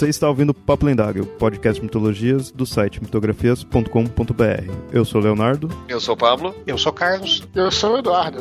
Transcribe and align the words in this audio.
Você 0.00 0.08
está 0.08 0.26
ouvindo 0.26 0.54
Papo 0.54 0.86
Lendário, 0.86 1.26
podcast 1.26 1.78
de 1.78 1.84
mitologias 1.84 2.50
do 2.50 2.64
site 2.64 3.02
mitografias.com.br. 3.02 4.72
Eu 4.90 5.04
sou 5.04 5.20
Leonardo. 5.20 5.68
Eu 5.86 6.00
sou 6.00 6.16
Pablo. 6.16 6.54
Eu 6.66 6.78
sou 6.78 6.90
Carlos. 6.90 7.46
Eu 7.54 7.70
sou 7.70 7.98
Eduardo. 7.98 8.40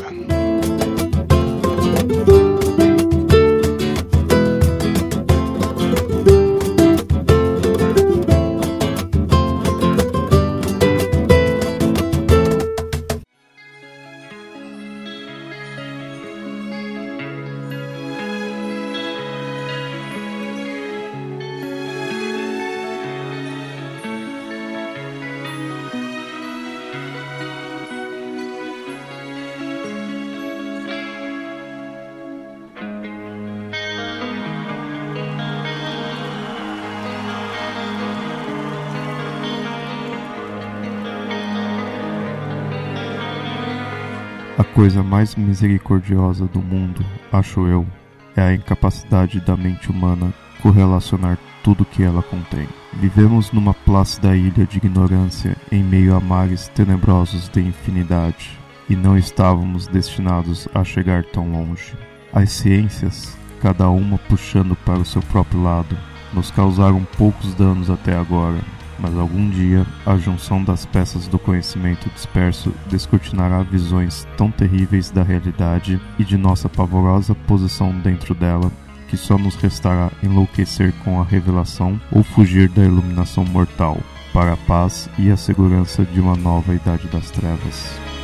Coisa 44.79 45.03
mais 45.03 45.35
misericordiosa 45.35 46.45
do 46.45 46.61
mundo, 46.61 47.05
acho 47.33 47.67
eu, 47.67 47.85
é 48.33 48.41
a 48.41 48.53
incapacidade 48.53 49.41
da 49.41 49.57
mente 49.57 49.91
humana 49.91 50.33
correlacionar 50.61 51.37
tudo 51.61 51.83
que 51.83 52.01
ela 52.01 52.23
contém. 52.23 52.65
Vivemos 52.93 53.51
numa 53.51 53.73
plácida 53.73 54.37
ilha 54.37 54.65
de 54.65 54.77
ignorância 54.77 55.57
em 55.69 55.83
meio 55.83 56.15
a 56.15 56.21
mares 56.21 56.69
tenebrosos 56.69 57.49
de 57.49 57.59
infinidade, 57.59 58.57
e 58.89 58.95
não 58.95 59.17
estávamos 59.17 59.85
destinados 59.85 60.65
a 60.73 60.81
chegar 60.85 61.25
tão 61.25 61.51
longe. 61.51 61.93
As 62.31 62.49
ciências, 62.49 63.37
cada 63.61 63.89
uma 63.89 64.17
puxando 64.29 64.77
para 64.85 64.99
o 64.99 65.05
seu 65.05 65.21
próprio 65.23 65.61
lado, 65.61 65.97
nos 66.33 66.51
causaram 66.51 67.05
poucos 67.17 67.53
danos 67.53 67.89
até 67.89 68.15
agora, 68.15 68.59
mas 68.99 69.17
algum 69.17 69.49
dia 69.49 69.85
a 70.05 70.17
junção 70.17 70.63
das 70.63 70.85
peças 70.85 71.27
do 71.27 71.39
conhecimento 71.39 72.09
disperso 72.09 72.73
descortinará 72.87 73.63
visões 73.63 74.27
tão 74.37 74.51
terríveis 74.51 75.09
da 75.09 75.23
realidade 75.23 75.99
e 76.17 76.23
de 76.23 76.37
nossa 76.37 76.67
pavorosa 76.67 77.33
posição 77.33 77.91
dentro 77.99 78.35
dela 78.35 78.71
que 79.09 79.17
só 79.17 79.37
nos 79.37 79.55
restará 79.55 80.11
enlouquecer 80.21 80.93
com 81.03 81.19
a 81.19 81.23
revelação 81.23 81.99
ou 82.11 82.23
fugir 82.23 82.69
da 82.69 82.83
iluminação 82.83 83.43
mortal 83.43 83.97
para 84.31 84.53
a 84.53 84.57
paz 84.57 85.09
e 85.17 85.31
a 85.31 85.37
segurança 85.37 86.05
de 86.05 86.19
uma 86.19 86.35
nova 86.35 86.75
idade 86.75 87.07
das 87.07 87.31
trevas. 87.31 88.18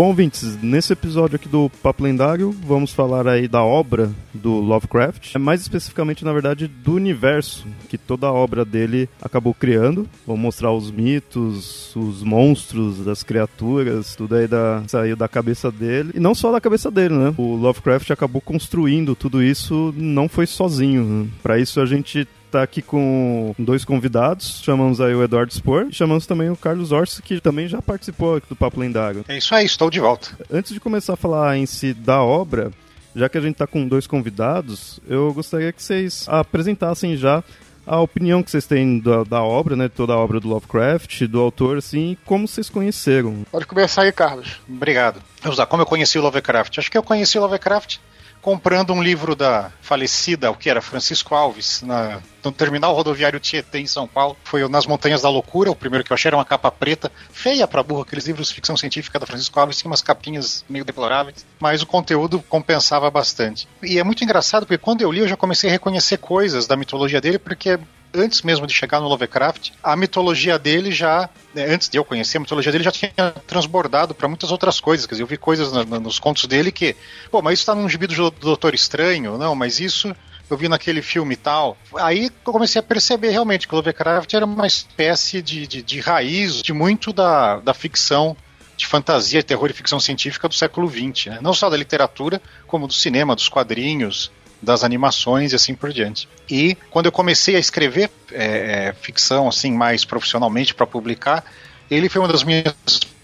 Bom, 0.00 0.06
ouvintes, 0.06 0.56
nesse 0.62 0.94
episódio 0.94 1.36
aqui 1.36 1.46
do 1.46 1.68
Papo 1.82 2.02
Lendário, 2.02 2.56
vamos 2.66 2.90
falar 2.90 3.28
aí 3.28 3.46
da 3.46 3.62
obra 3.62 4.10
do 4.32 4.52
Lovecraft, 4.52 5.36
mais 5.36 5.60
especificamente, 5.60 6.24
na 6.24 6.32
verdade, 6.32 6.66
do 6.66 6.94
universo 6.94 7.66
que 7.86 7.98
toda 7.98 8.26
a 8.26 8.32
obra 8.32 8.64
dele 8.64 9.10
acabou 9.20 9.52
criando. 9.52 10.08
Vamos 10.26 10.40
mostrar 10.40 10.72
os 10.72 10.90
mitos, 10.90 11.94
os 11.94 12.22
monstros, 12.22 13.06
as 13.06 13.22
criaturas, 13.22 14.16
tudo 14.16 14.36
aí 14.36 14.48
da, 14.48 14.82
saiu 14.88 15.16
da 15.16 15.28
cabeça 15.28 15.70
dele. 15.70 16.12
E 16.14 16.18
não 16.18 16.34
só 16.34 16.50
da 16.50 16.62
cabeça 16.62 16.90
dele, 16.90 17.12
né? 17.12 17.34
O 17.36 17.54
Lovecraft 17.56 18.10
acabou 18.10 18.40
construindo 18.40 19.14
tudo 19.14 19.42
isso, 19.42 19.92
não 19.98 20.30
foi 20.30 20.46
sozinho. 20.46 21.04
Né? 21.04 21.28
Para 21.42 21.58
isso 21.58 21.78
a 21.78 21.84
gente 21.84 22.26
tá 22.50 22.62
aqui 22.62 22.82
com 22.82 23.54
dois 23.58 23.84
convidados. 23.84 24.60
Chamamos 24.62 25.00
aí 25.00 25.14
o 25.14 25.22
Eduardo 25.22 25.52
Spor 25.52 25.86
e 25.88 25.94
chamamos 25.94 26.26
também 26.26 26.50
o 26.50 26.56
Carlos 26.56 26.92
Orsi, 26.92 27.22
que 27.22 27.40
também 27.40 27.68
já 27.68 27.80
participou 27.80 28.36
aqui 28.36 28.48
do 28.48 28.56
Papo 28.56 28.80
Lendário. 28.80 29.24
É 29.28 29.38
isso 29.38 29.54
aí, 29.54 29.64
estou 29.64 29.90
de 29.90 30.00
volta. 30.00 30.28
Antes 30.50 30.72
de 30.72 30.80
começar 30.80 31.14
a 31.14 31.16
falar 31.16 31.56
em 31.56 31.66
si 31.66 31.94
da 31.94 32.22
obra, 32.22 32.70
já 33.14 33.28
que 33.28 33.38
a 33.38 33.40
gente 33.40 33.56
tá 33.56 33.66
com 33.66 33.86
dois 33.86 34.06
convidados, 34.06 35.00
eu 35.08 35.32
gostaria 35.32 35.72
que 35.72 35.82
vocês 35.82 36.26
apresentassem 36.28 37.16
já 37.16 37.42
a 37.86 38.00
opinião 38.00 38.42
que 38.42 38.50
vocês 38.50 38.66
têm 38.66 38.98
da, 39.00 39.24
da 39.24 39.42
obra, 39.42 39.74
né? 39.74 39.88
Toda 39.88 40.12
a 40.12 40.16
obra 40.16 40.38
do 40.38 40.48
Lovecraft, 40.48 41.22
do 41.22 41.40
autor, 41.40 41.78
assim, 41.78 42.16
como 42.24 42.46
vocês 42.46 42.68
conheceram. 42.68 43.44
Pode 43.50 43.66
começar 43.66 44.02
aí, 44.02 44.12
Carlos. 44.12 44.60
Obrigado. 44.68 45.20
Vamos 45.42 45.58
lá, 45.58 45.66
como 45.66 45.82
eu 45.82 45.86
conheci 45.86 46.18
o 46.18 46.22
Lovecraft? 46.22 46.78
Acho 46.78 46.90
que 46.90 46.98
eu 46.98 47.02
conheci 47.02 47.38
o 47.38 47.40
Lovecraft 47.40 47.98
comprando 48.40 48.92
um 48.92 49.02
livro 49.02 49.34
da 49.34 49.70
falecida, 49.82 50.50
o 50.50 50.54
que 50.54 50.70
era, 50.70 50.80
Francisco 50.80 51.34
Alves, 51.34 51.82
na, 51.82 52.20
no 52.44 52.50
terminal 52.52 52.94
rodoviário 52.94 53.38
Tietê, 53.38 53.78
em 53.78 53.86
São 53.86 54.06
Paulo. 54.06 54.36
Foi 54.44 54.66
Nas 54.68 54.86
Montanhas 54.86 55.22
da 55.22 55.28
Loucura, 55.28 55.70
o 55.70 55.76
primeiro 55.76 56.04
que 56.04 56.12
eu 56.12 56.14
achei 56.14 56.28
era 56.28 56.36
uma 56.36 56.44
capa 56.44 56.70
preta, 56.70 57.10
feia 57.30 57.66
pra 57.66 57.82
burro, 57.82 58.02
aqueles 58.02 58.26
livros 58.26 58.48
de 58.48 58.54
ficção 58.54 58.76
científica 58.76 59.18
da 59.18 59.26
Francisco 59.26 59.58
Alves, 59.58 59.78
tinha 59.78 59.90
umas 59.90 60.02
capinhas 60.02 60.64
meio 60.68 60.84
deploráveis, 60.84 61.44
mas 61.58 61.82
o 61.82 61.86
conteúdo 61.86 62.42
compensava 62.48 63.10
bastante. 63.10 63.68
E 63.82 63.98
é 63.98 64.04
muito 64.04 64.24
engraçado, 64.24 64.64
porque 64.64 64.78
quando 64.78 65.02
eu 65.02 65.12
li, 65.12 65.20
eu 65.20 65.28
já 65.28 65.36
comecei 65.36 65.68
a 65.68 65.72
reconhecer 65.72 66.18
coisas 66.18 66.66
da 66.66 66.76
mitologia 66.76 67.20
dele, 67.20 67.38
porque 67.38 67.78
antes 68.14 68.42
mesmo 68.42 68.66
de 68.66 68.74
chegar 68.74 69.00
no 69.00 69.08
Lovecraft, 69.08 69.70
a 69.82 69.96
mitologia 69.96 70.58
dele 70.58 70.90
já, 70.92 71.28
né, 71.54 71.66
antes 71.66 71.88
de 71.88 71.98
eu 71.98 72.04
conhecer 72.04 72.36
a 72.36 72.40
mitologia 72.40 72.72
dele, 72.72 72.84
já 72.84 72.92
tinha 72.92 73.12
transbordado 73.46 74.14
para 74.14 74.28
muitas 74.28 74.50
outras 74.50 74.80
coisas. 74.80 75.06
Quer 75.06 75.14
dizer, 75.14 75.22
eu 75.22 75.26
vi 75.26 75.36
coisas 75.36 75.72
na, 75.72 75.84
na, 75.84 76.00
nos 76.00 76.18
contos 76.18 76.46
dele 76.46 76.72
que, 76.72 76.96
pô, 77.30 77.40
mas 77.40 77.54
isso 77.54 77.62
está 77.62 77.74
num 77.74 77.88
gibi 77.88 78.06
do 78.06 78.30
Doutor 78.30 78.74
Estranho, 78.74 79.38
não, 79.38 79.54
mas 79.54 79.80
isso 79.80 80.14
eu 80.50 80.56
vi 80.56 80.68
naquele 80.68 81.00
filme 81.00 81.34
e 81.34 81.36
tal. 81.36 81.76
Aí 81.96 82.30
eu 82.44 82.52
comecei 82.52 82.80
a 82.80 82.82
perceber 82.82 83.30
realmente 83.30 83.68
que 83.68 83.74
o 83.74 83.76
Lovecraft 83.76 84.34
era 84.34 84.44
uma 84.44 84.66
espécie 84.66 85.40
de, 85.40 85.66
de, 85.66 85.82
de 85.82 86.00
raiz 86.00 86.60
de 86.60 86.72
muito 86.72 87.12
da, 87.12 87.60
da 87.60 87.72
ficção 87.72 88.36
de 88.76 88.86
fantasia, 88.86 89.42
terror 89.42 89.70
e 89.70 89.74
ficção 89.74 90.00
científica 90.00 90.48
do 90.48 90.54
século 90.54 90.88
XX, 90.88 91.26
né? 91.26 91.38
não 91.42 91.52
só 91.52 91.68
da 91.68 91.76
literatura, 91.76 92.40
como 92.66 92.86
do 92.86 92.94
cinema, 92.94 93.36
dos 93.36 93.46
quadrinhos, 93.46 94.32
das 94.62 94.84
animações 94.84 95.52
e 95.52 95.56
assim 95.56 95.74
por 95.74 95.92
diante. 95.92 96.28
E 96.48 96.76
quando 96.90 97.06
eu 97.06 97.12
comecei 97.12 97.56
a 97.56 97.58
escrever 97.58 98.10
é, 98.32 98.94
ficção 99.00 99.48
assim 99.48 99.72
mais 99.72 100.04
profissionalmente 100.04 100.74
para 100.74 100.86
publicar, 100.86 101.44
ele 101.90 102.08
foi 102.08 102.20
uma 102.20 102.28
das 102.28 102.44
minhas 102.44 102.74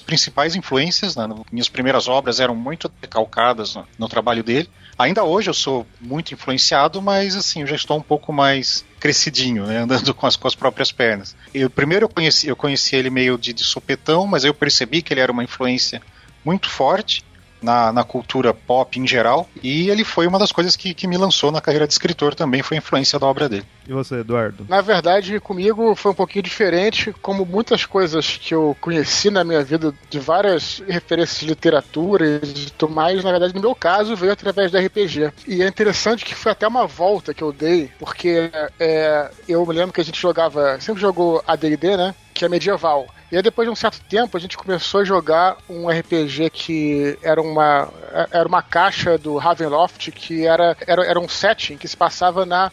principais 0.06 0.54
influências. 0.54 1.16
Né? 1.16 1.28
Minhas 1.52 1.68
primeiras 1.68 2.08
obras 2.08 2.40
eram 2.40 2.54
muito 2.54 2.88
calcadas 3.10 3.74
no, 3.74 3.86
no, 3.98 4.08
trabalho 4.08 4.42
dele. 4.42 4.70
Ainda 4.98 5.24
hoje 5.24 5.50
eu 5.50 5.54
sou 5.54 5.86
muito 6.00 6.32
influenciado, 6.32 7.02
mas 7.02 7.36
assim 7.36 7.60
eu 7.60 7.66
já 7.66 7.76
estou 7.76 7.98
um 7.98 8.02
pouco 8.02 8.32
mais 8.32 8.84
crescidinho, 8.98 9.66
né? 9.66 9.80
andando 9.82 10.14
com 10.14 10.26
as, 10.26 10.36
com 10.36 10.48
as 10.48 10.54
próprias 10.54 10.90
pernas. 10.90 11.36
Eu 11.52 11.68
primeiro 11.68 12.04
eu 12.04 12.08
conheci, 12.08 12.48
eu 12.48 12.56
conheci 12.56 12.96
ele 12.96 13.10
meio 13.10 13.36
de, 13.36 13.52
de 13.52 13.64
sopetão, 13.64 14.26
mas 14.26 14.44
eu 14.44 14.54
percebi 14.54 15.02
que 15.02 15.12
ele 15.12 15.20
era 15.20 15.32
uma 15.32 15.44
influência 15.44 16.00
muito 16.44 16.70
forte 16.70 17.24
na, 17.62 17.92
na 17.92 18.04
cultura 18.04 18.52
pop 18.52 18.98
em 18.98 19.06
geral. 19.06 19.48
E 19.62 19.90
ele 19.90 20.04
foi 20.04 20.26
uma 20.26 20.38
das 20.38 20.52
coisas 20.52 20.76
que, 20.76 20.94
que 20.94 21.06
me 21.06 21.16
lançou 21.16 21.50
na 21.50 21.60
carreira 21.60 21.86
de 21.86 21.92
escritor 21.92 22.34
também, 22.34 22.62
foi 22.62 22.76
a 22.76 22.78
influência 22.78 23.18
da 23.18 23.26
obra 23.26 23.48
dele. 23.48 23.64
E 23.88 23.92
você, 23.92 24.16
Eduardo? 24.16 24.66
Na 24.68 24.80
verdade, 24.80 25.38
comigo 25.38 25.94
foi 25.94 26.12
um 26.12 26.14
pouquinho 26.14 26.42
diferente, 26.42 27.14
como 27.22 27.44
muitas 27.44 27.86
coisas 27.86 28.36
que 28.36 28.54
eu 28.54 28.76
conheci 28.80 29.30
na 29.30 29.44
minha 29.44 29.62
vida, 29.62 29.94
de 30.10 30.18
várias 30.18 30.82
referências 30.88 31.40
de 31.40 31.46
literatura 31.46 32.40
e 32.42 32.70
tudo 32.76 32.92
mais, 32.92 33.22
na 33.22 33.30
verdade, 33.30 33.54
no 33.54 33.60
meu 33.60 33.74
caso, 33.74 34.16
veio 34.16 34.32
através 34.32 34.72
da 34.72 34.80
RPG. 34.80 35.32
E 35.46 35.62
é 35.62 35.68
interessante 35.68 36.24
que 36.24 36.34
foi 36.34 36.52
até 36.52 36.66
uma 36.66 36.86
volta 36.86 37.32
que 37.32 37.42
eu 37.42 37.52
dei, 37.52 37.90
porque 37.98 38.50
é, 38.78 39.30
eu 39.48 39.64
me 39.64 39.74
lembro 39.74 39.92
que 39.92 40.00
a 40.00 40.04
gente 40.04 40.20
jogava, 40.20 40.80
sempre 40.80 41.00
jogou 41.00 41.42
AD&D, 41.46 41.96
né? 41.96 42.14
Que 42.34 42.44
é 42.44 42.48
medieval. 42.48 43.06
E 43.30 43.36
aí, 43.36 43.42
depois 43.42 43.66
de 43.66 43.72
um 43.72 43.76
certo 43.76 44.00
tempo, 44.08 44.36
a 44.36 44.40
gente 44.40 44.56
começou 44.56 45.00
a 45.00 45.04
jogar 45.04 45.56
um 45.68 45.88
RPG 45.88 46.48
que 46.50 47.18
era 47.22 47.42
uma, 47.42 47.88
era 48.30 48.46
uma 48.46 48.62
caixa 48.62 49.18
do 49.18 49.36
Ravenloft, 49.36 50.12
que 50.12 50.46
era, 50.46 50.76
era, 50.86 51.04
era 51.04 51.18
um 51.18 51.28
setting 51.28 51.76
que 51.76 51.88
se 51.88 51.96
passava 51.96 52.46
na 52.46 52.70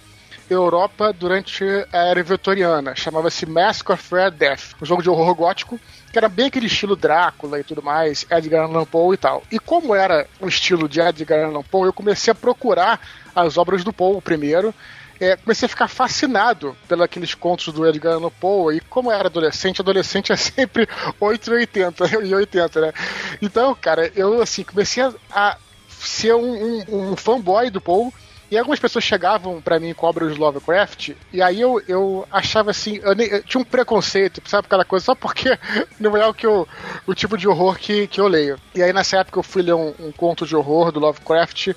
Europa 0.50 1.12
durante 1.12 1.64
a 1.92 1.98
Era 1.98 2.22
Vitoriana. 2.22 2.96
Chamava-se 2.96 3.46
Mask 3.46 3.90
of 3.90 4.14
Red 4.14 4.32
Death, 4.32 4.76
um 4.82 4.86
jogo 4.86 5.02
de 5.02 5.10
horror 5.10 5.34
gótico, 5.34 5.80
que 6.12 6.18
era 6.18 6.30
bem 6.30 6.48
aquele 6.48 6.68
estilo 6.68 6.96
Drácula 6.96 7.60
e 7.60 7.64
tudo 7.64 7.82
mais, 7.82 8.26
Edgar 8.30 8.66
Allan 8.66 8.86
Poe 8.86 9.16
e 9.16 9.18
tal. 9.18 9.44
E 9.52 9.58
como 9.58 9.96
era 9.96 10.28
o 10.40 10.48
estilo 10.48 10.88
de 10.88 11.02
Edgar 11.02 11.46
Allan 11.46 11.64
Poe, 11.64 11.88
eu 11.88 11.94
comecei 11.94 12.32
a 12.32 12.36
procurar 12.36 13.00
as 13.36 13.58
obras 13.58 13.84
do 13.84 13.92
Poe 13.92 14.22
primeiro, 14.22 14.74
é, 15.20 15.36
comecei 15.38 15.66
a 15.66 15.70
ficar 15.70 15.88
fascinado 15.88 16.76
pelos 16.88 17.36
contos 17.36 17.74
do 17.74 17.88
Edgar 17.88 18.14
Allan 18.14 18.30
Poe, 18.30 18.78
e 18.78 18.80
como 18.82 19.12
era 19.12 19.28
adolescente, 19.28 19.82
adolescente 19.82 20.32
é 20.32 20.36
sempre 20.36 20.88
8 21.20 21.52
e 21.52 21.54
80, 21.54 22.06
e 22.26 22.36
80, 22.36 22.82
né? 22.82 22.94
Então, 23.42 23.76
cara, 23.76 24.12
eu 24.16 24.42
assim, 24.42 24.64
comecei 24.64 25.04
a, 25.04 25.14
a 25.32 25.58
ser 25.90 26.34
um, 26.34 26.84
um, 26.90 27.12
um 27.12 27.16
fanboy 27.16 27.70
do 27.70 27.82
Paul. 27.82 28.14
E 28.52 28.58
algumas 28.58 28.80
pessoas 28.80 29.04
chegavam 29.04 29.60
para 29.60 29.80
mim 29.80 29.96
com 29.96 30.06
obras 30.06 30.32
de 30.32 30.40
Lovecraft, 30.40 31.16
e 31.32 31.42
aí 31.42 31.60
eu, 31.60 31.82
eu 31.88 32.28
achava 32.32 32.70
assim, 32.70 33.00
eu, 33.02 33.16
nem, 33.16 33.28
eu, 33.28 33.42
tinha 33.42 33.60
um 33.60 33.64
preconceito, 33.64 34.44
sabe 34.46 34.68
aquela 34.68 34.86
coisa, 34.86 35.06
só 35.06 35.16
porque 35.16 35.58
não 36.00 36.16
é 36.16 36.28
o, 36.28 36.36
que 36.36 36.46
eu, 36.46 36.68
o 37.08 37.16
tipo 37.16 37.36
de 37.36 37.48
horror 37.48 37.80
que, 37.80 38.06
que 38.06 38.22
eu 38.22 38.28
leio. 38.28 38.60
E 38.76 38.84
aí 38.84 38.94
nessa 38.94 39.18
época 39.18 39.40
eu 39.40 39.44
fui 39.44 39.64
ler 39.64 39.74
um, 39.74 39.96
um 40.00 40.12
conto 40.12 40.46
de 40.46 40.56
horror 40.56 40.92
do 40.92 41.00
Lovecraft, 41.00 41.70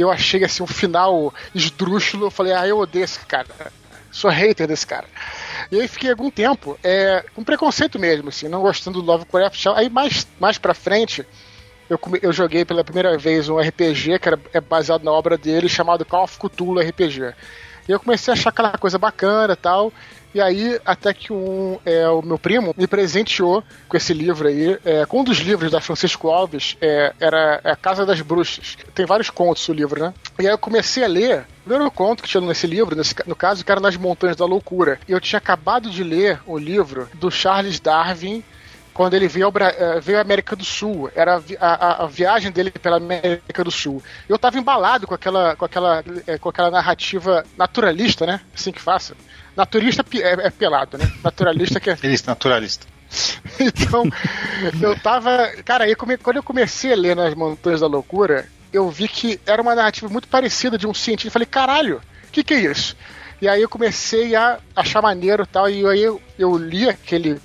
eu 0.00 0.10
achei 0.10 0.44
assim 0.44 0.62
um 0.62 0.66
final 0.66 1.32
esdrúxulo, 1.54 2.26
eu 2.26 2.30
falei, 2.30 2.52
ah, 2.52 2.66
eu 2.66 2.78
odeio 2.78 3.04
esse 3.04 3.20
cara. 3.20 3.48
Sou 4.10 4.30
hater 4.30 4.66
desse 4.66 4.86
cara. 4.86 5.06
E 5.70 5.80
aí 5.80 5.86
fiquei 5.86 6.10
algum 6.10 6.30
tempo 6.30 6.78
é, 6.82 7.24
com 7.34 7.44
preconceito 7.44 7.98
mesmo, 7.98 8.28
assim, 8.28 8.48
não 8.48 8.60
gostando 8.60 9.00
do 9.00 9.06
Lovecraft. 9.06 9.66
Aí 9.76 9.88
mais, 9.88 10.26
mais 10.38 10.58
pra 10.58 10.74
frente, 10.74 11.24
eu, 11.90 11.98
eu 12.22 12.32
joguei 12.32 12.64
pela 12.64 12.84
primeira 12.84 13.18
vez 13.18 13.48
um 13.48 13.58
RPG 13.58 14.20
que 14.20 14.28
era, 14.28 14.38
é 14.52 14.60
baseado 14.60 15.02
na 15.02 15.10
obra 15.10 15.36
dele, 15.36 15.68
chamado 15.68 16.04
Call 16.04 16.22
of 16.22 16.38
Cthulhu 16.38 16.80
RPG. 16.80 17.34
E 17.88 17.92
eu 17.92 17.98
comecei 17.98 18.32
a 18.32 18.36
achar 18.36 18.50
aquela 18.50 18.78
coisa 18.78 18.96
bacana 18.96 19.56
tal. 19.56 19.92
E 20.32 20.40
aí, 20.40 20.80
até 20.84 21.12
que 21.12 21.32
um, 21.32 21.76
é, 21.84 22.08
o 22.08 22.22
meu 22.22 22.38
primo 22.38 22.72
me 22.76 22.86
presenteou 22.86 23.64
com 23.88 23.96
esse 23.96 24.14
livro 24.14 24.46
aí, 24.46 24.78
é, 24.84 25.04
com 25.04 25.22
um 25.22 25.24
dos 25.24 25.38
livros 25.38 25.72
da 25.72 25.80
Francisco 25.80 26.28
Alves, 26.28 26.76
é, 26.80 27.12
era 27.18 27.60
é 27.64 27.72
A 27.72 27.76
Casa 27.76 28.06
das 28.06 28.20
Bruxas. 28.20 28.78
Tem 28.94 29.04
vários 29.04 29.28
contos 29.28 29.68
o 29.68 29.72
livro, 29.72 30.00
né? 30.00 30.14
E 30.38 30.46
aí 30.46 30.52
eu 30.52 30.58
comecei 30.58 31.02
a 31.02 31.08
ler 31.08 31.40
o 31.40 31.68
primeiro 31.68 31.90
conto 31.90 32.22
que 32.22 32.28
tinha 32.28 32.40
nesse 32.40 32.68
livro, 32.68 32.94
nesse, 32.94 33.12
no 33.26 33.34
caso, 33.34 33.64
que 33.64 33.72
era 33.72 33.80
Nas 33.80 33.96
Montanhas 33.96 34.36
da 34.36 34.44
Loucura. 34.44 35.00
E 35.08 35.10
eu 35.10 35.20
tinha 35.20 35.38
acabado 35.38 35.90
de 35.90 36.04
ler 36.04 36.38
o 36.46 36.56
livro 36.56 37.08
do 37.14 37.28
Charles 37.28 37.80
Darwin, 37.80 38.44
quando 38.92 39.14
ele 39.14 39.28
veio, 39.28 39.46
ao, 39.46 39.52
eh, 39.56 40.00
veio 40.00 40.18
à 40.18 40.20
América 40.20 40.54
do 40.56 40.64
Sul. 40.64 41.10
Era 41.14 41.42
a, 41.60 41.66
a, 41.66 42.04
a, 42.04 42.06
viagem 42.06 42.50
dele 42.50 42.70
pela 42.70 42.96
América 42.96 43.64
do 43.64 43.70
Sul. 43.70 44.02
Eu 44.28 44.36
estava 44.36 44.58
embalado 44.58 45.06
com 45.06 45.14
aquela, 45.14 45.56
com, 45.56 45.64
aquela, 45.64 46.04
eh, 46.26 46.38
com 46.38 46.48
aquela 46.48 46.70
narrativa 46.70 47.44
naturalista, 47.56 48.26
né? 48.26 48.40
Assim 48.54 48.72
que 48.72 48.80
faça. 48.80 49.14
Naturalista 49.56 50.04
é, 50.14 50.46
é 50.46 50.50
pelado, 50.50 50.98
né? 50.98 51.10
Naturalista 51.22 51.80
que 51.80 51.90
é. 51.90 51.96
Isso, 52.04 52.26
naturalista. 52.26 52.86
então, 53.58 54.04
eu 54.80 54.98
tava. 55.00 55.48
Cara, 55.64 55.84
aí 55.84 55.94
quando 55.94 56.36
eu 56.36 56.42
comecei 56.42 56.92
a 56.92 56.96
ler 56.96 57.16
Nas 57.16 57.34
Montanhas 57.34 57.80
da 57.80 57.86
Loucura, 57.86 58.48
eu 58.72 58.88
vi 58.90 59.08
que 59.08 59.40
era 59.46 59.60
uma 59.60 59.74
narrativa 59.74 60.08
muito 60.08 60.28
parecida 60.28 60.78
de 60.78 60.86
um 60.86 60.94
cientista. 60.94 61.28
Eu 61.28 61.32
falei, 61.32 61.46
caralho, 61.46 62.00
o 62.28 62.30
que, 62.30 62.44
que 62.44 62.54
é 62.54 62.60
isso? 62.60 62.96
E 63.40 63.48
aí 63.48 63.62
eu 63.62 63.68
comecei 63.68 64.36
a 64.36 64.58
achar 64.76 65.00
maneiro 65.00 65.44
e 65.44 65.46
tal, 65.46 65.68
e 65.68 65.86
aí 65.86 66.02
eu, 66.02 66.20
eu 66.38 66.56
li 66.56 66.88
aquele 66.88 67.40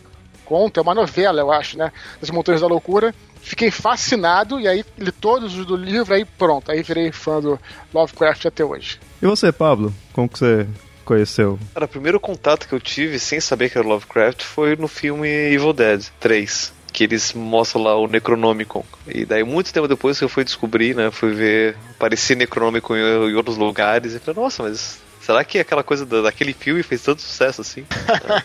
conto, 0.45 0.79
é 0.79 0.83
uma 0.83 0.93
novela, 0.93 1.41
eu 1.41 1.51
acho, 1.51 1.77
né? 1.77 1.91
Das 2.21 2.29
Montanhas 2.29 2.61
da 2.61 2.67
Loucura. 2.67 3.13
Fiquei 3.41 3.69
fascinado 3.69 4.59
e 4.59 4.67
aí 4.67 4.83
li 4.97 5.11
todos 5.11 5.55
os 5.57 5.65
do 5.65 5.75
livro, 5.75 6.13
aí 6.13 6.25
pronto, 6.25 6.71
aí 6.71 6.81
virei 6.81 7.11
fã 7.11 7.39
do 7.39 7.59
Lovecraft 7.93 8.45
até 8.45 8.63
hoje. 8.63 8.99
E 9.21 9.25
você, 9.27 9.51
Pablo? 9.51 9.93
Como 10.13 10.27
que 10.27 10.39
você 10.39 10.67
conheceu? 11.03 11.59
Cara, 11.73 11.85
o 11.85 11.89
primeiro 11.89 12.19
contato 12.19 12.67
que 12.67 12.73
eu 12.73 12.79
tive 12.79 13.19
sem 13.19 13.39
saber 13.39 13.69
que 13.69 13.77
era 13.77 13.87
Lovecraft 13.87 14.41
foi 14.43 14.75
no 14.75 14.87
filme 14.87 15.27
Evil 15.27 15.73
Dead 15.73 16.05
3 16.19 16.73
que 16.95 17.03
eles 17.03 17.33
mostram 17.33 17.83
lá 17.83 17.97
o 17.97 18.07
Necronomicon. 18.07 18.85
E 19.05 19.25
daí, 19.25 19.43
muito 19.43 19.73
tempo 19.73 19.85
depois 19.85 20.17
que 20.17 20.23
eu 20.23 20.29
fui 20.29 20.45
descobrir, 20.45 20.95
né, 20.95 21.11
fui 21.11 21.33
ver, 21.33 21.75
parecia 21.99 22.37
Necronomicon 22.37 22.95
em, 22.95 23.31
em 23.31 23.35
outros 23.35 23.57
lugares, 23.57 24.13
e 24.13 24.19
falei, 24.19 24.41
nossa, 24.41 24.63
mas 24.63 24.97
Será 25.25 25.43
que 25.43 25.57
aquela 25.57 25.83
coisa 25.83 26.05
daquele 26.05 26.53
filme 26.53 26.83
fez 26.83 27.01
tanto 27.01 27.19
sucesso 27.19 27.61
assim? 27.61 27.83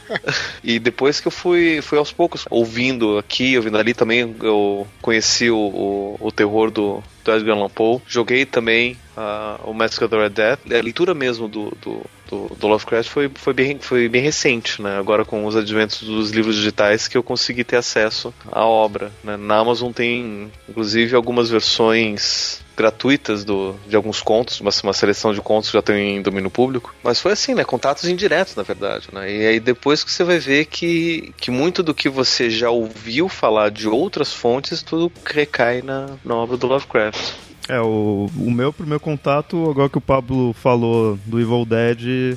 e 0.64 0.78
depois 0.78 1.20
que 1.20 1.28
eu 1.28 1.30
fui, 1.30 1.82
fui 1.82 1.98
aos 1.98 2.10
poucos 2.10 2.46
ouvindo 2.48 3.18
aqui, 3.18 3.54
ouvindo 3.54 3.76
ali 3.76 3.92
também, 3.92 4.34
eu 4.42 4.88
conheci 5.02 5.50
o, 5.50 5.58
o, 5.58 6.16
o 6.18 6.32
terror 6.32 6.70
do, 6.70 7.02
do 7.22 7.32
Edgar 7.32 7.54
Allan 7.54 7.68
Poe. 7.68 8.00
Joguei 8.06 8.46
também 8.46 8.96
uh, 9.14 9.70
o 9.70 9.74
Massacre 9.74 10.06
of 10.06 10.14
the 10.14 10.22
Red 10.22 10.30
Death. 10.30 10.60
A 10.72 10.82
leitura 10.82 11.12
mesmo 11.12 11.48
do, 11.48 11.70
do, 11.82 12.02
do, 12.30 12.54
do, 12.54 12.66
Lovecraft 12.68 13.10
foi, 13.10 13.30
foi, 13.34 13.52
bem, 13.52 13.78
foi 13.78 14.08
bem 14.08 14.22
recente, 14.22 14.80
né? 14.80 14.98
Agora 14.98 15.24
com 15.24 15.44
os 15.44 15.56
adventos 15.56 16.02
dos 16.02 16.30
livros 16.30 16.56
digitais 16.56 17.08
que 17.08 17.16
eu 17.16 17.22
consegui 17.22 17.64
ter 17.64 17.76
acesso 17.76 18.32
à 18.50 18.64
obra. 18.64 19.10
Né? 19.24 19.36
Na 19.36 19.58
Amazon 19.58 19.92
tem, 19.92 20.50
inclusive, 20.68 21.16
algumas 21.16 21.50
versões 21.50 22.62
gratuitas 22.76 23.44
do, 23.44 23.74
de 23.86 23.94
alguns 23.94 24.22
contos, 24.22 24.60
uma, 24.60 24.70
uma 24.84 24.92
seleção 24.94 25.34
de 25.34 25.40
contos 25.42 25.70
que 25.70 25.76
já 25.76 25.82
tem 25.82 26.16
em 26.16 26.22
domínio 26.22 26.50
público. 26.50 26.94
Mas 27.02 27.20
foi 27.20 27.32
assim, 27.32 27.54
né? 27.54 27.64
Contatos 27.64 28.04
indiretos, 28.04 28.56
na 28.56 28.62
verdade. 28.62 29.08
Né? 29.12 29.30
E 29.30 29.46
aí 29.46 29.60
depois 29.60 30.02
que 30.02 30.10
você 30.10 30.24
vai 30.24 30.38
ver 30.38 30.66
que, 30.66 31.34
que 31.36 31.50
muito 31.50 31.82
do 31.82 31.92
que 31.92 32.08
você 32.08 32.48
já 32.48 32.70
ouviu 32.70 33.28
falar 33.28 33.70
de 33.70 33.88
outras 33.88 34.32
fontes, 34.32 34.82
tudo 34.82 35.12
recai 35.26 35.82
na, 35.82 36.06
na 36.24 36.34
obra 36.34 36.56
do 36.56 36.66
Lovecraft. 36.66 37.49
É, 37.70 37.80
o, 37.80 38.28
o 38.36 38.50
meu 38.50 38.72
primeiro 38.72 38.98
contato, 38.98 39.70
agora 39.70 39.88
que 39.88 39.96
o 39.96 40.00
Pablo 40.00 40.52
falou 40.54 41.16
do 41.24 41.40
Evil 41.40 41.64
Dead, 41.64 42.36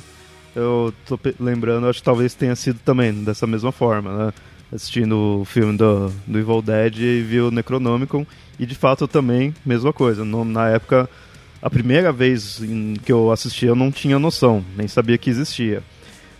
eu 0.54 0.94
tô 1.04 1.18
lembrando, 1.40 1.88
acho 1.88 1.98
que 1.98 2.04
talvez 2.04 2.34
tenha 2.34 2.54
sido 2.54 2.78
também 2.84 3.12
dessa 3.24 3.44
mesma 3.44 3.72
forma, 3.72 4.26
né? 4.26 4.32
Assistindo 4.72 5.40
o 5.40 5.44
filme 5.44 5.76
do, 5.76 6.08
do 6.24 6.38
Evil 6.38 6.62
Dead 6.62 6.98
e 6.98 7.20
vi 7.22 7.40
o 7.40 7.50
Necronomicon. 7.50 8.24
E 8.60 8.64
de 8.64 8.76
fato 8.76 9.08
também, 9.08 9.52
mesma 9.66 9.92
coisa. 9.92 10.24
No, 10.24 10.44
na 10.44 10.68
época, 10.68 11.10
a 11.60 11.68
primeira 11.68 12.12
vez 12.12 12.62
que 13.04 13.12
eu 13.12 13.32
assisti 13.32 13.66
eu 13.66 13.74
não 13.74 13.90
tinha 13.90 14.20
noção, 14.20 14.64
nem 14.76 14.86
sabia 14.86 15.18
que 15.18 15.30
existia. 15.30 15.82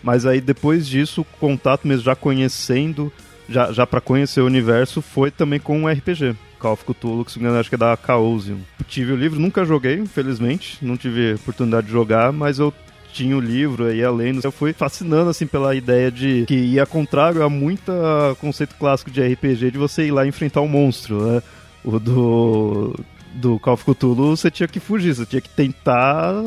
Mas 0.04 0.24
aí 0.24 0.40
depois 0.40 0.86
disso, 0.86 1.22
o 1.22 1.38
contato 1.40 1.88
mesmo 1.88 2.04
já 2.04 2.14
conhecendo, 2.14 3.12
já, 3.48 3.72
já 3.72 3.84
para 3.84 4.00
conhecer 4.00 4.40
o 4.40 4.46
universo, 4.46 5.02
foi 5.02 5.32
também 5.32 5.58
com 5.58 5.82
o 5.82 5.88
RPG. 5.88 6.36
Call 6.64 6.72
of 6.72 6.84
Cthulhu, 6.86 7.26
que 7.26 7.32
se 7.32 7.38
me 7.38 7.44
engano, 7.44 7.60
acho 7.60 7.68
que 7.68 7.74
é 7.74 7.78
da 7.78 7.94
Chaosium. 7.94 8.60
Tive 8.88 9.12
o 9.12 9.16
livro, 9.16 9.38
nunca 9.38 9.66
joguei, 9.66 9.98
infelizmente, 9.98 10.78
não 10.80 10.96
tive 10.96 11.34
oportunidade 11.34 11.88
de 11.88 11.92
jogar, 11.92 12.32
mas 12.32 12.58
eu 12.58 12.72
tinha 13.12 13.36
o 13.36 13.40
livro 13.40 13.84
aí 13.84 14.02
além. 14.02 14.40
Eu 14.42 14.50
fui 14.50 14.72
fascinando 14.72 15.28
assim 15.28 15.46
pela 15.46 15.74
ideia 15.74 16.10
de 16.10 16.46
que 16.46 16.54
ia 16.54 16.86
contrário 16.86 17.42
a 17.42 17.50
muito 17.50 17.92
conceito 18.40 18.76
clássico 18.76 19.10
de 19.10 19.20
RPG 19.20 19.72
de 19.72 19.78
você 19.78 20.06
ir 20.06 20.10
lá 20.10 20.26
enfrentar 20.26 20.62
um 20.62 20.68
monstro, 20.68 21.26
né? 21.26 21.42
O 21.84 21.98
do, 21.98 22.98
do 23.34 23.58
Call 23.58 23.74
of 23.74 23.84
Cthulhu 23.84 24.34
você 24.34 24.50
tinha 24.50 24.66
que 24.66 24.80
fugir, 24.80 25.14
você 25.14 25.26
tinha 25.26 25.42
que 25.42 25.50
tentar 25.50 26.46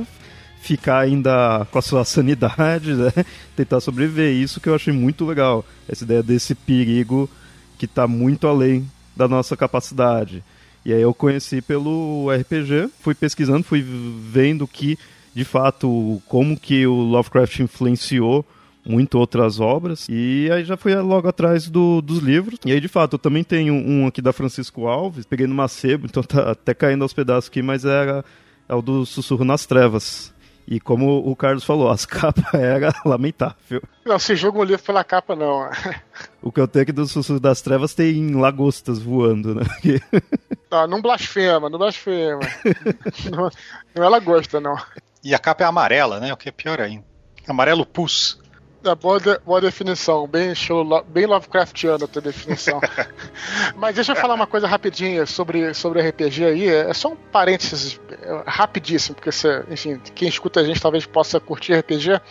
ficar 0.62 1.02
ainda 1.02 1.68
com 1.70 1.78
a 1.78 1.82
sua 1.82 2.04
sanidade, 2.04 2.96
né? 2.96 3.12
Tentar 3.56 3.80
sobreviver. 3.82 4.34
Isso 4.34 4.60
que 4.60 4.68
eu 4.68 4.74
achei 4.74 4.92
muito 4.92 5.26
legal. 5.26 5.64
Essa 5.88 6.04
ideia 6.04 6.24
desse 6.24 6.56
perigo 6.56 7.30
que 7.78 7.86
está 7.86 8.08
muito 8.08 8.48
além 8.48 8.84
da 9.18 9.28
nossa 9.28 9.58
capacidade. 9.58 10.44
E 10.86 10.94
aí 10.94 11.02
eu 11.02 11.14
conheci 11.14 11.62
pelo 11.62 12.28
RPG, 12.32 12.90
fui 13.02 13.14
pesquisando, 13.14 13.64
fui 13.64 13.82
vendo 13.82 14.66
que, 14.66 14.98
de 15.34 15.44
fato, 15.44 16.22
como 16.28 16.58
que 16.58 16.88
o 16.88 16.94
Lovecraft 16.94 17.60
influenciou 17.60 18.46
muito 18.86 19.20
outras 19.20 19.60
obras. 19.60 20.08
E 20.10 20.50
aí 20.50 20.64
já 20.64 20.78
fui 20.78 20.96
logo 20.96 21.28
atrás 21.28 21.70
do, 21.70 22.02
dos 22.02 22.20
livros. 22.20 22.60
E 22.66 22.72
aí, 22.72 22.80
de 22.80 22.88
fato, 22.88 23.16
eu 23.16 23.20
também 23.20 23.44
tenho 23.44 23.74
um 23.74 24.08
aqui 24.08 24.22
da 24.22 24.32
Francisco 24.32 24.88
Alves. 24.88 25.26
Peguei 25.26 25.46
no 25.46 25.56
Macebo, 25.56 26.06
então 26.06 26.24
tá 26.24 26.52
até 26.52 26.74
caindo 26.74 27.02
aos 27.02 27.14
pedaços 27.14 27.50
aqui, 27.50 27.62
mas 27.62 27.84
era 27.84 28.24
é 28.70 28.76
o 28.76 28.82
do 28.82 29.06
Sussurro 29.06 29.44
nas 29.44 29.66
Trevas. 29.66 30.34
E 30.68 30.82
como 30.82 31.20
o 31.20 31.34
Carlos 31.34 31.64
falou, 31.64 31.90
as 31.90 32.04
capas 32.06 32.54
era 32.54 32.94
lamentável. 33.06 33.82
Não, 34.06 34.20
se 34.20 34.36
joga 34.36 34.60
um 34.60 34.64
livro 34.64 34.84
pela 34.84 35.04
capa, 35.04 35.36
não. 35.36 35.70
o 36.42 36.52
que 36.52 36.60
eu 36.60 36.68
tenho 36.68 36.84
aqui 36.84 36.92
do 36.92 37.08
Sussurro 37.08 37.40
das 37.40 37.62
Trevas 37.62 37.94
tem 37.94 38.34
lagostas 38.36 39.00
voando, 39.00 39.56
né? 39.56 39.64
não, 40.70 40.88
não 40.88 41.02
blasfema, 41.02 41.70
não 41.70 41.80
blasfema. 41.80 42.42
não, 43.32 43.50
não 43.96 44.04
é 44.04 44.10
lagosta, 44.10 44.60
não. 44.60 44.76
E 45.24 45.34
a 45.34 45.40
capa 45.40 45.64
é 45.64 45.68
amarela, 45.68 46.20
né? 46.20 46.34
O 46.34 46.38
que 46.38 46.50
é 46.50 46.52
pior 46.52 46.82
ainda. 46.82 47.06
Amarelo 47.48 47.86
pus. 47.86 48.38
É, 48.84 48.94
boa, 48.94 49.20
de, 49.20 49.38
boa 49.40 49.60
definição, 49.60 50.28
bem, 50.28 50.54
show, 50.54 50.86
bem 51.08 51.26
Lovecraftiana 51.26 52.06
a 52.06 52.08
tua 52.08 52.22
definição. 52.22 52.80
Mas 53.76 53.96
deixa 53.96 54.12
eu 54.12 54.16
falar 54.16 54.36
uma 54.36 54.46
coisa 54.46 54.68
rapidinha 54.68 55.26
sobre, 55.26 55.74
sobre 55.74 56.00
RPG 56.08 56.46
aí. 56.46 56.68
É 56.68 56.94
só 56.94 57.10
um 57.10 57.16
parênteses 57.16 58.00
é, 58.12 58.44
rapidíssimo, 58.46 59.16
porque 59.16 59.32
você, 59.32 59.66
enfim, 59.70 60.00
quem 60.14 60.28
escuta 60.28 60.60
a 60.60 60.64
gente 60.64 60.80
talvez 60.80 61.08
possa 61.08 61.40
curtir 61.40 61.74
RPG. 61.74 62.22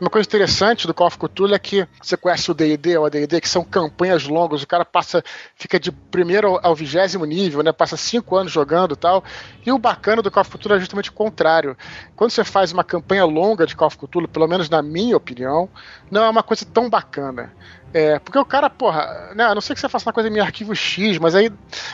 Uma 0.00 0.10
coisa 0.10 0.26
interessante 0.26 0.88
do 0.88 0.92
Call 0.92 1.06
of 1.06 1.18
Cthulhu 1.18 1.54
é 1.54 1.58
que 1.58 1.86
você 2.02 2.16
conhece 2.16 2.50
o 2.50 2.54
D&D 2.54 2.98
ou 2.98 3.06
a 3.06 3.08
D&D, 3.08 3.40
que 3.40 3.48
são 3.48 3.62
campanhas 3.62 4.26
longas. 4.26 4.62
O 4.62 4.66
cara 4.66 4.84
passa, 4.84 5.22
fica 5.54 5.78
de 5.78 5.92
primeiro 5.92 6.58
ao 6.62 6.74
vigésimo 6.74 7.24
nível, 7.24 7.62
né? 7.62 7.70
Passa 7.70 7.96
cinco 7.96 8.36
anos 8.36 8.50
jogando 8.50 8.94
e 8.94 8.96
tal. 8.96 9.22
E 9.64 9.70
o 9.70 9.78
bacana 9.78 10.20
do 10.20 10.30
Call 10.32 10.40
of 10.40 10.50
Cthulhu 10.50 10.74
é 10.74 10.80
justamente 10.80 11.10
o 11.10 11.12
contrário. 11.12 11.76
Quando 12.16 12.32
você 12.32 12.42
faz 12.42 12.72
uma 12.72 12.82
campanha 12.82 13.24
longa 13.24 13.66
de 13.66 13.76
Call 13.76 13.86
of 13.86 13.96
Cthulhu, 13.96 14.26
pelo 14.26 14.48
menos 14.48 14.68
na 14.68 14.82
minha 14.82 15.16
opinião, 15.16 15.70
não 16.10 16.24
é 16.24 16.28
uma 16.28 16.42
coisa 16.42 16.64
tão 16.64 16.88
bacana. 16.88 17.52
É, 17.94 18.18
porque 18.18 18.38
o 18.38 18.44
cara, 18.44 18.70
porra, 18.70 19.32
né, 19.34 19.44
a 19.44 19.54
não 19.54 19.60
sei 19.60 19.74
que 19.74 19.80
você 19.80 19.88
faça 19.88 20.08
uma 20.08 20.14
coisa 20.14 20.28
em 20.28 20.40
arquivo 20.40 20.74
X, 20.74 21.18
mas 21.18 21.34
aí 21.34 21.52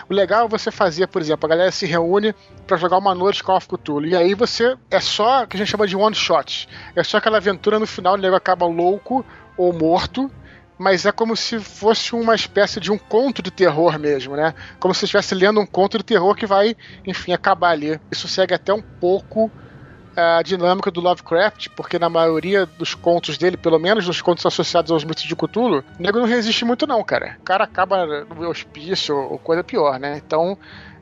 o 0.08 0.14
legal 0.14 0.46
é 0.46 0.48
você 0.48 0.70
fazer, 0.70 1.08
por 1.08 1.20
exemplo, 1.20 1.46
a 1.46 1.48
galera 1.48 1.72
se 1.72 1.86
reúne 1.86 2.32
para 2.66 2.76
jogar 2.76 2.98
uma 2.98 3.14
noite 3.14 3.42
Call 3.42 3.56
of 3.56 3.66
Cthulhu, 3.66 4.06
e 4.06 4.14
aí 4.14 4.34
você 4.34 4.76
é 4.90 5.00
só 5.00 5.42
o 5.42 5.46
que 5.46 5.56
a 5.56 5.58
gente 5.58 5.70
chama 5.70 5.88
de 5.88 5.96
one 5.96 6.14
shot. 6.14 6.68
É 6.94 7.02
só 7.02 7.16
aquela 7.16 7.38
aventura 7.38 7.80
no 7.80 7.86
final, 7.86 8.14
o 8.14 8.16
nego 8.16 8.36
acaba 8.36 8.64
louco 8.64 9.26
ou 9.56 9.72
morto, 9.72 10.30
mas 10.78 11.04
é 11.04 11.10
como 11.10 11.34
se 11.34 11.58
fosse 11.58 12.14
uma 12.14 12.36
espécie 12.36 12.78
de 12.78 12.92
um 12.92 12.96
conto 12.96 13.42
de 13.42 13.50
terror 13.50 13.98
mesmo, 13.98 14.36
né? 14.36 14.54
Como 14.78 14.94
se 14.94 15.04
estivesse 15.04 15.34
lendo 15.34 15.60
um 15.60 15.66
conto 15.66 15.98
de 15.98 16.04
terror 16.04 16.36
que 16.36 16.46
vai, 16.46 16.76
enfim, 17.04 17.32
acabar 17.32 17.70
ali. 17.70 18.00
Isso 18.12 18.28
segue 18.28 18.54
até 18.54 18.72
um 18.72 18.80
pouco 18.80 19.50
a 20.18 20.42
dinâmica 20.42 20.90
do 20.90 21.00
Lovecraft, 21.00 21.68
porque 21.76 21.98
na 21.98 22.08
maioria 22.08 22.66
dos 22.66 22.94
contos 22.94 23.38
dele, 23.38 23.56
pelo 23.56 23.78
menos 23.78 24.06
nos 24.06 24.20
contos 24.20 24.44
associados 24.44 24.90
aos 24.90 25.04
mitos 25.04 25.24
de 25.24 25.36
Cthulhu, 25.36 25.84
o 25.98 26.02
nego 26.02 26.18
não 26.18 26.26
resiste 26.26 26.64
muito 26.64 26.86
não, 26.86 27.02
cara. 27.04 27.36
O 27.40 27.44
cara 27.44 27.64
acaba 27.64 28.04
no 28.24 28.48
hospício 28.48 29.16
ou 29.16 29.38
coisa 29.38 29.62
pior, 29.62 29.98
né? 29.98 30.20
Então, 30.24 30.58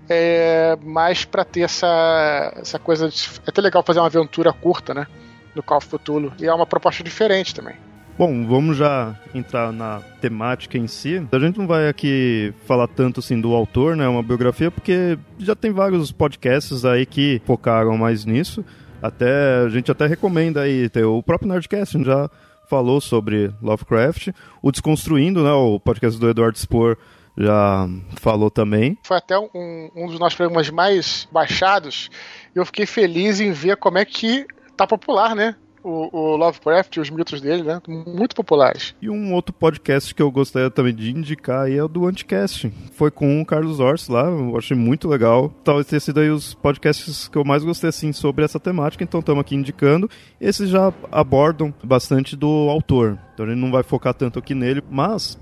é 0.08 0.76
mais 0.82 1.24
para 1.24 1.44
ter 1.44 1.62
essa, 1.62 2.52
essa 2.56 2.78
coisa. 2.78 3.08
De, 3.08 3.28
é 3.46 3.50
até 3.50 3.60
legal 3.60 3.82
fazer 3.82 4.00
uma 4.00 4.06
aventura 4.06 4.52
curta, 4.52 4.94
né? 4.94 5.06
No 5.54 5.62
Call 5.62 5.78
of 5.78 5.88
Cthulhu. 5.88 6.32
E 6.38 6.46
é 6.46 6.52
uma 6.52 6.66
proposta 6.66 7.02
diferente 7.02 7.54
também. 7.54 7.74
Bom, 8.18 8.46
vamos 8.46 8.78
já 8.78 9.14
entrar 9.34 9.70
na 9.72 10.00
temática 10.22 10.78
em 10.78 10.86
si. 10.86 11.26
A 11.30 11.38
gente 11.38 11.58
não 11.58 11.66
vai 11.66 11.86
aqui 11.86 12.54
falar 12.64 12.88
tanto 12.88 13.20
assim 13.20 13.38
do 13.38 13.52
autor, 13.52 13.94
né? 13.94 14.08
Uma 14.08 14.22
biografia, 14.22 14.70
porque 14.70 15.18
já 15.38 15.54
tem 15.54 15.70
vários 15.70 16.12
podcasts 16.12 16.84
aí 16.86 17.04
que 17.04 17.42
focaram 17.44 17.96
mais 17.98 18.24
nisso. 18.24 18.64
Até 19.02 19.64
a 19.64 19.68
gente 19.68 19.90
até 19.90 20.06
recomenda 20.06 20.62
aí, 20.62 20.90
o 21.04 21.22
próprio 21.22 21.48
Nerdcast 21.48 22.02
já 22.02 22.30
falou 22.68 23.00
sobre 23.00 23.52
Lovecraft, 23.62 24.28
o 24.60 24.72
Desconstruindo, 24.72 25.44
né, 25.44 25.52
o 25.52 25.78
podcast 25.78 26.18
do 26.18 26.28
Eduardo 26.28 26.58
Spohr 26.58 26.96
já 27.38 27.86
falou 28.16 28.50
também. 28.50 28.96
Foi 29.04 29.18
até 29.18 29.38
um, 29.38 29.90
um 29.94 30.06
dos 30.06 30.18
nossos 30.18 30.36
programas 30.36 30.70
mais 30.70 31.28
baixados. 31.30 32.08
Eu 32.54 32.64
fiquei 32.64 32.86
feliz 32.86 33.40
em 33.40 33.52
ver 33.52 33.76
como 33.76 33.98
é 33.98 34.04
que 34.04 34.46
tá 34.76 34.86
popular, 34.86 35.36
né? 35.36 35.54
O, 35.86 36.08
o 36.12 36.36
Lovecraft 36.36 36.96
e 36.96 37.00
os 37.00 37.10
mitos 37.10 37.40
dele, 37.40 37.62
né? 37.62 37.80
Muito 37.86 38.34
populares. 38.34 38.94
E 39.00 39.08
um 39.08 39.32
outro 39.32 39.54
podcast 39.54 40.12
que 40.12 40.20
eu 40.20 40.30
gostaria 40.32 40.68
também 40.68 40.92
de 40.92 41.10
indicar 41.10 41.66
aí 41.66 41.76
é 41.76 41.84
o 41.84 41.86
do 41.86 42.06
Anticast. 42.06 42.72
Foi 42.92 43.10
com 43.10 43.40
o 43.40 43.46
Carlos 43.46 43.78
Ors 43.78 44.08
lá, 44.08 44.24
eu 44.24 44.56
achei 44.58 44.76
muito 44.76 45.06
legal. 45.06 45.54
Talvez 45.62 45.86
tenha 45.86 46.00
sido 46.00 46.18
aí 46.18 46.28
os 46.28 46.54
podcasts 46.54 47.28
que 47.28 47.38
eu 47.38 47.44
mais 47.44 47.62
gostei, 47.62 47.88
assim, 47.88 48.12
sobre 48.12 48.44
essa 48.44 48.58
temática, 48.58 49.04
então 49.04 49.20
estamos 49.20 49.40
aqui 49.40 49.54
indicando. 49.54 50.10
Esses 50.40 50.68
já 50.68 50.92
abordam 51.12 51.72
bastante 51.84 52.34
do 52.34 52.68
autor, 52.68 53.16
então 53.32 53.46
a 53.46 53.48
gente 53.48 53.60
não 53.60 53.70
vai 53.70 53.84
focar 53.84 54.12
tanto 54.12 54.40
aqui 54.40 54.54
nele, 54.54 54.82
mas 54.90 55.38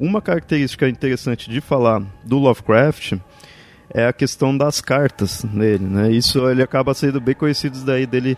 uma 0.00 0.20
característica 0.20 0.88
interessante 0.88 1.48
de 1.48 1.60
falar 1.60 2.02
do 2.24 2.38
Lovecraft 2.38 3.14
é 3.90 4.06
a 4.06 4.12
questão 4.12 4.56
das 4.56 4.80
cartas 4.80 5.44
nele, 5.44 5.84
né? 5.84 6.10
Isso 6.10 6.48
ele 6.50 6.62
acaba 6.62 6.92
sendo 6.94 7.20
bem 7.20 7.34
conhecido 7.34 7.78
daí 7.84 8.06
dele 8.06 8.36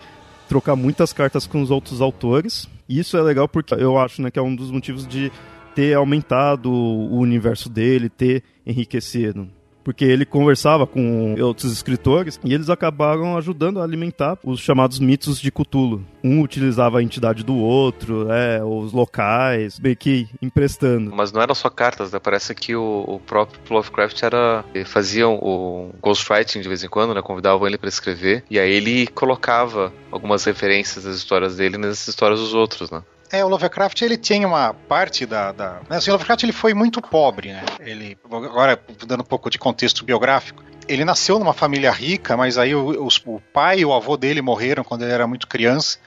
trocar 0.49 0.77
muitas 0.77 1.13
cartas 1.13 1.47
com 1.47 1.61
os 1.63 1.71
outros 1.71 2.01
autores. 2.01 2.69
E 2.89 2.99
isso 2.99 3.17
é 3.17 3.23
legal 3.23 3.49
porque 3.49 3.75
eu 3.75 3.99
acho 3.99 4.23
né, 4.23 4.31
que 4.31 4.39
é 4.39 4.43
um 4.43 4.55
dos 4.55 4.71
motivos 4.71 5.07
de 5.07 5.31
ter 5.75 5.95
aumentado 5.95 6.71
o 6.73 7.19
universo 7.19 7.69
dele, 7.69 8.09
ter 8.09 8.43
enriquecido 8.65 9.49
porque 9.87 10.05
ele 10.05 10.27
conversava 10.27 10.85
com 10.85 11.37
outros 11.41 11.73
escritores 11.73 12.41
e 12.43 12.53
eles 12.53 12.69
acabaram 12.69 13.39
ajudando 13.39 13.81
a 13.81 13.85
alimentar 13.85 14.37
os 14.43 14.59
chamados 14.59 14.99
mitos 14.99 15.41
de 15.41 15.53
Cthulhu. 15.53 16.05
Um 16.25 16.43
utilizava 16.43 16.99
a 16.99 17.03
entidade 17.05 17.45
do 17.45 17.55
outro, 17.55 18.27
é, 18.29 18.65
os 18.65 18.93
locais, 18.93 19.79
meio 19.79 19.97
que 19.97 20.29
emprestando. 20.43 21.15
Mas 21.15 21.31
não 21.31 21.41
eram 21.41 21.55
só 21.55 21.71
cartas, 21.71 22.11
né? 22.11 22.19
Parece 22.19 22.53
que 22.53 22.75
o, 22.75 23.05
o 23.07 23.21
próprio 23.21 23.61
Lovecraft 23.71 24.21
era. 24.25 24.65
faziam 24.87 25.37
o 25.37 25.95
ghostwriting 26.03 26.63
de 26.63 26.69
vez 26.69 26.83
em 26.83 26.89
quando, 26.89 27.15
né? 27.15 27.23
Convidavam 27.23 27.65
ele 27.65 27.79
para 27.79 27.89
escrever. 27.89 28.43
E 28.51 28.59
aí 28.59 28.73
ele 28.73 29.07
colocava 29.07 29.93
algumas 30.11 30.43
referências 30.43 31.05
das 31.05 31.15
histórias 31.15 31.59
dele 31.59 31.79
nas 31.79 32.09
histórias 32.09 32.41
dos 32.41 32.55
outros, 32.55 32.91
né? 32.91 33.05
É, 33.31 33.45
o 33.45 33.49
Lovecraft 33.49 34.03
ele 34.03 34.17
tem 34.17 34.45
uma 34.45 34.73
parte 34.73 35.27
da. 35.27 35.53
da 35.53 35.81
né, 35.89 35.97
assim, 35.97 36.11
o 36.11 36.15
Lovecraft 36.15 36.43
ele 36.43 36.53
foi 36.53 36.75
muito 36.75 37.03
pobre, 37.03 37.53
né? 37.53 37.65
Ele, 37.81 38.17
agora, 38.25 38.81
dando 39.07 39.21
um 39.23 39.27
pouco 39.27 39.51
de 39.51 39.59
contexto 39.59 40.05
biográfico, 40.05 40.63
ele 40.89 41.05
nasceu 41.05 41.39
numa 41.39 41.53
família 41.53 41.91
rica, 41.91 42.37
mas 42.37 42.59
aí 42.59 42.75
o, 42.75 43.05
os, 43.05 43.21
o 43.27 43.41
pai 43.53 43.81
e 43.81 43.85
o 43.85 43.93
avô 43.93 44.17
dele 44.17 44.41
morreram 44.41 44.85
quando 44.85 45.03
ele 45.03 45.13
era 45.13 45.27
muito 45.27 45.47
criança, 45.47 45.99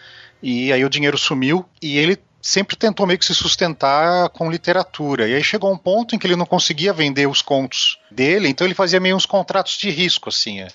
e 0.42 0.72
aí 0.72 0.84
o 0.86 0.90
dinheiro 0.90 1.18
sumiu, 1.18 1.66
e 1.82 1.98
ele 1.98 2.18
sempre 2.42 2.78
tentou 2.78 3.06
meio 3.06 3.20
que 3.20 3.26
se 3.26 3.36
sustentar 3.36 4.30
com 4.30 4.50
literatura. 4.50 5.28
E 5.28 5.36
aí 5.36 5.44
chegou 5.44 5.72
um 5.72 5.78
ponto 5.78 6.16
em 6.16 6.20
que 6.20 6.26
ele 6.26 6.38
não 6.38 6.46
conseguia 6.46 6.94
vender 6.94 7.28
os 7.28 7.42
contos 7.42 8.00
dele, 8.10 8.48
então 8.48 8.66
ele 8.66 8.74
fazia 8.74 9.00
meio 9.00 9.16
uns 9.16 9.26
contratos 9.26 9.78
de 9.78 9.90
risco, 9.90 10.30
assim. 10.30 10.62
É 10.62 10.68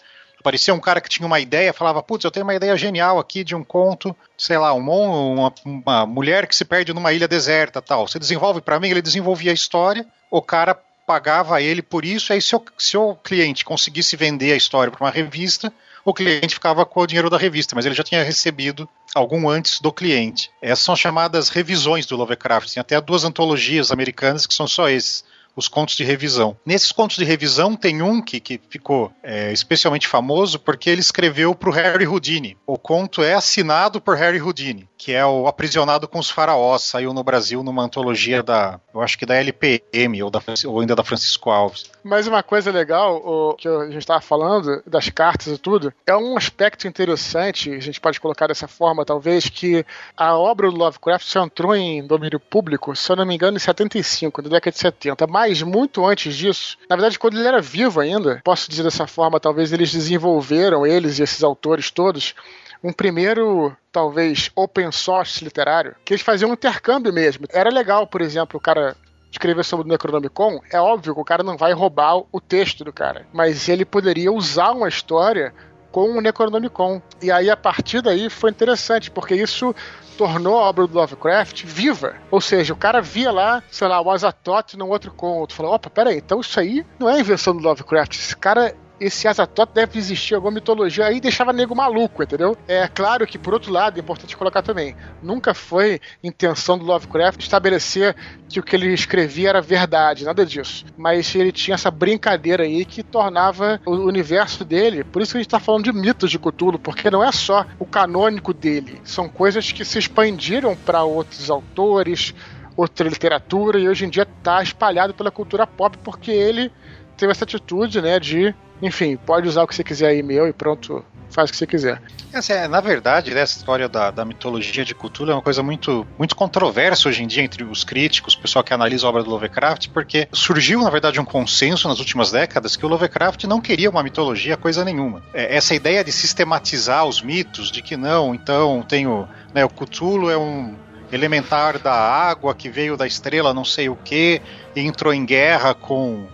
parecia 0.45 0.75
um 0.75 0.79
cara 0.79 1.01
que 1.01 1.09
tinha 1.09 1.27
uma 1.27 1.41
ideia, 1.41 1.73
falava, 1.73 2.03
putz, 2.03 2.23
eu 2.23 2.31
tenho 2.31 2.45
uma 2.45 2.55
ideia 2.55 2.77
genial 2.77 3.19
aqui 3.19 3.43
de 3.43 3.57
um 3.57 3.65
conto, 3.65 4.15
sei 4.37 4.59
lá, 4.59 4.75
um, 4.75 5.33
uma, 5.33 5.55
uma 5.65 6.07
mulher 6.07 6.47
que 6.47 6.55
se 6.55 6.67
perde 6.67 6.93
numa 6.93 7.15
ilha 7.15 7.27
deserta 7.27 7.81
tal. 7.81 8.07
Você 8.07 8.19
desenvolve 8.19 8.61
para 8.61 8.79
mim, 8.79 8.91
ele 8.91 9.01
desenvolvia 9.01 9.51
a 9.51 9.55
história, 9.55 10.07
o 10.31 10.43
cara 10.43 10.79
pagava 11.07 11.63
ele 11.63 11.81
por 11.81 12.05
isso, 12.05 12.31
aí 12.33 12.43
se 12.43 12.55
o, 12.55 12.63
se 12.77 12.97
o 12.97 13.15
cliente 13.17 13.65
conseguisse 13.65 14.17
vender 14.17 14.53
a 14.53 14.57
história 14.57 14.93
para 14.93 15.03
uma 15.03 15.11
revista, 15.11 15.73
o 16.05 16.13
cliente 16.13 16.55
ficava 16.55 16.85
com 16.85 17.01
o 17.01 17.07
dinheiro 17.07 17.31
da 17.31 17.39
revista, 17.39 17.75
mas 17.75 17.87
ele 17.87 17.95
já 17.95 18.05
tinha 18.05 18.23
recebido 18.23 18.87
algum 19.15 19.49
antes 19.49 19.81
do 19.81 19.91
cliente. 19.91 20.51
Essas 20.61 20.85
são 20.85 20.95
chamadas 20.95 21.49
revisões 21.49 22.05
do 22.05 22.17
Lovecraft. 22.17 22.75
Tem 22.75 22.81
até 22.83 23.01
duas 23.01 23.25
antologias 23.25 23.91
americanas 23.91 24.47
que 24.47 24.53
são 24.53 24.67
só 24.67 24.91
esses 24.91 25.25
os 25.57 25.69
contos 25.69 25.97
de 25.97 26.05
revisão. 26.05 26.57
Nesses 26.65 26.93
contos 26.93 27.17
de 27.17 27.25
revisão 27.25 27.77
tem 27.77 28.03
um 28.03 28.21
que, 28.21 28.41
que 28.41 28.61
ficou 28.69 29.13
é, 29.23 29.53
especialmente 29.53 30.09
famoso 30.09 30.59
porque 30.59 30.91
ele 30.91 31.01
escreveu 31.01 31.55
para 31.55 31.69
o 31.69 31.73
Harry 31.73 32.07
Houdini. 32.07 32.57
O 32.67 32.79
conto 32.79 33.23
é 33.23 33.35
assinado 33.35 34.01
por 34.01 34.17
Harry 34.17 34.41
Houdini, 34.41 34.89
que 34.97 35.13
é 35.13 35.25
o 35.25 35.47
Aprisionado 35.47 36.09
com 36.09 36.19
os 36.19 36.31
Faraós, 36.31 36.83
saiu 36.83 37.13
no 37.13 37.23
Brasil 37.23 37.63
numa 37.63 37.83
antologia 37.83 38.43
da, 38.43 38.81
eu 38.93 39.01
acho 39.01 39.19
que 39.19 39.27
da 39.27 39.37
LPM 39.37 40.23
ou, 40.23 40.31
da, 40.31 40.43
ou 40.67 40.81
ainda 40.81 40.97
da 40.97 41.05
Francisco 41.05 41.51
Alves. 41.51 41.91
Mas 42.05 42.27
uma 42.27 42.43
coisa 42.43 42.71
legal, 42.71 43.17
o, 43.17 43.55
que 43.55 43.67
a 43.67 43.87
gente 43.87 43.99
estava 43.99 44.21
falando, 44.21 44.83
das 44.87 45.09
cartas 45.09 45.47
e 45.47 45.59
tudo, 45.59 45.93
é 46.07 46.15
um 46.15 46.37
aspecto 46.37 46.87
interessante, 46.87 47.73
a 47.73 47.81
gente 47.81 47.99
pode 47.99 48.21
colocar 48.21 48.47
dessa 48.47 48.69
forma, 48.69 49.07
talvez, 49.07 49.49
que 49.49 49.87
a 50.15 50.37
obra 50.37 50.71
do 50.71 50.77
Lovecraft 50.77 51.27
só 51.27 51.43
entrou 51.43 51.75
em 51.75 52.07
domínio 52.07 52.39
público, 52.39 52.95
se 52.95 53.11
eu 53.11 53.17
não 53.17 53.25
me 53.25 53.35
engano, 53.35 53.57
em 53.57 53.61
75, 53.61 54.43
na 54.43 54.51
década 54.51 54.73
de 54.73 54.79
70. 54.79 55.27
Mas 55.27 55.63
muito 55.63 56.05
antes 56.05 56.37
disso, 56.37 56.77
na 56.91 56.97
verdade, 56.97 57.19
quando 57.19 57.39
ele 57.39 57.49
era 57.49 57.63
vivo 57.63 58.01
ainda, 58.01 58.43
posso 58.45 58.69
dizer 58.69 58.83
dessa 58.83 59.07
forma, 59.07 59.41
talvez 59.41 59.73
eles 59.73 59.91
desenvolveram, 59.91 60.87
eles 60.87 61.19
e 61.19 61.23
esses 61.23 61.43
autores 61.43 61.91
todos, 61.91 62.35
um 62.83 62.93
primeiro, 62.93 63.75
talvez, 63.91 64.51
open 64.55 64.93
source 64.93 65.43
literário, 65.43 65.97
que 66.05 66.13
eles 66.13 66.23
faziam 66.23 66.51
um 66.51 66.55
intercâmbio 66.55 67.15
mesmo. 67.15 67.47
Era 67.51 67.71
legal, 67.71 68.07
por 68.07 68.21
exemplo, 68.21 68.59
o 68.59 68.61
cara 68.61 68.95
escrever 69.35 69.65
sobre 69.65 69.87
o 69.87 69.89
Necronomicon, 69.89 70.61
é 70.73 70.81
óbvio 70.81 71.15
que 71.15 71.21
o 71.21 71.25
cara 71.25 71.43
não 71.43 71.57
vai 71.57 71.73
roubar 71.73 72.23
o 72.33 72.41
texto 72.41 72.85
do 72.85 72.93
cara, 72.93 73.27
mas 73.33 73.69
ele 73.69 73.85
poderia 73.85 74.33
usar 74.33 74.73
uma 74.73 74.89
história 74.89 75.53
com 75.91 76.11
o 76.11 76.21
Necronomicon. 76.21 77.01
E 77.23 77.31
aí, 77.31 77.49
a 77.49 77.57
partir 77.57 78.03
daí, 78.03 78.29
foi 78.29 78.51
interessante, 78.51 79.13
porque 79.13 79.35
isso 79.35 79.73
tornou 80.19 80.59
a 80.59 80.69
obra 80.69 80.87
do 80.89 80.95
Lovecraft 80.99 81.65
viva. 81.65 82.17
Ou 82.33 82.41
seja, 82.41 82.73
o 82.73 82.77
cara 82.77 83.01
via 83.01 83.31
lá, 83.31 83.63
sei 83.71 83.87
lá, 83.87 84.01
o 84.01 84.11
Azatoth 84.11 84.75
num 84.75 84.89
outro 84.89 85.13
conto. 85.13 85.55
Falou, 85.55 85.73
opa, 85.73 85.89
peraí, 85.89 86.19
então 86.19 86.41
isso 86.41 86.59
aí 86.59 86.85
não 86.99 87.09
é 87.09 87.21
invenção 87.21 87.57
do 87.57 87.63
Lovecraft. 87.63 88.17
Esse 88.17 88.37
cara 88.37 88.75
esse 89.01 89.27
Azatoth 89.27 89.73
deve 89.75 89.99
existir 89.99 90.35
alguma 90.35 90.53
mitologia 90.53 91.07
aí 91.07 91.21
deixava 91.21 91.53
nego 91.53 91.75
maluco, 91.75 92.23
entendeu? 92.23 92.57
É 92.69 92.87
claro 92.87 93.27
que, 93.27 93.39
por 93.39 93.55
outro 93.55 93.73
lado, 93.73 93.99
é 93.99 94.01
importante 94.01 94.37
colocar 94.37 94.63
também, 94.63 94.97
nunca 95.23 95.53
foi 95.53 96.01
intenção 96.23 96.79
do 96.79 96.85
Lovecraft 96.85 97.41
estabelecer 97.41 98.15
que 98.49 98.61
o 98.61 98.63
que 98.63 98.77
ele 98.77 98.93
escrevia 98.93 99.51
era 99.51 99.61
verdade, 99.61 100.25
nada 100.25 100.47
disso. 100.47 100.85
Mas 100.97 101.35
ele 101.35 101.51
tinha 101.51 101.75
essa 101.75 101.91
brincadeira 101.91 102.63
aí 102.63 102.85
que 102.85 103.03
tornava 103.03 103.81
o 103.85 103.93
universo 103.93 104.65
dele, 104.65 105.03
por 105.03 105.23
isso 105.23 105.33
que 105.33 105.39
a 105.39 105.43
gente 105.43 105.51
tá 105.51 105.61
falando 105.61 105.85
de 105.85 105.93
mitos 105.93 106.31
de 106.31 106.39
Cthulhu, 106.39 106.79
porque 106.79 107.11
não 107.11 107.23
é 107.23 107.33
só 107.33 107.67
o 107.79 107.87
canônico 107.87 108.55
dele, 108.55 109.01
são 109.05 109.29
coisas 109.29 109.73
que 109.73 109.85
se 109.85 109.99
expandiram 109.99 110.77
para 110.77 111.03
outros 111.03 111.51
autores, 111.51 112.35
outra 112.77 113.09
literatura, 113.09 113.79
e 113.79 113.89
hoje 113.89 114.05
em 114.05 114.09
dia 114.09 114.23
está 114.23 114.63
espalhado 114.63 115.15
pela 115.15 115.31
cultura 115.31 115.67
pop 115.67 115.97
porque 115.99 116.31
ele 116.31 116.71
teve 117.17 117.33
essa 117.33 117.45
atitude, 117.45 118.01
né, 118.01 118.19
de 118.19 118.55
enfim, 118.85 119.17
pode 119.17 119.49
usar 119.49 119.63
o 119.63 119.67
que 119.67 119.75
você 119.75 119.83
quiser 119.83 120.09
aí 120.09 120.23
meu 120.23 120.47
e 120.47 120.53
pronto, 120.53 121.03
faz 121.31 121.49
o 121.49 121.53
que 121.53 121.59
você 121.59 121.67
quiser. 121.67 122.03
É, 122.51 122.69
na 122.69 122.81
verdade, 122.81 123.33
né, 123.33 123.41
essa 123.41 123.57
história 123.57 123.89
da, 123.89 124.11
da 124.11 124.25
mitologia 124.25 124.85
de 124.85 124.95
Cthulhu 124.95 125.31
é 125.31 125.35
uma 125.35 125.43
coisa 125.43 125.63
muito, 125.63 126.07
muito 126.19 126.37
controversa 126.37 127.09
hoje 127.09 127.23
em 127.23 127.27
dia 127.27 127.43
entre 127.43 127.65
os 127.65 127.83
críticos, 127.83 128.35
o 128.35 128.41
pessoal 128.41 128.63
que 128.63 128.75
analisa 128.75 129.07
a 129.07 129.11
obra 129.11 129.23
do 129.23 129.31
Lovecraft, 129.31 129.89
porque 129.89 130.29
surgiu, 130.33 130.83
na 130.83 130.91
verdade, 130.91 131.19
um 131.19 131.25
consenso 131.25 131.89
nas 131.89 131.99
últimas 131.99 132.31
décadas 132.31 132.77
que 132.77 132.85
o 132.85 132.89
Lovecraft 132.89 133.45
não 133.45 133.61
queria 133.61 133.89
uma 133.89 134.03
mitologia 134.03 134.57
coisa 134.57 134.85
nenhuma. 134.85 135.23
É, 135.33 135.57
essa 135.57 135.75
ideia 135.75 136.05
de 136.05 136.13
sistematizar 136.13 137.07
os 137.07 137.23
mitos, 137.23 137.71
de 137.71 137.81
que 137.81 137.97
não, 137.97 138.35
então 138.35 138.83
tem 138.87 139.07
o, 139.07 139.27
né, 139.55 139.65
o 139.65 139.71
Cthulhu 139.71 140.29
é 140.29 140.37
um 140.37 140.75
elementar 141.11 141.79
da 141.79 141.95
água 141.95 142.55
que 142.55 142.69
veio 142.69 142.97
da 142.97 143.07
estrela 143.07 143.55
não 143.55 143.65
sei 143.65 143.89
o 143.89 143.95
que 143.95 144.43
e 144.75 144.81
entrou 144.81 145.15
em 145.15 145.25
guerra 145.25 145.73
com 145.73 146.27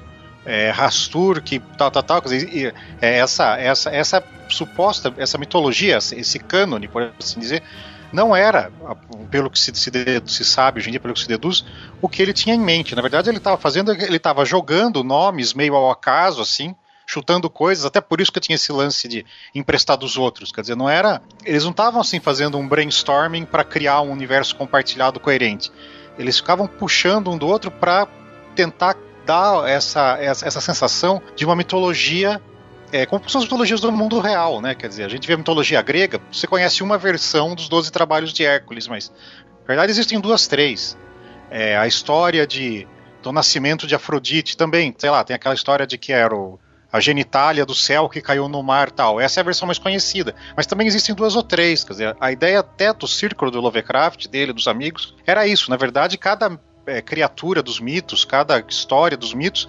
é, 0.44 0.70
Rastur, 0.70 1.42
que 1.42 1.59
tal, 1.76 1.90
tal, 1.90 2.02
tal. 2.02 2.23
E, 2.32 2.73
é, 3.00 3.18
essa, 3.18 3.56
essa, 3.59 3.90
essa 3.90 4.25
suposta, 4.49 5.12
essa 5.16 5.38
mitologia, 5.38 5.99
esse 5.99 6.38
cânone, 6.38 6.88
por 6.88 7.12
assim 7.18 7.40
dizer, 7.40 7.62
não 8.12 8.35
era, 8.35 8.73
pelo 9.30 9.50
que 9.50 9.59
se, 9.59 9.73
se, 9.75 9.90
se, 10.26 10.44
sabe 10.44 10.80
hoje 10.80 10.88
em 10.88 10.92
dia, 10.92 11.00
pelo 11.00 11.14
que 11.14 11.20
se 11.20 11.28
deduz, 11.28 11.64
o 12.02 12.09
que 12.09 12.20
ele 12.20 12.32
tinha 12.32 12.54
em 12.54 12.61
mente. 12.61 12.94
Na 12.94 13.02
verdade, 13.02 13.28
ele 13.28 13.38
estava 13.38 13.56
fazendo, 13.56 13.92
ele 13.92 14.16
estava 14.16 14.44
jogando 14.44 15.04
nomes 15.04 15.54
meio 15.54 15.75
ao 15.76 15.90
acaso, 15.90 16.42
assim, 16.42 16.75
chutando 17.06 17.49
coisas, 17.49 17.85
até 17.85 18.00
por 18.00 18.20
isso 18.20 18.32
que 18.32 18.40
tinha 18.40 18.56
esse 18.56 18.73
lance 18.73 19.06
de 19.06 19.25
emprestar 19.54 19.97
dos 19.97 20.16
outros. 20.16 20.50
Quer 20.50 20.62
dizer, 20.62 20.76
não 20.76 20.88
era. 20.88 21.23
Eles 21.44 21.64
não 21.64 21.70
estavam 21.70 22.00
assim 22.00 22.20
fazendo 22.20 22.59
um 22.59 22.66
brainstorming 22.66 23.44
para 23.44 23.64
criar 23.64 24.00
um 24.00 24.11
universo 24.11 24.56
compartilhado 24.56 25.20
coerente. 25.20 25.70
Eles 26.18 26.37
ficavam 26.37 26.66
puxando 26.66 27.30
um 27.30 27.38
do 27.38 27.47
outro 27.47 27.70
para 27.70 28.06
tentar 28.54 28.94
dar 29.30 29.68
essa, 29.68 30.18
essa, 30.20 30.44
essa 30.44 30.60
sensação 30.60 31.22
de 31.37 31.44
uma 31.44 31.54
mitologia 31.54 32.42
é, 32.92 33.06
como 33.06 33.28
são 33.30 33.38
as 33.38 33.44
mitologias 33.44 33.80
do 33.80 33.92
mundo 33.92 34.18
real, 34.18 34.60
né? 34.60 34.75
Quer 34.75 34.88
dizer, 34.88 35.04
a 35.04 35.08
gente 35.08 35.25
vê 35.25 35.34
a 35.34 35.37
mitologia 35.37 35.80
grega, 35.80 36.20
você 36.32 36.49
conhece 36.49 36.82
uma 36.82 36.99
versão 36.99 37.54
dos 37.54 37.68
Doze 37.68 37.92
Trabalhos 37.92 38.32
de 38.32 38.44
Hércules, 38.44 38.88
mas 38.88 39.12
na 39.60 39.66
verdade 39.68 39.92
existem 39.92 40.18
duas, 40.18 40.49
três. 40.49 40.99
É, 41.49 41.76
a 41.76 41.87
história 41.87 42.44
de, 42.44 42.88
do 43.22 43.30
nascimento 43.30 43.87
de 43.87 43.94
Afrodite 43.94 44.56
também, 44.56 44.92
sei 44.99 45.10
lá, 45.10 45.22
tem 45.22 45.37
aquela 45.37 45.54
história 45.54 45.87
de 45.87 45.96
que 45.96 46.12
era 46.12 46.34
o, 46.34 46.58
a 46.92 46.99
genitália 46.99 47.64
do 47.64 47.75
céu 47.76 48.08
que 48.08 48.20
caiu 48.20 48.49
no 48.49 48.60
mar 48.64 48.90
tal. 48.90 49.20
Essa 49.20 49.38
é 49.38 49.42
a 49.42 49.44
versão 49.44 49.66
mais 49.66 49.78
conhecida. 49.78 50.34
Mas 50.56 50.66
também 50.66 50.88
existem 50.88 51.14
duas 51.14 51.37
ou 51.37 51.44
três. 51.44 51.84
Quer 51.84 51.92
dizer, 51.92 52.16
a 52.20 52.32
ideia 52.32 52.58
até 52.58 52.92
do 52.92 53.06
círculo 53.06 53.52
do 53.52 53.60
Lovecraft, 53.60 54.26
dele, 54.26 54.52
dos 54.52 54.66
amigos, 54.66 55.14
era 55.25 55.46
isso. 55.46 55.70
Na 55.70 55.76
verdade, 55.76 56.18
cada 56.18 56.58
é, 56.87 57.00
criatura 57.02 57.62
dos 57.62 57.80
mitos, 57.80 58.25
cada 58.25 58.58
história 58.68 59.16
dos 59.16 59.34
mitos, 59.34 59.68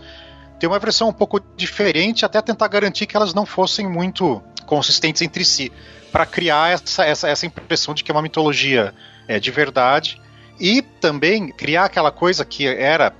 tem 0.59 0.69
uma 0.69 0.79
versão 0.79 1.09
um 1.09 1.13
pouco 1.13 1.39
diferente, 1.57 2.25
até 2.25 2.41
tentar 2.41 2.67
garantir 2.67 3.07
que 3.07 3.15
elas 3.15 3.33
não 3.33 3.45
fossem 3.45 3.87
muito 3.87 4.41
consistentes 4.65 5.21
entre 5.21 5.43
si, 5.43 5.71
para 6.11 6.25
criar 6.25 6.71
essa, 6.71 7.03
essa, 7.03 7.29
essa 7.29 7.45
impressão 7.45 7.93
de 7.93 8.03
que 8.03 8.11
é 8.11 8.13
uma 8.13 8.21
mitologia 8.21 8.93
é, 9.27 9.39
de 9.39 9.49
verdade 9.49 10.21
e 10.59 10.81
também 10.81 11.47
criar 11.51 11.85
aquela 11.85 12.11
coisa 12.11 12.45
que 12.45 12.67
era 12.67 13.11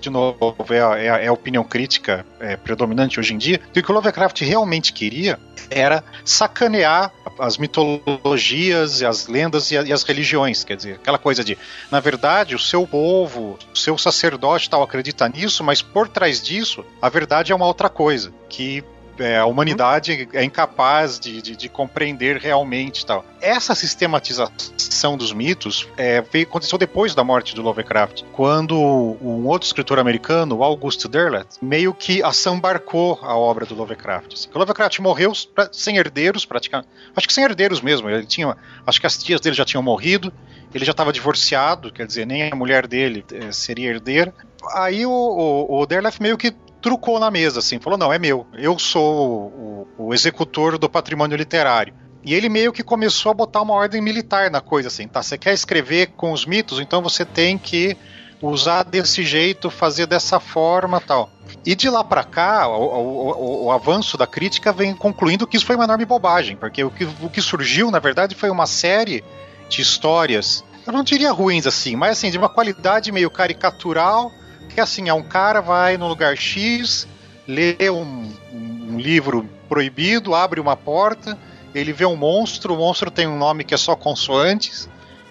de 0.00 0.10
novo, 0.10 0.54
é 0.70 0.80
a, 0.80 0.98
é 0.98 1.08
a 1.10 1.18
é 1.18 1.30
opinião 1.30 1.64
crítica 1.64 2.24
é, 2.40 2.56
predominante 2.56 3.18
hoje 3.18 3.34
em 3.34 3.38
dia, 3.38 3.58
que 3.58 3.80
o 3.80 3.82
que 3.82 3.90
o 3.90 3.94
Lovecraft 3.94 4.40
realmente 4.42 4.92
queria 4.92 5.38
era 5.70 6.02
sacanear 6.24 7.12
as 7.38 7.58
mitologias, 7.58 9.02
as 9.02 9.26
lendas 9.26 9.70
e, 9.70 9.78
a, 9.78 9.82
e, 9.82 9.92
as 9.92 10.02
religiões. 10.02 10.64
Quer 10.64 10.76
dizer, 10.76 10.94
aquela 10.94 11.18
coisa 11.18 11.44
de, 11.44 11.56
na 11.90 12.00
verdade, 12.00 12.54
o 12.54 12.58
seu 12.58 12.86
povo, 12.86 13.58
o 13.72 13.76
seu 13.76 13.96
sacerdote 13.96 14.68
tal 14.68 14.82
acredita 14.82 15.28
nisso, 15.28 15.62
mas 15.62 15.82
por 15.82 16.08
trás 16.08 16.42
disso, 16.42 16.84
a 17.00 17.08
verdade 17.08 17.52
é 17.52 17.54
uma 17.54 17.66
outra 17.66 17.88
coisa, 17.88 18.32
que 18.48 18.82
é, 19.18 19.38
a 19.38 19.46
humanidade 19.46 20.28
é 20.32 20.44
incapaz 20.44 21.18
de, 21.18 21.42
de, 21.42 21.56
de, 21.56 21.68
compreender 21.68 22.36
realmente 22.36 23.04
tal. 23.04 23.24
Essa 23.40 23.74
sistematização 23.74 25.16
dos 25.16 25.32
mitos 25.32 25.88
é, 25.96 26.18
aconteceu 26.42 26.78
depois 26.78 27.14
da 27.14 27.24
morte 27.24 27.54
do 27.54 27.62
Lovecraft, 27.62 28.22
quando 28.32 28.76
um 28.76 29.46
outro 29.46 29.66
escritor 29.66 29.98
americano, 29.98 30.62
August 30.62 31.06
Derleth, 31.06 31.58
meio 31.60 31.92
que 31.94 32.22
assambarcou 32.22 33.18
a 33.22 33.36
obra 33.36 33.66
do 33.66 33.74
Lovecraft. 33.74 34.34
Assim. 34.34 34.48
O 34.54 34.58
Lovecraft 34.58 34.98
morreu 35.00 35.32
pra, 35.54 35.68
sem 35.72 35.96
herdeiros, 35.96 36.44
praticamente. 36.44 36.88
Acho 37.14 37.26
que 37.26 37.32
sem 37.32 37.44
herdeiros 37.44 37.80
mesmo. 37.80 38.08
Ele 38.08 38.26
tinha, 38.26 38.56
acho 38.86 39.00
que 39.00 39.06
as 39.06 39.18
tias 39.18 39.40
dele 39.40 39.56
já 39.56 39.64
tinham 39.64 39.82
morrido. 39.82 40.32
Ele 40.74 40.84
já 40.84 40.90
estava 40.90 41.12
divorciado, 41.12 41.90
quer 41.90 42.06
dizer, 42.06 42.26
nem 42.26 42.50
a 42.50 42.54
mulher 42.54 42.86
dele 42.86 43.24
é, 43.32 43.50
seria 43.52 43.88
herdeira. 43.90 44.34
Aí 44.74 45.06
o, 45.06 45.10
o, 45.10 45.80
o 45.80 45.86
Derleth 45.86 46.20
meio 46.20 46.36
que 46.36 46.54
trucou 46.80 47.18
na 47.18 47.30
mesa, 47.30 47.60
assim, 47.60 47.78
falou: 47.78 47.98
não, 47.98 48.12
é 48.12 48.18
meu, 48.18 48.46
eu 48.54 48.78
sou 48.78 49.86
o, 49.96 50.06
o, 50.06 50.14
executor 50.14 50.78
do 50.78 50.88
patrimônio 50.88 51.36
literário. 51.36 51.94
E 52.24 52.34
ele 52.34 52.48
meio 52.48 52.72
que 52.72 52.82
começou 52.82 53.30
a 53.30 53.34
botar 53.34 53.62
uma 53.62 53.74
ordem 53.74 54.02
militar 54.02 54.50
na 54.50 54.60
coisa, 54.60 54.88
assim, 54.88 55.06
tá? 55.06 55.22
Você 55.22 55.38
quer 55.38 55.54
escrever 55.54 56.08
com 56.16 56.32
os 56.32 56.44
mitos, 56.44 56.80
então 56.80 57.00
você 57.00 57.24
tem 57.24 57.56
que 57.56 57.96
usar 58.42 58.82
desse 58.82 59.24
jeito, 59.24 59.70
fazer 59.70 60.06
dessa 60.06 60.38
forma 60.38 61.00
tal. 61.00 61.30
E 61.64 61.74
de 61.74 61.88
lá 61.88 62.04
para 62.04 62.24
cá, 62.24 62.68
o, 62.68 62.82
o, 62.82 63.64
o, 63.66 63.72
avanço 63.72 64.16
da 64.16 64.26
crítica 64.26 64.72
vem 64.72 64.94
concluindo 64.94 65.46
que 65.46 65.56
isso 65.56 65.66
foi 65.66 65.76
uma 65.76 65.84
enorme 65.84 66.04
bobagem, 66.04 66.56
porque 66.56 66.84
o 66.84 66.90
que, 66.90 67.04
o 67.04 67.30
que 67.30 67.40
surgiu, 67.40 67.90
na 67.90 67.98
verdade, 67.98 68.34
foi 68.34 68.50
uma 68.50 68.66
série 68.66 69.24
de 69.68 69.80
histórias, 69.80 70.64
eu 70.86 70.92
não 70.92 71.02
diria 71.02 71.32
ruins 71.32 71.66
assim, 71.66 71.96
mas 71.96 72.12
assim, 72.12 72.30
de 72.30 72.38
uma 72.38 72.48
qualidade 72.48 73.12
meio 73.12 73.30
caricatural 73.30 74.32
que 74.68 74.80
assim, 74.80 75.08
é 75.08 75.14
um 75.14 75.22
cara 75.22 75.60
vai 75.60 75.96
no 75.96 76.06
lugar 76.06 76.36
X, 76.36 77.06
lê 77.46 77.76
um, 77.90 78.32
um 78.52 78.98
livro 78.98 79.48
proibido, 79.68 80.34
abre 80.34 80.60
uma 80.60 80.76
porta, 80.76 81.38
ele 81.74 81.92
vê 81.92 82.04
um 82.04 82.16
monstro, 82.16 82.74
o 82.74 82.76
monstro 82.76 83.10
tem 83.10 83.26
um 83.26 83.36
nome 83.36 83.64
que 83.64 83.74
é 83.74 83.76
só 83.76 83.94
consoantes, 83.94 84.88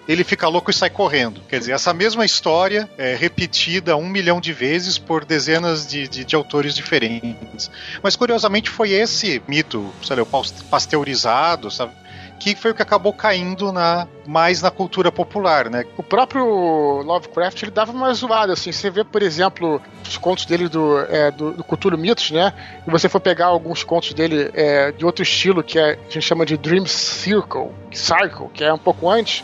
ele 0.08 0.24
fica 0.24 0.48
louco 0.48 0.70
e 0.70 0.74
sai 0.74 0.88
correndo. 0.88 1.42
Quer 1.48 1.58
dizer, 1.58 1.72
essa 1.72 1.92
mesma 1.92 2.24
história 2.24 2.88
é 2.96 3.14
repetida 3.14 3.94
um 3.94 4.08
milhão 4.08 4.40
de 4.40 4.54
vezes 4.54 4.96
por 4.96 5.22
dezenas 5.22 5.86
de, 5.86 6.08
de, 6.08 6.24
de 6.24 6.34
autores 6.34 6.74
diferentes. 6.74 7.70
Mas 8.02 8.16
curiosamente 8.16 8.70
foi 8.70 8.92
esse 8.92 9.42
mito, 9.46 9.92
sei 10.02 10.16
lá, 10.16 10.24
pasteurizado, 10.70 11.70
sabe? 11.70 11.92
Que 12.38 12.54
foi 12.54 12.70
o 12.70 12.74
que 12.74 12.82
acabou 12.82 13.12
caindo 13.12 13.72
na 13.72 14.06
mais 14.26 14.60
na 14.60 14.70
cultura 14.70 15.10
popular, 15.10 15.70
né? 15.70 15.84
O 15.96 16.02
próprio 16.02 16.44
Lovecraft 17.02 17.62
ele 17.62 17.70
dava 17.70 17.92
uma 17.92 18.12
zoada, 18.12 18.52
assim. 18.52 18.70
Você 18.70 18.90
vê, 18.90 19.02
por 19.02 19.22
exemplo, 19.22 19.80
os 20.06 20.18
contos 20.18 20.44
dele 20.44 20.68
do, 20.68 20.98
é, 21.08 21.30
do, 21.30 21.52
do 21.52 21.64
Cultura 21.64 21.96
Mitos, 21.96 22.30
né? 22.30 22.52
E 22.86 22.90
você 22.90 23.08
for 23.08 23.20
pegar 23.20 23.46
alguns 23.46 23.82
contos 23.82 24.12
dele 24.12 24.50
é, 24.52 24.92
de 24.92 25.04
outro 25.04 25.22
estilo, 25.22 25.62
que 25.62 25.78
é, 25.78 25.92
a 25.92 26.12
gente 26.12 26.22
chama 26.22 26.44
de 26.44 26.56
Dream 26.56 26.86
Circle, 26.86 27.70
Circle, 27.90 28.48
que 28.52 28.62
é 28.62 28.72
um 28.72 28.78
pouco 28.78 29.10
antes. 29.10 29.42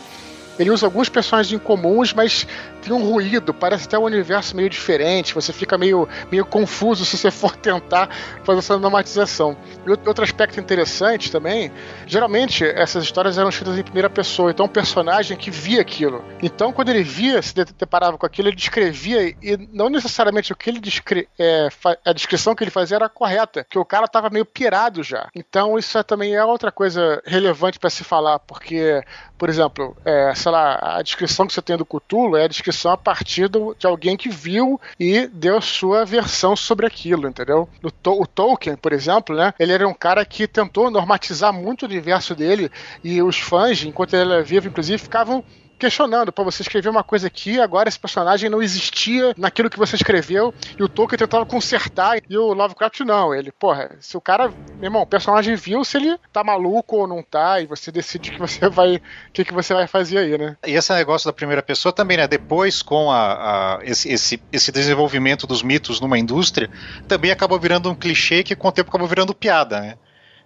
Ele 0.57 0.69
usa 0.69 0.85
alguns 0.85 1.09
personagens 1.09 1.51
incomuns, 1.51 2.13
mas 2.13 2.47
tem 2.85 2.93
um 2.93 3.03
ruído, 3.03 3.53
parece 3.53 3.87
até 3.87 3.97
um 3.97 4.03
universo 4.03 4.55
meio 4.55 4.69
diferente, 4.69 5.33
você 5.33 5.51
fica 5.51 5.77
meio, 5.77 6.07
meio 6.31 6.45
confuso 6.45 7.03
se 7.03 7.17
você 7.17 7.31
for 7.31 7.55
tentar 7.55 8.09
fazer 8.43 8.59
essa 8.59 8.77
normatização. 8.77 9.57
E 9.85 9.89
outro 9.89 10.23
aspecto 10.23 10.59
interessante 10.59 11.31
também, 11.31 11.71
geralmente 12.05 12.63
essas 12.63 13.03
histórias 13.03 13.37
eram 13.37 13.49
escritas 13.49 13.77
em 13.77 13.83
primeira 13.83 14.09
pessoa, 14.09 14.51
então 14.51 14.67
um 14.67 14.69
personagem 14.69 15.35
que 15.35 15.49
via 15.49 15.81
aquilo. 15.81 16.23
Então 16.41 16.71
quando 16.71 16.89
ele 16.89 17.03
via, 17.03 17.41
se 17.41 17.55
deparava 17.55 18.17
com 18.17 18.25
aquilo, 18.25 18.49
ele 18.49 18.55
descrevia 18.55 19.29
e 19.41 19.67
não 19.73 19.89
necessariamente 19.89 20.53
o 20.53 20.55
que 20.55 20.69
ele 20.69 20.79
descre 20.79 21.27
é, 21.39 21.69
a 22.05 22.13
descrição 22.13 22.53
que 22.53 22.63
ele 22.63 22.71
fazia 22.71 22.97
era 22.97 23.09
correta, 23.09 23.65
que 23.67 23.79
o 23.79 23.85
cara 23.85 24.05
estava 24.05 24.29
meio 24.29 24.45
pirado 24.45 25.01
já. 25.01 25.27
Então 25.33 25.77
isso 25.79 25.97
é, 25.97 26.03
também 26.03 26.35
é 26.35 26.45
outra 26.45 26.71
coisa 26.71 27.21
relevante 27.25 27.79
para 27.79 27.89
se 27.89 28.03
falar, 28.03 28.37
porque, 28.39 29.01
por 29.37 29.49
exemplo, 29.49 29.97
é, 30.05 30.33
sei 30.35 30.51
lá, 30.51 30.97
a 30.97 31.01
descrição 31.01 31.47
que 31.47 31.53
você 31.53 31.61
tem 31.61 31.77
do 31.77 31.85
Cthulhu 31.85 32.37
é 32.37 32.43
a 32.43 32.47
descrição 32.47 32.74
a 32.83 32.97
partir 32.97 33.47
do, 33.47 33.75
de 33.77 33.85
alguém 33.85 34.17
que 34.17 34.29
viu 34.29 34.79
e 34.99 35.27
deu 35.27 35.61
sua 35.61 36.03
versão 36.03 36.55
sobre 36.55 36.85
aquilo, 36.85 37.27
entendeu? 37.27 37.69
O, 37.83 38.21
o 38.21 38.27
Tolkien, 38.27 38.75
por 38.75 38.91
exemplo, 38.91 39.35
né? 39.35 39.53
Ele 39.59 39.71
era 39.71 39.87
um 39.87 39.93
cara 39.93 40.25
que 40.25 40.47
tentou 40.47 40.89
normatizar 40.89 41.53
muito 41.53 41.83
o 41.83 41.85
universo 41.85 42.35
dele 42.35 42.71
e 43.03 43.21
os 43.21 43.39
fãs, 43.39 43.83
enquanto 43.83 44.13
ele 44.13 44.31
era 44.33 44.43
vivo, 44.43 44.67
inclusive, 44.67 44.97
ficavam 44.97 45.43
questionando, 45.77 46.31
para 46.31 46.43
você 46.43 46.61
escrever 46.61 46.89
uma 46.89 47.03
coisa 47.03 47.27
aqui, 47.27 47.59
agora 47.59 47.89
esse 47.89 47.99
personagem 47.99 48.49
não 48.49 48.61
existia 48.61 49.33
naquilo 49.37 49.69
que 49.69 49.77
você 49.77 49.95
escreveu, 49.95 50.53
e 50.77 50.83
o 50.83 50.89
Tolkien 50.89 51.17
tentava 51.17 51.45
consertar, 51.45 52.19
e 52.29 52.37
o 52.37 52.53
Lovecraft 52.53 53.01
não. 53.01 53.33
Ele, 53.33 53.51
porra, 53.51 53.95
se 53.99 54.15
o 54.17 54.21
cara, 54.21 54.49
meu 54.49 54.85
irmão, 54.85 55.01
o 55.01 55.07
personagem 55.07 55.55
viu 55.55 55.83
se 55.83 55.97
ele 55.97 56.17
tá 56.31 56.43
maluco 56.43 56.97
ou 56.97 57.07
não 57.07 57.21
tá, 57.21 57.61
e 57.61 57.65
você 57.65 57.91
decide 57.91 58.31
que 58.31 58.39
você 58.39 58.69
vai, 58.69 59.01
que, 59.33 59.43
que 59.43 59.53
você 59.53 59.73
vai 59.73 59.87
fazer 59.87 60.19
aí, 60.19 60.37
né? 60.37 60.57
E 60.65 60.73
esse 60.73 60.93
negócio 60.93 61.27
da 61.27 61.33
primeira 61.33 61.61
pessoa 61.61 61.91
também, 61.91 62.17
né? 62.17 62.27
Depois, 62.27 62.81
com 62.81 63.11
a, 63.11 63.77
a 63.77 63.79
esse, 63.83 64.11
esse, 64.11 64.41
esse 64.51 64.71
desenvolvimento 64.71 65.45
dos 65.45 65.61
mitos 65.61 65.99
numa 65.99 66.17
indústria, 66.17 66.69
também 67.07 67.31
acabou 67.31 67.59
virando 67.59 67.89
um 67.89 67.95
clichê 67.95 68.43
que 68.43 68.55
com 68.55 68.67
o 68.67 68.71
tempo 68.71 68.89
acabou 68.89 69.07
virando 69.07 69.33
piada, 69.33 69.79
né? 69.79 69.95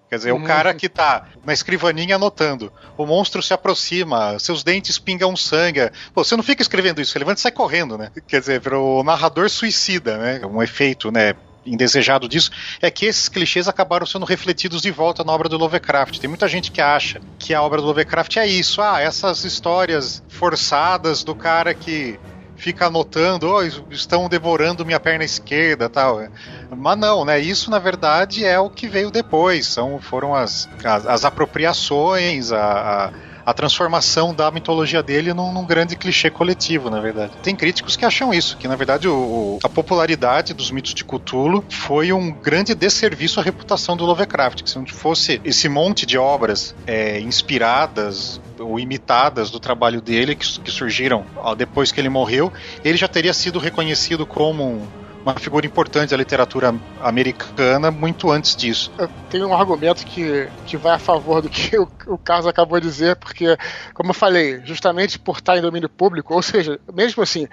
Quer 0.09 0.15
dizer, 0.15 0.31
uhum. 0.33 0.43
o 0.43 0.43
cara 0.43 0.73
que 0.73 0.89
tá 0.89 1.27
na 1.45 1.53
escrivaninha 1.53 2.15
anotando, 2.15 2.73
o 2.97 3.05
monstro 3.05 3.43
se 3.43 3.53
aproxima, 3.53 4.39
seus 4.39 4.63
dentes 4.63 4.97
pingam 4.97 5.35
sangue. 5.35 5.91
Pô, 6.13 6.23
você 6.23 6.35
não 6.35 6.43
fica 6.43 6.63
escrevendo 6.63 6.99
isso, 6.99 7.15
ele 7.15 7.23
levanta 7.23 7.39
e 7.39 7.43
sai 7.43 7.51
correndo, 7.51 7.95
né? 7.95 8.11
Quer 8.27 8.39
dizer, 8.39 8.73
o 8.73 9.03
narrador 9.03 9.49
suicida, 9.49 10.17
né? 10.17 10.41
Um 10.45 10.63
efeito, 10.63 11.11
né? 11.11 11.35
indesejado 11.65 12.27
disso 12.27 12.49
é 12.81 12.89
que 12.89 13.05
esses 13.05 13.29
clichês 13.29 13.67
acabaram 13.67 14.05
sendo 14.05 14.25
refletidos 14.25 14.81
de 14.81 14.89
volta 14.89 15.23
na 15.23 15.31
obra 15.31 15.47
do 15.47 15.57
Lovecraft. 15.57 16.17
Tem 16.17 16.27
muita 16.27 16.47
gente 16.47 16.71
que 16.71 16.81
acha 16.81 17.21
que 17.37 17.53
a 17.53 17.61
obra 17.61 17.81
do 17.81 17.87
Lovecraft 17.87 18.37
é 18.37 18.47
isso, 18.47 18.81
ah, 18.81 18.99
essas 18.99 19.43
histórias 19.43 20.23
forçadas 20.29 21.23
do 21.23 21.35
cara 21.35 21.73
que 21.73 22.19
fica 22.59 22.87
anotando, 22.87 23.49
oh, 23.49 23.63
estão 23.89 24.27
devorando 24.27 24.85
minha 24.85 24.99
perna 24.99 25.23
esquerda 25.23 25.89
tal. 25.89 26.21
Mas 26.69 26.97
não, 26.99 27.25
né? 27.25 27.39
Isso 27.39 27.71
na 27.71 27.79
verdade 27.79 28.45
é 28.45 28.59
o 28.59 28.69
que 28.69 28.87
veio 28.87 29.09
depois. 29.09 29.65
São, 29.65 29.99
foram 29.99 30.35
as, 30.35 30.69
as, 30.83 31.07
as 31.07 31.25
apropriações, 31.25 32.51
a, 32.51 33.07
a 33.07 33.28
a 33.49 33.53
transformação 33.53 34.31
da 34.31 34.51
mitologia 34.51 35.01
dele 35.01 35.33
num, 35.33 35.51
num, 35.51 35.65
grande 35.65 35.95
clichê 35.95 36.29
coletivo, 36.29 36.87
na 36.87 36.99
verdade. 36.99 37.31
Tem 37.41 37.55
críticos 37.55 37.95
que 37.95 38.05
acham 38.05 38.31
isso, 38.31 38.55
que 38.57 38.67
na 38.67 38.75
verdade 38.75 39.07
o, 39.07 39.57
a 39.63 39.67
popularidade 39.67 40.53
dos 40.53 40.69
mitos 40.69 40.93
de 40.93 41.03
Cthulhu 41.03 41.65
foi 41.67 42.13
um 42.13 42.31
grande 42.31 42.75
desserviço 42.75 43.39
à 43.39 43.43
reputação 43.43 43.97
do 43.97 44.05
Lovecraft. 44.05 44.61
Que 44.61 44.69
se 44.69 44.77
não 44.77 44.85
fosse 44.85 45.41
esse 45.43 45.67
monte 45.67 46.05
de 46.05 46.15
obras 46.15 46.75
é, 46.85 47.19
inspiradas 47.21 48.39
ou 48.59 48.79
imitadas 48.79 49.49
do 49.49 49.59
trabalho 49.59 49.99
dele 49.99 50.35
que, 50.35 50.59
que 50.59 50.69
surgiram 50.69 51.25
ó, 51.37 51.55
depois 51.55 51.91
que 51.91 51.99
ele 51.99 52.09
morreu, 52.09 52.53
ele 52.83 52.97
já 52.97 53.07
teria 53.07 53.33
sido 53.33 53.57
reconhecido 53.57 54.27
como 54.27 54.63
um 54.63 54.87
uma 55.23 55.35
figura 55.35 55.65
importante 55.65 56.11
da 56.11 56.17
literatura 56.17 56.73
americana 57.01 57.91
muito 57.91 58.31
antes 58.31 58.55
disso. 58.55 58.91
Tenho 59.29 59.47
um 59.47 59.53
argumento 59.53 60.05
que, 60.05 60.47
que 60.65 60.77
vai 60.77 60.93
a 60.95 60.99
favor 60.99 61.41
do 61.41 61.49
que 61.49 61.77
o, 61.77 61.87
o 62.07 62.17
Carlos 62.17 62.47
acabou 62.47 62.79
de 62.79 62.87
dizer, 62.87 63.15
porque, 63.17 63.57
como 63.93 64.11
eu 64.11 64.13
falei, 64.13 64.61
justamente 64.63 65.19
por 65.19 65.37
estar 65.37 65.57
em 65.57 65.61
domínio 65.61 65.89
público, 65.89 66.33
ou 66.33 66.41
seja, 66.41 66.79
mesmo 66.93 67.21
assim, 67.21 67.47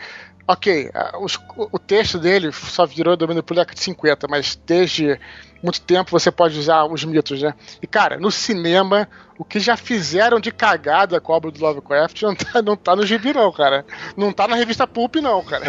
ok, 0.46 0.90
os, 1.20 1.38
o 1.56 1.78
texto 1.78 2.18
dele 2.18 2.52
só 2.52 2.87
virou 2.87 3.16
domínio 3.16 3.42
público 3.42 3.61
na 3.61 3.62
década 3.64 3.78
de 3.78 3.85
50, 3.85 4.28
mas 4.28 4.59
desde 4.66 5.18
muito 5.62 5.80
tempo 5.80 6.11
você 6.11 6.30
pode 6.30 6.59
usar 6.59 6.85
os 6.85 7.04
mitos, 7.04 7.42
né? 7.42 7.54
E 7.82 7.87
cara, 7.87 8.18
no 8.18 8.30
cinema, 8.30 9.09
o 9.38 9.44
que 9.44 9.59
já 9.59 9.76
fizeram 9.76 10.38
de 10.38 10.52
cagada 10.52 11.20
com 11.20 11.32
a 11.32 11.37
obra 11.37 11.50
do 11.50 11.61
Lovecraft 11.61 12.22
não 12.22 12.35
tá, 12.35 12.62
não 12.62 12.76
tá 12.76 12.94
no 12.94 13.04
gibi, 13.04 13.32
não, 13.32 13.50
cara. 13.50 13.85
Não 14.16 14.32
tá 14.32 14.46
na 14.46 14.56
revista 14.56 14.87
Pulp, 14.87 15.16
não, 15.16 15.42
cara. 15.42 15.64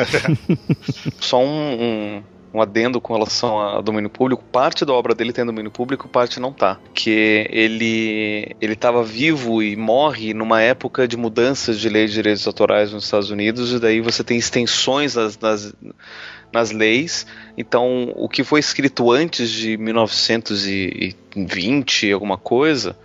Só 1.20 1.40
um, 1.40 1.74
um, 1.74 2.24
um, 2.58 2.62
adendo 2.62 3.00
com 3.00 3.13
relação 3.13 3.60
a 3.60 3.82
domínio 3.82 4.10
público. 4.10 4.43
Parte 4.52 4.86
da 4.86 4.93
obra 4.93 5.15
dele 5.15 5.34
tem 5.34 5.46
domínio 5.46 5.72
público, 5.72 6.08
parte 6.08 6.39
não 6.39 6.52
tá. 6.52 6.80
Que 6.93 7.48
ele 7.50 8.56
ele 8.60 8.74
estava 8.74 9.04
vivo 9.04 9.62
e 9.62 9.76
morre 9.76 10.34
numa 10.34 10.62
época 10.62 11.08
de 11.08 11.17
mudanças 11.17 11.80
de 11.80 11.89
lei 11.89 12.08
de 12.08 12.13
direitos 12.13 12.48
autorais 12.48 12.91
nos 12.91 13.06
Estados 13.06 13.30
Unidos, 13.30 13.74
e 13.74 13.80
daí 13.80 14.02
você 14.02 14.24
tem 14.24 14.38
extensões 14.38 15.15
nas, 15.15 15.38
nas 15.39 15.74
nas 16.52 16.72
leis. 16.72 17.28
Então, 17.58 18.12
o 18.15 18.28
que 18.30 18.43
foi 18.43 18.60
escrito 18.60 19.12
antes 19.12 19.50
de 19.50 19.78
1920, 19.78 22.12
alguma 22.12 22.38
coisa, 22.38 22.96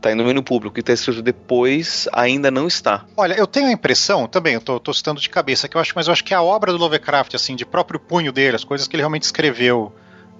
está 0.00 0.10
em 0.10 0.16
domínio 0.16 0.42
público. 0.42 0.74
Que 0.74 0.80
está 0.80 0.92
escrito 0.92 1.22
depois 1.22 2.08
ainda 2.12 2.50
não 2.50 2.66
está. 2.66 3.04
Olha, 3.16 3.34
eu 3.34 3.46
tenho 3.46 3.68
a 3.68 3.72
impressão, 3.72 4.26
também, 4.26 4.54
eu 4.54 4.60
tô, 4.60 4.80
tô 4.80 4.92
citando 4.92 5.20
de 5.20 5.28
cabeça, 5.28 5.68
que 5.68 5.76
eu 5.76 5.80
acho, 5.80 5.92
mas 5.94 6.06
eu 6.06 6.12
acho 6.12 6.24
que 6.24 6.34
a 6.34 6.42
obra 6.42 6.72
do 6.72 6.78
Lovecraft, 6.78 7.34
assim, 7.34 7.54
de 7.54 7.64
próprio 7.64 8.00
punho 8.00 8.32
dele, 8.32 8.56
as 8.56 8.64
coisas 8.64 8.88
que 8.88 8.96
ele 8.96 9.02
realmente 9.02 9.22
escreveu. 9.22 9.92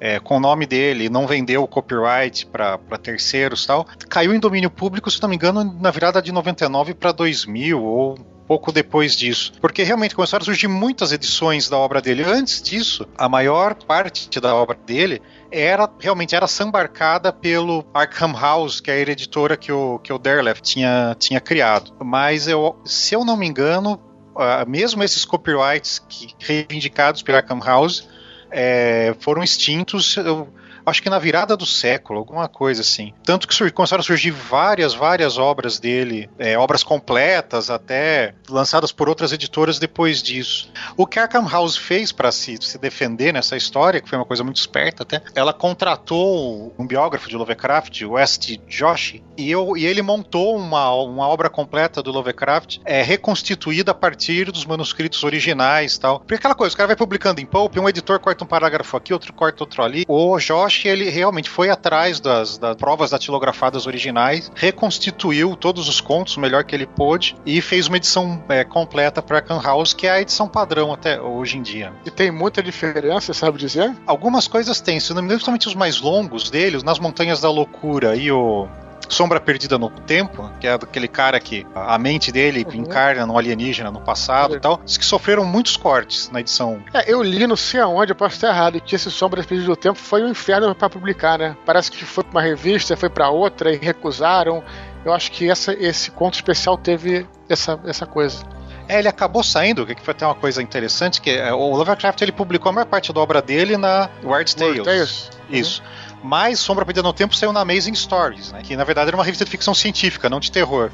É, 0.02 0.18
com 0.18 0.38
o 0.38 0.40
nome 0.40 0.64
dele, 0.64 1.10
não 1.10 1.26
vendeu 1.26 1.62
o 1.62 1.68
copyright 1.68 2.46
para 2.46 2.78
terceiros 3.02 3.66
tal, 3.66 3.86
caiu 4.08 4.32
em 4.32 4.40
domínio 4.40 4.70
público, 4.70 5.10
se 5.10 5.20
não 5.20 5.28
me 5.28 5.36
engano, 5.36 5.62
na 5.78 5.90
virada 5.90 6.22
de 6.22 6.32
99 6.32 6.94
para 6.94 7.12
2000 7.12 7.84
ou 7.84 8.14
pouco 8.50 8.72
depois 8.72 9.14
disso. 9.14 9.52
Porque 9.60 9.84
realmente 9.84 10.12
começaram 10.12 10.42
a 10.42 10.44
surgir 10.44 10.66
muitas 10.66 11.12
edições 11.12 11.68
da 11.68 11.76
obra 11.76 12.00
dele. 12.00 12.24
Antes 12.24 12.60
disso, 12.60 13.06
a 13.16 13.28
maior 13.28 13.74
parte 13.74 14.40
da 14.40 14.52
obra 14.56 14.76
dele 14.86 15.22
era 15.50 15.88
realmente 15.98 16.34
era 16.34 16.46
sambarcada 16.46 17.32
pelo 17.32 17.84
Arkham 17.92 18.32
House, 18.32 18.80
que 18.80 18.90
é 18.90 18.94
a 18.94 18.98
editora 18.98 19.56
que 19.56 19.72
o, 19.72 19.98
que 19.98 20.12
o 20.12 20.18
Derleth 20.18 20.60
tinha, 20.62 21.16
tinha 21.18 21.40
criado. 21.40 21.92
Mas 22.02 22.46
eu, 22.46 22.80
se 22.84 23.14
eu 23.14 23.24
não 23.24 23.36
me 23.36 23.46
engano, 23.46 24.00
uh, 24.34 24.68
mesmo 24.68 25.02
esses 25.02 25.24
copyrights 25.24 25.98
que, 26.08 26.34
reivindicados 26.38 27.22
pelo 27.22 27.38
Arkham 27.38 27.60
House 27.60 28.08
é, 28.50 29.14
foram 29.20 29.42
extintos. 29.42 30.16
Eu, 30.16 30.48
acho 30.84 31.02
que 31.02 31.10
na 31.10 31.18
virada 31.18 31.56
do 31.56 31.66
século, 31.66 32.18
alguma 32.18 32.48
coisa 32.48 32.80
assim. 32.82 33.12
Tanto 33.24 33.46
que 33.46 33.70
começaram 33.70 34.00
a 34.00 34.04
surgir 34.04 34.30
várias, 34.30 34.94
várias 34.94 35.38
obras 35.38 35.78
dele, 35.78 36.28
é, 36.38 36.58
obras 36.58 36.82
completas, 36.82 37.70
até 37.70 38.34
lançadas 38.48 38.92
por 38.92 39.08
outras 39.08 39.32
editoras 39.32 39.78
depois 39.78 40.22
disso. 40.22 40.70
O 40.96 41.06
que 41.06 41.18
Arkham 41.18 41.48
House 41.48 41.76
fez 41.76 42.12
para 42.12 42.32
se, 42.32 42.56
se 42.60 42.78
defender 42.78 43.32
nessa 43.32 43.56
história, 43.56 44.00
que 44.00 44.08
foi 44.08 44.18
uma 44.18 44.24
coisa 44.24 44.44
muito 44.44 44.56
esperta 44.56 45.02
até, 45.02 45.22
ela 45.34 45.52
contratou 45.52 46.74
um 46.78 46.86
biógrafo 46.86 47.28
de 47.28 47.36
Lovecraft, 47.36 48.02
West 48.02 48.56
Joshi, 48.68 49.22
e, 49.36 49.50
eu, 49.50 49.76
e 49.76 49.86
ele 49.86 50.02
montou 50.02 50.56
uma, 50.56 50.92
uma 50.94 51.28
obra 51.28 51.48
completa 51.48 52.02
do 52.02 52.10
Lovecraft, 52.10 52.78
é, 52.84 53.02
reconstituída 53.02 53.92
a 53.92 53.94
partir 53.94 54.50
dos 54.50 54.64
manuscritos 54.64 55.22
originais 55.24 55.98
tal. 55.98 56.20
Porque 56.20 56.34
aquela 56.34 56.54
coisa, 56.54 56.74
o 56.74 56.76
cara 56.76 56.88
vai 56.88 56.96
publicando 56.96 57.40
em 57.40 57.46
Pulp, 57.46 57.76
um 57.76 57.88
editor 57.88 58.18
corta 58.20 58.44
um 58.44 58.46
parágrafo 58.46 58.96
aqui, 58.96 59.12
outro 59.12 59.32
corta 59.32 59.64
outro 59.64 59.82
ali. 59.82 60.04
O 60.08 60.38
Josh 60.38 60.69
que 60.76 60.88
ele 60.88 61.08
realmente 61.10 61.48
foi 61.48 61.70
atrás 61.70 62.20
das, 62.20 62.58
das 62.58 62.76
provas 62.76 63.10
datilografadas 63.10 63.86
originais, 63.86 64.50
reconstituiu 64.54 65.56
todos 65.56 65.88
os 65.88 66.00
contos 66.00 66.36
o 66.36 66.40
melhor 66.40 66.64
que 66.64 66.74
ele 66.74 66.86
pôde 66.86 67.36
e 67.44 67.60
fez 67.60 67.86
uma 67.86 67.96
edição 67.96 68.42
é, 68.48 68.64
completa 68.64 69.22
para 69.22 69.40
Can 69.40 69.60
House, 69.62 69.92
que 69.92 70.06
é 70.06 70.10
a 70.10 70.20
edição 70.20 70.48
padrão 70.48 70.92
até 70.92 71.20
hoje 71.20 71.58
em 71.58 71.62
dia. 71.62 71.92
E 72.04 72.10
tem 72.10 72.30
muita 72.30 72.62
diferença, 72.62 73.32
sabe 73.32 73.58
dizer? 73.58 73.94
Algumas 74.06 74.46
coisas 74.46 74.80
tem, 74.80 75.00
se 75.00 75.10
não 75.10 75.22
me 75.22 75.26
engano, 75.26 75.38
principalmente 75.38 75.68
os 75.68 75.74
mais 75.74 76.00
longos 76.00 76.50
deles, 76.50 76.82
nas 76.82 76.98
Montanhas 76.98 77.40
da 77.40 77.50
Loucura 77.50 78.16
e 78.16 78.30
o 78.30 78.68
Sombra 79.10 79.40
Perdida 79.40 79.76
no 79.76 79.90
Tempo, 79.90 80.50
que 80.60 80.66
é 80.66 80.72
aquele 80.72 81.08
cara 81.08 81.38
que 81.40 81.66
a 81.74 81.98
mente 81.98 82.30
dele 82.30 82.64
uhum. 82.66 82.74
encarna 82.76 83.26
no 83.26 83.36
alienígena 83.36 83.90
no 83.90 84.00
passado 84.00 84.56
e 84.56 84.60
tal, 84.60 84.80
diz 84.84 84.96
que 84.96 85.04
sofreram 85.04 85.44
muitos 85.44 85.76
cortes 85.76 86.30
na 86.30 86.40
edição. 86.40 86.82
É, 86.94 87.12
eu 87.12 87.22
li, 87.22 87.46
não 87.46 87.56
sei 87.56 87.80
aonde, 87.80 88.12
eu 88.12 88.16
posso 88.16 88.36
estar 88.36 88.48
errado, 88.48 88.80
que 88.80 88.94
esse 88.94 89.10
Sombra 89.10 89.42
Perdida 89.42 89.68
no 89.68 89.76
Tempo 89.76 89.98
foi 89.98 90.22
um 90.22 90.28
inferno 90.28 90.74
para 90.74 90.88
publicar, 90.88 91.38
né? 91.38 91.56
Parece 91.66 91.90
que 91.90 92.04
foi 92.04 92.24
pra 92.24 92.30
uma 92.30 92.42
revista, 92.42 92.96
foi 92.96 93.10
para 93.10 93.28
outra 93.30 93.72
e 93.72 93.76
recusaram. 93.76 94.62
Eu 95.04 95.12
acho 95.12 95.32
que 95.32 95.50
essa, 95.50 95.72
esse 95.72 96.10
conto 96.10 96.34
especial 96.34 96.78
teve 96.78 97.26
essa, 97.48 97.80
essa 97.84 98.06
coisa. 98.06 98.44
É, 98.90 98.98
ele 98.98 99.06
acabou 99.08 99.44
saindo, 99.44 99.86
que 99.86 100.02
foi 100.02 100.12
até 100.12 100.26
uma 100.26 100.34
coisa 100.34 100.60
interessante, 100.60 101.20
que 101.20 101.30
é, 101.30 101.52
o 101.52 101.76
Lovecraft 101.76 102.20
ele 102.22 102.32
publicou 102.32 102.70
a 102.70 102.72
maior 102.72 102.86
parte 102.86 103.12
da 103.12 103.20
obra 103.20 103.40
dele 103.40 103.76
na 103.76 104.10
Weird 104.24 104.56
Tales. 104.56 104.84
Tales. 104.84 105.30
Isso. 105.48 105.80
Uhum. 105.80 106.09
Mas 106.22 106.60
Sombra 106.60 106.84
Perdida 106.84 107.06
no 107.06 107.12
Tempo 107.12 107.34
saiu 107.34 107.52
na 107.52 107.60
Amazing 107.60 107.94
Stories, 107.94 108.52
né? 108.52 108.62
Que 108.62 108.76
na 108.76 108.84
verdade 108.84 109.08
era 109.08 109.16
uma 109.16 109.24
revista 109.24 109.44
de 109.44 109.50
ficção 109.50 109.74
científica, 109.74 110.28
não 110.28 110.40
de 110.40 110.50
terror. 110.50 110.90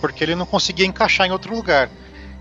Porque 0.00 0.22
ele 0.22 0.34
não 0.34 0.46
conseguia 0.46 0.86
encaixar 0.86 1.26
em 1.26 1.30
outro 1.32 1.54
lugar. 1.54 1.90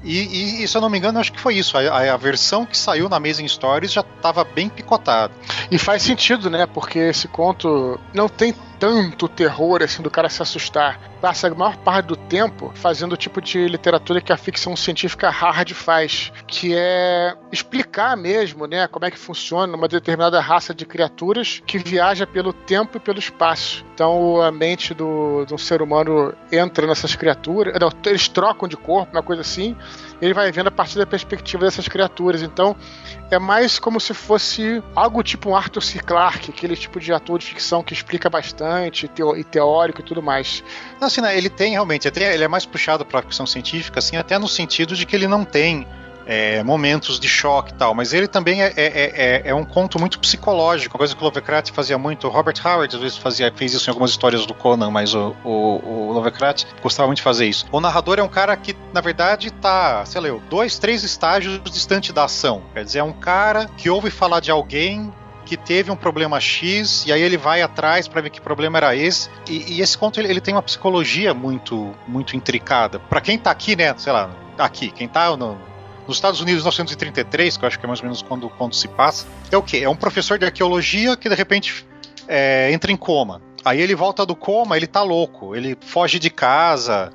E, 0.04 0.64
e, 0.64 0.68
se 0.68 0.78
eu 0.78 0.82
não 0.82 0.90
me 0.90 0.98
engano, 0.98 1.20
acho 1.20 1.34
que 1.34 1.40
foi 1.40 1.56
isso. 1.56 1.78
A, 1.78 2.14
a 2.14 2.18
versão 2.18 2.66
que 2.66 2.78
saiu 2.78 3.10
na 3.10 3.18
Amazing 3.18 3.48
Stories 3.48 3.92
já 3.92 4.02
estava 4.02 4.44
bem 4.44 4.70
picotada. 4.70 5.34
E 5.72 5.78
faz 5.78 6.04
sentido, 6.04 6.50
né? 6.50 6.66
Porque 6.66 7.00
esse 7.00 7.28
conto 7.28 8.00
não 8.14 8.30
tem 8.30 8.54
tanto 8.80 9.28
terror 9.28 9.82
assim 9.84 10.02
do 10.02 10.10
cara 10.10 10.30
se 10.30 10.42
assustar. 10.42 11.00
Passa 11.22 11.48
a 11.48 11.56
maior 11.56 11.78
parte 11.78 12.08
do 12.08 12.16
tempo 12.16 12.72
fazendo 12.76 13.14
o 13.14 13.18
tipo 13.18 13.42
de 13.42 13.68
literatura 13.68 14.22
que 14.22 14.32
a 14.32 14.38
ficção 14.38 14.76
científica 14.76 15.30
hard 15.30 15.72
faz, 15.74 16.32
que 16.46 16.76
é 16.76 17.36
explicar 17.52 18.16
mesmo, 18.16 18.68
né, 18.68 18.88
como 18.88 19.06
é 19.06 19.12
que 19.12 19.18
funciona 19.18 19.76
uma 19.76 19.88
determinada 19.88 20.40
raça 20.40 20.74
de 20.74 20.86
criaturas 20.86 21.62
que 21.66 21.78
viaja 21.78 22.28
pelo 22.28 22.54
tempo 22.54 22.98
e 22.98 23.00
pelo 23.00 23.20
espaço. 23.20 23.86
Então 23.94 24.42
a 24.42 24.52
mente 24.52 24.94
do, 24.94 25.46
do 25.46 25.58
ser 25.58 25.82
humano 25.82 26.34
entra 26.52 26.86
nessas 26.86 27.16
criaturas, 27.16 27.74
não, 27.80 27.92
eles 28.06 28.28
trocam 28.28 28.68
de 28.68 28.78
corpo, 28.78 29.12
uma 29.12 29.24
coisa 29.24 29.42
assim, 29.42 29.76
ele 30.22 30.34
vai 30.34 30.52
vendo 30.52 30.68
a 30.68 30.72
partir 30.72 30.98
da 30.98 31.06
perspectiva 31.06 31.66
dessas 31.66 31.88
criaturas. 31.88 32.42
Então 32.42 32.76
é 33.30 33.38
mais 33.38 33.80
como 33.80 34.00
se 34.00 34.14
fosse 34.14 34.82
algo 34.96 35.22
tipo 35.24 35.50
um 35.50 35.56
Arthur 35.56 35.82
C. 35.82 36.00
Clarke, 36.00 36.52
aquele 36.52 36.76
tipo 36.76 37.00
de 37.00 37.14
ator 37.14 37.40
de 37.40 37.46
ficção 37.46 37.84
que 37.84 37.94
explica 37.94 38.30
bastante, 38.30 39.10
e 39.38 39.44
teórico 39.44 40.02
e 40.02 40.04
tudo 40.04 40.22
mais. 40.22 40.64
Não, 41.00 41.08
assim, 41.08 41.22
né, 41.22 41.38
ele 41.38 41.50
tem 41.50 41.72
realmente, 41.72 42.08
ele 42.08 42.44
é 42.44 42.48
mais 42.48 42.66
puxado 42.66 43.06
para 43.06 43.20
a 43.20 43.22
ficção 43.22 43.46
científica, 43.46 44.00
assim, 44.00 44.18
até 44.18 44.38
no 44.38 44.48
sentido 44.48 44.96
de 44.96 45.06
que 45.06 45.16
ele 45.16 45.28
não 45.28 45.44
tem 45.44 45.88
é, 46.28 46.62
momentos 46.62 47.20
de 47.20 47.28
choque 47.28 47.72
e 47.72 47.76
tal, 47.76 47.96
mas 47.96 48.14
ele 48.14 48.28
também 48.28 48.62
é, 48.62 48.74
é, 48.76 48.82
é, 48.86 49.42
é 49.46 49.56
um 49.56 49.64
conto 49.64 49.98
muito 49.98 50.20
psicológico, 50.20 50.98
coisa 50.98 51.16
que 51.16 51.22
o 51.22 51.26
Lovecraft 51.26 51.72
fazia 51.72 51.98
muito. 51.98 52.28
Robert 52.28 52.56
Howard 52.64 52.94
às 52.94 53.02
vezes 53.02 53.18
fazia, 53.18 53.52
fez 53.56 53.74
isso 53.74 53.90
em 53.90 53.92
algumas 53.92 54.12
histórias 54.12 54.46
do 54.46 54.54
Conan, 54.54 54.92
mas 54.92 55.16
o, 55.16 55.34
o, 55.44 56.10
o 56.10 56.12
Lovecraft 56.12 56.66
gostava 56.84 57.08
muito 57.08 57.18
de 57.18 57.24
fazer 57.24 57.46
isso. 57.46 57.66
O 57.72 57.80
narrador 57.80 58.20
é 58.20 58.24
um 58.24 58.28
cara 58.28 58.56
que, 58.58 58.76
na 58.94 59.00
verdade, 59.00 59.52
tá, 59.52 60.04
sei 60.06 60.20
lá, 60.20 60.38
dois, 60.50 60.78
três 60.78 61.04
estágios 61.04 61.62
distante 61.64 62.12
da 62.12 62.26
ação. 62.26 62.62
Quer 62.74 62.84
dizer, 62.84 63.00
é 63.00 63.04
um 63.04 63.14
cara 63.14 63.68
que 63.78 63.90
ouve 63.90 64.12
falar 64.12 64.42
de 64.42 64.52
alguém 64.52 65.14
que 65.46 65.56
teve 65.56 65.90
um 65.90 65.96
problema 65.96 66.42
X 66.42 67.06
e 67.06 67.14
aí 67.14 67.22
ele 67.22 67.38
vai 67.38 67.62
atrás 67.62 68.06
para 68.06 68.20
ver 68.20 68.30
que 68.32 68.42
problema 68.42 68.78
era 68.80 68.94
esse. 68.94 69.30
E, 69.48 69.76
e 69.76 69.82
esse 69.82 69.98
conto 69.98 70.20
ele, 70.20 70.28
ele, 70.28 70.42
tem 70.42 70.54
uma 70.54 70.62
psicologia 70.62 71.34
muito 71.34 71.96
muito 72.06 72.36
intricada. 72.36 73.00
Para 73.00 73.22
quem 73.22 73.38
tá 73.38 73.50
aqui, 73.50 73.74
né, 73.74 73.94
sei 73.98 74.12
lá, 74.12 74.30
aqui, 74.58 74.92
quem 74.92 75.08
tá 75.08 75.36
no, 75.38 75.58
nos 76.08 76.18
Estados 76.18 76.40
Unidos, 76.40 76.64
1933, 76.64 77.58
que 77.58 77.66
eu 77.66 77.68
acho 77.68 77.78
que 77.78 77.86
é 77.86 77.88
mais 77.88 78.00
ou 78.00 78.06
menos 78.06 78.22
quando, 78.22 78.50
quando 78.50 78.74
se 78.74 78.88
passa, 78.88 79.28
é 79.52 79.58
o 79.58 79.62
quê? 79.62 79.80
É 79.80 79.90
um 79.90 79.96
professor 79.96 80.40
de 80.40 80.46
arqueologia 80.46 81.18
que 81.18 81.28
de 81.28 81.36
repente 81.36 81.86
é, 82.28 82.72
entra 82.72 82.92
em 82.92 82.98
coma. 82.98 83.42
Aí 83.66 83.82
ele 83.82 83.94
volta 83.94 84.26
do 84.26 84.36
coma, 84.36 84.78
ele 84.78 84.88
tá 84.88 85.02
louco, 85.02 85.56
ele 85.56 85.78
foge 85.82 86.18
de 86.20 86.30
casa, 86.30 87.12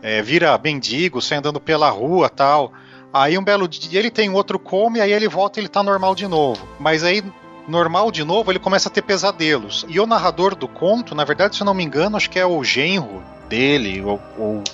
é, 0.00 0.22
vira 0.22 0.56
mendigo, 0.62 1.20
sai 1.20 1.38
andando 1.38 1.60
pela 1.60 1.90
rua 1.90 2.28
tal. 2.28 2.72
Aí 3.12 3.36
um 3.36 3.42
belo 3.42 3.66
dia 3.66 3.98
ele 3.98 4.10
tem 4.10 4.30
outro 4.30 4.58
coma 4.58 4.98
e 4.98 5.00
aí 5.00 5.12
ele 5.12 5.28
volta 5.28 5.58
e 5.58 5.62
ele 5.62 5.68
tá 5.68 5.82
normal 5.82 6.14
de 6.14 6.28
novo. 6.28 6.68
Mas 6.78 7.02
aí 7.02 7.24
normal 7.66 8.10
de 8.10 8.24
novo, 8.24 8.50
ele 8.50 8.58
começa 8.58 8.88
a 8.88 8.92
ter 8.92 9.02
pesadelos. 9.02 9.84
E 9.88 10.00
o 10.00 10.06
narrador 10.06 10.54
do 10.54 10.66
conto, 10.66 11.14
na 11.14 11.24
verdade, 11.24 11.56
se 11.56 11.62
eu 11.62 11.66
não 11.66 11.74
me 11.74 11.84
engano, 11.84 12.16
acho 12.16 12.30
que 12.30 12.38
é 12.38 12.46
o 12.46 12.64
genro 12.64 13.22
dele, 13.48 14.02
ou, 14.02 14.20
ou 14.38 14.64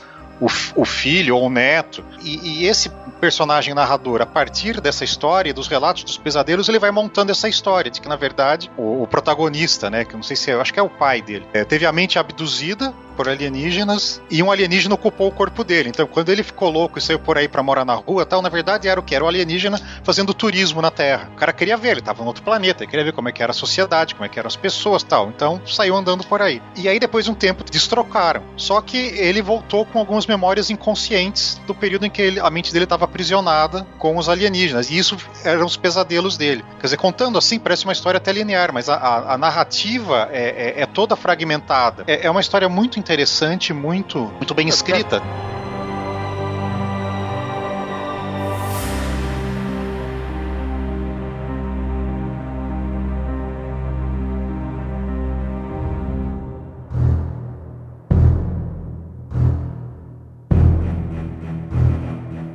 o, 0.40 0.46
o, 0.74 0.84
filho 0.84 1.36
ou 1.36 1.46
o 1.46 1.50
neto. 1.50 2.04
E, 2.22 2.62
e, 2.62 2.66
esse 2.66 2.90
personagem 3.20 3.74
narrador, 3.74 4.20
a 4.20 4.26
partir 4.26 4.80
dessa 4.80 5.04
história, 5.04 5.54
dos 5.54 5.68
relatos 5.68 6.04
dos 6.04 6.18
pesadelos, 6.18 6.68
ele 6.68 6.78
vai 6.78 6.90
montando 6.90 7.32
essa 7.32 7.48
história 7.48 7.90
de 7.90 8.00
que, 8.00 8.08
na 8.08 8.16
verdade, 8.16 8.70
o, 8.76 9.02
o 9.02 9.06
protagonista, 9.06 9.88
né, 9.88 10.04
que 10.04 10.14
não 10.14 10.22
sei 10.22 10.36
se 10.36 10.50
é, 10.50 10.54
acho 10.54 10.72
que 10.72 10.80
é 10.80 10.82
o 10.82 10.90
pai 10.90 11.22
dele, 11.22 11.46
é, 11.52 11.64
teve 11.64 11.86
a 11.86 11.92
mente 11.92 12.18
abduzida 12.18 12.92
por 13.16 13.28
alienígenas 13.28 14.20
e 14.30 14.42
um 14.42 14.50
alienígena 14.50 14.94
ocupou 14.94 15.28
o 15.28 15.32
corpo 15.32 15.64
dele. 15.64 15.88
Então, 15.88 16.06
quando 16.06 16.30
ele 16.30 16.42
ficou 16.42 16.70
louco 16.70 16.98
e 16.98 17.02
saiu 17.02 17.18
por 17.18 17.38
aí 17.38 17.48
para 17.48 17.62
morar 17.62 17.84
na 17.84 17.94
rua, 17.94 18.26
tal, 18.26 18.42
na 18.42 18.48
verdade 18.48 18.88
era 18.88 18.98
o 18.98 19.02
que 19.02 19.14
era 19.14 19.24
o 19.24 19.28
alienígena 19.28 19.80
fazendo 20.02 20.34
turismo 20.34 20.82
na 20.82 20.90
Terra. 20.90 21.30
O 21.32 21.36
cara 21.36 21.52
queria 21.52 21.76
ver, 21.76 21.90
ele 21.90 22.00
estava 22.00 22.22
em 22.22 22.26
outro 22.26 22.42
planeta, 22.42 22.86
queria 22.86 23.04
ver 23.04 23.12
como 23.12 23.28
é 23.28 23.32
que 23.32 23.42
era 23.42 23.52
a 23.52 23.54
sociedade, 23.54 24.14
como 24.14 24.24
é 24.24 24.28
que 24.28 24.38
eram 24.38 24.48
as 24.48 24.56
pessoas, 24.56 25.02
tal. 25.02 25.28
Então, 25.28 25.60
saiu 25.66 25.96
andando 25.96 26.24
por 26.24 26.42
aí. 26.42 26.60
E 26.76 26.88
aí 26.88 26.98
depois 26.98 27.24
de 27.24 27.30
um 27.30 27.34
tempo 27.34 27.64
destrocaram. 27.64 28.42
Só 28.56 28.80
que 28.80 28.96
ele 28.96 29.40
voltou 29.40 29.84
com 29.84 30.00
algumas 30.24 30.26
memórias 30.26 30.70
inconscientes 30.70 31.60
do 31.66 31.74
período 31.74 32.06
em 32.06 32.10
que 32.10 32.20
ele, 32.20 32.40
a 32.40 32.50
mente 32.50 32.72
dele 32.72 32.84
estava 32.84 33.04
aprisionada 33.04 33.86
com 33.98 34.16
os 34.16 34.28
alienígenas. 34.28 34.90
E 34.90 34.98
isso 34.98 35.16
eram 35.44 35.66
os 35.66 35.76
pesadelos 35.76 36.36
dele. 36.36 36.64
Quer 36.80 36.86
dizer, 36.86 36.96
contando 36.96 37.38
assim, 37.38 37.58
parece 37.58 37.84
uma 37.84 37.92
história 37.92 38.18
até 38.18 38.32
linear, 38.32 38.72
mas 38.72 38.88
a, 38.88 38.94
a, 38.94 39.34
a 39.34 39.38
narrativa 39.38 40.28
é, 40.32 40.74
é, 40.78 40.82
é, 40.82 40.86
toda 40.86 41.16
fragmentada. 41.16 42.04
É, 42.06 42.26
é 42.26 42.30
uma 42.30 42.40
história 42.40 42.68
muito 42.68 42.98
interessante, 42.98 43.72
muito, 43.72 44.18
muito 44.36 44.54
bem 44.54 44.68
escrita. 44.68 45.22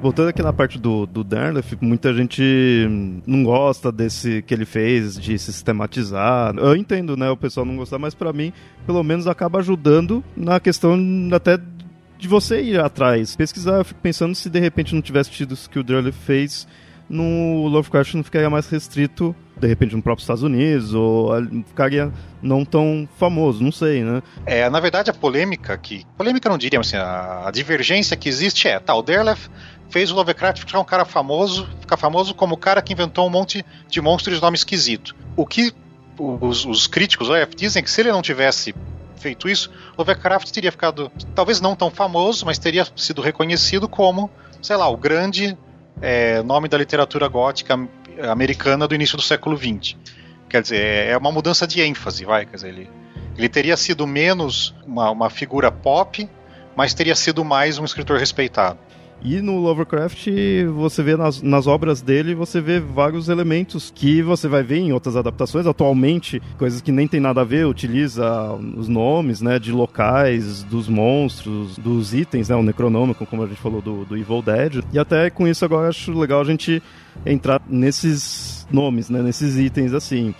Voltando 0.01 0.29
aqui 0.29 0.41
na 0.41 0.53
parte 0.53 0.79
do, 0.79 1.05
do 1.05 1.25
Derleth, 1.25 1.77
muita 1.81 2.13
gente 2.13 2.41
não 3.27 3.43
gosta 3.43 3.91
desse 3.91 4.41
que 4.43 4.53
ele 4.53 4.63
fez 4.63 5.19
de 5.19 5.37
sistematizar. 5.37 6.55
Eu 6.55 6.73
entendo, 6.73 7.17
né, 7.17 7.29
o 7.29 7.35
pessoal 7.35 7.65
não 7.65 7.75
gostar, 7.75 7.99
mas 7.99 8.15
para 8.15 8.31
mim, 8.31 8.53
pelo 8.85 9.03
menos 9.03 9.27
acaba 9.27 9.59
ajudando 9.59 10.23
na 10.37 10.57
questão 10.57 10.97
até 11.33 11.59
de 12.17 12.27
você 12.29 12.61
ir 12.61 12.79
atrás. 12.79 13.35
Pesquisar, 13.35 13.77
eu 13.79 13.85
fico 13.85 13.99
pensando 13.99 14.33
se 14.35 14.49
de 14.49 14.59
repente 14.59 14.95
não 14.95 15.01
tivesse 15.01 15.31
tido 15.31 15.53
isso 15.53 15.69
que 15.69 15.79
o 15.79 15.83
Derleth 15.83 16.13
fez, 16.13 16.65
no 17.09 17.67
Lovecraft 17.67 18.13
não 18.13 18.23
ficaria 18.23 18.49
mais 18.49 18.69
restrito, 18.69 19.35
de 19.57 19.67
repente, 19.67 19.95
no 19.95 20.01
próprio 20.01 20.21
Estados 20.21 20.43
Unidos, 20.43 20.93
ou 20.93 21.31
ficaria 21.67 22.11
não 22.41 22.63
tão 22.63 23.09
famoso, 23.17 23.61
não 23.61 23.71
sei, 23.71 24.03
né? 24.03 24.23
É, 24.45 24.69
na 24.69 24.79
verdade, 24.79 25.09
a 25.09 25.13
polêmica 25.13 25.77
que. 25.77 26.05
Polêmica 26.17 26.47
não 26.47 26.57
diria, 26.57 26.79
assim, 26.79 26.95
a, 26.95 27.47
a 27.47 27.51
divergência 27.51 28.15
que 28.15 28.29
existe 28.29 28.67
é, 28.67 28.79
tá, 28.79 28.95
o 28.95 29.01
Derleth 29.01 29.49
fez 29.89 30.11
o 30.11 30.15
Lovecraft 30.15 30.59
ficar 30.59 30.79
um 30.79 30.85
cara 30.85 31.05
famoso, 31.05 31.67
ficar 31.81 31.97
famoso 31.97 32.33
como 32.33 32.55
o 32.55 32.57
cara 32.57 32.81
que 32.81 32.93
inventou 32.93 33.27
um 33.27 33.29
monte 33.29 33.65
de 33.87 34.01
monstros 34.01 34.35
de 34.35 34.41
nome 34.41 34.55
esquisito. 34.55 35.15
O 35.35 35.45
que 35.45 35.73
os, 36.17 36.65
os 36.65 36.87
críticos 36.87 37.27
dizem 37.55 37.83
que 37.83 37.89
se 37.89 38.01
ele 38.01 38.11
não 38.11 38.21
tivesse 38.21 38.75
feito 39.17 39.49
isso, 39.49 39.69
Lovecraft 39.97 40.49
teria 40.51 40.71
ficado, 40.71 41.11
talvez 41.35 41.59
não 41.59 41.75
tão 41.75 41.89
famoso, 41.89 42.45
mas 42.45 42.57
teria 42.57 42.87
sido 42.95 43.21
reconhecido 43.21 43.87
como, 43.87 44.29
sei 44.61 44.75
lá, 44.75 44.87
o 44.87 44.95
grande 44.95 45.57
é, 46.01 46.41
nome 46.43 46.67
da 46.67 46.77
literatura 46.77 47.27
gótica 47.27 47.77
americana 48.29 48.87
do 48.87 48.95
início 48.95 49.17
do 49.17 49.23
século 49.23 49.57
XX. 49.57 49.95
Quer 50.49 50.61
dizer, 50.61 50.81
é, 50.81 51.11
é 51.11 51.17
uma 51.17 51.31
mudança 51.31 51.67
de 51.67 51.81
ênfase, 51.81 52.25
vai. 52.25 52.45
Quer 52.45 52.55
dizer, 52.55 52.69
ele, 52.69 52.89
ele 53.37 53.49
teria 53.49 53.77
sido 53.77 54.07
menos 54.07 54.73
uma, 54.85 55.11
uma 55.11 55.29
figura 55.29 55.71
pop, 55.71 56.29
mas 56.75 56.93
teria 56.93 57.15
sido 57.15 57.43
mais 57.43 57.77
um 57.77 57.85
escritor 57.85 58.17
respeitado. 58.17 58.79
E 59.21 59.41
no 59.41 59.57
Lovecraft, 59.57 60.27
você 60.73 61.03
vê 61.03 61.17
nas, 61.17 61.41
nas 61.41 61.67
obras 61.67 62.01
dele, 62.01 62.33
você 62.33 62.61
vê 62.61 62.79
vários 62.79 63.27
elementos 63.27 63.91
que 63.93 64.21
você 64.21 64.47
vai 64.47 64.63
ver 64.63 64.77
em 64.77 64.93
outras 64.93 65.17
adaptações. 65.17 65.67
Atualmente, 65.67 66.41
coisas 66.57 66.79
que 66.79 66.91
nem 66.91 67.07
tem 67.07 67.19
nada 67.19 67.41
a 67.41 67.43
ver, 67.43 67.65
utiliza 67.65 68.53
os 68.77 68.87
nomes, 68.87 69.41
né, 69.41 69.59
de 69.59 69.73
locais, 69.73 70.63
dos 70.63 70.87
monstros, 70.87 71.77
dos 71.77 72.13
itens, 72.13 72.47
né, 72.47 72.55
o 72.55 72.63
Necronômico, 72.63 73.25
como 73.25 73.43
a 73.43 73.47
gente 73.47 73.59
falou 73.59 73.81
do, 73.81 74.05
do 74.05 74.15
Evil 74.15 74.41
Dead. 74.41 74.83
E 74.93 74.97
até 74.97 75.29
com 75.29 75.45
isso 75.45 75.65
agora 75.65 75.89
acho 75.89 76.17
legal 76.17 76.39
a 76.39 76.45
gente 76.45 76.81
entrar 77.25 77.61
nesses 77.67 78.65
nomes, 78.71 79.09
né, 79.09 79.21
nesses 79.21 79.57
itens 79.57 79.93
assim. 79.93 80.33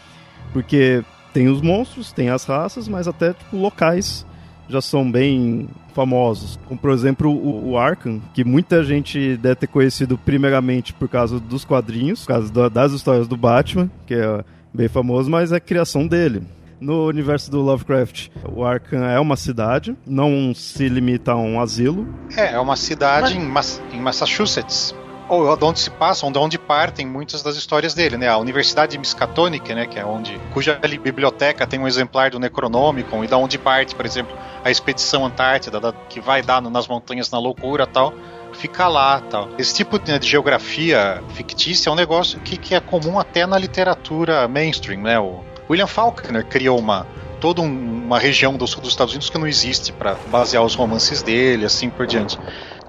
Porque 0.54 1.04
tem 1.34 1.50
os 1.50 1.62
monstros, 1.62 2.14
tem 2.14 2.30
as 2.30 2.46
raças, 2.46 2.88
mas 2.88 3.10
até 3.10 3.34
tipo, 3.34 3.58
locais 3.58 4.26
já 4.70 4.82
são 4.82 5.10
bem 5.10 5.68
famosos, 5.94 6.58
como 6.66 6.80
por 6.80 6.92
exemplo 6.92 7.32
o, 7.32 7.72
o 7.72 7.78
Arkham, 7.78 8.22
que 8.34 8.44
muita 8.44 8.84
gente 8.84 9.36
deve 9.38 9.56
ter 9.56 9.68
conhecido 9.68 10.18
primeiramente 10.18 10.94
por 10.94 11.10
causa 11.10 11.40
dos 11.40 11.66
quadrinhos, 11.66 12.22
por 12.22 12.28
causa 12.28 12.54
da, 12.54 12.70
das 12.70 12.94
histórias 12.94 13.28
do 13.28 13.36
Batman, 13.36 13.90
que 14.06 14.14
é 14.14 14.44
bem 14.74 14.88
famoso, 14.88 15.30
mas 15.30 15.52
é 15.52 15.60
criação 15.60 16.08
dele. 16.08 16.44
No 16.80 17.08
universo 17.08 17.52
do 17.52 17.60
Lovecraft, 17.60 18.30
o 18.56 18.64
Arkham 18.64 19.04
é 19.04 19.20
uma 19.20 19.36
cidade, 19.36 19.98
não 20.08 20.54
se 20.56 20.88
limita 20.88 21.34
a 21.34 21.36
um 21.36 21.60
asilo. 21.60 22.08
É, 22.38 22.54
é 22.54 22.60
uma 22.60 22.78
cidade 22.78 23.38
mas... 23.38 23.82
em, 23.92 23.98
em 23.98 24.02
Massachusetts 24.02 24.96
ou 25.30 25.56
de 25.56 25.64
onde 25.64 25.80
se 25.80 25.90
passam, 25.90 26.32
de 26.32 26.40
onde 26.40 26.58
partem 26.58 27.06
muitas 27.06 27.44
das 27.44 27.56
histórias 27.56 27.94
dele, 27.94 28.18
né? 28.18 28.28
A 28.28 28.38
Universidade 28.38 28.94
de 28.94 28.98
Miskatonic, 28.98 29.74
né, 29.74 29.86
que 29.86 30.00
é 30.00 30.06
onde 30.06 30.40
cuja 30.54 30.76
biblioteca 30.76 31.68
tem 31.68 31.80
um 31.80 31.88
exemplar 31.88 32.32
do 32.32 32.40
Necronomicon 32.40 33.24
e 33.24 33.28
da 33.28 33.38
onde 33.38 33.58
parte, 33.58 33.96
por 33.96 34.06
exemplo, 34.06 34.36
a 34.64 34.72
expedição 34.72 35.26
Antártida, 35.26 35.80
da, 35.80 35.94
que 35.94 36.20
vai 36.20 36.42
dar 36.42 36.62
nas 36.62 36.88
montanhas 36.88 37.30
na 37.30 37.40
loucura, 37.40 37.86
tal 37.86 38.14
fica 38.54 38.88
lá 38.88 39.22
tal. 39.22 39.50
Esse 39.58 39.76
tipo 39.76 40.00
de, 40.00 40.18
de, 40.18 40.28
geografia 40.28 41.24
fictícia 41.36 41.90
é 41.90 41.94
um 41.94 41.96
negócio 41.96 42.40
que, 42.40 42.58
que 42.58 42.74
é 42.74 42.80
comum 42.80 43.20
até 43.20 43.46
na 43.46 43.58
literatura 43.58 44.48
mainstream, 44.48 45.02
né? 45.02 45.20
O 45.20 45.44
William 45.70 45.88
Faulkner 45.88 46.44
criou 46.46 46.80
uma 46.80 47.06
toda 47.40 47.62
um, 47.62 47.66
uma 48.06 48.20
região 48.20 48.58
do 48.58 48.68
sul 48.68 48.82
dos 48.82 48.92
Estados 48.92 49.14
Unidos 49.14 49.30
que 49.30 49.38
não 49.38 49.48
existe 49.48 49.94
para 49.94 50.16
basear 50.30 50.64
os 50.64 50.76
romances 50.76 51.22
dele, 51.22 51.66
assim 51.66 51.90
por 51.90 52.06
diante. 52.06 52.38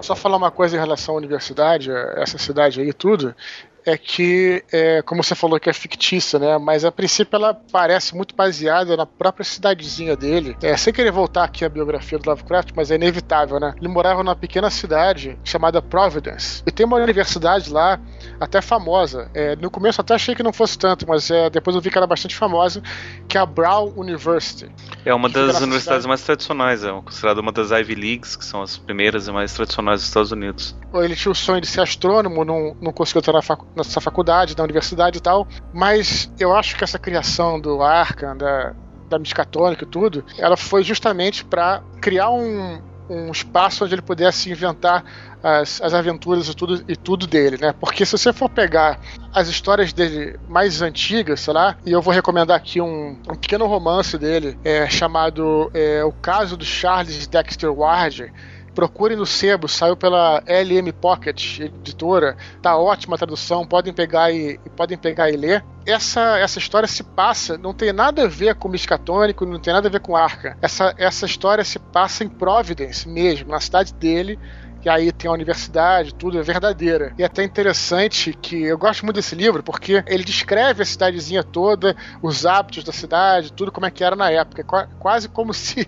Só 0.01 0.15
falar 0.15 0.37
uma 0.37 0.51
coisa 0.51 0.75
em 0.75 0.79
relação 0.79 1.15
à 1.15 1.17
universidade, 1.17 1.91
essa 2.15 2.37
cidade 2.37 2.81
aí 2.81 2.91
tudo, 2.93 3.35
é 3.85 3.97
que, 3.97 4.63
é, 4.71 5.01
como 5.01 5.23
você 5.23 5.35
falou 5.35 5.59
que 5.59 5.69
é 5.69 5.73
fictícia, 5.73 6.37
né? 6.37 6.57
Mas 6.57 6.85
a 6.85 6.91
princípio 6.91 7.35
ela 7.35 7.53
parece 7.53 8.15
muito 8.15 8.35
baseada 8.35 8.95
na 8.95 9.05
própria 9.05 9.43
cidadezinha 9.43 10.15
dele. 10.15 10.55
É, 10.61 10.75
sem 10.77 10.93
querer 10.93 11.11
voltar 11.11 11.43
aqui 11.43 11.65
à 11.65 11.69
biografia 11.69 12.17
do 12.19 12.29
Lovecraft, 12.29 12.71
mas 12.75 12.91
é 12.91 12.95
inevitável, 12.95 13.59
né? 13.59 13.73
Ele 13.77 13.87
morava 13.87 14.23
numa 14.23 14.35
pequena 14.35 14.69
cidade 14.69 15.37
chamada 15.43 15.81
Providence. 15.81 16.63
E 16.65 16.71
tem 16.71 16.85
uma 16.85 16.97
universidade 16.97 17.71
lá, 17.71 17.99
até 18.39 18.61
famosa. 18.61 19.29
É, 19.33 19.55
no 19.55 19.71
começo 19.71 20.01
até 20.01 20.13
achei 20.13 20.35
que 20.35 20.43
não 20.43 20.53
fosse 20.53 20.77
tanto, 20.77 21.07
mas 21.07 21.29
é, 21.31 21.49
depois 21.49 21.75
eu 21.75 21.81
vi 21.81 21.89
que 21.89 21.97
era 21.97 22.07
bastante 22.07 22.35
famosa, 22.35 22.81
que 23.27 23.37
é 23.37 23.41
a 23.41 23.45
Brown 23.45 23.93
University. 23.95 24.71
É 25.05 25.13
uma 25.13 25.29
das 25.29 25.59
universidades 25.59 25.83
cidade. 25.83 26.07
mais 26.07 26.21
tradicionais, 26.21 26.83
é 26.83 26.91
considerada 26.91 27.41
uma 27.41 27.51
das 27.51 27.71
Ivy 27.71 27.95
Leagues, 27.95 28.35
que 28.35 28.45
são 28.45 28.61
as 28.61 28.77
primeiras 28.77 29.27
e 29.27 29.31
mais 29.31 29.53
tradicionais 29.53 30.01
dos 30.01 30.07
Estados 30.07 30.31
Unidos. 30.31 30.75
Ele 30.93 31.15
tinha 31.15 31.31
o 31.31 31.35
sonho 31.35 31.61
de 31.61 31.67
ser 31.67 31.81
astrônomo, 31.81 32.43
não, 32.45 32.75
não 32.81 32.91
conseguiu 32.91 33.19
entrar 33.19 33.33
na 33.33 33.41
faculdade 33.41 33.70
nessa 33.75 34.01
faculdade, 34.01 34.55
na 34.57 34.63
universidade 34.63 35.17
e 35.17 35.21
tal, 35.21 35.47
mas 35.73 36.31
eu 36.39 36.55
acho 36.55 36.75
que 36.75 36.83
essa 36.83 36.99
criação 36.99 37.59
do 37.59 37.81
Arkham, 37.81 38.35
da, 38.35 38.73
da 39.09 39.19
Miskatonic 39.19 39.83
e 39.83 39.87
tudo, 39.87 40.23
ela 40.37 40.57
foi 40.57 40.83
justamente 40.83 41.45
para 41.45 41.81
criar 42.01 42.31
um, 42.31 42.81
um 43.09 43.31
espaço 43.31 43.83
onde 43.83 43.93
ele 43.95 44.01
pudesse 44.01 44.49
inventar 44.49 45.03
as, 45.43 45.81
as 45.81 45.93
aventuras 45.93 46.47
e 46.47 46.55
tudo, 46.55 46.83
e 46.87 46.95
tudo 46.95 47.27
dele, 47.27 47.57
né? 47.59 47.73
Porque 47.77 48.05
se 48.05 48.17
você 48.17 48.31
for 48.31 48.49
pegar 48.49 48.99
as 49.33 49.47
histórias 49.47 49.91
dele 49.91 50.39
mais 50.47 50.81
antigas, 50.81 51.41
sei 51.41 51.53
lá, 51.53 51.77
e 51.85 51.91
eu 51.91 52.01
vou 52.01 52.13
recomendar 52.13 52.55
aqui 52.55 52.79
um, 52.79 53.17
um 53.27 53.35
pequeno 53.35 53.65
romance 53.67 54.17
dele, 54.17 54.57
é, 54.63 54.89
chamado 54.89 55.69
é, 55.73 56.03
O 56.03 56.11
Caso 56.11 56.55
do 56.55 56.65
Charles 56.65 57.27
Dexter 57.27 57.71
Ward, 57.71 58.31
Procure 58.73 59.15
no 59.15 59.25
sebo, 59.25 59.67
saiu 59.67 59.97
pela 59.97 60.41
LM 60.47 60.91
Pocket 60.93 61.59
editora, 61.59 62.37
tá 62.61 62.77
ótima 62.77 63.15
a 63.15 63.17
tradução, 63.17 63.65
podem 63.65 63.93
pegar 63.93 64.31
e, 64.31 64.57
podem 64.75 64.97
pegar 64.97 65.29
e 65.29 65.35
ler. 65.35 65.63
Essa, 65.85 66.37
essa 66.39 66.59
história 66.59 66.87
se 66.87 67.03
passa, 67.03 67.57
não 67.57 67.73
tem 67.73 67.91
nada 67.91 68.23
a 68.23 68.27
ver 68.27 68.55
com 68.55 68.69
Miscatônico, 68.69 69.45
não 69.45 69.59
tem 69.59 69.73
nada 69.73 69.87
a 69.87 69.91
ver 69.91 69.99
com 69.99 70.15
Arca. 70.15 70.57
Essa, 70.61 70.93
essa 70.97 71.25
história 71.25 71.63
se 71.63 71.79
passa 71.79 72.23
em 72.23 72.29
Providence 72.29 73.07
mesmo, 73.09 73.51
na 73.51 73.59
cidade 73.59 73.93
dele, 73.93 74.39
e 74.83 74.89
aí 74.89 75.11
tem 75.11 75.29
a 75.29 75.33
universidade, 75.33 76.13
tudo 76.13 76.39
é 76.39 76.41
verdadeira. 76.41 77.13
E 77.17 77.23
é 77.23 77.25
até 77.25 77.43
interessante 77.43 78.37
que 78.41 78.63
eu 78.63 78.77
gosto 78.77 79.05
muito 79.05 79.15
desse 79.15 79.35
livro 79.35 79.61
porque 79.61 80.03
ele 80.07 80.23
descreve 80.23 80.81
a 80.81 80.85
cidadezinha 80.85 81.43
toda, 81.43 81.95
os 82.21 82.45
hábitos 82.45 82.83
da 82.83 82.91
cidade, 82.91 83.53
tudo 83.53 83.71
como 83.71 83.85
é 83.85 83.91
que 83.91 84.03
era 84.03 84.15
na 84.15 84.31
época. 84.31 84.63
Quase 84.99 85.29
como 85.29 85.53
se 85.53 85.87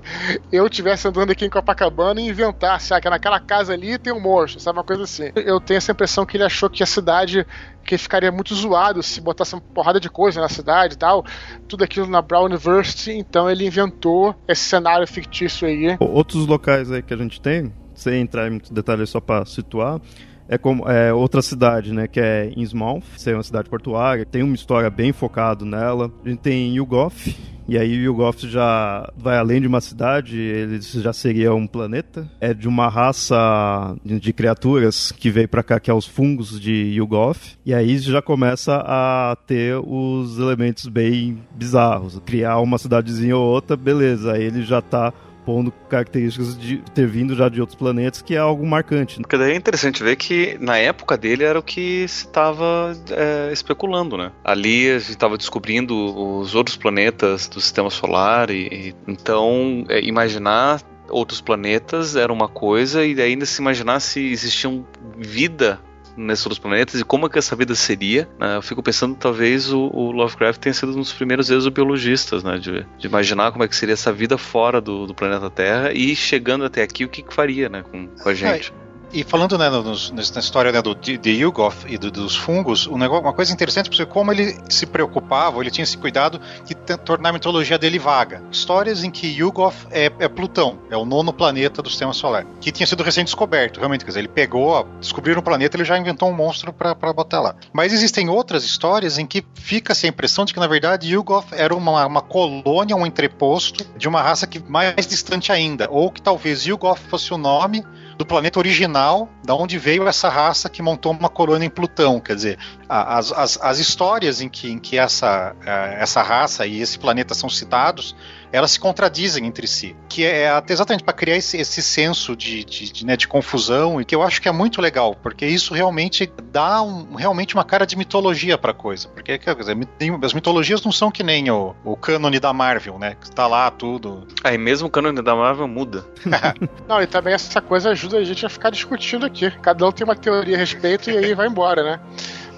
eu 0.51 0.65
estivesse 0.67 1.07
andando 1.07 1.31
aqui 1.31 1.45
em 1.45 1.49
Copacabana 1.49 2.21
e 2.21 2.27
inventasse, 2.27 2.93
ah, 2.93 3.01
que 3.01 3.09
naquela 3.09 3.39
casa 3.39 3.73
ali 3.73 3.97
tem 3.97 4.13
um 4.13 4.19
monstro, 4.19 4.59
sabe? 4.59 4.77
Uma 4.77 4.83
coisa 4.83 5.03
assim. 5.03 5.31
Eu 5.35 5.59
tenho 5.59 5.77
essa 5.77 5.91
impressão 5.91 6.25
que 6.25 6.37
ele 6.37 6.43
achou 6.43 6.69
que 6.69 6.83
a 6.83 6.87
cidade 6.87 7.45
que 7.83 7.97
ficaria 7.97 8.31
muito 8.31 8.55
zoado 8.55 9.03
se 9.03 9.19
botasse 9.19 9.53
uma 9.53 9.61
porrada 9.61 9.99
de 9.99 10.09
coisa 10.09 10.39
na 10.39 10.49
cidade 10.49 10.93
e 10.95 10.97
tal, 10.97 11.25
tudo 11.67 11.83
aquilo 11.83 12.07
na 12.07 12.21
Brown 12.21 12.45
University, 12.45 13.11
então 13.11 13.49
ele 13.49 13.65
inventou 13.65 14.33
esse 14.47 14.63
cenário 14.63 15.05
fictício 15.05 15.67
aí. 15.67 15.97
Outros 15.99 16.47
locais 16.47 16.91
aí 16.91 17.01
que 17.01 17.13
a 17.13 17.17
gente 17.17 17.41
tem, 17.41 17.73
sem 17.95 18.21
entrar 18.21 18.47
em 18.47 18.51
muitos 18.51 18.71
detalhes 18.71 19.09
só 19.09 19.19
para 19.19 19.45
situar, 19.45 20.01
é 20.47 20.57
como 20.57 20.87
é 20.89 21.13
outra 21.13 21.41
cidade, 21.41 21.93
né, 21.93 22.07
que 22.07 22.19
é 22.19 22.51
Innsmouth, 22.55 23.03
é 23.25 23.33
uma 23.33 23.43
cidade 23.43 23.69
portuária, 23.69 24.25
tem 24.25 24.43
uma 24.43 24.55
história 24.55 24.89
bem 24.89 25.13
focado 25.13 25.65
nela. 25.65 26.11
A 26.23 26.29
gente 26.29 26.39
tem 26.39 26.75
Yugoth, 26.75 27.33
e 27.67 27.77
aí 27.77 27.97
o 27.97 28.03
Yugoth 28.03 28.41
já 28.41 29.09
vai 29.15 29.37
além 29.37 29.61
de 29.61 29.67
uma 29.67 29.79
cidade, 29.79 30.37
ele 30.37 30.79
já 30.81 31.13
seria 31.13 31.53
um 31.53 31.65
planeta. 31.65 32.29
É 32.41 32.53
de 32.53 32.67
uma 32.67 32.89
raça 32.89 33.95
de, 34.03 34.33
criaturas 34.33 35.11
que 35.11 35.29
veio 35.29 35.47
para 35.47 35.63
cá, 35.63 35.79
que 35.79 35.89
é 35.89 35.93
os 35.93 36.05
fungos 36.05 36.59
de 36.59 36.93
Yugoth. 36.95 37.57
E 37.65 37.73
aí 37.73 37.97
já 37.97 38.21
começa 38.21 38.83
a 38.85 39.37
ter 39.47 39.77
os 39.77 40.37
elementos 40.39 40.87
bem 40.87 41.41
bizarros. 41.55 42.21
Criar 42.25 42.59
uma 42.59 42.77
cidadezinha 42.77 43.37
ou 43.37 43.47
outra, 43.47 43.77
beleza, 43.77 44.33
aí 44.33 44.43
ele 44.43 44.63
já 44.63 44.81
tá 44.81 45.13
pondo 45.45 45.71
características 45.89 46.57
de 46.57 46.77
ter 46.93 47.07
vindo 47.07 47.35
já 47.35 47.49
de 47.49 47.59
outros 47.61 47.77
planetas, 47.77 48.21
que 48.21 48.35
é 48.35 48.37
algo 48.37 48.65
marcante. 48.65 49.19
Porque 49.19 49.37
daí 49.37 49.53
é 49.53 49.55
interessante 49.55 50.03
ver 50.03 50.15
que 50.15 50.57
na 50.59 50.77
época 50.77 51.17
dele 51.17 51.43
era 51.43 51.59
o 51.59 51.63
que 51.63 52.07
se 52.07 52.25
estava 52.25 52.93
é, 53.11 53.51
especulando, 53.51 54.17
né? 54.17 54.31
Ali 54.43 54.89
a 54.89 54.99
gente 54.99 55.11
estava 55.11 55.37
descobrindo 55.37 55.93
os 56.39 56.55
outros 56.55 56.75
planetas 56.75 57.47
do 57.47 57.59
sistema 57.59 57.89
solar 57.89 58.49
e, 58.49 58.67
e 58.67 58.95
então 59.07 59.85
é, 59.89 60.01
imaginar 60.01 60.81
outros 61.09 61.41
planetas 61.41 62.15
era 62.15 62.31
uma 62.31 62.47
coisa 62.47 63.05
e 63.05 63.19
ainda 63.21 63.45
se 63.45 63.61
imaginar 63.61 63.99
se 63.99 64.31
existiam 64.31 64.85
vida 65.17 65.79
nesses 66.15 66.45
outros 66.45 66.59
planetas 66.59 66.99
e 66.99 67.03
como 67.03 67.25
é 67.25 67.29
que 67.29 67.39
essa 67.39 67.55
vida 67.55 67.75
seria. 67.75 68.27
Né? 68.39 68.55
Eu 68.57 68.61
fico 68.61 68.81
pensando 68.81 69.15
talvez 69.15 69.71
o, 69.71 69.89
o, 69.93 70.11
Lovecraft 70.11 70.59
tenha 70.59 70.73
sido 70.73 70.91
um 70.91 70.99
dos 70.99 71.13
primeiros 71.13 71.49
exobiologistas, 71.49 72.43
né? 72.43 72.57
De, 72.57 72.85
de, 72.97 73.07
imaginar 73.07 73.51
como 73.51 73.63
é 73.63 73.67
que 73.67 73.75
seria 73.75 73.93
essa 73.93 74.11
vida 74.11 74.37
fora 74.37 74.79
do, 74.79 75.07
do 75.07 75.13
planeta 75.13 75.49
Terra 75.49 75.91
e 75.93 76.15
chegando 76.15 76.65
até 76.65 76.81
aqui 76.81 77.05
o 77.05 77.09
que, 77.09 77.21
que 77.21 77.33
faria, 77.33 77.69
né, 77.69 77.83
com, 77.83 78.07
com 78.07 78.29
a 78.29 78.33
gente. 78.33 78.71
É. 78.71 78.92
E 79.13 79.23
falando 79.23 79.59
né, 79.59 79.69
nos, 79.69 80.09
na 80.09 80.21
história 80.21 80.71
né, 80.71 80.81
do, 80.81 80.95
de, 80.95 81.19
de 81.19 81.29
Yugoth 81.29 81.85
e 81.87 81.99
do, 81.99 82.09
dos 82.09 82.35
fungos, 82.35 82.87
um 82.87 82.97
negócio, 82.97 83.23
uma 83.23 83.31
coisa 83.31 83.53
interessante 83.53 83.87
porque 83.87 84.07
como 84.07 84.31
ele 84.31 84.57
se 84.67 84.87
preocupava, 84.87 85.61
ele 85.61 85.69
tinha 85.69 85.83
esse 85.83 85.95
cuidado 85.95 86.41
de 86.65 86.73
tornar 86.97 87.29
a 87.29 87.33
mitologia 87.33 87.77
dele 87.77 87.99
vaga. 87.99 88.41
Histórias 88.51 89.03
em 89.03 89.11
que 89.11 89.27
Yugoth 89.27 89.75
é, 89.91 90.11
é, 90.17 90.27
Plutão, 90.27 90.79
é 90.89 90.97
o 90.97 91.05
nono 91.05 91.31
planeta 91.31 91.79
do 91.83 91.91
sistema 91.91 92.11
solar, 92.11 92.43
que 92.59 92.71
tinha 92.71 92.87
sido 92.87 93.03
recém 93.03 93.23
descoberto, 93.23 93.77
realmente. 93.77 94.03
Quer 94.03 94.09
dizer, 94.09 94.19
ele 94.21 94.29
pegou, 94.29 94.87
descobriu 94.99 95.37
um 95.37 95.43
planeta, 95.43 95.77
ele 95.77 95.85
já 95.85 95.95
inventou 95.95 96.27
um 96.27 96.33
monstro 96.33 96.73
para 96.73 97.13
botar 97.13 97.39
lá. 97.39 97.55
Mas 97.71 97.93
existem 97.93 98.29
outras 98.29 98.63
histórias 98.63 99.19
em 99.19 99.27
que 99.27 99.45
fica-se 99.53 100.07
a 100.07 100.09
impressão 100.09 100.43
de 100.43 100.55
que, 100.55 100.59
na 100.59 100.65
verdade, 100.65 101.13
Yugoth 101.13 101.49
era 101.51 101.75
uma, 101.75 102.03
uma 102.07 102.21
colônia, 102.21 102.95
um 102.95 103.05
entreposto 103.05 103.85
de 103.95 104.07
uma 104.07 104.23
raça 104.23 104.47
que 104.47 104.57
mais 104.57 105.05
distante 105.05 105.51
ainda, 105.51 105.87
ou 105.91 106.09
que 106.09 106.19
talvez 106.19 106.65
Yugoth 106.65 106.99
fosse 107.09 107.31
o 107.31 107.37
nome 107.37 107.85
do 108.17 108.25
planeta 108.25 108.59
original, 108.59 109.29
da 109.43 109.55
onde 109.55 109.77
veio 109.77 110.07
essa 110.07 110.29
raça 110.29 110.69
que 110.69 110.81
montou 110.81 111.11
uma 111.11 111.29
colônia 111.29 111.65
em 111.65 111.69
Plutão. 111.69 112.19
Quer 112.19 112.35
dizer, 112.35 112.59
as, 112.87 113.31
as, 113.31 113.59
as 113.61 113.79
histórias 113.79 114.41
em 114.41 114.49
que, 114.49 114.71
em 114.71 114.79
que 114.79 114.97
essa, 114.97 115.55
eh, 115.65 115.97
essa 115.99 116.21
raça 116.21 116.65
e 116.65 116.81
esse 116.81 116.97
planeta 116.99 117.33
são 117.33 117.49
citados 117.49 118.15
elas 118.53 118.71
se 118.71 118.79
contradizem 118.79 119.47
entre 119.47 119.65
si. 119.65 119.95
Que 120.07 120.23
é 120.23 120.47
até 120.47 120.73
exatamente 120.73 121.03
para 121.03 121.13
criar 121.13 121.35
esse, 121.35 121.57
esse 121.57 121.81
senso 121.81 122.35
de, 122.35 122.63
de, 122.63 122.91
de, 122.91 123.05
né, 123.05 123.17
de, 123.17 123.27
confusão 123.27 123.99
e 123.99 124.05
que 124.05 124.13
eu 124.13 124.21
acho 124.21 124.39
que 124.39 124.47
é 124.47 124.51
muito 124.51 124.79
legal, 124.79 125.15
porque 125.15 125.43
isso 125.43 125.73
realmente 125.73 126.31
dá 126.51 126.83
um, 126.83 127.15
realmente 127.15 127.55
uma 127.55 127.63
cara 127.63 127.83
de 127.83 127.97
mitologia 127.97 128.55
para 128.55 128.69
a 128.71 128.75
coisa. 128.75 129.07
Porque 129.07 129.39
quer 129.39 129.55
dizer, 129.55 129.75
as 130.21 130.33
mitologias 130.33 130.83
não 130.83 130.91
são 130.91 131.09
que 131.09 131.23
nem 131.23 131.49
o, 131.49 131.75
o 131.83 131.97
cânone 131.97 132.39
da 132.39 132.53
Marvel, 132.53 132.99
né? 132.99 133.15
Que 133.19 133.25
está 133.25 133.47
lá 133.47 133.71
tudo. 133.71 134.27
Aí 134.43 134.57
mesmo 134.57 134.87
o 134.87 134.91
cânone 134.91 135.21
da 135.23 135.35
Marvel 135.35 135.67
muda. 135.67 136.05
não, 136.87 137.01
e 137.01 137.07
também 137.07 137.33
essa 137.33 137.59
coisa 137.59 137.89
ajuda 137.89 138.17
a 138.17 138.23
gente 138.23 138.45
a 138.45 138.49
ficar 138.49 138.69
discutindo 138.69 139.25
aqui. 139.25 139.49
Cada 139.49 139.87
um 139.87 139.91
tem 139.91 140.05
uma 140.05 140.15
teoria 140.15 140.55
a 140.55 140.59
respeito 140.59 141.09
e 141.09 141.17
aí 141.17 141.33
vai 141.33 141.47
embora, 141.47 141.83
né? 141.83 141.99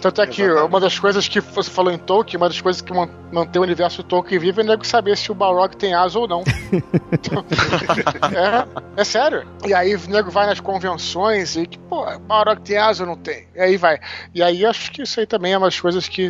Tanto 0.05 0.21
é 0.21 0.27
que 0.27 0.43
Exatamente. 0.43 0.69
uma 0.69 0.79
das 0.79 0.99
coisas 0.99 1.27
que 1.27 1.39
você 1.39 1.71
falou 1.71 1.91
em 1.91 1.97
Tolkien, 1.97 2.37
uma 2.37 2.47
das 2.47 2.61
coisas 2.61 2.79
que 2.79 2.93
mantém 2.93 3.59
o 3.59 3.63
universo 3.63 4.03
Tolkien 4.03 4.39
vivo 4.39 4.61
é 4.61 4.63
nego 4.63 4.85
saber 4.85 5.17
se 5.17 5.31
o 5.31 5.33
Balrog 5.33 5.75
tem 5.75 5.95
asa 5.95 6.19
ou 6.19 6.27
não. 6.27 6.43
é, 8.31 9.01
é 9.01 9.03
sério. 9.03 9.47
E 9.65 9.73
aí 9.73 9.95
o 9.95 10.07
nego 10.07 10.29
vai 10.29 10.45
nas 10.45 10.59
convenções 10.59 11.55
e 11.55 11.65
que, 11.65 11.79
pô, 11.79 12.05
Balrog 12.19 12.61
tem 12.61 12.77
asa 12.77 13.01
ou 13.01 13.09
não 13.09 13.17
tem? 13.17 13.47
E 13.55 13.59
aí 13.59 13.77
vai. 13.77 13.99
E 14.31 14.43
aí 14.43 14.63
acho 14.63 14.91
que 14.91 15.01
isso 15.01 15.19
aí 15.19 15.25
também 15.25 15.53
é 15.53 15.57
uma 15.57 15.65
das 15.65 15.79
coisas 15.79 16.07
que 16.07 16.29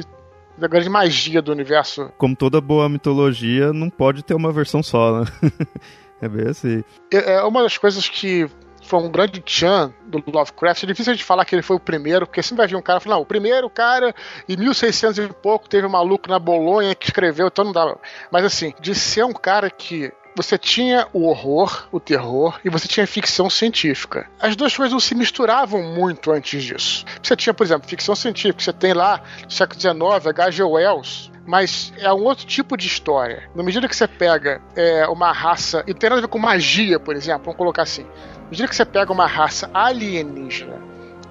da 0.58 0.70
grande 0.70 0.88
magia 0.88 1.42
do 1.42 1.52
universo. 1.52 2.10
Como 2.18 2.34
toda 2.34 2.62
boa 2.62 2.88
mitologia, 2.88 3.74
não 3.74 3.90
pode 3.90 4.24
ter 4.24 4.36
uma 4.36 4.54
versão 4.54 4.82
só, 4.82 5.20
né? 5.20 5.26
é 6.22 6.30
bem 6.30 6.48
assim. 6.48 6.82
É, 7.12 7.34
é 7.34 7.44
uma 7.44 7.62
das 7.62 7.78
coisas 7.78 8.08
que 8.08 8.50
foi 8.86 9.00
um 9.00 9.10
grande 9.10 9.41
chan 9.45 9.93
do 10.06 10.24
Lovecraft. 10.26 10.84
É 10.84 10.88
difícil 10.88 11.12
a 11.12 11.15
gente 11.15 11.26
falar 11.26 11.43
que 11.45 11.56
ele 11.56 11.62
foi 11.62 11.76
o 11.76 11.80
primeiro, 11.80 12.26
porque 12.26 12.41
sempre 12.41 12.58
vai 12.58 12.67
vir 12.67 12.76
um 12.76 12.82
cara 12.82 13.00
falando, 13.00 13.17
não, 13.17 13.24
o 13.24 13.26
primeiro 13.26 13.69
cara, 13.69 14.13
em 14.48 14.56
1600 14.56 15.17
e 15.17 15.28
pouco, 15.34 15.67
teve 15.67 15.86
um 15.86 15.89
maluco 15.89 16.30
na 16.30 16.39
Bolonha 16.39 16.93
que 16.95 17.08
escreveu, 17.08 17.48
então 17.48 17.65
não 17.65 17.74
dava. 17.74 18.00
Mas 18.32 18.45
assim, 18.45 18.74
de 18.80 18.93
ser 18.93 19.26
um 19.26 19.34
cara 19.34 19.69
que 19.69 20.12
você 20.36 20.58
tinha 20.58 21.08
o 21.13 21.28
horror, 21.28 21.88
o 21.91 22.00
terror, 22.00 22.60
e 22.63 22.69
você 22.69 22.88
tinha 22.88 23.08
ficção 23.08 23.50
científica. 23.50 24.28
As 24.39 24.56
duas 24.56 24.76
coisas 24.76 24.91
não 24.91 25.00
se 25.00 25.15
misturavam 25.15 25.82
muito 25.82 26.32
antes 26.32 26.63
disso. 26.63 27.06
Você 27.21 27.36
tinha, 27.36 27.54
por 27.54 27.65
exemplo, 27.65 27.88
ficção 27.88 28.15
científica, 28.15 28.62
você 28.62 28.74
tem 28.74 28.93
lá, 28.93 29.21
no 29.43 29.52
século 29.52 29.80
XIX, 29.80 30.28
H.G. 30.28 30.63
Wells, 30.63 31.32
mas 31.45 31.93
é 31.98 32.12
um 32.12 32.24
outro 32.24 32.45
tipo 32.45 32.76
de 32.76 32.88
história. 32.88 33.50
Na 33.56 33.63
medida 33.63 33.88
que 33.88 33.95
você 33.95 34.08
pega 34.08 34.62
é, 34.76 35.08
uma 35.08 35.32
raça, 35.32 35.84
e 35.88 35.93
tem 35.93 36.10
nada 36.10 36.19
a 36.19 36.24
ver 36.24 36.28
com 36.28 36.39
magia, 36.39 37.00
por 37.00 37.15
exemplo, 37.15 37.45
vamos 37.45 37.58
colocar 37.58 37.84
assim. 37.84 38.04
Na 38.04 38.50
medida 38.50 38.67
que 38.67 38.76
você 38.76 38.86
pega 38.86 39.12
uma 39.12 39.28
raça 39.28 39.69
alienígena, 39.74 40.82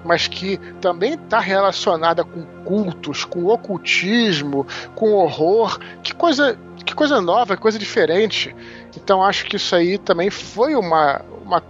mas 0.05 0.27
que 0.27 0.57
também 0.79 1.15
está 1.15 1.39
relacionada 1.39 2.23
com 2.23 2.43
cultos, 2.63 3.25
com 3.25 3.45
ocultismo, 3.45 4.65
com 4.93 5.13
horror, 5.13 5.79
que 6.03 6.13
coisa, 6.13 6.57
que 6.85 6.93
coisa 6.93 7.19
nova, 7.19 7.55
que 7.55 7.61
coisa 7.61 7.79
diferente. 7.79 8.55
Então 8.95 9.23
acho 9.23 9.45
que 9.45 9.55
isso 9.55 9.75
aí 9.75 9.97
também 9.97 10.29
foi 10.29 10.75
uma, 10.75 11.21
uma 11.43 11.61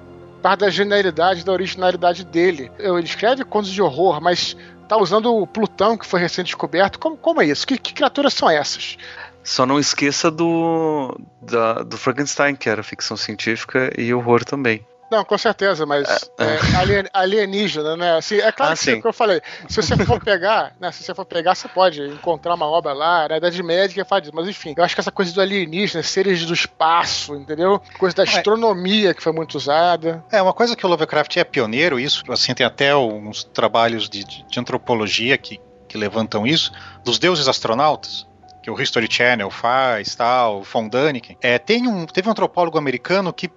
parte 0.41 0.59
da 0.59 0.69
genialidade, 0.69 1.43
da 1.43 1.51
originalidade 1.51 2.23
dele. 2.23 2.71
Ele 2.77 3.03
escreve 3.03 3.43
contos 3.43 3.71
de 3.71 3.81
horror, 3.81 4.21
mas 4.21 4.55
tá 4.87 4.97
usando 4.97 5.33
o 5.33 5.47
Plutão, 5.47 5.97
que 5.97 6.05
foi 6.05 6.19
recém-descoberto. 6.19 6.99
Como, 6.99 7.17
como 7.17 7.41
é 7.41 7.45
isso? 7.45 7.65
Que, 7.65 7.77
que 7.77 7.93
criaturas 7.93 8.33
são 8.33 8.49
essas? 8.49 8.97
Só 9.43 9.65
não 9.65 9.79
esqueça 9.79 10.31
do, 10.31 11.15
da, 11.41 11.83
do 11.83 11.97
Frankenstein, 11.97 12.55
que 12.55 12.69
era 12.69 12.81
ficção 12.81 13.15
científica 13.15 13.91
e 13.97 14.13
horror 14.13 14.43
também. 14.43 14.85
Não, 15.15 15.23
com 15.23 15.37
certeza, 15.37 15.85
mas 15.85 16.29
é, 16.37 16.43
é, 16.43 16.75
alien, 16.75 17.05
alienígena, 17.13 17.95
né? 17.95 18.17
Assim, 18.17 18.35
é 18.35 18.51
claro 18.51 18.73
ah, 18.73 18.77
que, 18.77 18.99
que 18.99 19.07
eu 19.07 19.13
falei, 19.13 19.41
se 19.69 19.81
você 19.81 19.95
for 20.05 20.19
pegar, 20.21 20.75
né? 20.77 20.91
Se 20.91 21.03
você 21.03 21.15
for 21.15 21.23
pegar, 21.23 21.55
você 21.55 21.69
pode 21.69 22.01
encontrar 22.01 22.53
uma 22.53 22.65
obra 22.65 22.91
lá, 22.91 23.29
na 23.29 23.37
Idade 23.37 23.63
Média 23.63 24.03
faz 24.03 24.25
isso, 24.25 24.35
mas 24.35 24.49
enfim, 24.49 24.73
eu 24.75 24.83
acho 24.83 24.93
que 24.93 24.99
essa 24.99 25.13
coisa 25.13 25.33
do 25.33 25.39
alienígena, 25.39 26.03
seres 26.03 26.45
do 26.45 26.53
espaço, 26.53 27.33
entendeu? 27.33 27.81
Coisa 27.97 28.13
da 28.13 28.23
é. 28.23 28.27
astronomia 28.27 29.13
que 29.13 29.23
foi 29.23 29.31
muito 29.31 29.55
usada. 29.55 30.21
É, 30.29 30.41
uma 30.41 30.53
coisa 30.53 30.75
que 30.75 30.85
o 30.85 30.89
Lovecraft 30.89 31.37
é 31.37 31.45
pioneiro, 31.45 31.97
isso, 31.97 32.29
assim, 32.29 32.53
tem 32.53 32.65
até 32.65 32.93
uns 32.93 33.45
trabalhos 33.45 34.09
de, 34.09 34.25
de, 34.25 34.43
de 34.43 34.59
antropologia 34.59 35.37
que, 35.37 35.61
que 35.87 35.97
levantam 35.97 36.45
isso, 36.45 36.73
dos 37.05 37.17
deuses 37.17 37.47
astronautas 37.47 38.27
que 38.61 38.69
o 38.71 38.81
History 38.81 39.07
Channel 39.09 39.49
faz, 39.51 40.13
tal, 40.15 40.59
o 40.59 40.63
Von 40.63 40.89
Daniken. 40.89 41.37
É, 41.39 41.57
tem 41.59 41.87
um, 41.87 42.05
teve 42.05 42.27
um 42.27 42.31
antropólogo 42.31 42.77
americano 42.77 43.31
que 43.31 43.47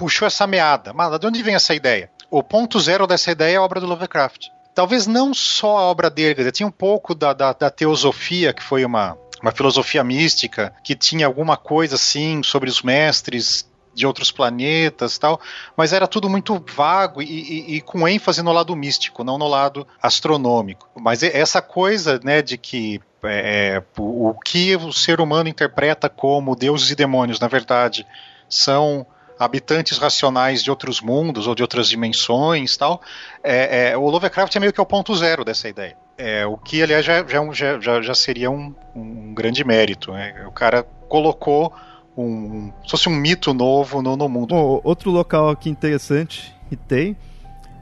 puxou 0.00 0.26
essa 0.26 0.46
meada. 0.46 0.94
Mas 0.94 1.20
de 1.20 1.26
onde 1.26 1.42
vem 1.42 1.54
essa 1.54 1.74
ideia? 1.74 2.10
O 2.30 2.42
ponto 2.42 2.80
zero 2.80 3.06
dessa 3.06 3.30
ideia 3.30 3.56
é 3.56 3.56
a 3.58 3.62
obra 3.62 3.78
do 3.78 3.86
Lovecraft. 3.86 4.48
Talvez 4.74 5.06
não 5.06 5.34
só 5.34 5.76
a 5.76 5.82
obra 5.82 6.08
dele, 6.08 6.34
quer 6.34 6.40
dizer, 6.40 6.52
tinha 6.52 6.66
um 6.66 6.70
pouco 6.72 7.14
da, 7.14 7.34
da, 7.34 7.52
da 7.52 7.68
teosofia, 7.68 8.54
que 8.54 8.62
foi 8.62 8.82
uma, 8.82 9.18
uma 9.42 9.52
filosofia 9.52 10.02
mística, 10.02 10.72
que 10.82 10.94
tinha 10.94 11.26
alguma 11.26 11.58
coisa 11.58 11.96
assim 11.96 12.42
sobre 12.42 12.70
os 12.70 12.80
mestres 12.80 13.68
de 13.92 14.06
outros 14.06 14.30
planetas 14.32 15.18
tal, 15.18 15.38
mas 15.76 15.92
era 15.92 16.06
tudo 16.06 16.30
muito 16.30 16.64
vago 16.74 17.20
e, 17.20 17.26
e, 17.26 17.76
e, 17.76 17.80
com 17.82 18.08
ênfase 18.08 18.40
no 18.40 18.52
lado 18.52 18.74
místico, 18.74 19.22
não 19.22 19.36
no 19.36 19.48
lado 19.48 19.86
astronômico. 20.00 20.88
Mas 20.94 21.22
essa 21.22 21.60
coisa, 21.60 22.18
né, 22.24 22.40
de 22.40 22.56
que 22.56 23.02
é, 23.24 23.74
é 23.74 23.82
o, 23.98 24.30
o 24.30 24.38
que 24.38 24.74
o 24.76 24.92
ser 24.92 25.20
humano 25.20 25.48
interpreta 25.48 26.08
como 26.08 26.56
deuses 26.56 26.90
e 26.90 26.94
demônios, 26.94 27.40
na 27.40 27.48
verdade, 27.48 28.06
são 28.48 29.06
habitantes 29.40 29.96
racionais 29.96 30.62
de 30.62 30.70
outros 30.70 31.00
mundos 31.00 31.46
ou 31.46 31.54
de 31.54 31.62
outras 31.62 31.88
dimensões 31.88 32.76
tal. 32.76 33.00
É, 33.42 33.92
é, 33.92 33.96
o 33.96 34.08
Lovecraft 34.10 34.54
é 34.54 34.60
meio 34.60 34.72
que 34.72 34.80
o 34.80 34.84
ponto 34.84 35.16
zero 35.16 35.44
dessa 35.44 35.66
ideia. 35.66 35.96
É, 36.18 36.44
o 36.44 36.58
que, 36.58 36.82
aliás, 36.82 37.02
já, 37.04 37.24
já, 37.26 37.80
já, 37.80 38.02
já 38.02 38.14
seria 38.14 38.50
um, 38.50 38.74
um 38.94 39.32
grande 39.32 39.64
mérito. 39.64 40.12
Né? 40.12 40.44
O 40.46 40.52
cara 40.52 40.82
colocou 41.08 41.72
um. 42.14 42.70
Se 42.84 42.90
fosse 42.90 43.08
um 43.08 43.16
mito 43.16 43.54
novo 43.54 44.02
no, 44.02 44.14
no 44.14 44.28
mundo. 44.28 44.48
Bom, 44.48 44.80
outro 44.84 45.10
local 45.10 45.48
aqui 45.48 45.70
interessante 45.70 46.54
que 46.68 46.76
tem 46.76 47.16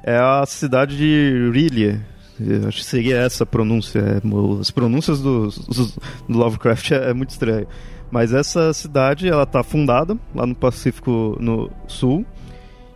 é 0.05 0.17
a 0.17 0.45
cidade 0.47 0.97
de 0.97 1.51
Rilia. 1.53 2.01
Acho 2.69 2.79
que 2.79 2.85
seria 2.85 3.17
essa 3.17 3.43
a 3.43 3.47
pronúncia. 3.47 3.99
É, 3.99 4.61
as 4.61 4.71
pronúncias 4.71 5.21
do, 5.21 5.49
do 5.49 6.39
Lovecraft 6.39 6.93
é, 6.93 7.11
é, 7.11 7.13
muito 7.13 7.31
estranho. 7.31 7.67
Mas 8.11 8.33
essa 8.33 8.73
cidade, 8.73 9.29
ela 9.29 9.45
tá 9.45 9.63
fundada 9.63 10.17
lá 10.35 10.47
no 10.47 10.55
Pacífico 10.55 11.37
no 11.41 11.71
Sul. 11.87 12.25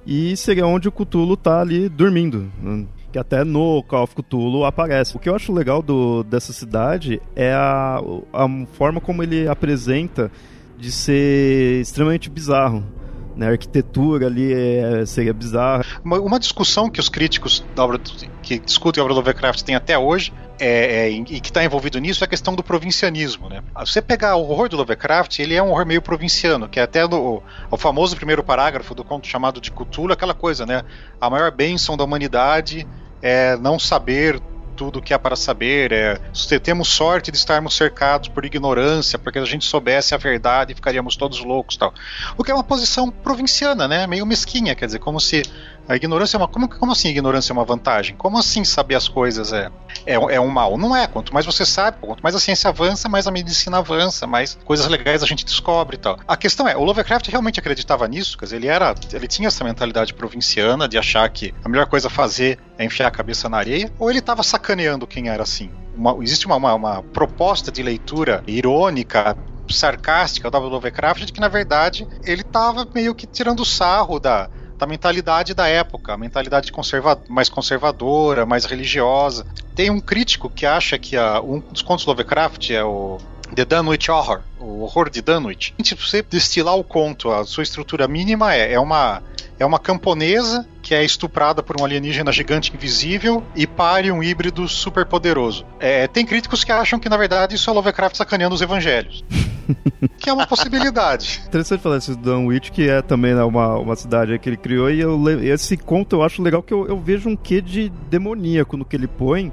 E 0.06 0.36
seria 0.36 0.66
onde 0.66 0.88
o 0.88 0.92
Cthulhu 0.92 1.36
tá 1.36 1.60
ali 1.60 1.88
dormindo. 1.88 2.50
Né? 2.60 2.86
Que 3.12 3.18
até 3.18 3.44
no 3.44 3.82
Call 3.82 4.04
of 4.04 4.14
Cthulhu 4.14 4.64
aparece. 4.64 5.16
O 5.16 5.20
que 5.20 5.28
eu 5.28 5.34
acho 5.34 5.52
legal 5.52 5.82
do, 5.82 6.22
dessa 6.24 6.52
cidade 6.52 7.20
é 7.36 7.52
a, 7.52 8.00
a 8.32 8.66
forma 8.72 9.00
como 9.00 9.22
ele 9.22 9.46
apresenta 9.46 10.30
de 10.78 10.90
ser 10.90 11.80
extremamente 11.80 12.28
bizarro. 12.28 12.82
Né, 13.34 13.46
a 13.46 13.50
arquitetura 13.50 14.26
ali 14.26 14.52
é, 14.52 15.06
seria 15.06 15.32
bizarra. 15.32 15.84
Uma, 16.04 16.20
uma, 16.20 16.38
discussão 16.38 16.90
que 16.90 17.00
os 17.00 17.08
críticos 17.08 17.64
da 17.74 17.84
obra, 17.84 17.98
que 18.42 18.58
discutem 18.58 19.00
a 19.00 19.04
obra 19.04 19.14
do 19.14 19.20
Lovecraft 19.20 19.62
têm 19.62 19.74
até 19.74 19.96
hoje 19.96 20.32
é, 20.60 21.06
é, 21.06 21.10
e 21.10 21.40
que 21.40 21.48
está 21.48 21.64
envolvido 21.64 21.98
nisso 21.98 22.22
é 22.22 22.26
a 22.26 22.28
questão 22.28 22.54
do 22.54 22.62
provincianismo. 22.62 23.48
Né? 23.48 23.62
Você 23.80 24.02
pegar 24.02 24.36
o 24.36 24.48
horror 24.50 24.68
do 24.68 24.76
Lovecraft, 24.76 25.38
ele 25.38 25.54
é 25.54 25.62
um 25.62 25.70
horror 25.70 25.86
meio 25.86 26.02
provinciano, 26.02 26.68
que 26.68 26.78
é 26.78 26.82
até 26.82 27.06
no, 27.08 27.42
o 27.70 27.76
famoso 27.76 28.14
primeiro 28.16 28.44
parágrafo 28.44 28.94
do 28.94 29.02
conto 29.02 29.26
chamado 29.26 29.60
de 29.60 29.70
Cthulhu, 29.70 30.12
aquela 30.12 30.34
coisa, 30.34 30.66
né? 30.66 30.82
A 31.20 31.30
maior 31.30 31.50
bênção 31.50 31.96
da 31.96 32.04
humanidade 32.04 32.86
é 33.22 33.56
não 33.56 33.78
saber 33.78 34.40
tudo 34.82 34.98
o 34.98 35.02
que 35.02 35.14
há 35.14 35.18
para 35.18 35.36
saber. 35.36 35.92
É, 35.92 36.18
temos 36.60 36.88
sorte 36.88 37.30
de 37.30 37.36
estarmos 37.36 37.76
cercados 37.76 38.28
por 38.28 38.44
ignorância, 38.44 39.18
porque 39.18 39.38
se 39.38 39.44
a 39.44 39.48
gente 39.48 39.64
soubesse 39.64 40.14
a 40.14 40.18
verdade 40.18 40.74
ficaríamos 40.74 41.14
todos 41.14 41.40
loucos, 41.40 41.76
tal. 41.76 41.94
O 42.36 42.42
que 42.42 42.50
é 42.50 42.54
uma 42.54 42.64
posição 42.64 43.10
provinciana, 43.10 43.86
né? 43.86 44.06
Meio 44.06 44.26
mesquinha, 44.26 44.74
quer 44.74 44.86
dizer, 44.86 44.98
como 44.98 45.20
se 45.20 45.42
a 45.88 45.96
ignorância 45.96 46.36
é 46.36 46.38
uma. 46.38 46.48
Como, 46.48 46.68
como 46.68 46.92
assim 46.92 47.08
ignorância 47.08 47.52
é 47.52 47.54
uma 47.54 47.64
vantagem? 47.64 48.16
Como 48.16 48.38
assim 48.38 48.64
saber 48.64 48.94
as 48.94 49.08
coisas 49.08 49.52
é, 49.52 49.70
é, 50.06 50.14
é 50.14 50.40
um 50.40 50.48
mal? 50.48 50.78
Não 50.78 50.96
é. 50.96 51.06
Quanto 51.06 51.34
mais 51.34 51.44
você 51.44 51.66
sabe, 51.66 51.98
quanto 52.00 52.22
mais 52.22 52.34
a 52.34 52.40
ciência 52.40 52.70
avança, 52.70 53.08
mais 53.08 53.26
a 53.26 53.30
medicina 53.30 53.78
avança, 53.78 54.26
mais 54.26 54.58
coisas 54.64 54.86
legais 54.86 55.22
a 55.22 55.26
gente 55.26 55.44
descobre 55.44 55.96
e 55.96 55.98
tal. 55.98 56.18
A 56.26 56.36
questão 56.36 56.68
é, 56.68 56.76
o 56.76 56.84
Lovecraft 56.84 57.28
realmente 57.28 57.58
acreditava 57.58 58.06
nisso, 58.06 58.38
quer 58.38 58.46
dizer, 58.46 58.56
ele 58.56 58.68
era. 58.68 58.94
Ele 59.12 59.26
tinha 59.26 59.48
essa 59.48 59.64
mentalidade 59.64 60.14
provinciana 60.14 60.88
de 60.88 60.96
achar 60.96 61.28
que 61.28 61.54
a 61.64 61.68
melhor 61.68 61.86
coisa 61.86 62.08
a 62.08 62.10
fazer 62.10 62.58
é 62.78 62.84
enfiar 62.84 63.08
a 63.08 63.10
cabeça 63.10 63.48
na 63.48 63.58
areia, 63.58 63.92
ou 63.98 64.08
ele 64.08 64.20
estava 64.20 64.42
sacaneando 64.42 65.06
quem 65.06 65.28
era 65.28 65.42
assim? 65.42 65.70
Uma, 65.96 66.16
existe 66.22 66.46
uma, 66.46 66.56
uma, 66.56 66.74
uma 66.74 67.02
proposta 67.02 67.70
de 67.70 67.82
leitura 67.82 68.42
irônica, 68.46 69.36
sarcástica 69.68 70.50
do 70.50 70.58
Lovecraft 70.58 71.24
de 71.24 71.32
que, 71.32 71.40
na 71.40 71.48
verdade, 71.48 72.06
ele 72.24 72.42
estava 72.42 72.86
meio 72.94 73.14
que 73.14 73.26
tirando 73.26 73.64
sarro 73.64 74.18
da, 74.18 74.50
da 74.82 74.86
mentalidade 74.86 75.54
da 75.54 75.68
época, 75.68 76.12
a 76.12 76.18
mentalidade 76.18 76.72
conserva 76.72 77.16
mais 77.28 77.48
conservadora, 77.48 78.44
mais 78.44 78.64
religiosa. 78.64 79.46
Tem 79.76 79.90
um 79.90 80.00
crítico 80.00 80.50
que 80.50 80.66
acha 80.66 80.98
que 80.98 81.16
a, 81.16 81.40
um 81.40 81.60
dos 81.60 81.82
contos 81.82 82.04
do 82.04 82.08
Lovecraft 82.10 82.70
é 82.70 82.82
o 82.82 83.18
The 83.54 83.64
Dunwich 83.64 84.10
Horror, 84.10 84.40
o 84.58 84.82
horror 84.82 85.10
de 85.10 85.20
Dunwich. 85.20 85.74
Se 85.84 85.94
você 85.94 86.22
destilar 86.22 86.76
o 86.76 86.84
conto, 86.84 87.30
a 87.30 87.44
sua 87.44 87.62
estrutura 87.62 88.08
mínima 88.08 88.54
é, 88.54 88.72
é 88.72 88.80
uma 88.80 89.22
é 89.58 89.66
uma 89.66 89.78
camponesa 89.78 90.66
que 90.82 90.94
é 90.94 91.04
estuprada 91.04 91.62
por 91.62 91.80
um 91.80 91.84
alienígena 91.84 92.32
gigante 92.32 92.72
invisível 92.74 93.44
e 93.54 93.64
pare 93.66 94.10
um 94.10 94.22
híbrido 94.22 94.66
super 94.66 95.06
poderoso. 95.06 95.64
É, 95.78 96.08
tem 96.08 96.26
críticos 96.26 96.64
que 96.64 96.72
acham 96.72 96.98
que, 96.98 97.08
na 97.08 97.16
verdade, 97.16 97.54
isso 97.54 97.70
é 97.70 97.72
Lovecraft 97.72 98.16
sacaneando 98.16 98.54
os 98.54 98.60
evangelhos. 98.60 99.24
que 100.18 100.28
é 100.28 100.32
uma 100.32 100.46
possibilidade. 100.46 101.42
Interessante 101.46 101.80
falar 101.80 101.98
isso 101.98 102.16
do 102.16 102.22
Dunwich, 102.22 102.72
que 102.72 102.88
é 102.88 103.00
também 103.02 103.34
né, 103.34 103.44
uma, 103.44 103.78
uma 103.78 103.94
cidade 103.94 104.36
que 104.38 104.48
ele 104.48 104.56
criou, 104.56 104.90
e 104.90 105.00
eu, 105.00 105.16
esse 105.42 105.76
conto 105.76 106.16
eu 106.16 106.22
acho 106.24 106.42
legal 106.42 106.62
que 106.62 106.74
eu, 106.74 106.88
eu 106.88 106.98
vejo 106.98 107.28
um 107.28 107.36
quê 107.36 107.60
de 107.60 107.88
demoníaco 108.10 108.76
no 108.76 108.84
que 108.84 108.96
ele 108.96 109.06
põe 109.06 109.52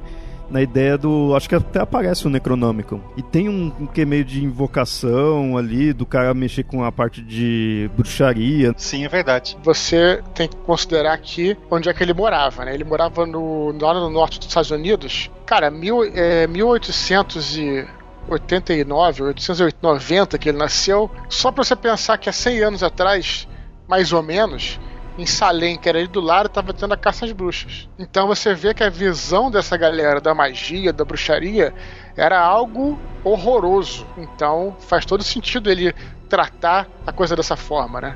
na 0.50 0.62
ideia 0.62 0.97
do. 0.97 1.34
Acho 1.36 1.47
que 1.47 1.56
até 1.56 1.80
aparece 1.80 2.26
o 2.26 2.30
Necronomicon. 2.30 3.02
E 3.16 3.22
tem 3.22 3.50
um, 3.50 3.72
um 3.80 3.86
que 3.86 4.06
meio 4.06 4.26
de 4.26 4.43
invocação 4.43 5.58
ali, 5.58 5.93
do 5.93 6.06
cara 6.06 6.34
mexer 6.34 6.64
com 6.64 6.84
a 6.84 6.91
parte 6.91 7.22
de 7.22 7.89
bruxaria. 7.95 8.74
Sim, 8.78 9.06
é 9.06 9.10
verdade. 9.10 9.58
Você 9.64 10.22
tem 10.34 10.47
que 10.47 10.56
considerar 10.58 11.14
aqui 11.14 11.58
onde 11.70 11.89
é 11.89 11.93
que 11.93 12.04
ele 12.04 12.14
morava, 12.14 12.66
né? 12.66 12.74
Ele 12.74 12.84
morava 12.84 13.26
no, 13.26 13.76
lá 13.80 13.93
no 13.93 14.10
norte 14.10 14.39
dos 14.39 14.47
Estados 14.47 14.72
Unidos. 14.72 15.30
Cara, 15.45 15.70
mil, 15.70 16.04
é, 16.04 16.47
1800 16.47 17.58
e 17.58 17.88
89, 18.28 19.24
890 19.24 20.38
que 20.38 20.50
ele 20.50 20.58
nasceu, 20.58 21.10
só 21.28 21.52
para 21.52 21.64
você 21.64 21.76
pensar 21.76 22.18
que 22.18 22.30
há 22.30 22.34
100 22.34 22.64
anos 22.64 22.84
atrás, 22.84 23.47
mais 23.88 24.14
ou 24.14 24.22
menos, 24.22 24.80
em 25.22 25.26
Salem, 25.26 25.78
que 25.78 25.88
era 25.89 25.99
ali 25.99 26.07
do 26.07 26.22
lado, 26.22 26.47
estava 26.47 26.74
tendo 26.74 26.93
a 26.93 26.97
caça 26.97 27.26
às 27.26 27.32
bruxas. 27.32 27.89
Então 27.97 28.28
você 28.28 28.53
vê 28.53 28.74
que 28.74 28.84
a 28.84 28.89
visão 28.89 29.51
dessa 29.51 29.76
galera 29.78 30.22
da 30.22 30.34
magia, 30.34 30.93
da 30.93 31.03
bruxaria, 31.03 31.74
era 32.15 32.39
algo 32.39 32.99
horroroso. 33.24 34.05
Então 34.17 34.76
faz 34.80 35.05
todo 35.05 35.24
sentido 35.24 35.70
ele 35.70 35.93
tratar 36.28 36.88
a 37.05 37.11
coisa 37.11 37.36
dessa 37.36 37.55
forma, 37.55 37.99
né? 37.99 38.15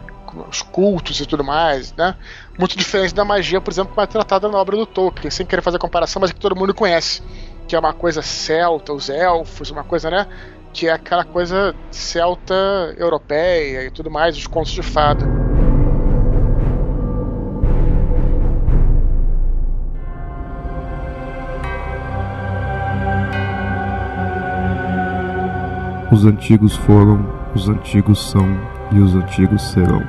Os 0.49 0.61
cultos 0.61 1.19
e 1.19 1.25
tudo 1.25 1.43
mais, 1.43 1.93
né? 1.93 2.15
Muito 2.57 2.77
diferente 2.77 3.13
da 3.13 3.23
magia, 3.23 3.61
por 3.61 3.71
exemplo, 3.71 3.93
que 3.93 4.01
é 4.01 4.05
tratada 4.05 4.49
na 4.49 4.57
obra 4.57 4.75
do 4.75 4.85
Tolkien, 4.85 5.29
sem 5.29 5.45
querer 5.45 5.61
fazer 5.61 5.77
comparação, 5.77 6.19
mas 6.19 6.31
é 6.31 6.33
que 6.33 6.39
todo 6.39 6.55
mundo 6.55 6.73
conhece. 6.73 7.21
Que 7.67 7.75
é 7.75 7.79
uma 7.79 7.93
coisa 7.93 8.21
celta, 8.21 8.93
os 8.93 9.09
elfos, 9.09 9.69
uma 9.69 9.83
coisa, 9.83 10.09
né? 10.09 10.27
Que 10.73 10.87
é 10.87 10.91
aquela 10.91 11.23
coisa 11.23 11.75
celta 11.91 12.55
europeia 12.97 13.85
e 13.85 13.91
tudo 13.91 14.09
mais, 14.09 14.35
os 14.35 14.47
contos 14.47 14.71
de 14.71 14.81
fada. 14.81 15.42
Os 26.13 26.25
antigos 26.25 26.75
foram, 26.75 27.25
os 27.55 27.67
antigos 27.67 28.29
são 28.29 28.45
e 28.91 28.99
os 28.99 29.15
antigos 29.15 29.63
serão. 29.71 30.03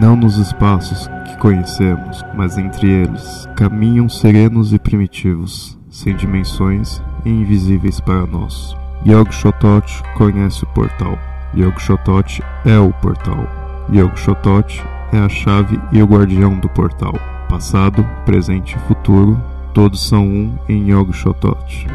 Não 0.00 0.16
nos 0.16 0.38
espaços 0.38 1.06
que 1.26 1.36
conhecemos, 1.36 2.24
mas 2.34 2.56
entre 2.56 2.88
eles, 2.88 3.46
caminham 3.54 4.08
serenos 4.08 4.72
e 4.72 4.78
primitivos, 4.78 5.78
sem 5.90 6.16
dimensões 6.16 7.02
e 7.26 7.28
invisíveis 7.28 8.00
para 8.00 8.24
nós. 8.24 8.74
Yog 9.06 9.30
Shotot 9.34 10.02
conhece 10.16 10.64
o 10.64 10.68
portal. 10.68 11.18
Yog 11.54 11.78
Shotot 11.78 12.42
é 12.64 12.78
o 12.78 12.90
portal. 12.94 13.46
Yog 13.92 14.18
Shotot 14.18 14.82
é 15.12 15.18
a 15.18 15.28
chave 15.28 15.78
e 15.92 16.02
o 16.02 16.06
guardião 16.06 16.58
do 16.58 16.70
portal. 16.70 17.12
Passado, 17.50 18.02
presente 18.24 18.76
e 18.76 18.88
futuro, 18.88 19.38
todos 19.74 20.08
são 20.08 20.26
um 20.26 20.58
em 20.66 20.90
Yog 20.90 21.12
Shotot. 21.12 21.86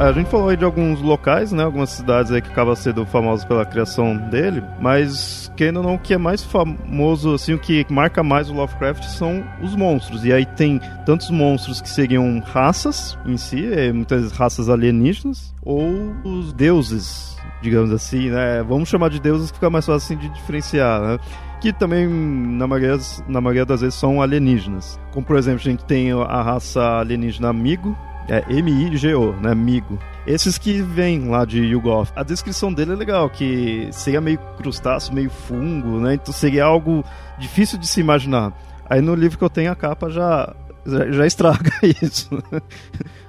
A 0.00 0.12
gente 0.12 0.30
falou 0.30 0.48
aí 0.48 0.56
de 0.56 0.64
alguns 0.64 1.02
locais, 1.02 1.52
né? 1.52 1.62
Algumas 1.62 1.90
cidades 1.90 2.32
aí 2.32 2.40
que 2.40 2.48
acabam 2.50 2.74
sendo 2.74 3.04
famosas 3.04 3.44
pela 3.44 3.66
criação 3.66 4.16
dele, 4.16 4.62
mas 4.80 5.52
quem 5.58 5.70
não, 5.70 5.94
o 5.94 5.98
que 5.98 6.14
é 6.14 6.18
mais 6.18 6.42
famoso, 6.42 7.34
assim, 7.34 7.52
o 7.52 7.58
que 7.58 7.84
marca 7.90 8.22
mais 8.22 8.48
o 8.48 8.54
Lovecraft 8.54 9.04
são 9.04 9.44
os 9.60 9.76
monstros. 9.76 10.24
E 10.24 10.32
aí 10.32 10.46
tem 10.46 10.80
tantos 11.04 11.28
monstros 11.28 11.82
que 11.82 11.88
seriam 11.90 12.40
raças 12.40 13.18
em 13.26 13.36
si, 13.36 13.70
é, 13.70 13.92
muitas 13.92 14.32
raças 14.32 14.70
alienígenas, 14.70 15.54
ou 15.62 16.14
os 16.24 16.54
deuses, 16.54 17.36
digamos 17.60 17.92
assim, 17.92 18.30
né? 18.30 18.62
Vamos 18.66 18.88
chamar 18.88 19.10
de 19.10 19.20
deuses 19.20 19.50
que 19.50 19.58
fica 19.58 19.68
mais 19.68 19.84
fácil 19.84 20.16
assim, 20.16 20.16
de 20.16 20.32
diferenciar, 20.34 20.98
né? 21.02 21.18
que 21.60 21.74
também, 21.74 22.08
na 22.08 22.66
maioria, 22.66 22.98
na 23.28 23.38
maioria 23.38 23.66
das 23.66 23.82
vezes, 23.82 23.94
são 23.94 24.22
alienígenas. 24.22 24.98
Como, 25.12 25.26
por 25.26 25.36
exemplo, 25.36 25.60
a 25.60 25.70
gente 25.70 25.84
tem 25.84 26.10
a 26.10 26.42
raça 26.42 26.80
alienígena 27.00 27.50
Amigo, 27.50 27.94
é 28.30 28.44
M-I-G-O, 28.48 29.32
né? 29.32 29.54
Migo. 29.54 29.98
Esses 30.24 30.56
que 30.56 30.80
vêm 30.80 31.28
lá 31.28 31.44
de 31.44 31.58
Yugoth. 31.58 32.12
A 32.14 32.22
descrição 32.22 32.72
dele 32.72 32.92
é 32.92 32.96
legal, 32.96 33.28
que 33.28 33.88
seria 33.90 34.20
meio 34.20 34.38
crustáceo, 34.56 35.12
meio 35.12 35.28
fungo, 35.28 35.98
né? 35.98 36.14
Então 36.14 36.32
seria 36.32 36.64
algo 36.64 37.04
difícil 37.38 37.76
de 37.76 37.88
se 37.88 38.00
imaginar. 38.00 38.56
Aí 38.88 39.00
no 39.00 39.16
livro 39.16 39.36
que 39.36 39.44
eu 39.44 39.50
tenho 39.50 39.72
a 39.72 39.74
capa 39.74 40.08
já, 40.10 40.54
já, 41.10 41.26
estraga 41.26 41.70
isso. 42.00 42.30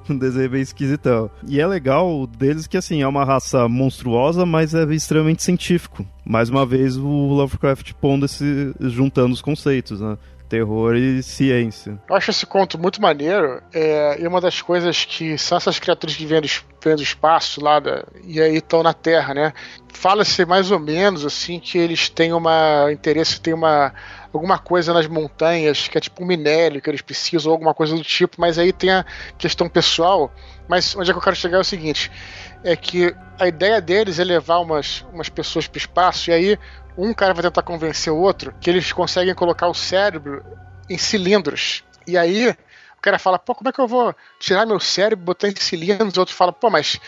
um 0.07 0.17
desenho 0.17 0.49
bem 0.51 0.61
esquisitão. 0.61 1.31
E 1.47 1.59
é 1.59 1.65
legal 1.65 2.27
deles 2.27 2.67
que, 2.67 2.77
assim, 2.77 3.01
é 3.01 3.07
uma 3.07 3.25
raça 3.25 3.67
monstruosa, 3.67 4.45
mas 4.45 4.75
é 4.75 4.83
extremamente 4.93 5.41
científico. 5.41 6.05
Mais 6.23 6.49
uma 6.49 6.65
vez, 6.65 6.95
o 6.95 7.07
Lovecraft 7.07 7.93
pondo 7.93 8.25
esse, 8.25 8.73
juntando 8.81 9.33
os 9.33 9.41
conceitos, 9.41 9.99
né? 9.99 10.17
Terror 10.51 10.97
e 10.97 11.23
ciência. 11.23 11.97
Eu 12.09 12.15
acho 12.15 12.29
esse 12.29 12.45
conto 12.45 12.77
muito 12.77 13.01
maneiro. 13.01 13.63
É, 13.73 14.21
e 14.21 14.27
uma 14.27 14.41
das 14.41 14.61
coisas 14.61 15.05
que 15.05 15.37
são 15.37 15.57
essas 15.57 15.79
criaturas 15.79 16.13
que 16.13 16.25
vêm 16.25 16.41
do, 16.41 16.47
vêm 16.83 16.95
do 16.97 17.01
espaço 17.01 17.63
lá 17.63 17.79
da, 17.79 18.03
e 18.25 18.41
aí 18.41 18.57
estão 18.57 18.83
na 18.83 18.93
Terra, 18.93 19.33
né? 19.33 19.53
Fala-se 19.93 20.45
mais 20.45 20.69
ou 20.69 20.79
menos 20.79 21.25
assim 21.25 21.57
que 21.57 21.77
eles 21.77 22.09
têm 22.09 22.33
uma 22.33 22.91
interesse, 22.91 23.39
tem 23.39 23.53
uma 23.53 23.93
alguma 24.33 24.57
coisa 24.57 24.93
nas 24.93 25.07
montanhas 25.07 25.87
que 25.87 25.97
é 25.97 26.01
tipo 26.01 26.23
um 26.23 26.27
minério 26.27 26.81
que 26.81 26.89
eles 26.89 27.01
precisam, 27.01 27.51
alguma 27.51 27.73
coisa 27.73 27.95
do 27.95 28.03
tipo, 28.03 28.39
mas 28.39 28.57
aí 28.57 28.71
tem 28.73 28.89
a 28.89 29.05
questão 29.37 29.69
pessoal. 29.69 30.33
Mas 30.67 30.95
onde 30.95 31.11
é 31.11 31.13
que 31.13 31.17
eu 31.17 31.23
quero 31.23 31.35
chegar 31.35 31.57
é 31.57 31.61
o 31.61 31.65
seguinte: 31.65 32.11
é 32.63 32.75
que 32.75 33.15
a 33.39 33.47
ideia 33.47 33.81
deles 33.81 34.19
é 34.19 34.23
levar 34.23 34.59
umas, 34.59 35.05
umas 35.13 35.29
pessoas 35.29 35.67
para 35.67 35.77
o 35.77 35.81
espaço, 35.81 36.29
e 36.29 36.33
aí 36.33 36.59
um 36.97 37.13
cara 37.13 37.33
vai 37.33 37.43
tentar 37.43 37.61
convencer 37.61 38.11
o 38.11 38.17
outro 38.17 38.53
que 38.59 38.69
eles 38.69 38.91
conseguem 38.91 39.33
colocar 39.33 39.67
o 39.67 39.73
cérebro 39.73 40.43
em 40.89 40.97
cilindros. 40.97 41.83
E 42.05 42.17
aí 42.17 42.49
o 42.49 43.01
cara 43.01 43.17
fala, 43.17 43.39
pô, 43.39 43.55
como 43.55 43.69
é 43.69 43.71
que 43.71 43.79
eu 43.79 43.87
vou 43.87 44.15
tirar 44.39 44.65
meu 44.65 44.79
cérebro, 44.79 45.25
botar 45.25 45.47
em 45.47 45.55
cilindros? 45.55 46.17
O 46.17 46.19
outro 46.19 46.35
fala, 46.35 46.51
pô, 46.51 46.69
mas 46.69 46.99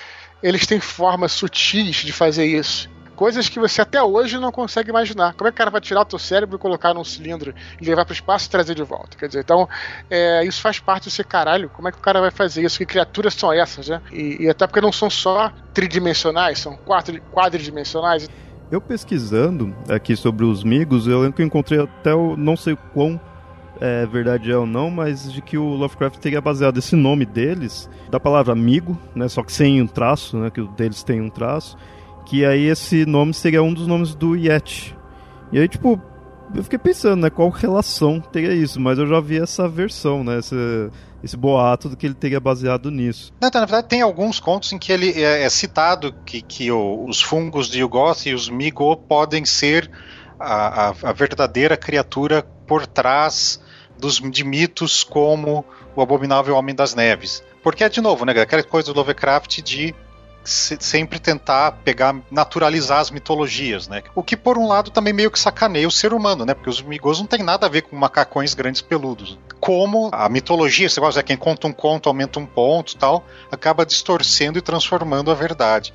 eles 0.42 0.66
têm 0.66 0.80
formas 0.80 1.32
sutis 1.32 1.98
de 1.98 2.12
fazer 2.12 2.46
isso. 2.46 2.90
Coisas 3.16 3.48
que 3.48 3.60
você 3.60 3.80
até 3.80 4.02
hoje 4.02 4.40
não 4.40 4.52
consegue 4.52 4.90
imaginar. 4.90 5.34
Como 5.36 5.48
é 5.48 5.52
que 5.52 5.56
o 5.56 5.58
cara 5.58 5.70
vai 5.70 5.80
tirar 5.80 6.02
o 6.02 6.06
teu 6.06 6.18
cérebro 6.18 6.56
e 6.56 6.60
colocar 6.60 6.94
num 6.96 7.04
cilindro 7.04 7.54
e 7.80 7.86
levar 7.86 8.06
para 8.06 8.12
o 8.12 8.16
espaço 8.16 8.48
e 8.48 8.50
trazer 8.50 8.74
de 8.74 8.82
volta? 8.82 9.16
Quer 9.16 9.28
dizer, 9.28 9.42
então, 9.42 9.70
é, 10.10 10.44
isso 10.44 10.60
faz 10.60 10.80
parte 10.80 11.12
ser 11.12 11.26
caralho. 11.26 11.70
Como 11.70 11.88
é 11.88 11.92
que 11.92 12.00
o 12.00 12.02
cara 12.02 12.20
vai 12.20 12.32
fazer 12.32 12.64
isso? 12.64 12.80
Que 12.80 12.86
criaturas 12.88 13.36
são 13.36 13.54
essas, 13.54 13.88
né? 13.88 14.02
E, 14.12 14.44
e 14.44 14.50
até 14.50 14.66
porque 14.66 14.82
não 14.82 14.92
são 14.92 15.12
só 15.12 15.52
tridimensionais, 15.74 16.58
são 16.58 16.76
quadridimensionais. 17.32 18.28
Eu 18.74 18.82
pesquisando 18.82 19.72
aqui 19.88 20.16
sobre 20.16 20.44
os 20.44 20.64
migos, 20.64 21.06
eu 21.06 21.20
lembro 21.20 21.36
que 21.36 21.44
encontrei 21.44 21.80
até 21.80 22.12
o 22.16 22.36
não 22.36 22.58
sei 22.58 22.76
quão 22.92 23.22
é 23.80 24.04
verdade 24.08 24.52
é 24.52 24.58
ou 24.58 24.66
não, 24.66 24.90
mas 24.90 25.32
de 25.32 25.44
que 25.44 25.60
o 25.60 25.76
Lovecraft 25.76 26.18
teria 26.18 26.42
baseado 26.42 26.80
esse 26.80 26.96
nome 26.96 27.24
deles 27.24 27.88
da 28.10 28.20
palavra 28.20 28.52
amigo, 28.52 28.98
né, 29.14 29.28
só 29.28 29.44
que 29.44 29.54
sem 29.54 29.80
um 29.80 29.86
traço, 29.86 30.40
né, 30.40 30.50
que 30.50 30.60
o 30.60 30.68
deles 30.70 31.04
tem 31.04 31.22
um 31.22 31.30
traço, 31.30 31.78
que 32.26 32.44
aí 32.44 32.64
esse 32.64 33.06
nome 33.06 33.32
seria 33.36 33.62
um 33.62 33.72
dos 33.72 33.86
nomes 33.86 34.16
do 34.16 34.36
Yeti. 34.36 34.98
E 35.52 35.60
aí, 35.60 35.68
tipo, 35.68 36.02
eu 36.56 36.64
fiquei 36.64 36.80
pensando, 36.80 37.22
né, 37.22 37.30
qual 37.30 37.50
relação 37.50 38.20
teria 38.20 38.54
isso, 38.54 38.80
mas 38.80 38.98
eu 39.00 39.08
já 39.08 39.20
vi 39.20 39.40
essa 39.40 39.68
versão, 39.68 40.24
né, 40.24 40.38
essa, 40.38 40.56
esse 41.24 41.36
boato 41.36 41.90
do 41.90 41.98
que 41.98 42.06
ele 42.06 42.14
teria 42.14 42.40
baseado 42.40 42.92
nisso. 42.92 43.34
Não, 43.42 43.50
na 43.54 43.62
verdade, 43.62 43.88
tem 43.88 44.02
alguns 44.02 44.40
contos 44.40 44.72
em 44.72 44.78
que 44.78 44.92
ele 44.92 45.12
é, 45.22 45.44
é 45.44 45.50
citado 45.50 46.14
que, 46.26 46.42
que 46.42 46.72
o, 46.72 47.06
os 47.08 47.22
fungos 47.22 47.68
de 47.68 47.80
Yugoth 47.80 48.26
e 48.28 48.34
os 48.34 48.50
Migo 48.50 48.96
podem 48.96 49.46
ser 49.46 49.90
a, 50.40 50.90
a, 50.90 50.90
a, 50.90 51.14
verdadeira 51.14 51.76
criatura 51.76 52.44
por 52.68 52.86
trás 52.86 53.60
dos, 53.98 54.20
de 54.20 54.44
mitos 54.44 55.04
como 55.04 55.66
o 55.96 56.02
Abominável 56.02 56.56
Homem 56.56 56.76
das 56.76 56.94
Neves. 56.94 57.44
Porque 57.64 57.84
é, 57.84 57.90
de 57.90 58.02
novo, 58.02 58.26
né, 58.26 58.34
aquela 58.34 58.64
coisa 58.64 58.92
do 58.92 58.98
Lovecraft 58.98 59.62
de 59.62 59.96
sempre 60.44 61.20
tentar 61.20 61.72
pegar, 61.84 62.16
naturalizar 62.30 63.00
as 63.00 63.10
mitologias, 63.10 63.88
né? 63.88 64.04
O 64.14 64.22
que 64.22 64.36
por 64.36 64.58
um 64.58 64.68
lado 64.68 64.92
também 64.92 65.14
meio 65.14 65.32
que 65.32 65.40
sacaneia 65.40 65.88
o 65.88 65.92
ser 65.92 66.14
humano, 66.14 66.46
né? 66.46 66.54
Porque 66.54 66.70
os 66.70 66.82
migos 66.82 67.20
não 67.20 67.26
tem 67.26 67.42
nada 67.42 67.66
a 67.66 67.70
ver 67.70 67.84
com 67.84 67.96
macacões 67.96 68.54
grandes 68.54 68.82
peludos. 68.82 69.38
Como 69.60 70.10
a 70.12 70.28
mitologia, 70.28 70.90
você 70.90 71.00
gosta, 71.00 71.24
quem 71.24 71.38
conta 71.38 71.68
um 71.68 71.74
conto 71.74 72.10
aumenta 72.10 72.40
um 72.40 72.46
ponto, 72.46 72.98
tal, 72.98 73.26
acaba 73.52 73.86
distorcendo 73.86 74.60
e 74.60 74.62
transformando 74.62 75.32
a 75.32 75.36
verdade. 75.36 75.94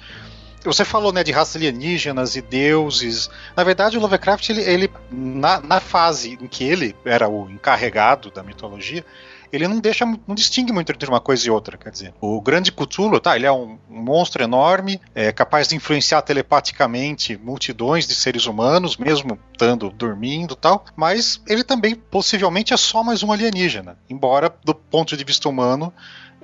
Você 0.64 0.84
falou 0.84 1.12
né, 1.12 1.22
de 1.22 1.30
raças 1.30 1.56
alienígenas 1.56 2.34
e 2.34 2.42
deuses. 2.42 3.30
Na 3.56 3.62
verdade, 3.62 3.96
o 3.96 4.00
Lovecraft, 4.00 4.50
ele, 4.50 4.62
ele 4.62 4.92
na, 5.10 5.60
na 5.60 5.80
fase 5.80 6.38
em 6.40 6.48
que 6.48 6.64
ele 6.64 6.96
era 7.04 7.28
o 7.28 7.48
encarregado 7.48 8.30
da 8.30 8.42
mitologia, 8.42 9.04
ele 9.52 9.68
não 9.68 9.78
deixa, 9.78 10.04
não 10.04 10.34
distingue 10.34 10.72
muito 10.72 10.92
entre 10.92 11.08
uma 11.08 11.20
coisa 11.20 11.46
e 11.46 11.50
outra, 11.50 11.76
quer 11.76 11.90
dizer. 11.90 12.14
O 12.20 12.40
grande 12.40 12.72
Cthulhu, 12.72 13.20
tá, 13.20 13.36
ele 13.36 13.46
é 13.46 13.52
um, 13.52 13.78
monstro 13.88 14.42
enorme, 14.42 15.00
é 15.14 15.32
capaz 15.32 15.68
de 15.68 15.76
influenciar 15.76 16.22
telepaticamente 16.22 17.36
multidões 17.36 18.06
de 18.06 18.14
seres 18.14 18.46
humanos, 18.46 18.96
mesmo 18.96 19.38
estando 19.52 19.90
dormindo 19.90 20.54
tal, 20.54 20.84
mas 20.96 21.40
ele 21.48 21.64
também 21.64 21.94
possivelmente 21.94 22.72
é 22.72 22.76
só 22.76 23.02
mais 23.02 23.22
um 23.22 23.32
alienígena, 23.32 23.98
embora 24.08 24.54
do 24.64 24.74
ponto 24.74 25.16
de 25.16 25.24
vista 25.24 25.48
humano 25.48 25.92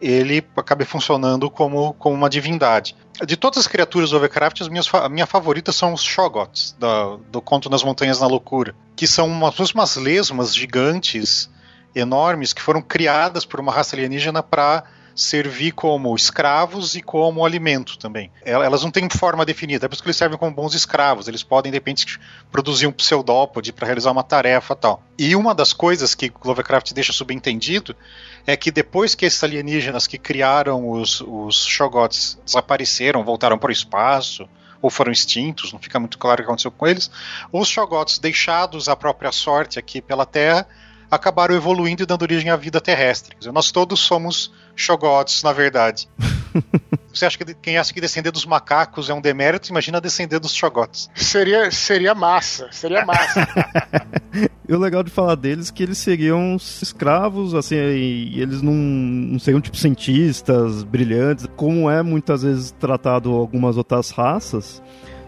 ele 0.01 0.45
acabe 0.57 0.85
funcionando 0.85 1.49
como, 1.49 1.95
como 1.95 2.15
uma 2.15 2.29
divindade. 2.29 2.97
De 3.25 3.37
todas 3.37 3.59
as 3.59 3.67
criaturas 3.67 4.11
do 4.11 4.17
Lovecraft, 4.17 4.61
as 4.61 4.69
minhas, 4.69 4.93
a 4.93 5.09
minha 5.09 5.27
favorita 5.27 5.71
são 5.71 5.93
os 5.93 6.03
Shoggoths, 6.03 6.77
do, 6.79 7.19
do 7.31 7.41
Conto 7.41 7.71
nas 7.71 7.83
Montanhas 7.83 8.21
na 8.21 8.27
Loucura, 8.27 8.75
que 8.97 9.07
são 9.07 9.29
umas, 9.29 9.73
umas 9.73 9.97
lesmas 9.97 10.55
gigantes 10.55 11.49
enormes 11.95 12.53
que 12.53 12.63
foram 12.63 12.83
criadas 12.83 13.45
por 13.45 13.61
uma 13.61 13.73
raça 13.73 13.95
alienígena 13.95 14.43
para 14.43 14.85
servir 15.15 15.73
como 15.73 16.15
escravos 16.17 16.97
e 16.97 17.03
como 17.03 17.45
alimento 17.45 17.97
também. 17.99 18.31
Elas 18.45 18.83
não 18.83 18.91
têm 18.91 19.09
forma 19.09 19.45
definida, 19.45 19.87
é 19.87 19.89
por 19.89 19.95
isso 19.95 20.03
que 20.03 20.09
eles 20.09 20.17
servem 20.17 20.37
como 20.37 20.53
bons 20.53 20.75
escravos. 20.75 21.29
Eles 21.29 21.43
podem, 21.43 21.71
de 21.71 21.77
repente, 21.77 22.19
produzir 22.51 22.87
um 22.87 22.93
pseudópode 22.93 23.73
para 23.73 23.87
realizar 23.87 24.11
uma 24.11 24.25
tarefa 24.25 24.75
tal. 24.75 25.03
E 25.17 25.37
uma 25.37 25.55
das 25.55 25.73
coisas 25.73 26.15
que 26.15 26.33
Lovecraft 26.45 26.93
deixa 26.93 27.13
subentendido 27.13 27.95
é 28.47 28.57
que 28.57 28.71
depois 28.71 29.15
que 29.15 29.25
esses 29.25 29.43
alienígenas 29.45 30.07
que 30.07 30.19
criaram 30.19 30.91
os, 30.91 31.21
os 31.21 31.65
Shoggoths 31.65 32.39
desapareceram, 32.45 33.25
voltaram 33.25 33.57
para 33.57 33.69
o 33.69 33.73
espaço, 33.73 34.49
ou 34.83 34.91
foram 34.91 35.11
extintos, 35.11 35.73
não 35.73 35.79
fica 35.79 35.99
muito 35.99 36.19
claro 36.19 36.43
o 36.43 36.45
que 36.45 36.51
aconteceu 36.51 36.71
com 36.71 36.87
eles, 36.87 37.11
os 37.51 37.69
Shoggoths 37.69 38.19
deixados 38.19 38.87
à 38.87 38.95
própria 38.95 39.33
sorte 39.33 39.79
aqui 39.79 40.03
pela 40.03 40.27
Terra 40.27 40.67
acabaram 41.15 41.55
evoluindo 41.55 42.03
e 42.03 42.07
dando 42.07 42.23
origem 42.23 42.51
à 42.51 42.57
vida 42.57 42.81
terrestre. 42.81 43.37
Dizer, 43.39 43.53
nós 43.53 43.71
todos 43.71 44.01
somos 44.01 44.53
Shogots, 44.77 45.43
na 45.43 45.53
verdade. 45.53 46.09
Você 47.13 47.27
acha 47.27 47.39
que 47.39 47.55
quem 47.55 47.79
acha 47.79 47.93
que 47.93 48.01
descender 48.01 48.33
dos 48.33 48.45
macacos 48.45 49.09
é 49.09 49.15
um 49.15 49.21
demérito, 49.21 49.71
imagina 49.71 50.01
descender 50.01 50.41
dos 50.41 50.55
Shogots. 50.55 51.09
Seria, 51.15 51.71
seria 51.71 52.15
massa, 52.15 52.69
seria 52.73 53.05
massa. 53.05 53.47
e 54.69 54.75
o 54.75 54.79
legal 54.79 55.03
de 55.03 55.11
falar 55.11 55.37
deles 55.37 55.71
é 55.71 55.73
que 55.73 55.83
eles 55.83 55.99
seriam 55.99 56.57
escravos, 56.57 57.55
assim, 57.55 57.77
e 57.77 58.41
eles 58.41 58.63
não, 58.63 58.73
não 58.73 59.39
seriam 59.39 59.61
tipo 59.61 59.77
cientistas 59.77 60.83
brilhantes, 60.83 61.47
como 61.57 61.89
é 61.89 62.03
muitas 62.03 62.43
vezes 62.43 62.73
tratado 62.73 63.31
algumas 63.31 63.77
outras 63.77 64.11
raças. 64.11 64.83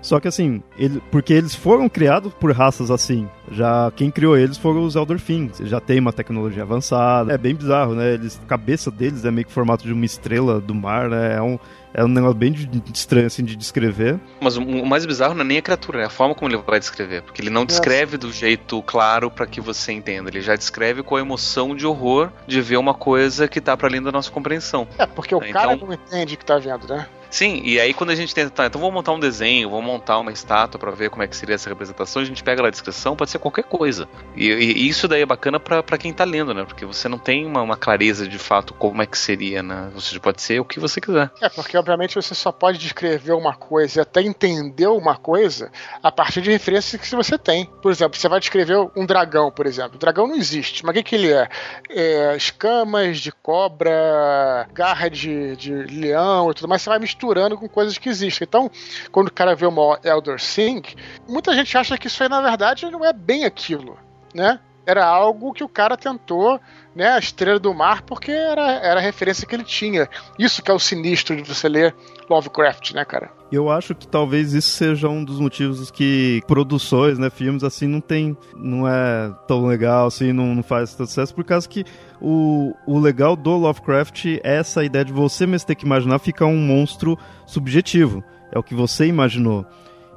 Só 0.07 0.21
que 0.21 0.29
assim, 0.29 0.63
ele, 0.79 1.03
porque 1.11 1.33
eles 1.33 1.53
foram 1.53 1.89
criados 1.89 2.33
por 2.35 2.53
raças 2.53 2.93
assim. 2.93 3.29
Já 3.51 3.91
quem 3.97 4.09
criou 4.09 4.37
eles 4.39 4.57
foram 4.57 4.85
os 4.85 4.95
Elder 4.95 5.21
Things. 5.21 5.59
Já 5.65 5.81
tem 5.81 5.99
uma 5.99 6.13
tecnologia 6.13 6.63
avançada. 6.63 7.33
É 7.33 7.37
bem 7.37 7.57
bizarro, 7.57 7.97
né? 7.97 8.15
Eles, 8.15 8.41
a 8.41 8.47
cabeça 8.47 8.89
deles 8.89 9.25
é 9.25 9.33
meio 9.33 9.45
que 9.45 9.53
formato 9.53 9.85
de 9.85 9.93
uma 9.93 10.05
estrela 10.05 10.61
do 10.61 10.73
mar, 10.73 11.11
né? 11.11 11.35
É 11.35 11.43
um, 11.43 11.59
é 11.93 12.05
um 12.05 12.09
negócio 12.09 12.37
bem 12.37 12.55
estranho, 12.95 13.27
assim, 13.27 13.45
de 13.45 13.57
descrever. 13.57 14.21
Mas 14.41 14.57
o 14.57 14.87
mais 14.87 15.05
bizarro 15.05 15.35
não 15.35 15.41
é 15.41 15.45
nem 15.45 15.59
a 15.59 15.63
criatura, 15.63 16.03
é 16.03 16.05
a 16.05 16.11
forma 16.11 16.37
como 16.37 16.53
ele 16.53 16.63
vai 16.65 16.79
descrever. 16.79 17.23
Porque 17.23 17.43
ele 17.43 17.51
não 17.51 17.67
descreve 17.67 18.17
do 18.17 18.31
jeito 18.31 18.81
claro 18.85 19.29
para 19.29 19.45
que 19.45 19.61
você 19.61 19.91
entenda. 19.91 20.31
Ele 20.31 20.41
já 20.41 20.55
descreve 20.55 21.03
com 21.03 21.17
a 21.17 21.21
emoção 21.21 21.75
de 21.75 21.85
horror 21.85 22.31
de 22.47 22.61
ver 22.61 22.77
uma 22.77 22.95
coisa 22.95 23.49
que 23.49 23.61
tá 23.61 23.77
para 23.77 23.89
além 23.89 24.01
da 24.01 24.13
nossa 24.13 24.31
compreensão. 24.31 24.87
É, 24.99 25.05
porque 25.05 25.35
o 25.35 25.39
então, 25.39 25.53
cara 25.53 25.77
não 25.77 25.93
entende 25.93 26.37
que 26.37 26.45
tá 26.45 26.59
vendo, 26.59 26.87
né? 26.87 27.09
Sim, 27.37 27.61
e 27.63 27.79
aí 27.79 27.93
quando 27.93 28.09
a 28.09 28.15
gente 28.15 28.35
tenta, 28.35 28.49
tá, 28.49 28.65
então 28.65 28.81
vamos 28.81 28.95
montar 28.95 29.13
um 29.13 29.21
desenho, 29.21 29.69
vamos 29.69 29.85
montar 29.85 30.19
uma 30.19 30.33
estátua 30.33 30.81
para 30.81 30.91
ver 30.91 31.11
como 31.11 31.23
é 31.23 31.27
que 31.27 31.37
seria 31.37 31.55
essa 31.55 31.69
representação, 31.69 32.23
a 32.23 32.25
gente 32.25 32.43
pega 32.43 32.63
lá 32.63 32.69
a 32.69 32.71
descrição, 32.71 33.15
pode 33.15 33.31
ser 33.31 33.39
qualquer 33.39 33.65
coisa. 33.65 34.09
E, 34.35 34.47
e 34.47 34.89
isso 34.89 35.07
daí 35.07 35.21
é 35.21 35.27
bacana 35.27 35.61
para 35.61 35.99
quem 35.99 36.15
tá 36.15 36.25
lendo, 36.25 36.55
né? 36.55 36.65
Porque 36.65 36.87
você 36.87 37.11
não 37.11 37.19
tem 37.19 37.45
uma, 37.45 37.61
uma, 37.61 37.77
clareza 37.77 38.27
de 38.27 38.39
fato 38.39 38.73
como 38.73 39.03
é 39.03 39.07
que 39.07 39.19
seria, 39.19 39.63
né? 39.63 39.91
Você 39.93 40.19
pode 40.19 40.41
ser 40.41 40.61
o 40.61 40.65
que 40.65 40.81
você 40.81 40.99
quiser. 40.99 41.31
É, 41.43 41.51
porque 41.51 41.77
obviamente 41.77 42.15
você 42.15 42.35
só 42.35 42.51
pode 42.51 42.79
descrever 42.79 43.33
uma 43.33 43.55
coisa 43.55 43.99
e 43.99 44.01
até 44.01 44.23
entender 44.23 44.87
uma 44.87 45.17
coisa 45.17 45.71
a 46.03 46.11
partir 46.11 46.41
de 46.41 46.51
referências 46.51 46.99
que 46.99 47.15
você 47.15 47.37
tem. 47.37 47.67
Por 47.83 47.93
exemplo, 47.93 48.19
você 48.19 48.31
vai 48.31 48.41
descrever 48.41 48.79
um 48.97 49.05
dragão, 49.05 49.53
por 49.53 49.67
exemplo. 49.67 49.97
O 49.97 49.99
dragão 49.99 50.27
não 50.27 50.37
existe, 50.37 50.87
mas 50.87 50.93
o 50.93 50.95
que, 50.95 51.03
que 51.03 51.15
ele 51.17 51.35
é? 51.35 51.49
é? 51.91 52.35
Escamas 52.35 53.21
de 53.21 53.31
cobra, 53.31 54.67
garra 54.73 55.11
de, 55.11 55.55
de 55.57 55.71
leão 55.71 56.51
e 56.51 56.55
tudo 56.55 56.67
mais, 56.67 56.81
você 56.81 56.89
vai 56.89 56.99
misturar 56.99 57.26
misturando 57.27 57.59
com 57.59 57.69
coisas 57.69 57.99
que 57.99 58.09
existem. 58.09 58.47
Então, 58.47 58.71
quando 59.11 59.29
o 59.29 59.33
cara 59.33 59.55
vê 59.55 59.67
uma 59.67 59.99
Elder 60.05 60.39
Thing, 60.41 60.83
muita 61.29 61.53
gente 61.55 61.77
acha 61.77 61.99
que 61.99 62.07
isso 62.07 62.23
aí, 62.23 62.29
na 62.29 62.41
verdade, 62.41 62.89
não 62.91 63.05
é 63.05 63.13
bem 63.13 63.45
aquilo, 63.45 63.99
né? 64.33 64.61
Era 64.87 65.05
algo 65.05 65.53
que 65.53 65.65
o 65.65 65.69
cara 65.69 65.97
tentou, 65.97 66.61
né, 66.95 67.09
a 67.09 67.19
estrela 67.19 67.59
do 67.59 67.75
mar, 67.75 68.03
porque 68.03 68.31
era, 68.31 68.75
era 68.75 69.01
a 69.01 69.03
referência 69.03 69.47
que 69.47 69.55
ele 69.55 69.65
tinha. 69.65 70.09
Isso 70.39 70.63
que 70.63 70.71
é 70.71 70.75
o 70.75 70.79
sinistro 70.79 71.35
de 71.35 71.43
você 71.43 71.69
ler 71.69 71.95
Lovecraft, 72.29 72.93
né, 72.93 73.05
cara? 73.05 73.31
Eu 73.51 73.71
acho 73.71 73.95
que 73.95 74.07
talvez 74.09 74.53
isso 74.53 74.71
seja 74.71 75.09
um 75.09 75.25
dos 75.25 75.39
motivos 75.39 75.91
que 75.91 76.43
produções, 76.47 77.19
né, 77.19 77.31
filmes 77.31 77.63
assim 77.63 77.87
não 77.87 78.01
tem, 78.01 78.37
não 78.57 78.89
é 78.89 79.33
tão 79.47 79.67
legal 79.67 80.07
assim, 80.07 80.33
não, 80.33 80.55
não 80.55 80.63
faz 80.63 80.95
tanto 80.95 81.09
sucesso 81.09 81.35
por 81.35 81.45
causa 81.45 81.69
que 81.69 81.85
o, 82.21 82.75
o 82.87 82.99
legal 82.99 83.37
do 83.37 83.57
Lovecraft 83.57 84.27
é 84.43 84.57
essa 84.57 84.85
ideia 84.85 85.05
de 85.05 85.13
você 85.13 85.47
mesmo 85.47 85.67
ter 85.67 85.77
que 85.77 85.87
imaginar 85.87 86.19
ficar 86.19 86.47
um 86.47 86.59
monstro 86.59 87.17
subjetivo. 87.47 88.23
É 88.53 88.59
o 88.59 88.63
que 88.63 88.75
você 88.75 89.07
imaginou. 89.07 89.65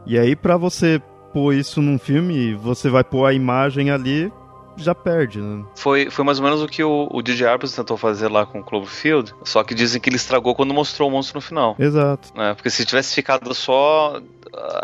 E 0.05 0.17
aí 0.17 0.35
para 0.35 0.57
você 0.57 1.01
pôr 1.31 1.53
isso 1.53 1.81
num 1.81 1.99
filme, 1.99 2.55
você 2.55 2.89
vai 2.89 3.03
pôr 3.03 3.25
a 3.25 3.33
imagem 3.33 3.91
ali 3.91 4.31
já 4.83 4.95
perde, 4.95 5.39
né? 5.39 5.63
Foi, 5.75 6.09
foi 6.09 6.25
mais 6.25 6.39
ou 6.39 6.45
menos 6.45 6.61
o 6.61 6.67
que 6.67 6.83
o, 6.83 7.07
o 7.11 7.21
DJ 7.21 7.47
Abrams 7.47 7.75
tentou 7.75 7.97
fazer 7.97 8.27
lá 8.27 8.45
com 8.45 8.59
o 8.59 8.63
Cloverfield, 8.63 9.33
só 9.43 9.63
que 9.63 9.73
dizem 9.73 9.99
que 9.99 10.09
ele 10.09 10.15
estragou 10.15 10.55
quando 10.55 10.73
mostrou 10.73 11.09
o 11.09 11.11
monstro 11.11 11.37
no 11.37 11.41
final. 11.41 11.75
Exato. 11.79 12.29
Né? 12.35 12.53
Porque 12.53 12.69
se 12.69 12.85
tivesse 12.85 13.13
ficado 13.13 13.53
só 13.53 14.21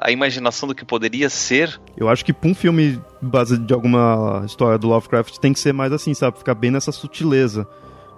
a 0.01 0.11
imaginação 0.11 0.67
do 0.67 0.75
que 0.75 0.85
poderia 0.85 1.29
ser. 1.29 1.79
Eu 1.97 2.09
acho 2.09 2.23
que 2.23 2.33
pra 2.33 2.49
um 2.49 2.55
filme 2.55 3.01
baseado 3.21 3.65
de 3.65 3.73
alguma 3.73 4.43
história 4.45 4.77
do 4.77 4.87
Lovecraft 4.87 5.37
tem 5.37 5.53
que 5.53 5.59
ser 5.59 5.73
mais 5.73 5.91
assim, 5.91 6.13
sabe? 6.13 6.37
Ficar 6.37 6.55
bem 6.55 6.71
nessa 6.71 6.91
sutileza. 6.91 7.67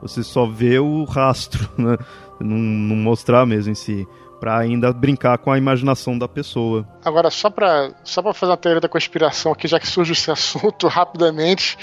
Você 0.02 0.24
só 0.24 0.46
vê 0.46 0.80
o 0.80 1.04
rastro, 1.06 1.70
né? 1.78 1.98
Não, 2.40 2.58
não 2.58 2.96
mostrar 2.96 3.46
mesmo 3.46 3.72
em 3.72 3.76
si 3.76 4.08
para 4.40 4.58
ainda 4.58 4.92
brincar 4.94 5.38
com 5.38 5.52
a 5.52 5.58
imaginação 5.58 6.18
da 6.18 6.28
pessoa. 6.28 6.88
Agora, 7.04 7.30
só 7.30 7.50
para 7.50 7.92
só 8.04 8.22
pra 8.22 8.34
fazer 8.34 8.52
uma 8.52 8.58
teoria 8.58 8.82
da 8.82 8.90
conspiração 8.90 9.52
aqui, 9.52 9.68
já 9.68 9.80
que 9.80 9.88
surge 9.88 10.14
esse 10.14 10.30
assunto 10.32 10.88
rapidamente, 10.88 11.78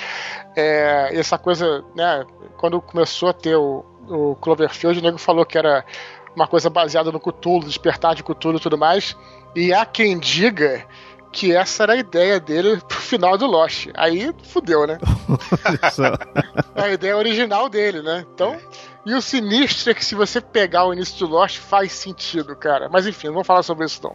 é, 0.56 1.10
essa 1.12 1.38
coisa, 1.38 1.84
né, 1.94 2.24
quando 2.56 2.80
começou 2.80 3.28
a 3.28 3.32
ter 3.32 3.56
o, 3.56 3.84
o 4.08 4.36
Cloverfield, 4.36 4.98
o 4.98 5.02
nego 5.02 5.18
falou 5.18 5.44
que 5.44 5.58
era 5.58 5.84
uma 6.34 6.46
coisa 6.46 6.68
baseada 6.68 7.12
no 7.12 7.20
Cthulhu, 7.20 7.64
despertar 7.64 8.14
de 8.14 8.22
Cthulhu 8.22 8.56
e 8.56 8.60
tudo 8.60 8.76
mais, 8.76 9.16
e 9.54 9.72
há 9.72 9.86
quem 9.86 10.18
diga 10.18 10.84
que 11.34 11.54
essa 11.54 11.82
era 11.82 11.94
a 11.94 11.96
ideia 11.96 12.38
dele 12.38 12.80
pro 12.88 12.98
final 12.98 13.36
do 13.36 13.46
Lost. 13.46 13.88
Aí 13.94 14.32
fudeu, 14.44 14.86
né? 14.86 14.98
a 16.74 16.88
ideia 16.88 17.16
original 17.16 17.68
dele, 17.68 18.02
né? 18.02 18.24
Então, 18.32 18.56
e 19.06 19.14
o 19.14 19.20
sinistro 19.20 19.90
é 19.90 19.94
que 19.94 20.04
se 20.04 20.14
você 20.14 20.40
pegar 20.40 20.86
o 20.86 20.92
início 20.92 21.18
do 21.18 21.26
Lost, 21.26 21.58
faz 21.58 21.92
sentido, 21.92 22.56
cara. 22.56 22.88
Mas 22.88 23.06
enfim, 23.06 23.26
não 23.26 23.34
vou 23.34 23.44
falar 23.44 23.62
sobre 23.62 23.84
isso 23.84 24.00
não. 24.02 24.14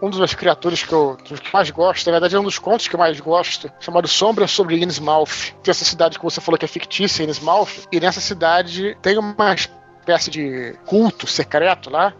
um 0.00 0.08
dos 0.08 0.34
criaturas 0.34 0.82
que 0.82 0.92
eu 0.92 1.16
que 1.16 1.52
mais 1.52 1.70
gosto, 1.70 2.06
na 2.06 2.12
verdade 2.12 2.34
é 2.34 2.40
um 2.40 2.44
dos 2.44 2.58
contos 2.58 2.88
que 2.88 2.94
eu 2.94 2.98
mais 2.98 3.20
gosto, 3.20 3.70
chamado 3.80 4.08
Sombra 4.08 4.46
sobre 4.46 4.82
Innsmouth. 4.82 5.54
Tem 5.62 5.70
essa 5.70 5.84
cidade 5.84 6.18
que 6.18 6.24
você 6.24 6.40
falou 6.40 6.58
que 6.58 6.64
é 6.64 6.68
fictícia, 6.68 7.22
Innsmouth, 7.22 7.86
e 7.92 8.00
nessa 8.00 8.20
cidade 8.20 8.96
tem 9.02 9.18
uma 9.18 9.54
espécie 9.54 10.30
de 10.30 10.74
culto 10.86 11.26
secreto 11.26 11.90
lá, 11.90 12.14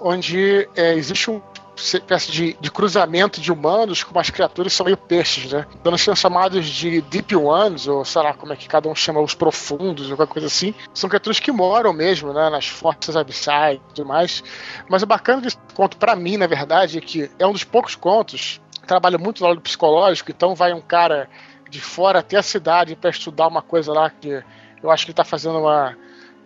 onde 0.00 0.68
é, 0.74 0.94
existe 0.94 1.30
um 1.30 1.40
espécie 1.80 2.30
de, 2.30 2.56
de, 2.60 2.70
cruzamento 2.70 3.40
de 3.40 3.50
humanos 3.50 4.02
com 4.02 4.12
umas 4.12 4.30
criaturas 4.30 4.72
que 4.72 4.76
são 4.76 4.84
meio 4.84 4.96
peixes, 4.96 5.52
né? 5.52 5.66
Então 5.80 5.96
são 5.96 6.14
chamados 6.14 6.66
de 6.66 7.00
Deep 7.02 7.34
Ones, 7.34 7.86
ou 7.86 8.04
sei 8.04 8.22
lá 8.22 8.34
como 8.34 8.52
é 8.52 8.56
que 8.56 8.68
cada 8.68 8.88
um 8.88 8.94
chama 8.94 9.20
os 9.20 9.34
profundos, 9.34 10.10
ou 10.10 10.16
qualquer 10.16 10.32
coisa 10.32 10.48
assim. 10.48 10.74
São 10.94 11.08
criaturas 11.08 11.40
que 11.40 11.50
moram 11.50 11.92
mesmo, 11.92 12.32
né? 12.32 12.50
Nas 12.50 12.66
forças 12.66 13.16
abissais 13.16 13.78
e 13.78 13.94
tudo 13.94 14.06
mais. 14.06 14.42
Mas 14.88 15.02
o 15.02 15.06
bacana 15.06 15.42
desse 15.42 15.58
conto, 15.74 15.96
para 15.96 16.14
mim, 16.14 16.36
na 16.36 16.46
verdade, 16.46 16.98
é 16.98 17.00
que 17.00 17.30
é 17.38 17.46
um 17.46 17.52
dos 17.52 17.64
poucos 17.64 17.94
contos 17.94 18.60
que 18.80 18.86
trabalha 18.86 19.18
muito 19.18 19.42
no 19.42 19.48
lado 19.48 19.60
psicológico, 19.60 20.30
então 20.30 20.54
vai 20.54 20.72
um 20.72 20.80
cara 20.80 21.28
de 21.68 21.80
fora 21.80 22.18
até 22.18 22.36
a 22.36 22.42
cidade 22.42 22.96
para 22.96 23.10
estudar 23.10 23.46
uma 23.46 23.62
coisa 23.62 23.92
lá 23.92 24.10
que 24.10 24.42
eu 24.82 24.90
acho 24.90 25.04
que 25.04 25.10
ele 25.12 25.16
tá 25.16 25.24
fazendo 25.24 25.58
uma 25.58 25.96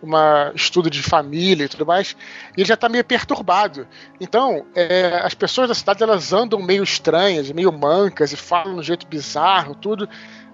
uma 0.01 0.51
estudo 0.53 0.89
de 0.89 1.01
família 1.01 1.65
e 1.65 1.69
tudo 1.69 1.85
mais, 1.85 2.15
e 2.55 2.61
ele 2.61 2.67
já 2.67 2.75
está 2.75 2.87
meio 2.87 3.03
perturbado. 3.03 3.87
Então, 4.19 4.65
é, 4.75 5.21
as 5.23 5.33
pessoas 5.33 5.67
da 5.67 5.75
cidade 5.75 6.03
elas 6.03 6.33
andam 6.33 6.61
meio 6.61 6.83
estranhas, 6.83 7.51
meio 7.51 7.71
mancas 7.71 8.31
e 8.31 8.35
falam 8.35 8.73
de 8.73 8.79
um 8.79 8.83
jeito 8.83 9.07
bizarro, 9.07 9.75
tudo. 9.75 10.07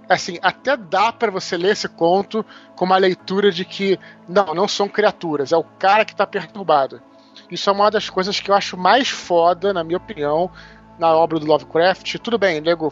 Assim, 0.08 0.38
até 0.42 0.76
dá 0.76 1.12
para 1.12 1.32
você 1.32 1.56
ler 1.56 1.72
esse 1.72 1.88
conto 1.88 2.46
com 2.76 2.86
uma 2.86 2.98
leitura 2.98 3.52
de 3.52 3.64
que 3.64 3.98
não, 4.28 4.54
não 4.54 4.68
são 4.68 4.88
criaturas, 4.90 5.52
é 5.52 5.58
o 5.58 5.64
cara 5.64 6.04
que 6.04 6.12
está 6.12 6.28
perturbado. 6.28 7.02
Isso 7.50 7.70
é 7.70 7.74
uma 7.74 7.90
das 7.92 8.10
coisas 8.10 8.40
que 8.40 8.50
eu 8.50 8.56
acho 8.56 8.78
mais 8.78 9.10
foda, 9.10 9.74
na 9.74 9.84
minha 9.84 9.98
opinião, 9.98 10.50
na 10.98 11.14
obra 11.14 11.40
do 11.40 11.46
Lovecraft. 11.46 12.18
Tudo 12.20 12.38
bem, 12.38 12.62
nego 12.62 12.92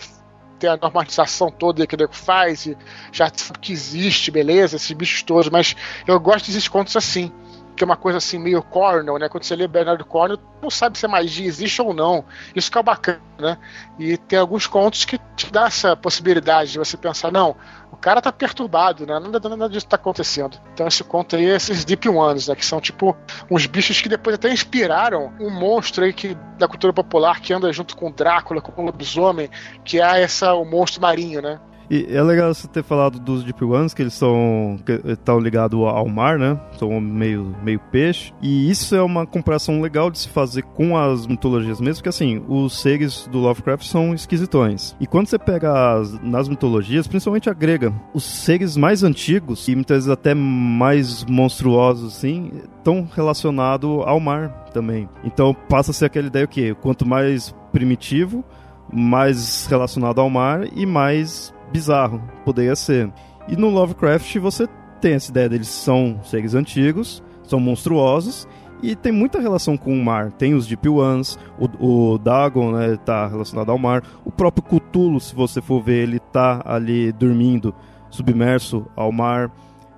tem 0.60 0.70
a 0.70 0.78
normalização 0.78 1.50
toda 1.50 1.88
que 1.88 1.96
ele 1.96 2.08
faz 2.12 2.66
e 2.66 2.78
já 3.12 3.32
sabe 3.34 3.60
que 3.60 3.72
existe, 3.72 4.30
beleza, 4.30 4.76
esses 4.76 4.92
bichos 4.92 5.24
todos, 5.24 5.50
mas 5.50 5.76
eu 6.06 6.20
gosto 6.20 6.48
desses 6.48 6.68
contos 6.68 6.96
assim 6.96 7.32
que 7.80 7.84
é 7.84 7.86
uma 7.86 7.96
coisa 7.96 8.18
assim 8.18 8.38
meio 8.38 8.62
Cornell, 8.62 9.18
né? 9.18 9.30
Quando 9.30 9.46
você 9.46 9.56
lê 9.56 9.66
Bernard 9.66 10.04
Cornell, 10.04 10.38
não 10.62 10.70
sabe 10.70 10.98
se 10.98 11.06
a 11.06 11.10
magia 11.10 11.48
existe 11.48 11.82
ou 11.82 11.94
não. 11.94 12.26
Isso 12.54 12.70
que 12.70 12.78
é 12.78 12.84
bacana, 12.84 13.22
né? 13.40 13.58
E 13.98 14.18
tem 14.18 14.38
alguns 14.38 14.68
contos 14.68 15.06
que 15.06 15.18
te 15.38 15.50
dá 15.50 15.68
essa 15.68 15.96
possibilidade 15.96 16.74
de 16.74 16.78
você 16.78 16.98
pensar, 16.98 17.32
não, 17.32 17.56
o 17.90 17.96
cara 17.96 18.22
tá 18.22 18.34
perturbado, 18.34 19.08
né? 19.08 19.18
Nada, 19.18 19.48
nada 19.48 19.70
disso 19.70 19.88
tá 19.88 19.96
acontecendo. 19.96 20.60
Então 20.74 20.86
esse 20.90 21.06
conto 21.06 21.38
aí 21.38 21.46
é 21.46 21.56
esses 21.56 21.86
Deep 21.86 22.10
Ones, 22.10 22.50
né? 22.50 22.56
Que 22.56 22.66
são 22.66 22.82
tipo 22.82 23.16
uns 23.50 23.66
bichos 23.66 24.02
que 24.02 24.10
depois 24.10 24.36
até 24.36 24.52
inspiraram 24.52 25.32
um 25.40 25.50
monstro 25.50 26.04
aí 26.04 26.12
que, 26.12 26.36
da 26.58 26.68
cultura 26.68 26.92
popular 26.92 27.40
que 27.40 27.54
anda 27.54 27.72
junto 27.72 27.96
com 27.96 28.12
Drácula, 28.12 28.60
com 28.60 28.82
o 28.82 28.86
lobisomem, 28.86 29.50
que 29.86 30.02
é 30.02 30.22
essa, 30.22 30.54
o 30.54 30.66
monstro 30.66 31.02
marinho, 31.02 31.42
né? 31.42 31.62
E 31.90 32.08
é 32.10 32.22
legal 32.22 32.54
você 32.54 32.68
ter 32.68 32.84
falado 32.84 33.20
dos 33.20 33.44
Deep 33.44 33.64
Ones, 33.64 33.94
que 33.94 34.04
eles 34.04 34.14
são 34.14 34.78
estão 35.06 35.40
ligados 35.40 35.80
ao 35.80 36.08
mar, 36.08 36.38
né? 36.38 36.60
São 36.78 37.00
meio, 37.02 37.56
meio 37.64 37.80
peixe. 37.92 38.32
E 38.42 38.70
isso 38.70 38.96
é 38.96 39.02
uma 39.02 39.26
comparação 39.26 39.82
legal 39.82 40.12
de 40.12 40.20
se 40.20 40.30
fazer 40.30 40.62
com 40.62 40.96
as 40.96 41.26
mitologias 41.26 41.82
mesmo, 41.82 41.96
porque 41.96 42.10
assim, 42.10 42.44
os 42.48 42.80
seres 42.80 43.28
do 43.32 43.40
Lovecraft 43.40 43.86
são 43.86 44.14
esquisitões. 44.14 44.96
E 45.00 45.08
quando 45.08 45.28
você 45.28 45.40
pega 45.40 45.98
as, 45.98 46.20
nas 46.22 46.48
mitologias, 46.48 47.08
principalmente 47.08 47.50
a 47.50 47.54
grega, 47.54 47.94
os 48.14 48.24
seres 48.24 48.78
mais 48.78 49.04
antigos, 49.04 49.68
e 49.68 49.76
muitas 49.76 49.98
vezes 49.98 50.10
até 50.10 50.36
mais 50.36 51.26
monstruosos, 51.26 52.16
assim, 52.16 52.52
estão 52.78 53.08
relacionados 53.16 53.90
ao 54.06 54.20
mar 54.20 54.50
também. 54.74 55.10
Então 55.24 55.56
passa 55.68 55.92
a 55.92 55.94
ser 55.94 56.06
aquela 56.06 56.28
ideia 56.28 56.46
que 56.46 56.76
quanto 56.76 57.08
mais 57.08 57.54
primitivo, 57.72 58.44
mais 58.92 59.68
relacionado 59.68 60.20
ao 60.20 60.30
mar 60.30 60.68
e 60.76 60.86
mais 60.86 61.54
bizarro 61.72 62.22
poderia 62.44 62.76
ser. 62.76 63.12
E 63.48 63.56
no 63.56 63.70
Lovecraft 63.70 64.36
você 64.38 64.68
tem 65.02 65.14
essa 65.14 65.32
ideia 65.32 65.50
deles 65.50 65.68
são 65.68 66.20
seres 66.24 66.54
antigos, 66.54 67.24
são 67.44 67.60
monstruosos 67.60 68.48
e 68.82 68.96
tem 68.96 69.12
muita 69.12 69.40
relação 69.40 69.78
com 69.78 69.94
o 69.94 70.04
mar. 70.04 70.32
Tem 70.32 70.54
os 70.54 70.68
Deep 70.68 70.88
Ones, 70.88 71.38
o, 71.58 72.14
o 72.14 72.18
Dagon 72.18 72.72
né, 72.72 72.98
tá 72.98 73.28
relacionado 73.28 73.72
ao 73.72 73.78
mar, 73.78 74.04
o 74.24 74.32
próprio 74.32 74.64
Cthulhu, 74.64 75.20
se 75.20 75.36
você 75.36 75.62
for 75.62 75.82
ver, 75.82 76.04
ele 76.04 76.20
tá 76.20 76.62
ali 76.66 77.12
dormindo, 77.12 77.74
submerso 78.10 78.86
ao 78.96 79.12
mar. 79.12 79.52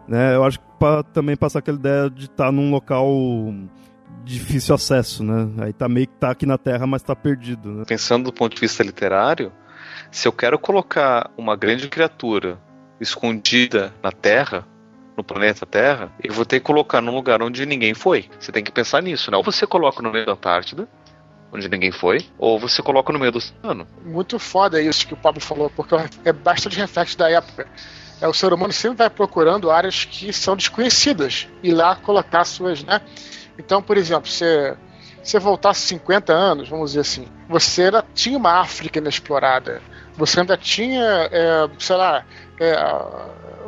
Né? 0.07 0.35
Eu 0.35 0.43
acho 0.43 0.59
que 0.59 0.65
para 0.79 1.03
também 1.03 1.35
passar 1.35 1.59
aquela 1.59 1.77
ideia 1.77 2.09
de 2.09 2.25
estar 2.25 2.45
tá 2.45 2.51
num 2.51 2.71
local 2.71 3.07
difícil 4.23 4.75
acesso, 4.75 5.23
né? 5.23 5.49
Aí 5.59 5.73
tá 5.73 5.87
meio 5.87 6.07
que 6.07 6.15
tá 6.15 6.31
aqui 6.31 6.45
na 6.45 6.57
Terra, 6.57 6.85
mas 6.87 7.03
tá 7.03 7.15
perdido. 7.15 7.71
Né? 7.71 7.83
Pensando 7.87 8.25
do 8.25 8.33
ponto 8.33 8.55
de 8.55 8.61
vista 8.61 8.83
literário, 8.83 9.51
se 10.11 10.27
eu 10.27 10.33
quero 10.33 10.59
colocar 10.59 11.31
uma 11.37 11.55
grande 11.55 11.87
criatura 11.87 12.59
escondida 12.99 13.93
na 14.03 14.11
Terra, 14.11 14.67
no 15.15 15.23
planeta 15.23 15.65
Terra, 15.65 16.11
eu 16.21 16.33
vou 16.33 16.45
ter 16.45 16.59
que 16.59 16.65
colocar 16.65 17.01
num 17.01 17.15
lugar 17.15 17.41
onde 17.41 17.65
ninguém 17.65 17.93
foi. 17.93 18.29
Você 18.39 18.51
tem 18.51 18.63
que 18.63 18.71
pensar 18.71 19.01
nisso, 19.01 19.31
né? 19.31 19.37
Ou 19.37 19.43
você 19.43 19.65
coloca 19.65 20.01
no 20.03 20.11
meio 20.11 20.25
da 20.25 20.33
Antártida, 20.33 20.87
onde 21.51 21.67
ninguém 21.69 21.91
foi, 21.91 22.25
ou 22.37 22.59
você 22.59 22.81
coloca 22.81 23.11
no 23.11 23.19
meio 23.19 23.31
do 23.31 23.37
oceano. 23.37 23.87
Muito 24.03 24.37
foda 24.37 24.81
isso 24.81 25.07
que 25.07 25.13
o 25.13 25.17
Pablo 25.17 25.41
falou, 25.41 25.69
porque 25.69 25.95
é 26.25 26.33
bastante 26.33 26.77
reflexo 26.77 27.17
da 27.17 27.29
época. 27.29 27.67
É, 28.21 28.27
o 28.27 28.33
ser 28.33 28.53
humano 28.53 28.71
sempre 28.71 28.99
vai 28.99 29.09
procurando 29.09 29.71
áreas 29.71 30.05
que 30.05 30.31
são 30.31 30.55
desconhecidas 30.55 31.47
e 31.63 31.71
lá 31.73 31.95
colocar 31.95 32.45
suas, 32.45 32.83
né? 32.83 33.01
Então, 33.57 33.81
por 33.81 33.97
exemplo, 33.97 34.29
você 34.29 34.77
você 35.23 35.37
voltasse 35.37 35.81
50 35.81 36.33
anos, 36.33 36.67
vamos 36.67 36.91
dizer 36.91 37.01
assim, 37.01 37.27
você 37.47 37.83
ainda 37.83 38.03
tinha 38.13 38.35
uma 38.35 38.59
África 38.59 38.97
inexplorada 38.97 39.81
você 40.21 40.39
ainda 40.39 40.55
tinha, 40.55 41.03
é, 41.31 41.67
sei 41.79 41.95
lá, 41.95 42.23
é, 42.59 42.75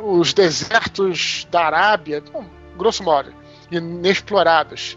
os 0.04 0.32
desertos 0.32 1.48
da 1.50 1.66
Arábia, 1.66 2.22
então, 2.24 2.48
grosso 2.76 3.02
modo, 3.02 3.34
inexplorados. 3.72 4.96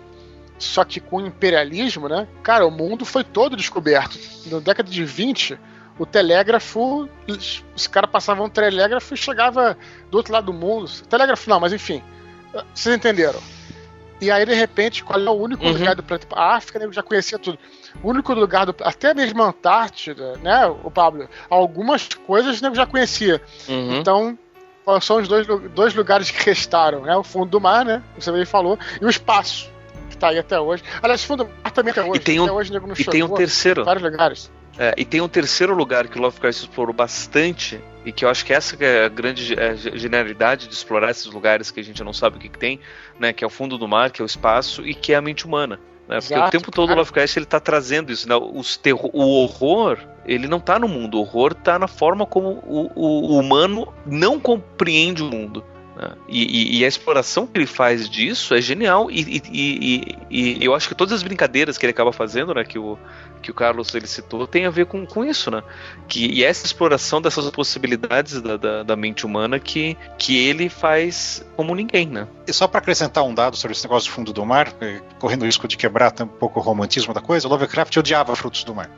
Só 0.59 0.83
que 0.83 0.99
com 0.99 1.17
o 1.17 1.25
imperialismo, 1.25 2.07
né? 2.07 2.27
Cara, 2.43 2.65
o 2.65 2.69
mundo 2.69 3.05
foi 3.05 3.23
todo 3.23 3.55
descoberto. 3.55 4.19
Na 4.45 4.59
década 4.59 4.89
de 4.89 5.03
20, 5.03 5.57
o 5.97 6.05
telégrafo. 6.05 7.09
Os 7.75 7.87
caras 7.87 8.11
passavam 8.11 8.45
um 8.45 8.49
telégrafo 8.49 9.13
e 9.15 9.17
chegava 9.17 9.75
do 10.11 10.17
outro 10.17 10.33
lado 10.33 10.47
do 10.47 10.53
mundo. 10.53 10.89
Telégrafo 11.09 11.49
não, 11.49 11.59
mas 11.59 11.73
enfim. 11.73 12.03
Vocês 12.73 12.95
entenderam. 12.95 13.39
E 14.19 14.31
aí, 14.31 14.45
de 14.45 14.53
repente, 14.53 15.03
qual 15.03 15.19
é 15.19 15.29
o 15.29 15.33
único 15.33 15.63
uhum. 15.63 15.73
lugar 15.73 15.95
do 15.95 16.03
planeta? 16.03 16.27
A 16.35 16.55
África, 16.55 16.79
né, 16.79 16.87
já 16.91 17.03
conhecia 17.03 17.37
tudo. 17.37 17.57
O 18.03 18.09
único 18.09 18.33
lugar 18.33 18.65
do. 18.65 18.75
Até 18.81 19.13
mesmo 19.13 19.41
a 19.41 19.47
Antártida, 19.47 20.37
né, 20.43 20.65
o 20.83 20.91
Pablo? 20.91 21.27
Algumas 21.49 22.07
coisas 22.09 22.61
né, 22.61 22.71
já 22.73 22.85
conhecia. 22.85 23.41
Uhum. 23.67 23.97
Então, 23.97 24.37
são 25.01 25.17
os 25.17 25.27
dois, 25.27 25.45
dois 25.73 25.93
lugares 25.93 26.31
que 26.31 26.43
restaram? 26.45 27.01
Né? 27.01 27.15
O 27.15 27.23
fundo 27.23 27.49
do 27.49 27.59
mar, 27.59 27.83
né? 27.83 28.01
Você 28.17 28.31
bem 28.31 28.45
falou, 28.45 28.77
e 29.01 29.05
o 29.05 29.09
espaço, 29.09 29.69
que 30.09 30.17
tá 30.17 30.29
aí 30.29 30.39
até 30.39 30.59
hoje. 30.59 30.83
Aliás, 31.01 31.23
o 31.23 31.27
fundo 31.27 31.43
do 31.43 31.49
mar 31.49 31.71
também 31.71 31.91
até 31.91 32.01
hoje. 32.01 32.15
E 32.15 32.19
tem 32.19 32.39
um, 32.39 32.43
até 32.43 32.53
hoje, 32.53 32.71
e 32.97 33.03
tem 33.03 33.23
um 33.23 33.29
terceiro. 33.29 33.83
Vários 33.83 34.03
lugares. 34.03 34.51
É, 34.79 34.93
e 34.95 35.03
tem 35.03 35.19
um 35.21 35.27
terceiro 35.27 35.73
lugar 35.73 36.07
que 36.07 36.19
o 36.19 36.21
Lovecraft 36.21 36.59
explorou 36.59 36.93
bastante, 36.93 37.81
e 38.05 38.11
que 38.11 38.23
eu 38.23 38.29
acho 38.29 38.45
que 38.45 38.53
essa 38.53 38.77
que 38.77 38.85
é 38.85 39.05
a 39.05 39.09
grande 39.09 39.59
é, 39.59 39.75
genialidade 39.75 40.67
de 40.67 40.73
explorar 40.73 41.09
esses 41.09 41.25
lugares 41.25 41.71
que 41.71 41.79
a 41.79 41.83
gente 41.83 42.03
não 42.03 42.13
sabe 42.13 42.37
o 42.37 42.39
que, 42.39 42.47
que 42.47 42.59
tem, 42.59 42.79
né? 43.19 43.33
Que 43.33 43.43
é 43.43 43.47
o 43.47 43.49
fundo 43.49 43.77
do 43.77 43.87
mar, 43.87 44.11
que 44.11 44.21
é 44.21 44.23
o 44.23 44.25
espaço, 44.25 44.85
e 44.85 44.93
que 44.93 45.13
é 45.13 45.15
a 45.15 45.21
mente 45.21 45.45
humana. 45.45 45.79
Né? 46.07 46.19
Porque 46.19 46.33
Exato, 46.33 46.47
o 46.47 46.51
tempo 46.51 46.71
todo 46.71 46.91
o 46.91 46.95
Lovecraft 46.95 47.35
ele 47.35 47.45
tá 47.45 47.59
trazendo 47.59 48.11
isso, 48.11 48.27
né? 48.27 48.35
Os 48.35 48.77
terror, 48.77 49.09
o 49.13 49.43
horror, 49.43 49.99
ele 50.25 50.47
não 50.47 50.59
tá 50.59 50.79
no 50.79 50.87
mundo, 50.87 51.17
o 51.17 51.21
horror 51.21 51.53
tá 51.53 51.77
na 51.77 51.87
forma 51.87 52.25
como 52.25 52.63
o, 52.65 52.91
o 52.95 53.39
humano 53.39 53.93
não 54.05 54.39
compreende 54.39 55.21
o 55.21 55.25
mundo. 55.25 55.63
E, 56.27 56.75
e, 56.77 56.79
e, 56.79 56.85
a 56.85 56.87
exploração 56.87 57.47
que 57.47 57.57
ele 57.57 57.65
faz 57.65 58.09
disso 58.09 58.53
é 58.53 58.61
genial. 58.61 59.09
E, 59.09 59.41
e, 59.51 60.17
e, 60.29 60.57
eu 60.63 60.75
acho 60.75 60.87
que 60.87 60.95
todas 60.95 61.13
as 61.13 61.23
brincadeiras 61.23 61.77
que 61.77 61.85
ele 61.85 61.91
acaba 61.91 62.13
fazendo, 62.13 62.53
né, 62.53 62.63
que 62.63 62.77
o, 62.77 62.97
que 63.41 63.49
o 63.49 63.53
Carlos 63.53 63.93
ele 63.95 64.05
citou, 64.05 64.45
tem 64.45 64.65
a 64.65 64.69
ver 64.69 64.85
com, 64.85 65.05
com 65.05 65.25
isso, 65.25 65.49
né? 65.49 65.63
Que, 66.07 66.27
e 66.27 66.43
essa 66.43 66.65
exploração 66.65 67.21
dessas 67.21 67.49
possibilidades 67.49 68.41
da, 68.41 68.57
da, 68.57 68.83
da 68.83 68.95
mente 68.95 69.25
humana 69.25 69.59
que, 69.59 69.97
que 70.17 70.37
ele 70.37 70.69
faz 70.69 71.45
como 71.55 71.73
ninguém, 71.73 72.07
né? 72.07 72.27
E 72.47 72.53
só 72.53 72.67
para 72.67 72.79
acrescentar 72.79 73.23
um 73.23 73.33
dado 73.33 73.57
sobre 73.57 73.75
esse 73.75 73.83
negócio 73.83 74.11
do 74.11 74.13
fundo 74.13 74.33
do 74.33 74.45
mar, 74.45 74.71
eh, 74.79 75.01
correndo 75.19 75.41
o 75.41 75.45
risco 75.45 75.67
de 75.67 75.77
quebrar 75.77 76.13
um 76.21 76.27
pouco 76.27 76.59
o 76.59 76.63
romantismo 76.63 77.13
da 77.13 77.21
coisa, 77.21 77.47
Lovecraft 77.47 77.97
odiava 77.97 78.35
frutos 78.35 78.63
do 78.63 78.75
mar. 78.75 78.89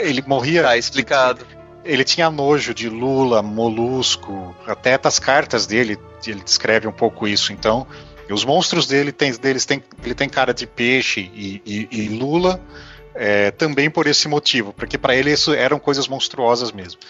ele 0.00 0.22
morria. 0.26 0.62
Tá 0.62 0.76
explicado 0.76 1.44
ele 1.84 2.04
tinha 2.04 2.30
nojo 2.30 2.74
de 2.74 2.88
lula, 2.88 3.42
molusco, 3.42 4.54
até 4.66 4.98
das 4.98 5.18
cartas 5.18 5.66
dele, 5.66 5.98
ele 6.26 6.40
descreve 6.40 6.86
um 6.86 6.92
pouco 6.92 7.26
isso. 7.26 7.52
Então, 7.52 7.86
os 8.30 8.44
monstros 8.44 8.86
dele 8.86 9.12
tem, 9.12 9.32
deles 9.32 9.64
tem, 9.64 9.82
ele 10.04 10.14
tem 10.14 10.28
cara 10.28 10.52
de 10.54 10.66
peixe 10.66 11.30
e, 11.34 11.62
e, 11.64 11.88
e 11.90 12.08
lula, 12.08 12.60
é, 13.14 13.50
também 13.50 13.90
por 13.90 14.06
esse 14.06 14.28
motivo, 14.28 14.72
porque 14.72 14.96
para 14.96 15.14
ele 15.14 15.32
isso 15.32 15.52
eram 15.52 15.78
coisas 15.78 16.06
monstruosas 16.06 16.70
mesmo. 16.70 17.00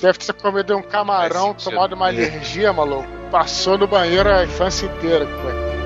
Deve 0.00 0.18
ter 0.18 0.32
comido 0.32 0.76
um 0.76 0.82
camarão, 0.82 1.54
tomado 1.54 1.94
uma 1.94 2.08
alergia, 2.08 2.72
maluco. 2.72 3.06
Passou 3.30 3.76
no 3.76 3.86
banheiro 3.86 4.32
a 4.32 4.44
infância 4.44 4.86
inteira. 4.86 5.26
Cara. 5.26 5.79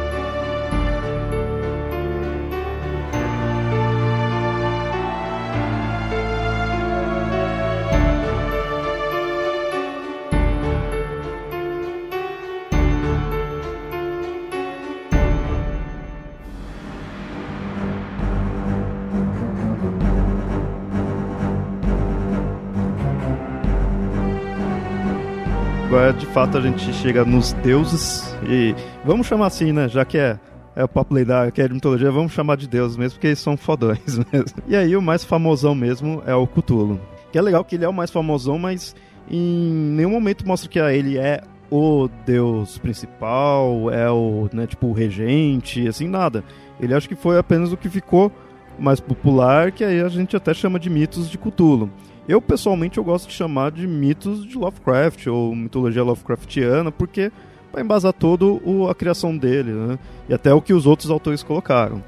De 26.19 26.27
fato 26.27 26.59
a 26.59 26.61
gente 26.61 26.93
chega 26.95 27.25
nos 27.25 27.53
deuses 27.55 28.35
e 28.49 28.75
vamos 29.05 29.27
chamar 29.27 29.47
assim, 29.47 29.73
né? 29.73 29.89
Já 29.89 30.05
que 30.05 30.19
é 30.19 30.39
é 30.77 30.83
o 30.83 30.89
papo 30.89 31.15
lendário, 31.15 31.53
que 31.53 31.63
é 31.63 31.69
de 31.69 31.75
mitologia, 31.75 32.11
vamos 32.11 32.33
chamar 32.33 32.57
de 32.57 32.67
deuses 32.67 32.97
mesmo, 32.97 33.13
porque 33.13 33.29
eles 33.29 33.39
são 33.39 33.57
fodões 33.57 34.19
mesmo. 34.33 34.63
E 34.67 34.75
aí 34.75 34.97
o 34.97 35.03
mais 35.03 35.25
famosão 35.25 35.75
mesmo 35.75 36.23
é 36.27 36.35
o 36.35 36.47
Cthulhu. 36.47 37.01
Que 37.31 37.39
é 37.39 37.43
legal 37.43 37.65
que 37.65 37.77
ele 37.77 37.85
é 37.85 37.89
o 37.89 37.93
mais 37.93 38.11
famosão, 38.11 38.59
mas 38.59 38.95
em 39.31 39.71
nenhum 39.95 40.11
momento 40.11 40.47
mostra 40.47 40.69
que 40.69 40.79
ele 40.79 41.17
é 41.17 41.41
o 41.71 42.09
deus 42.27 42.79
principal, 42.79 43.91
é 43.91 44.11
o, 44.11 44.49
né, 44.53 44.67
tipo, 44.67 44.89
o 44.89 44.93
regente, 44.93 45.87
assim, 45.89 46.09
nada. 46.09 46.45
Ele 46.81 46.95
acho 46.95 47.09
que 47.09 47.15
foi 47.15 47.39
apenas 47.39 47.73
o 47.73 47.77
que 47.77 47.89
ficou 47.89 48.33
mais 48.79 49.01
popular, 49.01 49.71
que 49.71 49.85
aí 49.85 50.01
a 50.01 50.09
gente 50.09 50.37
até 50.37 50.53
chama 50.53 50.79
de 50.79 50.91
mitos 50.91 51.31
de 51.31 51.39
Cthulhu. 51.39 51.91
Eu, 52.27 52.41
pessoalmente, 52.41 52.99
eu 52.99 53.05
gosto 53.05 53.29
de 53.29 53.35
chamar 53.35 53.71
de 53.71 53.87
mitos 53.87 54.47
de 54.47 54.57
Lovecraft 54.57 55.27
ou 55.27 55.55
mitologia 55.55 56.03
Lovecraftiana, 56.03 56.91
porque 56.91 57.31
para 57.71 57.83
embasar 57.83 58.13
todo 58.13 58.63
o, 58.65 58.89
a 58.89 58.95
criação 58.95 59.37
dele, 59.37 59.73
né? 59.73 59.99
E 60.29 60.35
até 60.35 60.55
o 60.55 60.63
que 60.63 60.73
os 60.73 60.87
outros 60.87 61.11
autores 61.11 61.43
colocaram. 61.43 62.03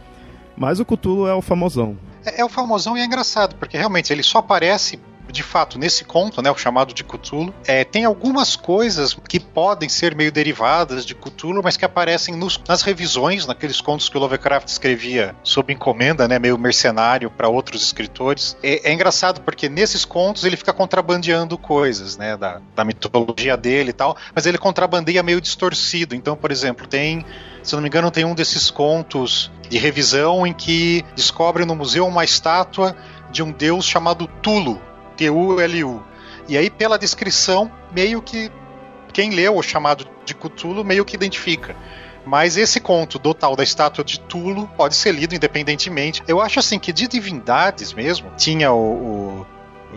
Mas 0.56 0.80
o 0.80 0.84
Cthulhu 0.84 1.26
é 1.26 1.34
o 1.34 1.42
famosão. 1.42 1.98
É, 2.24 2.40
é 2.40 2.44
o 2.44 2.48
famosão 2.48 2.96
e 2.96 3.00
é 3.00 3.04
engraçado, 3.04 3.56
porque 3.56 3.76
realmente 3.76 4.12
ele 4.12 4.22
só 4.22 4.38
aparece 4.38 4.98
de 5.30 5.42
fato, 5.42 5.78
nesse 5.78 6.04
conto, 6.04 6.40
né, 6.40 6.50
o 6.50 6.56
chamado 6.56 6.94
de 6.94 7.04
Cthulhu, 7.04 7.54
é, 7.66 7.84
tem 7.84 8.04
algumas 8.04 8.56
coisas 8.56 9.16
que 9.28 9.40
podem 9.40 9.88
ser 9.88 10.14
meio 10.14 10.30
derivadas 10.30 11.04
de 11.04 11.14
Cthulhu, 11.14 11.62
mas 11.62 11.76
que 11.76 11.84
aparecem 11.84 12.34
nos, 12.34 12.60
nas 12.66 12.82
revisões, 12.82 13.46
naqueles 13.46 13.80
contos 13.80 14.08
que 14.08 14.16
o 14.16 14.20
Lovecraft 14.20 14.68
escrevia 14.68 15.34
sob 15.42 15.72
encomenda, 15.72 16.28
né, 16.28 16.38
meio 16.38 16.58
mercenário 16.58 17.30
para 17.30 17.48
outros 17.48 17.82
escritores. 17.82 18.56
É, 18.62 18.90
é, 18.90 18.92
engraçado 18.92 19.40
porque 19.40 19.68
nesses 19.68 20.04
contos 20.04 20.44
ele 20.44 20.56
fica 20.56 20.72
contrabandeando 20.72 21.58
coisas, 21.58 22.16
né, 22.16 22.36
da, 22.36 22.60
da 22.74 22.84
mitologia 22.84 23.56
dele 23.56 23.90
e 23.90 23.94
tal, 23.94 24.16
mas 24.34 24.46
ele 24.46 24.58
contrabandeia 24.58 25.22
meio 25.22 25.40
distorcido. 25.40 26.14
Então, 26.14 26.36
por 26.36 26.50
exemplo, 26.50 26.86
tem 26.86 27.24
se 27.66 27.74
não 27.74 27.82
me 27.82 27.88
engano, 27.88 28.12
tem 28.12 28.24
um 28.24 28.34
desses 28.34 28.70
contos 28.70 29.50
de 29.68 29.76
revisão 29.76 30.46
em 30.46 30.52
que 30.52 31.04
descobrem 31.16 31.66
no 31.66 31.74
museu 31.74 32.06
uma 32.06 32.22
estátua 32.22 32.96
de 33.32 33.42
um 33.42 33.50
deus 33.50 33.84
chamado 33.84 34.28
Tulu, 34.40 34.80
T-U-L-U. 35.16 36.02
E 36.48 36.56
aí, 36.56 36.70
pela 36.70 36.98
descrição, 36.98 37.70
meio 37.92 38.22
que 38.22 38.50
quem 39.12 39.30
leu 39.30 39.56
o 39.56 39.62
chamado 39.62 40.06
de 40.24 40.34
Cthulhu 40.34 40.84
meio 40.84 41.04
que 41.04 41.16
identifica. 41.16 41.74
Mas 42.26 42.56
esse 42.56 42.80
conto 42.80 43.18
do 43.18 43.32
tal 43.32 43.54
da 43.54 43.62
estátua 43.62 44.04
de 44.04 44.18
Tulo 44.18 44.68
pode 44.76 44.96
ser 44.96 45.12
lido 45.12 45.34
independentemente. 45.34 46.24
Eu 46.26 46.40
acho 46.40 46.58
assim 46.58 46.76
que 46.76 46.92
de 46.92 47.06
divindades 47.06 47.92
mesmo, 47.92 48.30
tinha 48.36 48.72
o, 48.72 49.40
o 49.40 49.46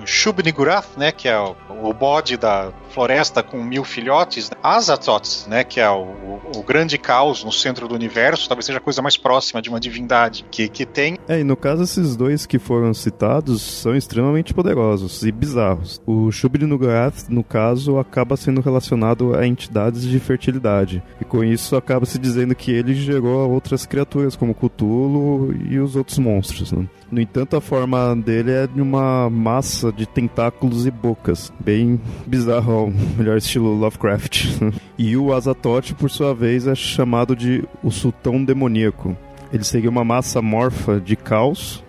Shub-Niggurath, 0.06 0.98
né, 0.98 1.12
que 1.12 1.28
é 1.28 1.40
o, 1.40 1.56
o, 1.84 1.94
bode 1.94 2.38
da 2.38 2.72
floresta 2.92 3.44
com 3.44 3.64
mil 3.64 3.84
filhotes, 3.84 4.50
Azathoth, 4.62 5.48
né, 5.48 5.64
que 5.64 5.80
é 5.80 5.90
o, 5.90 6.40
o, 6.56 6.64
grande 6.64 6.98
caos 6.98 7.44
no 7.44 7.52
centro 7.52 7.88
do 7.88 7.96
universo, 7.96 8.48
talvez 8.48 8.66
seja 8.66 8.78
a 8.78 8.82
coisa 8.82 9.02
mais 9.02 9.18
próxima 9.18 9.62
de 9.62 9.70
uma 9.70 9.80
divindade 9.80 10.46
que, 10.52 10.68
que 10.68 10.86
tem. 10.86 11.18
É, 11.28 11.40
e 11.40 11.44
no 11.44 11.56
caso 11.56 11.84
esses 11.84 12.16
dois 12.16 12.46
que 12.46 12.60
foram 12.60 12.94
citados 12.94 13.62
são 13.62 13.96
extremamente 13.96 14.54
poderosos 14.54 15.24
e 15.24 15.32
bizarros. 15.32 16.02
O 16.06 16.32
Shub-Niggurath, 16.32 17.30
no 17.30 17.44
caso, 17.44 17.98
acaba 17.98 18.38
sendo 18.38 18.62
relacionado 18.62 19.36
a 19.36 19.46
entidades 19.46 20.04
de 20.04 20.20
fertilidade, 20.20 21.04
e 21.20 21.26
com 21.26 21.44
isso 21.44 21.76
acaba 21.76 22.06
se 22.06 22.20
dizendo 22.20 22.56
que 22.56 22.72
ele 22.72 22.94
gerou 22.94 23.50
outras 23.50 23.86
criaturas 23.86 24.36
como 24.36 24.56
Cthulhu 24.56 25.54
e 25.70 25.80
os 25.80 25.96
outros 25.96 26.18
monstros, 26.18 26.72
né? 26.72 26.88
No 27.12 27.20
entanto, 27.20 27.56
a 27.56 27.62
forma 27.62 28.16
dele 28.16 28.52
é 28.52 28.68
de 28.68 28.80
uma 28.80 29.30
massa 29.32 29.92
de 29.92 30.06
tentáculos 30.06 30.86
e 30.86 30.92
bocas. 30.92 31.52
Bem 31.60 32.00
bizarro, 32.28 32.72
ao 32.72 32.94
melhor 33.18 33.38
estilo 33.38 33.74
Lovecraft. 33.74 34.62
e 34.98 35.18
o 35.18 35.34
Azatoth, 35.34 35.94
por 35.96 36.12
sua 36.12 36.36
vez, 36.36 36.68
é 36.68 36.76
chamado 36.76 37.36
de 37.36 37.64
o 37.82 37.90
Sultão 37.90 38.44
Demoníaco. 38.44 39.18
Ele 39.52 39.64
seria 39.64 39.90
uma 39.90 40.04
massa 40.04 40.40
morfa 40.40 41.00
de 41.00 41.16
caos 41.16 41.84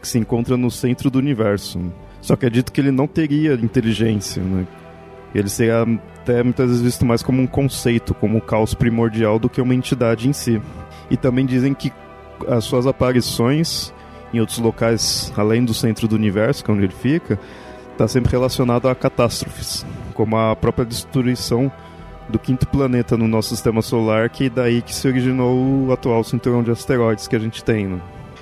que 0.00 0.06
se 0.06 0.18
encontra 0.18 0.58
no 0.58 0.70
centro 0.70 1.10
do 1.10 1.18
universo. 1.18 1.80
Só 2.20 2.36
que 2.36 2.44
é 2.44 2.50
dito 2.50 2.70
que 2.70 2.80
ele 2.80 2.90
não 2.90 3.06
teria 3.06 3.54
inteligência, 3.54 4.42
né? 4.42 4.66
Ele 5.34 5.48
seria 5.48 5.86
até 6.20 6.42
muitas 6.42 6.68
vezes 6.68 6.82
visto 6.82 7.06
mais 7.06 7.22
como 7.22 7.40
um 7.40 7.46
conceito, 7.46 8.12
como 8.12 8.36
um 8.36 8.40
caos 8.40 8.74
primordial 8.74 9.38
do 9.38 9.48
que 9.48 9.60
uma 9.60 9.74
entidade 9.74 10.28
em 10.28 10.32
si. 10.34 10.60
E 11.10 11.16
também 11.16 11.46
dizem 11.46 11.72
que 11.72 11.90
as 12.46 12.64
suas 12.64 12.86
aparições 12.86 13.92
em 14.36 14.40
outros 14.40 14.58
locais 14.58 15.32
além 15.36 15.64
do 15.64 15.74
centro 15.74 16.06
do 16.06 16.14
universo, 16.14 16.64
que 16.64 16.70
é 16.70 16.74
onde 16.74 16.84
ele 16.84 16.92
fica, 16.92 17.38
está 17.92 18.06
sempre 18.06 18.30
relacionado 18.30 18.88
a 18.88 18.94
catástrofes, 18.94 19.84
como 20.14 20.36
a 20.36 20.54
própria 20.54 20.84
destruição 20.84 21.70
do 22.28 22.38
quinto 22.38 22.66
planeta 22.66 23.16
no 23.16 23.28
nosso 23.28 23.50
sistema 23.50 23.80
solar, 23.82 24.28
que 24.28 24.46
é 24.46 24.50
daí 24.50 24.82
que 24.82 24.94
se 24.94 25.06
originou 25.06 25.86
o 25.86 25.92
atual 25.92 26.22
cinturão 26.24 26.62
de 26.62 26.70
asteroides 26.70 27.28
que 27.28 27.36
a 27.36 27.38
gente 27.38 27.62
tem. 27.62 27.86
Né? 27.86 28.00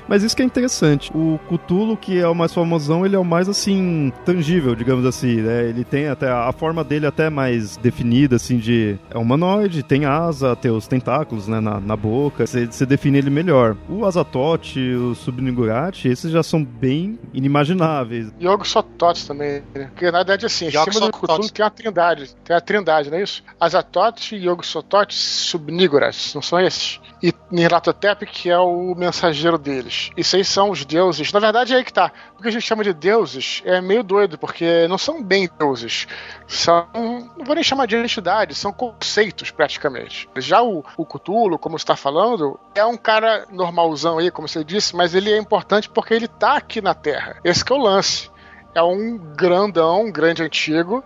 Mas 0.08 0.22
isso 0.22 0.36
que 0.36 0.42
é 0.42 0.44
interessante. 0.44 1.10
O 1.14 1.38
Cthulhu, 1.48 1.96
que 1.96 2.18
é 2.18 2.28
o 2.28 2.34
mais 2.34 2.52
famosão, 2.52 3.04
ele 3.04 3.16
é 3.16 3.18
o 3.18 3.24
mais, 3.24 3.48
assim, 3.48 4.12
tangível, 4.24 4.74
digamos 4.74 5.04
assim, 5.06 5.36
né? 5.36 5.68
Ele 5.68 5.84
tem 5.84 6.08
até... 6.08 6.30
A 6.30 6.52
forma 6.52 6.84
dele 6.84 7.06
até 7.06 7.30
mais 7.30 7.76
definida, 7.76 8.36
assim, 8.36 8.58
de... 8.58 8.98
É 9.10 9.18
humanoide, 9.18 9.82
tem 9.82 10.04
asa, 10.04 10.54
tem 10.56 10.70
os 10.70 10.86
tentáculos, 10.86 11.48
né, 11.48 11.60
na, 11.60 11.80
na 11.80 11.96
boca. 11.96 12.46
Você, 12.46 12.86
define 12.86 13.18
ele 13.18 13.30
melhor. 13.30 13.76
O 13.88 14.04
Azatote, 14.04 14.78
o 14.80 15.14
Subnigurati, 15.14 16.08
esses 16.08 16.30
já 16.30 16.42
são 16.42 16.64
bem 16.64 17.18
inimagináveis. 17.32 18.32
Yogo 18.40 18.66
Sotote 18.66 19.26
também, 19.26 19.62
né? 19.74 19.88
Porque, 19.92 20.06
na 20.10 20.18
verdade, 20.18 20.46
assim, 20.46 20.66
em 20.66 20.70
cima 20.70 21.06
do 21.06 21.12
Cthulhu 21.12 21.50
tem 21.50 21.64
a 21.64 21.70
trindade. 21.70 22.34
Tem 22.44 22.56
a 22.56 22.60
trindade, 22.60 23.10
não 23.10 23.18
é 23.18 23.22
isso? 23.22 23.42
Azatote, 23.58 24.36
Yogo 24.36 24.64
Sotote, 24.64 25.14
Subniguras. 25.14 26.32
Não 26.34 26.42
são 26.42 26.60
esses? 26.60 27.00
E 27.24 27.32
Nyarlathotep, 27.50 28.26
que 28.26 28.50
é 28.50 28.58
o 28.58 28.94
mensageiro 28.94 29.56
deles. 29.56 30.10
Isso 30.14 30.36
aí 30.36 30.44
são 30.44 30.70
os 30.70 30.84
deuses. 30.84 31.32
Na 31.32 31.40
verdade, 31.40 31.72
é 31.72 31.78
aí 31.78 31.82
que 31.82 31.90
tá. 31.90 32.12
O 32.38 32.42
que 32.42 32.48
a 32.48 32.50
gente 32.50 32.66
chama 32.66 32.84
de 32.84 32.92
deuses 32.92 33.62
é 33.64 33.80
meio 33.80 34.02
doido, 34.02 34.36
porque 34.36 34.86
não 34.88 34.98
são 34.98 35.22
bem 35.22 35.48
deuses. 35.58 36.06
São. 36.46 36.86
Não 36.92 37.46
vou 37.46 37.54
nem 37.54 37.64
chamar 37.64 37.86
de 37.86 37.96
entidades, 37.96 38.58
são 38.58 38.74
conceitos, 38.74 39.50
praticamente. 39.50 40.28
Já 40.36 40.62
o, 40.62 40.84
o 40.98 41.06
Cthulhu, 41.06 41.58
como 41.58 41.76
está 41.78 41.96
falando, 41.96 42.60
é 42.74 42.84
um 42.84 42.98
cara 42.98 43.46
normalzão 43.50 44.18
aí, 44.18 44.30
como 44.30 44.46
você 44.46 44.62
disse, 44.62 44.94
mas 44.94 45.14
ele 45.14 45.32
é 45.32 45.38
importante 45.38 45.88
porque 45.88 46.12
ele 46.12 46.28
tá 46.28 46.58
aqui 46.58 46.82
na 46.82 46.92
Terra. 46.92 47.38
Esse 47.42 47.64
é 47.66 47.74
o 47.74 47.78
lance. 47.78 48.30
É 48.74 48.82
um 48.82 49.16
grandão, 49.16 50.02
um 50.02 50.12
grande 50.12 50.42
antigo, 50.42 51.02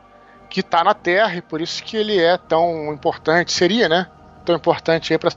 que 0.51 0.61
está 0.61 0.83
na 0.83 0.95
Terra 0.95 1.37
e 1.37 1.43
por 1.43 1.61
isso 1.61 1.81
que 1.85 1.97
ele 1.97 2.19
é 2.19 2.37
tão 2.37 2.93
importante. 2.93 3.53
Seria, 3.53 3.89
né? 3.89 4.09
Tão 4.49 4.57
importante 4.57 5.13
aí 5.13 5.19
para 5.19 5.31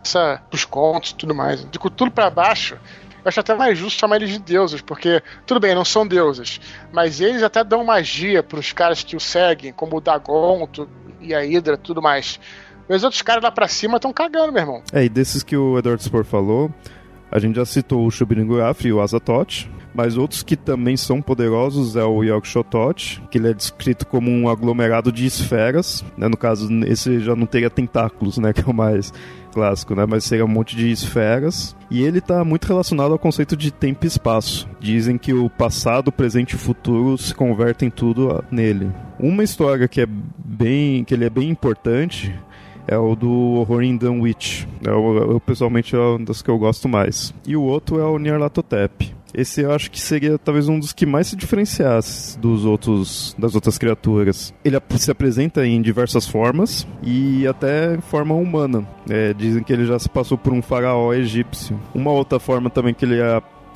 os 0.54 0.64
contos 0.64 1.12
e 1.12 1.16
tudo 1.16 1.36
mais. 1.36 1.70
De 1.70 1.78
tudo 1.78 2.10
para 2.10 2.30
baixo, 2.30 2.76
eu 2.76 2.80
acho 3.26 3.42
até 3.42 3.54
mais 3.54 3.78
justo 3.78 4.00
chamar 4.00 4.16
eles 4.16 4.30
de 4.30 4.40
deuses, 4.40 4.80
porque, 4.80 5.22
tudo 5.46 5.60
bem, 5.60 5.76
não 5.76 5.84
são 5.84 6.08
deuses, 6.08 6.62
mas 6.94 7.20
eles 7.20 7.44
até 7.44 7.62
dão 7.62 7.84
magia 7.84 8.42
pros 8.42 8.72
caras 8.72 9.04
que 9.04 9.18
o 9.18 9.20
seguem, 9.20 9.74
como 9.74 9.98
o 9.98 10.02
Dagon 10.02 10.66
e 11.20 11.36
a 11.36 11.42
Hydra 11.42 11.76
tudo 11.76 12.02
mais. 12.02 12.40
Os 12.88 13.04
outros 13.04 13.22
caras 13.22 13.44
lá 13.44 13.52
pra 13.52 13.68
cima 13.68 13.98
estão 13.98 14.14
cagando, 14.14 14.54
meu 14.54 14.62
irmão. 14.62 14.84
É, 14.94 15.04
e 15.04 15.10
desses 15.10 15.44
que 15.44 15.58
o 15.58 15.78
Edward 15.78 16.02
Spor 16.02 16.24
falou, 16.24 16.72
a 17.30 17.38
gente 17.38 17.58
já 17.58 17.66
citou 17.66 18.06
o 18.06 18.12
Shubinigurafi 18.12 18.88
e 18.88 18.94
o 18.94 19.02
Azatoth, 19.02 19.70
mas 19.94 20.18
outros 20.18 20.44
que 20.44 20.56
também 20.56 20.96
são 20.96 21.22
poderosos 21.22 21.96
é 21.96 22.04
o 22.04 22.24
Yorkshotot, 22.24 23.22
que 23.30 23.38
ele 23.38 23.50
é 23.50 23.54
descrito 23.54 24.06
como 24.06 24.30
um 24.30 24.50
aglomerado 24.50 25.12
de 25.12 25.26
esferas, 25.26 26.04
né? 26.18 26.28
no 26.28 26.38
caso 26.38 26.70
esse 26.86 27.20
já 27.20 27.36
não 27.36 27.46
teria 27.46 27.70
tentáculos, 27.70 28.38
né, 28.38 28.52
que 28.54 28.62
é 28.62 28.66
o 28.66 28.74
mais 28.74 29.14
clássico, 29.52 29.94
né, 29.94 30.06
mas 30.08 30.24
seria 30.24 30.46
um 30.46 30.48
monte 30.48 30.76
de 30.76 30.90
esferas, 30.90 31.76
e 31.90 32.02
ele 32.04 32.20
está 32.20 32.44
muito 32.44 32.66
relacionado 32.66 33.12
ao 33.12 33.20
conceito 33.20 33.58
de 33.58 33.70
tempo 33.70 34.06
e 34.06 34.08
espaço. 34.08 34.68
Dizem 34.80 35.18
que 35.18 35.34
o 35.34 35.50
passado, 35.50 36.12
presente 36.12 36.56
e 36.56 36.58
futuro 36.58 37.18
se 37.18 37.36
convertem 37.36 37.90
tudo 37.90 38.44
nele. 38.50 38.90
Uma 39.20 39.44
história 39.44 39.88
que 39.88 40.02
é 40.02 40.08
bem 40.08 41.04
que 41.04 41.14
ele 41.14 41.26
é 41.26 41.30
bem 41.30 41.50
importante 41.50 42.34
é 42.88 42.98
o 42.98 43.16
do 43.16 43.30
Horror 43.30 43.84
in 43.84 43.98
Dunwich. 43.98 44.68
Eu, 44.84 45.32
eu, 45.32 45.40
pessoalmente 45.40 45.96
é 45.96 46.00
uma 46.00 46.20
das 46.20 46.42
que 46.42 46.50
eu 46.50 46.58
gosto 46.58 46.90
mais. 46.90 47.34
E 47.46 47.56
o 47.56 47.62
outro 47.62 48.00
é 48.00 48.04
o 48.04 48.18
Nyarlathotep. 48.18 49.14
Esse 49.34 49.62
eu 49.62 49.72
acho 49.72 49.90
que 49.90 50.00
seria 50.00 50.38
talvez 50.38 50.68
um 50.68 50.80
dos 50.80 50.94
que 50.94 51.06
mais 51.06 51.28
se 51.28 51.36
diferenciasse 51.36 52.38
dos 52.38 52.66
outros 52.66 53.36
das 53.38 53.56
outras 53.56 53.78
criaturas. 53.78 54.54
Ele 54.64 54.78
se 54.98 55.12
apresenta 55.12 55.66
em 55.66 55.82
diversas 55.82 56.28
formas 56.28 56.88
e 57.02 57.48
até 57.48 57.96
em 57.96 58.02
forma 58.02 58.36
humana. 58.36 58.88
É, 59.10 59.34
dizem 59.34 59.64
que 59.64 59.72
ele 59.72 59.86
já 59.86 59.98
se 59.98 60.10
passou 60.10 60.38
por 60.38 60.54
um 60.54 60.62
faraó 60.62 61.14
egípcio. 61.14 61.80
Uma 61.94 62.12
outra 62.12 62.40
forma 62.40 62.70
também 62.70 62.94
que 62.94 63.06
ele 63.06 63.20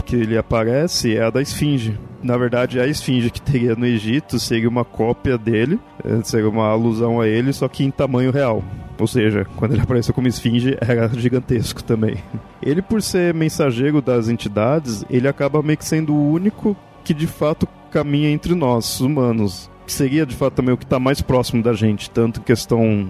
que 0.06 0.16
ele 0.16 0.38
aparece 0.38 1.16
é 1.16 1.24
a 1.24 1.30
da 1.30 1.42
esfinge. 1.42 1.98
Na 2.22 2.38
verdade, 2.38 2.80
a 2.80 2.88
esfinge 2.88 3.30
que 3.30 3.42
teria 3.42 3.76
no 3.76 3.86
Egito 3.86 4.40
seria 4.40 4.70
uma 4.70 4.86
cópia 4.86 5.38
dele, 5.38 5.80
é, 6.04 6.24
seria 6.24 6.50
uma 6.50 6.68
alusão 6.68 7.20
a 7.20 7.28
ele, 7.28 7.52
só 7.52 7.68
que 7.68 7.84
em 7.84 7.92
tamanho 7.92 8.32
real. 8.32 8.64
Ou 8.98 9.08
seja, 9.08 9.46
quando 9.58 9.74
ele 9.74 9.82
apareceu 9.82 10.14
como 10.14 10.28
esfinge, 10.28 10.78
era 10.80 11.10
gigantesco 11.20 11.84
também. 11.84 12.18
Ele, 12.62 12.82
por 12.82 13.02
ser 13.02 13.34
mensageiro 13.34 14.02
das 14.02 14.30
entidades, 14.30 15.04
ele 15.10 15.28
acaba 15.28 15.62
meio 15.62 15.78
que 15.78 15.86
sendo 15.86 16.14
o 16.14 16.32
único 16.32 16.76
que 17.04 17.14
de 17.14 17.28
fato 17.28 17.68
caminha 17.92 18.30
entre 18.30 18.56
nós, 18.56 19.00
humanos. 19.02 19.70
Seria 19.86 20.26
de 20.26 20.36
fato 20.36 20.54
também 20.56 20.74
o 20.74 20.78
que 20.78 20.84
está 20.84 21.00
mais 21.00 21.22
próximo 21.22 21.62
da 21.62 21.74
gente, 21.74 22.10
tanto 22.10 22.42
questão 22.42 23.10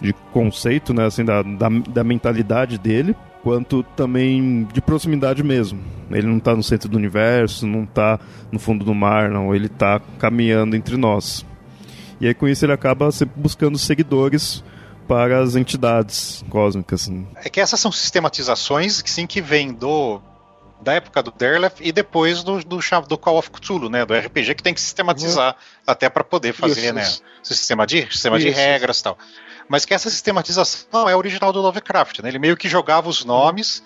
de 0.00 0.12
conceito, 0.32 0.94
né, 0.94 1.06
assim, 1.06 1.24
da, 1.24 1.42
da, 1.42 1.68
da 1.68 2.04
mentalidade 2.04 2.78
dele, 2.78 3.14
quanto 3.42 3.82
também 3.82 4.64
de 4.72 4.80
proximidade 4.80 5.42
mesmo. 5.42 5.82
Ele 6.10 6.26
não 6.26 6.38
está 6.38 6.54
no 6.54 6.62
centro 6.62 6.88
do 6.88 6.96
universo, 6.96 7.66
não 7.66 7.84
está 7.84 8.18
no 8.50 8.58
fundo 8.58 8.84
do 8.84 8.94
mar, 8.94 9.30
não. 9.30 9.54
Ele 9.54 9.66
está 9.66 10.00
caminhando 10.18 10.76
entre 10.76 10.96
nós. 10.96 11.44
E 12.20 12.26
aí 12.26 12.34
com 12.34 12.48
isso 12.48 12.64
ele 12.64 12.72
acaba 12.72 13.10
sempre 13.12 13.40
buscando 13.40 13.78
seguidores 13.78 14.62
para 15.06 15.40
as 15.40 15.56
entidades 15.56 16.44
cósmicas. 16.50 17.10
É 17.36 17.48
que 17.48 17.60
essas 17.60 17.80
são 17.80 17.90
sistematizações 17.90 19.00
que 19.00 19.10
sim 19.10 19.26
que 19.26 19.40
vêm 19.40 19.72
do 19.72 20.20
da 20.80 20.92
época 20.92 21.20
do 21.22 21.32
Derleth 21.32 21.72
e 21.80 21.90
depois 21.90 22.44
do, 22.44 22.62
do, 22.62 22.78
do 23.08 23.18
Call 23.18 23.36
of 23.36 23.50
Cthulhu, 23.50 23.88
né, 23.88 24.06
do 24.06 24.14
RPG 24.14 24.54
que 24.54 24.62
tem 24.62 24.72
que 24.72 24.80
sistematizar 24.80 25.54
uhum. 25.54 25.82
até 25.84 26.08
para 26.08 26.22
poder 26.22 26.52
fazer, 26.52 26.84
isso, 26.84 26.94
né, 26.94 27.02
isso. 27.02 27.22
sistema 27.42 27.84
de 27.84 28.02
sistema 28.12 28.38
de 28.38 28.48
regras, 28.50 29.02
tal 29.02 29.18
mas 29.68 29.84
que 29.84 29.94
essa 29.94 30.10
sistematização 30.10 31.08
é 31.08 31.14
original 31.14 31.52
do 31.52 31.60
Lovecraft, 31.60 32.20
né? 32.20 32.28
Ele 32.28 32.38
meio 32.38 32.56
que 32.56 32.68
jogava 32.68 33.08
os 33.08 33.24
nomes 33.24 33.82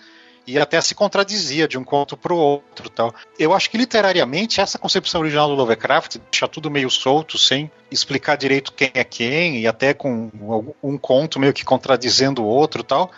e 0.47 0.59
até 0.59 0.81
se 0.81 0.95
contradizia 0.95 1.69
de 1.69 1.79
um 1.79 1.85
conto 1.85 2.17
para 2.17 2.33
o 2.33 2.37
outro, 2.37 2.89
tal. 2.89 3.15
Eu 3.39 3.53
acho 3.55 3.71
que 3.71 3.79
literariamente 3.79 4.61
essa 4.61 4.79
concepção 4.79 5.21
original 5.21 5.49
do 5.49 5.55
Lovecraft 5.55 6.17
deixa 6.31 6.49
tudo 6.49 6.71
meio 6.71 6.91
solto, 6.91 7.39
sem 7.39 7.71
explicar 7.91 8.37
direito 8.37 8.73
quem 8.73 8.91
é 8.95 9.05
quem 9.05 9.61
e 9.61 9.67
até 9.67 9.95
com 9.95 10.31
um 10.83 10.99
conto 10.99 11.39
meio 11.39 11.53
que 11.53 11.65
contradizendo 11.65 12.43
o 12.43 12.47
outro, 12.47 12.83
tal. 12.83 13.11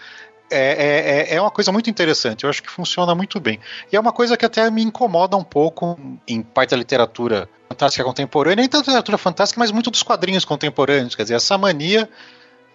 É, 0.51 1.27
é, 1.31 1.37
é 1.37 1.41
uma 1.41 1.51
coisa 1.51 1.73
muito 1.73 1.89
interessante, 1.89 2.45
eu 2.45 2.51
acho 2.51 2.62
que 2.62 2.71
funciona 2.71 3.15
muito 3.15 3.41
bem. 3.41 3.59
E 3.91 3.97
é 3.97 4.01
uma 4.01 4.12
coisa 4.12 4.37
que 4.37 4.45
até 4.45 4.71
me 4.71 4.83
incomoda 4.83 5.37
um 5.37 5.43
pouco 5.43 5.99
em 6.29 6.43
parte 6.43 6.71
da 6.71 6.77
literatura 6.77 7.49
fantástica 7.69 8.05
contemporânea, 8.05 8.57
nem 8.57 8.69
tanto 8.69 8.87
da 8.87 8.93
literatura 8.93 9.19
fantástica, 9.19 9.59
mas 9.59 9.71
muito 9.71 9.91
dos 9.91 10.03
quadrinhos 10.03 10.45
contemporâneos. 10.45 11.15
Quer 11.15 11.23
dizer, 11.23 11.35
essa 11.35 11.57
mania 11.57 12.09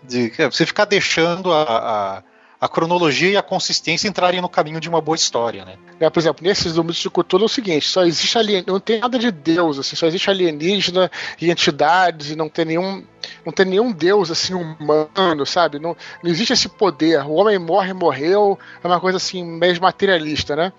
de 0.03 0.31
você 0.49 0.65
ficar 0.65 0.85
deixando 0.85 1.51
a, 1.51 1.63
a, 1.63 2.23
a, 2.61 2.67
cronologia 2.67 3.31
e 3.31 3.37
a 3.37 3.41
consistência 3.41 4.07
entrarem 4.07 4.41
no 4.41 4.49
caminho 4.49 4.79
de 4.79 4.89
uma 4.89 5.01
boa 5.01 5.15
história, 5.15 5.65
né? 5.65 5.75
É, 5.99 6.09
por 6.09 6.19
exemplo, 6.19 6.45
nesses 6.45 6.75
números 6.75 6.97
de 6.97 7.09
Cthulhu 7.09 7.43
é 7.43 7.45
o 7.45 7.49
seguinte, 7.49 7.87
só 7.87 8.03
existe 8.03 8.37
alien... 8.37 8.63
não 8.65 8.79
tem 8.79 8.99
nada 8.99 9.19
de 9.19 9.31
Deus, 9.31 9.77
assim, 9.79 9.95
só 9.95 10.07
existe 10.07 10.29
alienígena 10.29 11.11
e 11.39 11.51
entidades 11.51 12.31
e 12.31 12.35
não 12.35 12.49
tem 12.49 12.65
nenhum 12.65 13.03
não 13.45 13.53
tem 13.53 13.65
nenhum 13.65 13.91
Deus 13.91 14.31
assim 14.31 14.53
humano, 14.53 15.45
sabe? 15.45 15.79
Não, 15.79 15.95
não 16.23 16.31
existe 16.31 16.53
esse 16.53 16.69
poder. 16.69 17.23
O 17.25 17.33
homem 17.33 17.59
morre, 17.59 17.93
morreu, 17.93 18.57
é 18.83 18.87
uma 18.87 18.99
coisa 18.99 19.17
assim 19.17 19.43
meio 19.43 19.79
materialista, 19.81 20.55
né? 20.55 20.73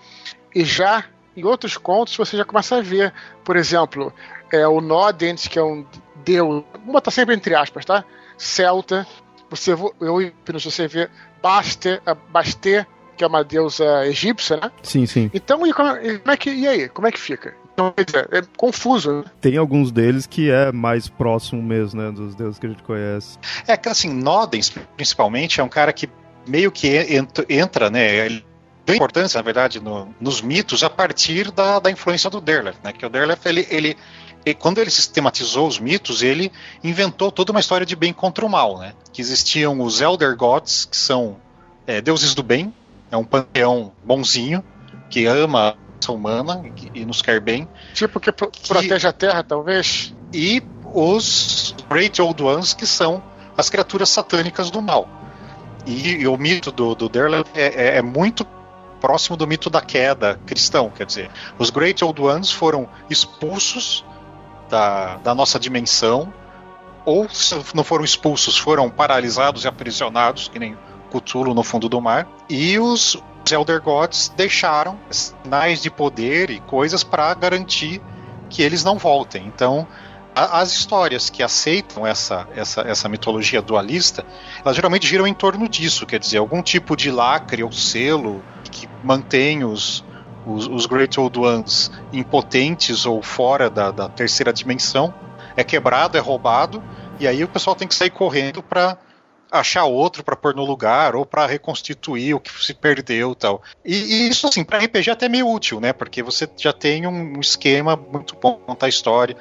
E 0.54 0.64
já 0.64 1.04
em 1.36 1.44
outros 1.44 1.76
contos 1.76 2.16
você 2.16 2.36
já 2.36 2.44
começa 2.44 2.76
a 2.76 2.80
ver, 2.80 3.12
por 3.44 3.56
exemplo, 3.56 4.12
é, 4.52 4.66
o 4.66 4.80
Nodens, 4.80 5.46
que 5.46 5.58
é 5.58 5.62
um 5.62 5.84
deus, 6.24 6.64
vou 6.84 6.92
botar 6.92 7.10
sempre 7.10 7.34
entre 7.34 7.54
aspas, 7.54 7.84
tá? 7.84 8.04
Celta. 8.40 9.06
Você, 9.50 9.72
eu 9.72 10.32
você 10.52 10.88
vê 10.88 11.08
Baste, 11.42 12.00
Basté, 12.30 12.86
que 13.16 13.24
é 13.24 13.26
uma 13.26 13.44
deusa 13.44 14.06
egípcia, 14.06 14.56
né? 14.56 14.70
Sim, 14.82 15.04
sim. 15.06 15.30
Então, 15.34 15.66
e 15.66 15.72
como, 15.72 15.90
e 15.96 16.18
como 16.18 16.32
é 16.32 16.36
que, 16.36 16.50
e 16.50 16.66
aí? 16.66 16.88
Como 16.88 17.06
é 17.06 17.12
que 17.12 17.20
fica? 17.20 17.54
Então, 17.72 17.92
é 17.96 18.42
confuso. 18.56 19.12
Né? 19.12 19.24
Tem 19.40 19.56
alguns 19.56 19.90
deles 19.90 20.26
que 20.26 20.50
é 20.50 20.72
mais 20.72 21.08
próximo 21.08 21.62
mesmo, 21.62 22.00
né? 22.00 22.10
Dos 22.10 22.34
deuses 22.34 22.58
que 22.58 22.66
a 22.66 22.68
gente 22.70 22.82
conhece. 22.82 23.38
É 23.66 23.76
que, 23.76 23.88
assim, 23.88 24.12
Nodens, 24.12 24.72
principalmente, 24.96 25.60
é 25.60 25.64
um 25.64 25.68
cara 25.68 25.92
que 25.92 26.08
meio 26.46 26.70
que 26.70 26.88
entra, 26.88 27.44
entra 27.48 27.90
né? 27.90 28.26
Ele 28.26 28.44
tem 28.84 28.96
importância, 28.96 29.38
na 29.38 29.42
verdade, 29.42 29.80
no, 29.80 30.14
nos 30.20 30.40
mitos 30.40 30.82
a 30.82 30.90
partir 30.90 31.50
da, 31.50 31.78
da 31.78 31.90
influência 31.90 32.30
do 32.30 32.40
Derleth, 32.40 32.76
né? 32.82 32.92
Que 32.92 33.04
o 33.04 33.08
Derleth, 33.08 33.40
ele, 33.44 33.66
ele 33.70 33.96
e 34.44 34.54
quando 34.54 34.78
ele 34.78 34.90
sistematizou 34.90 35.68
os 35.68 35.78
mitos, 35.78 36.22
ele 36.22 36.50
inventou 36.82 37.30
toda 37.30 37.52
uma 37.52 37.60
história 37.60 37.84
de 37.84 37.94
bem 37.94 38.12
contra 38.12 38.44
o 38.44 38.48
mal, 38.48 38.78
né? 38.78 38.94
Que 39.12 39.20
existiam 39.20 39.80
os 39.80 40.00
Elder 40.00 40.36
Gods, 40.36 40.86
que 40.86 40.96
são 40.96 41.36
é, 41.86 42.00
deuses 42.00 42.34
do 42.34 42.42
bem, 42.42 42.72
é 43.10 43.16
um 43.16 43.24
panteão 43.24 43.92
bonzinho, 44.02 44.64
que 45.10 45.26
ama 45.26 45.76
a 46.06 46.12
humana 46.12 46.62
e, 46.94 47.00
e 47.00 47.04
nos 47.04 47.20
quer 47.20 47.40
bem. 47.40 47.68
Tipo 47.92 48.18
que, 48.18 48.32
pro, 48.32 48.50
que 48.50 48.66
protege 48.66 49.06
a 49.06 49.12
Terra, 49.12 49.42
talvez? 49.42 50.14
E 50.32 50.62
os 50.94 51.74
Great 51.88 52.20
Old 52.22 52.42
Ones, 52.42 52.72
que 52.72 52.86
são 52.86 53.22
as 53.56 53.68
criaturas 53.68 54.08
satânicas 54.08 54.70
do 54.70 54.80
mal. 54.80 55.08
E, 55.86 56.22
e 56.22 56.26
o 56.26 56.36
mito 56.36 56.72
do, 56.72 56.94
do 56.94 57.08
Derleth 57.08 57.44
é, 57.54 57.66
é, 57.66 57.96
é 57.98 58.02
muito 58.02 58.46
próximo 59.00 59.36
do 59.36 59.46
mito 59.46 59.70
da 59.70 59.80
queda 59.80 60.38
cristão, 60.44 60.90
quer 60.90 61.06
dizer, 61.06 61.30
os 61.58 61.70
Great 61.70 62.04
Old 62.04 62.20
Ones 62.20 62.50
foram 62.52 62.86
expulsos 63.08 64.04
da, 64.70 65.16
da 65.16 65.34
nossa 65.34 65.58
dimensão, 65.58 66.32
ou 67.04 67.28
se 67.28 67.54
não 67.74 67.84
foram 67.84 68.04
expulsos, 68.04 68.56
foram 68.56 68.88
paralisados 68.88 69.64
e 69.64 69.68
aprisionados, 69.68 70.48
que 70.48 70.58
nem 70.58 70.76
Cthulhu 71.10 71.52
no 71.52 71.62
fundo 71.62 71.88
do 71.88 72.00
mar, 72.00 72.26
e 72.48 72.78
os, 72.78 73.20
Elder 73.50 73.82
Gods 73.82 74.32
deixaram 74.36 74.96
sinais 75.10 75.82
de 75.82 75.90
poder 75.90 76.50
e 76.50 76.60
coisas 76.60 77.02
para 77.02 77.34
garantir 77.34 78.00
que 78.48 78.62
eles 78.62 78.84
não 78.84 78.96
voltem. 78.96 79.44
Então, 79.46 79.88
a, 80.34 80.60
as 80.60 80.72
histórias 80.72 81.28
que 81.28 81.42
aceitam 81.42 82.06
essa, 82.06 82.46
essa, 82.54 82.82
essa 82.82 83.08
mitologia 83.08 83.60
dualista, 83.60 84.24
elas 84.64 84.76
geralmente 84.76 85.06
giram 85.06 85.26
em 85.26 85.34
torno 85.34 85.68
disso, 85.68 86.06
quer 86.06 86.20
dizer, 86.20 86.38
algum 86.38 86.62
tipo 86.62 86.96
de 86.96 87.10
lacre 87.10 87.64
ou 87.64 87.72
selo 87.72 88.42
que 88.70 88.88
mantém 89.02 89.64
os, 89.64 90.04
os, 90.46 90.66
os 90.66 90.86
Great 90.86 91.18
Old 91.18 91.38
Ones 91.38 91.90
impotentes 92.12 93.06
ou 93.06 93.22
fora 93.22 93.68
da, 93.68 93.90
da 93.90 94.08
terceira 94.08 94.52
dimensão, 94.52 95.12
é 95.56 95.64
quebrado, 95.64 96.16
é 96.16 96.20
roubado, 96.20 96.82
e 97.18 97.26
aí 97.26 97.44
o 97.44 97.48
pessoal 97.48 97.76
tem 97.76 97.86
que 97.86 97.94
sair 97.94 98.10
correndo 98.10 98.62
para 98.62 98.96
achar 99.50 99.84
outro 99.84 100.22
para 100.22 100.36
pôr 100.36 100.54
no 100.54 100.64
lugar 100.64 101.16
ou 101.16 101.26
para 101.26 101.46
reconstituir 101.46 102.34
o 102.34 102.40
que 102.40 102.50
se 102.64 102.72
perdeu 102.72 103.34
tal. 103.34 103.62
E, 103.84 103.94
e 103.94 104.28
isso 104.28 104.46
assim 104.46 104.62
para 104.62 104.78
RPG 104.78 105.10
é 105.10 105.12
até 105.12 105.28
meio 105.28 105.48
útil, 105.48 105.80
né? 105.80 105.92
Porque 105.92 106.22
você 106.22 106.48
já 106.56 106.72
tem 106.72 107.06
um 107.06 107.40
esquema 107.40 107.96
muito 107.96 108.36
bom 108.40 108.54
contar 108.54 108.86
a 108.86 108.88
história. 108.88 109.36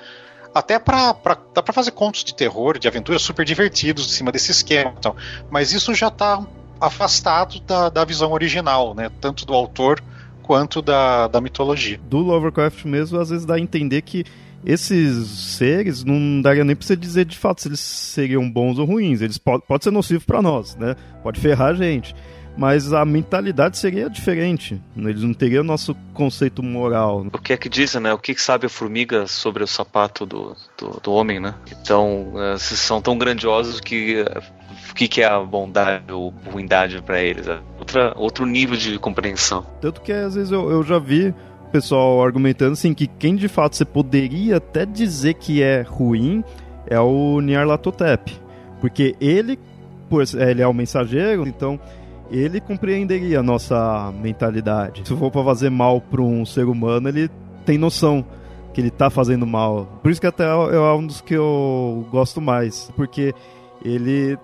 Até 0.53 0.79
para 0.79 1.13
dá 1.53 1.61
para 1.61 1.73
fazer 1.73 1.91
contos 1.91 2.23
de 2.23 2.33
terror, 2.33 2.79
de 2.79 2.87
aventura 2.87 3.19
super 3.19 3.45
divertidos 3.45 4.07
em 4.07 4.09
cima 4.09 4.31
desse 4.31 4.51
esquema, 4.51 4.95
tal. 4.99 5.15
Mas 5.49 5.71
isso 5.73 5.93
já 5.93 6.07
está 6.07 6.43
afastado 6.81 7.59
da, 7.59 7.89
da 7.89 8.03
visão 8.03 8.31
original, 8.31 8.95
né? 8.95 9.11
Tanto 9.21 9.45
do 9.45 9.53
autor 9.53 10.01
quanto 10.49 10.81
da, 10.81 11.27
da 11.27 11.39
mitologia. 11.39 11.99
Do 12.09 12.17
Lovecraft 12.17 12.83
mesmo, 12.83 13.19
às 13.19 13.29
vezes 13.29 13.45
dá 13.45 13.53
a 13.53 13.59
entender 13.59 14.01
que 14.01 14.25
esses 14.65 15.27
seres 15.27 16.03
não 16.03 16.41
daria 16.41 16.63
nem 16.63 16.75
pra 16.75 16.87
você 16.87 16.95
dizer 16.95 17.25
de 17.25 17.37
fato 17.37 17.61
se 17.61 17.67
eles 17.67 17.79
seriam 17.79 18.49
bons 18.49 18.79
ou 18.79 18.85
ruins. 18.87 19.21
Eles 19.21 19.37
podem 19.37 19.61
pode 19.67 19.83
ser 19.83 19.91
nocivos 19.91 20.25
para 20.25 20.41
nós, 20.41 20.75
né? 20.75 20.95
Pode 21.21 21.39
ferrar 21.39 21.69
a 21.69 21.73
gente. 21.75 22.15
mas 22.57 22.91
a 22.91 23.05
mentalidade 23.05 23.77
seria 23.77 24.09
diferente. 24.09 24.81
Eles 24.97 25.21
não 25.21 25.35
teriam 25.35 25.63
nosso 25.63 25.95
conceito 26.15 26.63
moral. 26.63 27.27
O 27.31 27.37
que 27.37 27.53
é 27.53 27.57
que 27.57 27.69
dizem, 27.69 28.01
né? 28.01 28.11
O 28.11 28.17
que, 28.17 28.33
sabe 28.35 28.65
a 28.65 28.69
formiga 28.69 29.27
sobre 29.27 29.63
o 29.63 29.67
sapato 29.67 30.25
do, 30.25 30.57
do, 30.75 30.99
do 30.99 31.11
homem, 31.13 31.39
né? 31.39 31.53
Então, 31.71 32.33
uh, 32.33 32.57
são 32.57 32.99
tão 32.99 33.17
grandiosos 33.19 33.79
que 33.79 34.25
o 34.91 34.95
que, 34.95 35.07
que 35.07 35.21
é 35.21 35.25
a 35.25 35.39
bondade 35.39 36.11
ou 36.11 36.33
ruindade 36.51 37.01
para 37.01 37.21
eles? 37.21 37.47
É 37.47 37.59
outra, 37.77 38.13
outro 38.15 38.45
nível 38.45 38.77
de 38.77 38.97
compreensão. 38.99 39.65
Tanto 39.81 40.01
que 40.01 40.11
às 40.11 40.35
vezes 40.35 40.51
eu, 40.51 40.69
eu 40.71 40.83
já 40.83 40.99
vi 40.99 41.33
pessoal 41.71 42.23
argumentando 42.23 42.73
assim 42.73 42.93
que 42.93 43.07
quem 43.07 43.35
de 43.35 43.47
fato 43.47 43.75
você 43.75 43.85
poderia 43.85 44.57
até 44.57 44.85
dizer 44.85 45.35
que 45.35 45.61
é 45.61 45.81
ruim 45.81 46.43
é 46.87 46.99
o 46.99 47.39
Nyarlathotep, 47.39 48.35
porque 48.81 49.15
ele, 49.21 49.59
pois 50.09 50.33
ele 50.33 50.61
é 50.61 50.67
o 50.67 50.73
mensageiro, 50.73 51.47
então 51.47 51.79
ele 52.31 52.59
compreenderia 52.59 53.39
a 53.39 53.43
nossa 53.43 54.11
mentalidade. 54.19 55.07
Se 55.07 55.15
for 55.15 55.29
para 55.31 55.43
fazer 55.43 55.69
mal 55.69 56.01
para 56.01 56.21
um 56.21 56.45
ser 56.45 56.65
humano, 56.65 57.09
ele 57.09 57.29
tem 57.65 57.77
noção 57.77 58.25
que 58.73 58.81
ele 58.81 58.89
tá 58.89 59.09
fazendo 59.09 59.45
mal. 59.45 59.99
Por 60.01 60.11
isso 60.11 60.21
que 60.21 60.27
até 60.27 60.45
é 60.45 60.93
um 60.93 61.05
dos 61.05 61.21
que 61.21 61.33
eu 61.33 62.07
gosto 62.11 62.41
mais, 62.41 62.91
porque 62.95 63.33
ele 63.83 64.37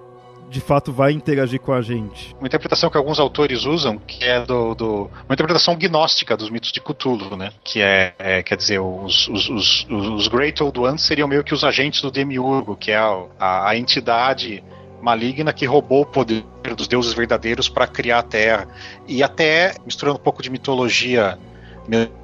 de 0.56 0.62
fato 0.62 0.94
vai 0.94 1.12
interagir 1.12 1.60
com 1.60 1.74
a 1.74 1.82
gente. 1.82 2.34
Uma 2.40 2.48
interpretação 2.48 2.90
que 2.90 2.96
alguns 2.96 3.20
autores 3.20 3.66
usam, 3.66 3.98
que 3.98 4.24
é 4.24 4.40
do, 4.40 4.74
do 4.74 5.12
uma 5.26 5.34
interpretação 5.34 5.76
gnóstica 5.76 6.38
dos 6.38 6.50
mitos 6.50 6.72
de 6.72 6.80
Cthulhu, 6.80 7.36
né? 7.36 7.52
Que 7.62 7.82
é, 7.82 8.14
é 8.18 8.42
quer 8.42 8.56
dizer, 8.56 8.80
os, 8.80 9.28
os, 9.28 9.50
os, 9.50 9.86
os 9.90 10.28
Great 10.30 10.64
Old 10.64 10.80
Ones 10.80 11.02
seriam 11.02 11.28
meio 11.28 11.44
que 11.44 11.54
os 11.54 11.66
agentes 11.66 12.02
do 12.02 12.10
Demiurgo, 12.10 12.78
que 12.78 12.92
é 12.92 12.96
a, 12.96 13.26
a, 13.38 13.70
a 13.72 13.78
entidade 13.78 14.64
maligna 15.02 15.52
que 15.52 15.66
roubou 15.66 16.04
o 16.04 16.06
poder 16.06 16.46
dos 16.78 16.88
deuses 16.88 17.14
verdadeiros 17.14 17.68
para 17.68 17.86
criar 17.86 18.20
a 18.20 18.24
Terra. 18.24 18.66
E 19.06 19.22
até, 19.22 19.76
misturando 19.86 20.18
um 20.18 20.24
pouco 20.24 20.42
de 20.42 20.50
mitologia 20.50 21.38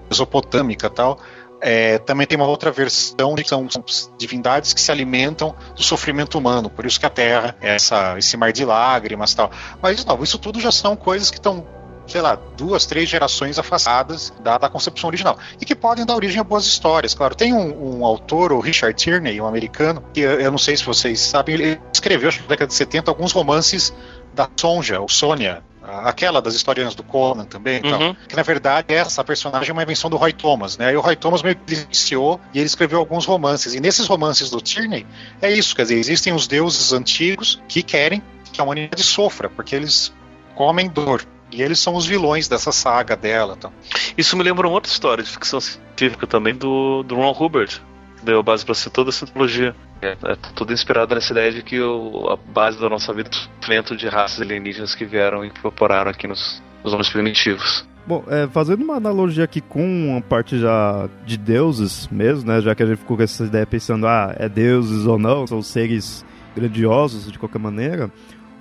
mesopotâmica 0.10 0.90
tal, 0.90 1.20
é, 1.62 2.00
também 2.00 2.26
tem 2.26 2.38
uma 2.38 2.48
outra 2.48 2.72
versão 2.72 3.36
que 3.36 3.48
são, 3.48 3.70
são, 3.70 3.84
divindades 4.18 4.74
que 4.74 4.82
se 4.82 4.92
alimentam 4.92 5.56
do 5.76 5.84
sofrimento 5.84 6.38
humano, 6.38 6.70
por 6.70 6.86
isso 6.86 7.00
que 7.00 7.06
a 7.06 7.10
Terra 7.10 7.56
é 7.62 7.76
essa, 7.76 8.18
esse 8.18 8.36
mar 8.36 8.52
de 8.52 8.66
lágrimas 8.66 9.34
tal. 9.34 9.52
Mas 9.82 10.04
não, 10.04 10.22
isso 10.24 10.38
tudo 10.38 10.60
já 10.60 10.72
são 10.72 10.96
coisas 10.96 11.30
que 11.30 11.38
estão 11.38 11.66
sei 12.08 12.20
lá, 12.20 12.38
duas, 12.58 12.86
três 12.86 13.08
gerações 13.08 13.58
afastadas 13.58 14.34
da, 14.42 14.58
da, 14.58 14.68
concepção 14.68 15.08
original. 15.08 15.38
E 15.62 15.66
que 15.66 15.74
podem 15.74 16.06
dar 16.06 16.16
origem 16.16 16.42
a 16.42 16.44
boas 16.44 16.66
histórias. 16.66 17.14
Claro, 17.14 17.36
tem 17.36 17.54
um, 17.54 18.00
um 18.00 18.06
autor, 18.06 18.52
o 18.52 18.60
Richard 18.60 18.94
Tierney, 19.02 19.40
um 19.40 19.48
americano, 19.48 20.04
que 20.14 20.20
eu, 20.20 20.40
eu 20.42 20.52
não 20.52 20.58
sei 20.58 20.76
se 20.76 20.84
vocês 20.84 21.22
sabem, 21.22 21.56
ele 21.56 21.82
escreveu, 21.94 22.28
acho 22.28 22.40
que 22.40 22.44
na 22.44 22.50
década 22.50 22.68
de 22.68 22.74
70, 22.74 23.10
alguns 23.10 23.32
romances 23.32 23.94
da 24.34 24.50
Sonja, 24.58 25.00
ou 25.00 25.08
Sônia, 25.08 25.64
aquela 25.84 26.42
das 26.42 26.54
historianas 26.54 26.96
do 26.96 27.04
Conan 27.04 27.46
também, 27.46 27.82
uhum. 27.84 28.16
que 28.28 28.36
na 28.36 28.44
verdade 28.44 28.94
essa 28.94 29.24
personagem 29.24 29.70
é 29.70 29.74
uma 29.74 29.84
invenção 29.84 30.10
do 30.10 30.18
Roy 30.18 30.32
Thomas, 30.32 30.78
né? 30.78 30.94
E 30.94 30.96
o 30.96 31.02
Roy 31.02 31.16
Thomas 31.16 31.42
meio 31.42 31.56
que 31.56 31.74
iniciou 31.74 32.40
e 32.54 32.60
ele 32.60 32.68
escreveu 32.68 33.00
alguns 33.00 33.26
romances. 33.26 33.74
E 33.74 33.80
nesses 33.80 34.08
romances 34.08 34.50
do 34.50 34.62
Tierney 34.62 35.06
é 35.42 35.52
isso, 35.52 35.76
quer 35.76 35.84
dizer, 35.84 35.98
existem 35.98 36.34
os 36.34 36.48
deuses 36.48 36.94
antigos 36.94 37.62
que 37.68 37.82
querem 37.82 38.22
que 38.52 38.60
a 38.60 38.64
humanidade 38.64 39.04
sofra, 39.04 39.50
porque 39.50 39.76
eles 39.76 40.14
comem 40.56 40.90
dor. 40.90 41.26
E 41.52 41.62
eles 41.62 41.80
são 41.80 41.96
os 41.96 42.06
vilões 42.06 42.48
dessa 42.48 42.72
saga 42.72 43.16
dela. 43.16 43.56
Então. 43.58 43.74
Isso 44.18 44.38
me 44.38 44.44
lembra 44.44 44.68
uma 44.68 44.74
outra 44.74 44.92
história 44.92 45.24
de 45.24 45.30
ficção 45.30 45.60
científica 45.60 46.26
também 46.26 46.56
do, 46.56 47.04
do 47.04 47.16
Ron 47.16 47.32
Hubbard, 47.32 47.82
que 48.18 48.26
deu 48.26 48.42
base 48.42 48.64
para 48.64 48.74
ser 48.74 48.90
toda 48.90 49.10
essa 49.10 49.26
mitologia. 49.26 49.76
É, 50.02 50.18
é 50.24 50.36
tudo 50.56 50.74
inspirado 50.74 51.14
nessa 51.14 51.32
ideia 51.32 51.52
de 51.52 51.62
que 51.62 51.80
o, 51.80 52.28
a 52.30 52.36
base 52.36 52.80
da 52.80 52.90
nossa 52.90 53.14
vida 53.14 53.30
o 53.30 53.36
sofrimento 53.36 53.96
de 53.96 54.08
raças 54.08 54.42
alienígenas 54.42 54.96
que 54.96 55.06
vieram 55.06 55.46
e 55.46 55.48
incorporaram 55.48 56.10
aqui 56.10 56.28
nos, 56.28 56.62
nos 56.84 56.92
homens 56.92 57.10
primitivos. 57.10 57.86
Bom, 58.06 58.24
é, 58.28 58.48
fazendo 58.48 58.84
uma 58.84 58.96
analogia 58.96 59.44
aqui 59.44 59.62
com 59.62 60.18
a 60.18 60.22
parte 60.22 60.58
já 60.58 61.08
de 61.24 61.38
deuses 61.38 62.08
mesmo, 62.08 62.52
né? 62.52 62.60
Já 62.60 62.74
que 62.74 62.82
a 62.82 62.86
gente 62.86 62.98
ficou 62.98 63.16
com 63.16 63.24
essa 63.24 63.46
ideia 63.46 63.66
pensando, 63.66 64.08
ah, 64.08 64.36
é 64.40 64.50
deuses 64.50 65.06
ou 65.06 65.20
não, 65.20 65.46
são 65.46 65.62
seres 65.62 66.26
grandiosos 66.56 67.32
de 67.32 67.38
qualquer 67.38 67.60
maneira. 67.60 68.12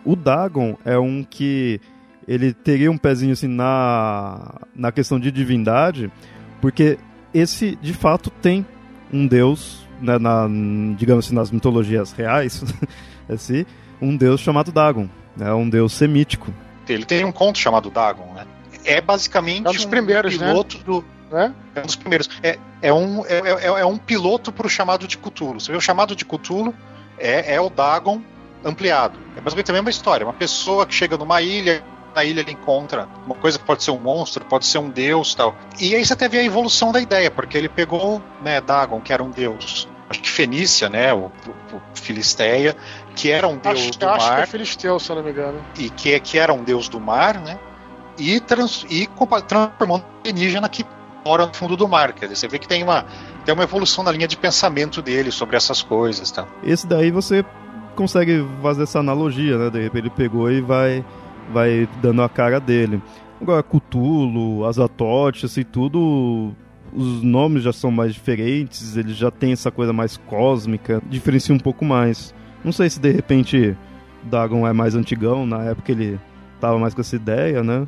O 0.05 0.15
Dagon 0.15 0.77
é 0.85 0.99
um 0.99 1.25
que 1.25 1.81
ele 2.29 2.53
teria 2.53 2.91
um 2.91 2.99
pezinho 2.99 3.33
assim 3.33 3.49
na, 3.49 4.61
na 4.75 4.93
questão 4.93 5.19
de 5.19 5.31
divindade, 5.31 6.13
porque 6.61 6.99
esse 7.33 7.77
de 7.77 7.95
fato 7.95 8.31
tem 8.31 8.65
um 9.13 9.27
deus 9.27 9.89
né, 10.01 10.19
na, 10.19 10.49
digamos 10.97 11.27
assim, 11.27 11.35
nas 11.35 11.51
mitologias 11.51 12.13
reais, 12.13 12.65
assim, 13.29 13.65
um 14.01 14.17
deus 14.17 14.41
chamado 14.41 14.73
Dagon, 14.73 15.09
né, 15.37 15.53
um 15.53 15.69
deus 15.69 15.93
semítico. 15.93 16.53
Ele 16.89 17.05
tem 17.05 17.25
um 17.25 17.33
conto 17.33 17.59
chamado 17.59 17.91
Dagon, 17.91 18.33
né? 18.35 18.47
É 18.85 19.01
basicamente 19.01 19.67
é 19.67 19.71
um 19.71 19.73
dos 19.73 19.85
primeiros, 19.85 20.39
né? 20.39 20.49
piloto 20.49 20.79
né? 20.79 20.85
do 20.85 21.05
é? 21.33 21.53
é 21.77 21.81
um 21.81 21.87
dos 21.87 21.97
primeiros. 21.97 22.29
É, 22.43 22.59
é, 22.83 22.93
um, 22.93 23.25
é, 23.27 23.39
é, 23.39 23.67
é 23.67 23.87
um 23.87 23.97
piloto 23.97 24.51
para 24.51 24.67
o 24.67 24.71
chamado 24.71 25.07
de 25.07 25.17
Cthulhu. 25.17 25.61
Você 25.61 25.71
vê 25.71 25.79
o 25.79 25.81
chamado 25.81 26.17
de 26.17 26.25
Cthulhu 26.25 26.75
é, 27.19 27.55
é 27.55 27.61
o 27.61 27.71
Dagon 27.71 28.21
ampliado. 28.65 29.19
É 29.37 29.41
basicamente 29.41 29.71
a 29.71 29.75
mesma 29.75 29.91
história. 29.91 30.27
Uma 30.27 30.33
pessoa 30.33 30.87
que 30.87 30.95
chega 30.95 31.17
numa 31.17 31.41
ilha, 31.41 31.85
na 32.15 32.25
ilha 32.25 32.41
ele 32.41 32.53
encontra 32.53 33.09
uma 33.25 33.35
coisa 33.35 33.59
que 33.59 33.65
pode 33.65 33.83
ser 33.85 33.91
um 33.93 34.01
monstro, 34.01 34.45
pode 34.45 34.67
ser 34.67 34.79
um 34.79 34.91
deus 34.91 35.35
tal. 35.35 35.55
E 35.79 35.95
aí 35.95 36.05
você 36.05 36.17
teve 36.17 36.39
a 36.39 36.43
evolução 36.43 36.91
da 36.93 37.01
ideia, 37.01 37.31
porque 37.31 37.57
ele 37.57 37.69
pegou 37.69 38.21
né, 38.43 38.61
Dagon, 38.61 39.01
que 39.01 39.13
era 39.13 39.23
um 39.23 39.31
deus, 39.31 39.89
acho 40.11 40.21
que 40.21 40.29
Fenícia, 40.29 40.89
né, 40.89 41.15
o, 41.15 41.27
o, 41.27 41.77
o 41.77 41.81
Filisteia, 41.95 42.77
que 43.15 43.31
era 43.31 43.47
um 43.47 43.57
deus 43.57 43.81
acho, 43.81 43.99
do 43.99 44.09
acho 44.09 44.27
mar. 44.27 44.37
Que 44.37 44.43
é 44.43 44.47
Filisteu, 44.47 44.99
se 44.99 45.11
eu 45.11 45.17
não 45.17 45.23
me 45.23 45.31
engano. 45.31 45.59
E 45.79 45.89
que, 45.89 46.19
que 46.21 46.39
era 46.39 46.53
um 46.53 46.65
deus 46.65 46.89
do 46.89 47.01
mar, 47.01 47.41
né? 47.41 47.59
E, 48.19 48.41
trans, 48.41 48.85
e 48.91 49.09
transformou 49.47 49.99
um 49.99 50.03
alienígena 50.21 50.69
que 50.69 50.85
mora 51.25 51.47
no 51.47 51.55
fundo 51.55 51.77
do 51.77 51.89
mar. 51.89 52.13
Quer 52.13 52.27
dizer, 52.27 52.37
você 52.37 52.49
vê 52.49 52.59
que 52.59 52.69
tem 52.69 52.83
uma, 52.83 53.07
tem 53.45 53.55
uma 53.55 53.63
evolução 53.63 54.03
na 54.03 54.11
linha 54.11 54.27
de 54.27 54.37
pensamento 54.37 55.01
dele 55.01 55.31
sobre 55.31 55.57
essas 55.57 55.81
coisas. 55.81 56.31
Tá? 56.31 56.47
Esse 56.63 56.87
daí 56.87 57.11
você 57.11 57.45
consegue 57.95 58.47
fazer 58.61 58.83
essa 58.83 58.99
analogia, 58.99 59.57
né? 59.57 59.71
De 59.71 59.81
repente 59.81 60.03
ele 60.03 60.11
pegou 60.11 60.51
e 60.51 60.61
vai 60.61 61.05
vai 61.53 61.89
dando 62.01 62.23
a 62.23 62.29
cara 62.29 62.61
dele. 62.61 63.03
Agora, 63.41 63.63
Cthulhu, 63.63 64.65
Azatoth, 64.67 65.45
assim, 65.45 65.65
tudo. 65.65 66.55
Os 66.93 67.23
nomes 67.23 67.63
já 67.63 67.73
são 67.73 67.91
mais 67.91 68.15
diferentes, 68.15 68.97
ele 68.97 69.15
já 69.15 69.31
tem 69.31 69.53
essa 69.53 69.71
coisa 69.71 69.93
mais 69.93 70.17
cósmica, 70.17 71.01
diferencia 71.09 71.55
um 71.55 71.59
pouco 71.59 71.85
mais. 71.85 72.35
Não 72.65 72.73
sei 72.73 72.91
se 72.91 72.99
de 72.99 73.11
repente 73.11 73.77
Dagon 74.25 74.67
é 74.67 74.73
mais 74.73 74.95
antigão, 74.95 75.47
na 75.47 75.65
época 75.65 75.93
ele 75.93 76.19
tava 76.61 76.79
mais 76.79 76.93
com 76.95 77.01
essa 77.01 77.17
ideia, 77.17 77.63
né? 77.63 77.87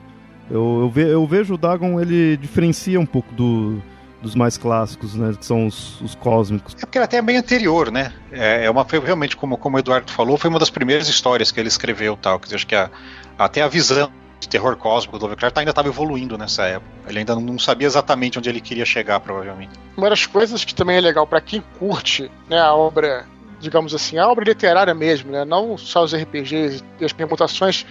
Eu, 0.50 0.78
eu, 0.82 0.90
ve, 0.90 1.02
eu 1.02 1.26
vejo 1.26 1.54
o 1.54 1.58
Dagon, 1.58 2.00
ele 2.00 2.36
diferencia 2.36 2.98
um 2.98 3.06
pouco 3.06 3.32
do, 3.34 3.82
dos 4.22 4.34
mais 4.34 4.56
clássicos, 4.56 5.14
né? 5.14 5.34
Que 5.38 5.44
são 5.44 5.66
os, 5.66 6.00
os 6.00 6.14
cósmicos. 6.14 6.74
É 6.74 6.86
porque 6.86 6.98
ele 6.98 7.04
até 7.04 7.18
é 7.18 7.22
bem 7.22 7.36
anterior, 7.36 7.90
né? 7.90 8.12
É, 8.30 8.64
é 8.64 8.70
uma, 8.70 8.84
foi 8.84 8.98
realmente, 9.00 9.36
como, 9.36 9.56
como 9.56 9.76
o 9.76 9.80
Eduardo 9.80 10.10
falou, 10.10 10.36
foi 10.36 10.48
uma 10.48 10.58
das 10.58 10.70
primeiras 10.70 11.08
histórias 11.08 11.50
que 11.50 11.60
ele 11.60 11.68
escreveu 11.68 12.16
tal. 12.16 12.38
Que 12.38 12.54
acho 12.54 12.66
que 12.66 12.74
a, 12.74 12.90
até 13.38 13.62
a 13.62 13.68
visão 13.68 14.10
de 14.42 14.48
terror 14.48 14.76
cósmico 14.76 15.18
do 15.18 15.26
Lovecraft 15.26 15.56
ainda 15.58 15.70
estava 15.70 15.86
evoluindo 15.86 16.36
nessa 16.36 16.64
época. 16.64 16.90
Ele 17.06 17.20
ainda 17.20 17.36
não 17.36 17.58
sabia 17.60 17.86
exatamente 17.86 18.40
onde 18.40 18.48
ele 18.48 18.60
queria 18.60 18.84
chegar, 18.84 19.20
provavelmente. 19.20 19.70
Uma 19.96 20.10
das 20.10 20.26
coisas 20.26 20.64
que 20.64 20.74
também 20.74 20.96
é 20.96 21.00
legal 21.00 21.24
para 21.28 21.40
quem 21.40 21.62
curte 21.78 22.28
né, 22.48 22.58
a 22.58 22.74
obra, 22.74 23.24
digamos 23.60 23.94
assim, 23.94 24.18
a 24.18 24.26
obra 24.26 24.44
literária 24.44 24.92
mesmo, 24.94 25.30
né, 25.30 25.44
não 25.44 25.78
só 25.78 26.02
os 26.02 26.12
RPGs 26.12 26.82
e 26.98 27.04
as 27.04 27.12
permutações, 27.12 27.86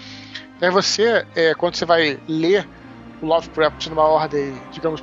é 0.59 0.69
você, 0.69 1.25
é, 1.35 1.55
quando 1.55 1.75
você 1.75 1.85
vai 1.85 2.19
ler 2.27 2.67
o 3.21 3.25
Lovecraft 3.25 3.87
numa 3.87 4.03
ordem, 4.03 4.53
digamos, 4.73 5.01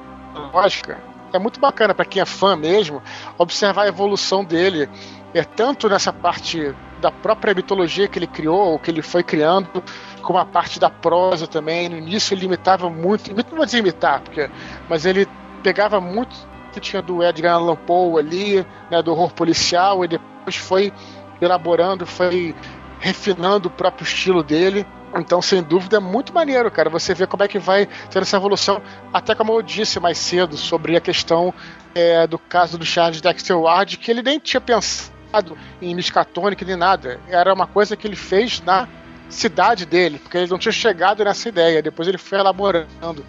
lógica, 0.52 0.98
é 1.32 1.38
muito 1.38 1.58
bacana 1.58 1.94
para 1.94 2.04
quem 2.04 2.20
é 2.20 2.26
fã 2.26 2.56
mesmo 2.56 3.02
observar 3.38 3.84
a 3.84 3.88
evolução 3.88 4.44
dele, 4.44 4.86
é 5.32 5.44
tanto 5.44 5.88
nessa 5.88 6.12
parte 6.12 6.74
da 7.00 7.10
própria 7.10 7.54
mitologia 7.54 8.06
que 8.06 8.18
ele 8.18 8.26
criou, 8.26 8.72
ou 8.72 8.78
que 8.78 8.90
ele 8.90 9.02
foi 9.02 9.22
criando, 9.22 9.82
como 10.20 10.38
a 10.38 10.44
parte 10.44 10.78
da 10.78 10.90
prosa 10.90 11.46
também. 11.46 11.88
No 11.88 11.96
início 11.96 12.34
ele 12.34 12.46
imitava 12.46 12.88
muito, 12.90 13.34
não 13.34 13.56
vou 13.56 13.64
dizer 13.64 13.78
imitar, 13.78 14.20
porque, 14.20 14.50
mas 14.88 15.06
ele 15.06 15.26
pegava 15.62 16.00
muito 16.00 16.34
que 16.72 16.80
tinha 16.80 17.02
do 17.02 17.22
Edgar 17.22 17.54
Allan 17.54 17.76
Poe 17.76 18.20
ali, 18.20 18.66
né, 18.90 19.02
do 19.02 19.12
horror 19.12 19.32
policial, 19.32 20.04
e 20.04 20.08
depois 20.08 20.56
foi 20.56 20.92
elaborando, 21.40 22.06
foi 22.06 22.54
refinando 23.00 23.68
o 23.68 23.70
próprio 23.70 24.04
estilo 24.04 24.42
dele. 24.42 24.86
Então, 25.16 25.40
sem 25.40 25.62
dúvida, 25.62 25.96
é 25.96 26.00
muito 26.00 26.34
maneiro, 26.34 26.70
cara. 26.70 26.90
Você 26.90 27.14
vê 27.14 27.26
como 27.26 27.42
é 27.42 27.48
que 27.48 27.58
vai 27.58 27.86
ter 28.10 28.20
essa 28.20 28.36
evolução. 28.36 28.82
Até 29.12 29.34
como 29.34 29.52
eu 29.52 29.62
disse 29.62 29.98
mais 29.98 30.18
cedo 30.18 30.56
sobre 30.56 30.96
a 30.96 31.00
questão 31.00 31.54
é, 31.94 32.26
do 32.26 32.38
caso 32.38 32.76
do 32.76 32.84
Charles 32.84 33.20
Dexter 33.20 33.58
Ward, 33.58 33.96
que 33.96 34.10
ele 34.10 34.22
nem 34.22 34.38
tinha 34.38 34.60
pensado 34.60 35.56
em 35.80 35.94
Miskatonic 35.94 36.62
nem 36.64 36.76
nada. 36.76 37.18
Era 37.28 37.54
uma 37.54 37.66
coisa 37.66 37.96
que 37.96 38.06
ele 38.06 38.16
fez 38.16 38.60
na 38.60 38.86
cidade 39.28 39.84
dele, 39.86 40.18
porque 40.18 40.38
ele 40.38 40.50
não 40.50 40.58
tinha 40.58 40.72
chegado 40.72 41.24
nessa 41.24 41.48
ideia. 41.48 41.82
Depois 41.82 42.08
ele 42.08 42.18
foi 42.18 42.38
elaborando. 42.38 43.24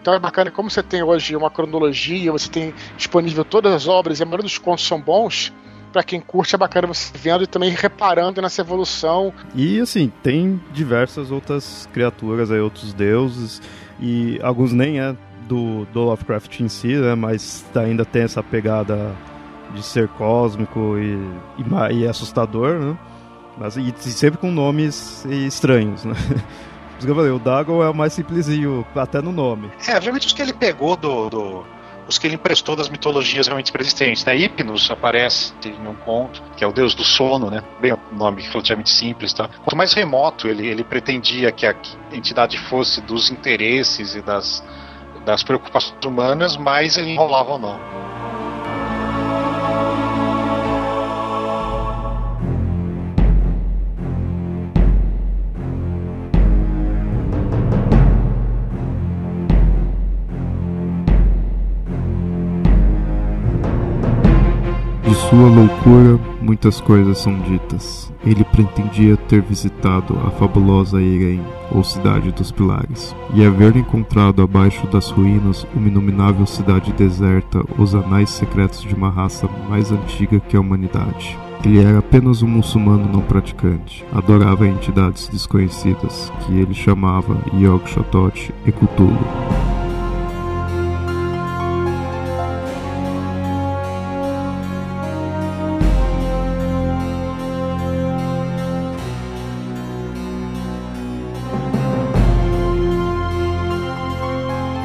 Então 0.00 0.14
é 0.14 0.18
bacana 0.18 0.50
como 0.50 0.70
você 0.70 0.82
tem 0.82 1.02
hoje 1.02 1.36
uma 1.36 1.50
cronologia, 1.50 2.32
você 2.32 2.48
tem 2.48 2.74
disponível 2.96 3.44
todas 3.44 3.72
as 3.72 3.86
obras, 3.86 4.18
e 4.18 4.22
a 4.22 4.26
maioria 4.26 4.44
dos 4.44 4.58
contos 4.58 4.86
são 4.86 5.00
bons. 5.00 5.52
para 5.92 6.02
quem 6.02 6.20
curte 6.20 6.54
é 6.54 6.58
bacana 6.58 6.86
você 6.86 7.10
vendo 7.14 7.44
e 7.44 7.46
também 7.46 7.70
reparando 7.70 8.40
nessa 8.40 8.60
evolução. 8.60 9.32
E 9.54 9.80
assim, 9.80 10.12
tem 10.22 10.60
diversas 10.72 11.30
outras 11.30 11.88
criaturas 11.92 12.50
aí, 12.50 12.60
outros 12.60 12.92
deuses, 12.92 13.60
e 14.00 14.38
alguns 14.42 14.72
nem 14.72 15.00
é 15.00 15.14
do, 15.48 15.84
do 15.86 16.00
Lovecraft 16.02 16.60
em 16.60 16.68
si, 16.68 16.94
né? 16.94 17.14
Mas 17.14 17.64
ainda 17.74 18.04
tem 18.04 18.22
essa 18.22 18.42
pegada 18.42 19.14
de 19.74 19.82
ser 19.82 20.08
cósmico 20.08 20.96
e, 20.98 21.18
e, 21.92 22.00
e 22.00 22.06
assustador, 22.06 22.78
né? 22.78 22.96
Mas, 23.60 23.76
e, 23.76 23.92
sempre 23.98 24.40
com 24.40 24.50
nomes 24.50 25.22
estranhos, 25.26 26.02
né? 26.02 26.14
Por 26.98 27.04
que 27.04 27.10
eu 27.10 27.14
falei, 27.14 27.30
o 27.30 27.38
Dagon 27.38 27.82
é 27.82 27.90
o 27.90 27.94
mais 27.94 28.14
simplesinho, 28.14 28.86
até 28.94 29.20
no 29.20 29.32
nome. 29.32 29.70
É, 29.86 29.96
obviamente 29.96 30.26
os 30.26 30.32
que 30.32 30.40
ele 30.40 30.52
pegou 30.52 30.96
do, 30.96 31.30
do 31.30 31.66
os 32.08 32.18
que 32.18 32.26
ele 32.26 32.34
emprestou 32.34 32.74
das 32.74 32.88
mitologias 32.88 33.46
realmente 33.46 33.70
preexistentes. 33.70 34.24
Né? 34.24 34.36
Hipnos 34.36 34.90
aparece 34.90 35.52
em 35.64 35.86
um 35.86 35.94
conto, 35.94 36.42
que 36.56 36.64
é 36.64 36.66
o 36.66 36.72
deus 36.72 36.94
do 36.94 37.04
sono, 37.04 37.50
né? 37.50 37.62
Bem, 37.80 37.92
um 37.92 38.16
nome 38.16 38.42
relativamente 38.42 38.90
simples. 38.90 39.32
Tá? 39.32 39.48
Quanto 39.48 39.76
mais 39.76 39.92
remoto 39.92 40.48
ele, 40.48 40.66
ele 40.66 40.82
pretendia 40.82 41.52
que 41.52 41.66
a 41.66 41.74
entidade 42.12 42.58
fosse 42.58 43.00
dos 43.00 43.30
interesses 43.30 44.14
e 44.14 44.22
das, 44.22 44.64
das 45.24 45.42
preocupações 45.42 46.04
humanas, 46.04 46.56
mais 46.56 46.96
ele 46.96 47.10
enrolava 47.10 47.52
ou 47.52 47.58
não. 47.58 47.80
Sua 65.30 65.48
loucura, 65.48 66.18
muitas 66.42 66.80
coisas 66.80 67.18
são 67.18 67.38
ditas. 67.38 68.12
Ele 68.26 68.42
pretendia 68.42 69.16
ter 69.16 69.40
visitado 69.40 70.18
a 70.26 70.30
fabulosa 70.32 71.00
Irem, 71.00 71.40
ou 71.70 71.84
Cidade 71.84 72.32
dos 72.32 72.50
Pilares, 72.50 73.14
e 73.32 73.46
haver 73.46 73.76
encontrado 73.76 74.42
abaixo 74.42 74.88
das 74.88 75.08
ruínas 75.08 75.64
uma 75.72 75.86
inominável 75.86 76.44
cidade 76.46 76.92
deserta, 76.94 77.62
os 77.78 77.94
anais 77.94 78.30
secretos 78.30 78.82
de 78.82 78.92
uma 78.92 79.08
raça 79.08 79.48
mais 79.68 79.92
antiga 79.92 80.40
que 80.40 80.56
a 80.56 80.60
humanidade. 80.60 81.38
Ele 81.64 81.78
era 81.78 82.00
apenas 82.00 82.42
um 82.42 82.48
muçulmano 82.48 83.08
não 83.10 83.20
praticante. 83.20 84.04
Adorava 84.12 84.66
entidades 84.66 85.28
desconhecidas, 85.28 86.32
que 86.40 86.58
ele 86.58 86.74
chamava 86.74 87.36
Yog 87.54 87.88
Sothoth 87.88 88.50
e 88.66 88.72
Cthulhu. 88.72 89.79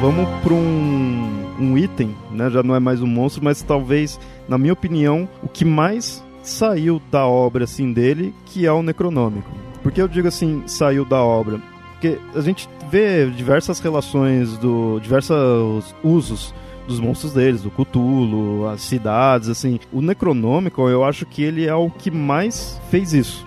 Vamos 0.06 0.28
para 0.40 0.54
um, 0.54 1.56
um 1.58 1.76
item, 1.76 2.14
né? 2.30 2.48
Já 2.48 2.62
não 2.62 2.76
é 2.76 2.78
mais 2.78 3.02
um 3.02 3.08
monstro, 3.08 3.42
mas 3.42 3.60
talvez, 3.60 4.20
na 4.48 4.56
minha 4.56 4.72
opinião, 4.72 5.28
o 5.42 5.48
que 5.48 5.64
mais 5.64 6.24
saiu 6.44 7.02
da 7.10 7.26
obra 7.26 7.64
assim 7.64 7.92
dele, 7.92 8.32
que 8.44 8.64
é 8.64 8.70
o 8.70 8.84
Necronômico. 8.84 9.50
Porque 9.82 10.00
eu 10.00 10.06
digo 10.06 10.28
assim, 10.28 10.62
saiu 10.64 11.04
da 11.04 11.20
obra, 11.20 11.60
porque 11.90 12.20
a 12.36 12.40
gente 12.40 12.68
vê 12.88 13.26
diversas 13.30 13.80
relações 13.80 14.56
do 14.58 15.00
diversos 15.00 15.92
usos 16.04 16.54
dos 16.86 17.00
monstros 17.00 17.32
deles, 17.32 17.62
do 17.62 17.70
Cthulhu, 17.72 18.68
as 18.68 18.82
cidades, 18.82 19.48
assim. 19.48 19.80
O 19.92 20.00
Necronômico, 20.00 20.88
eu 20.88 21.02
acho 21.02 21.26
que 21.26 21.42
ele 21.42 21.66
é 21.66 21.74
o 21.74 21.90
que 21.90 22.12
mais 22.12 22.80
fez 22.92 23.12
isso. 23.12 23.44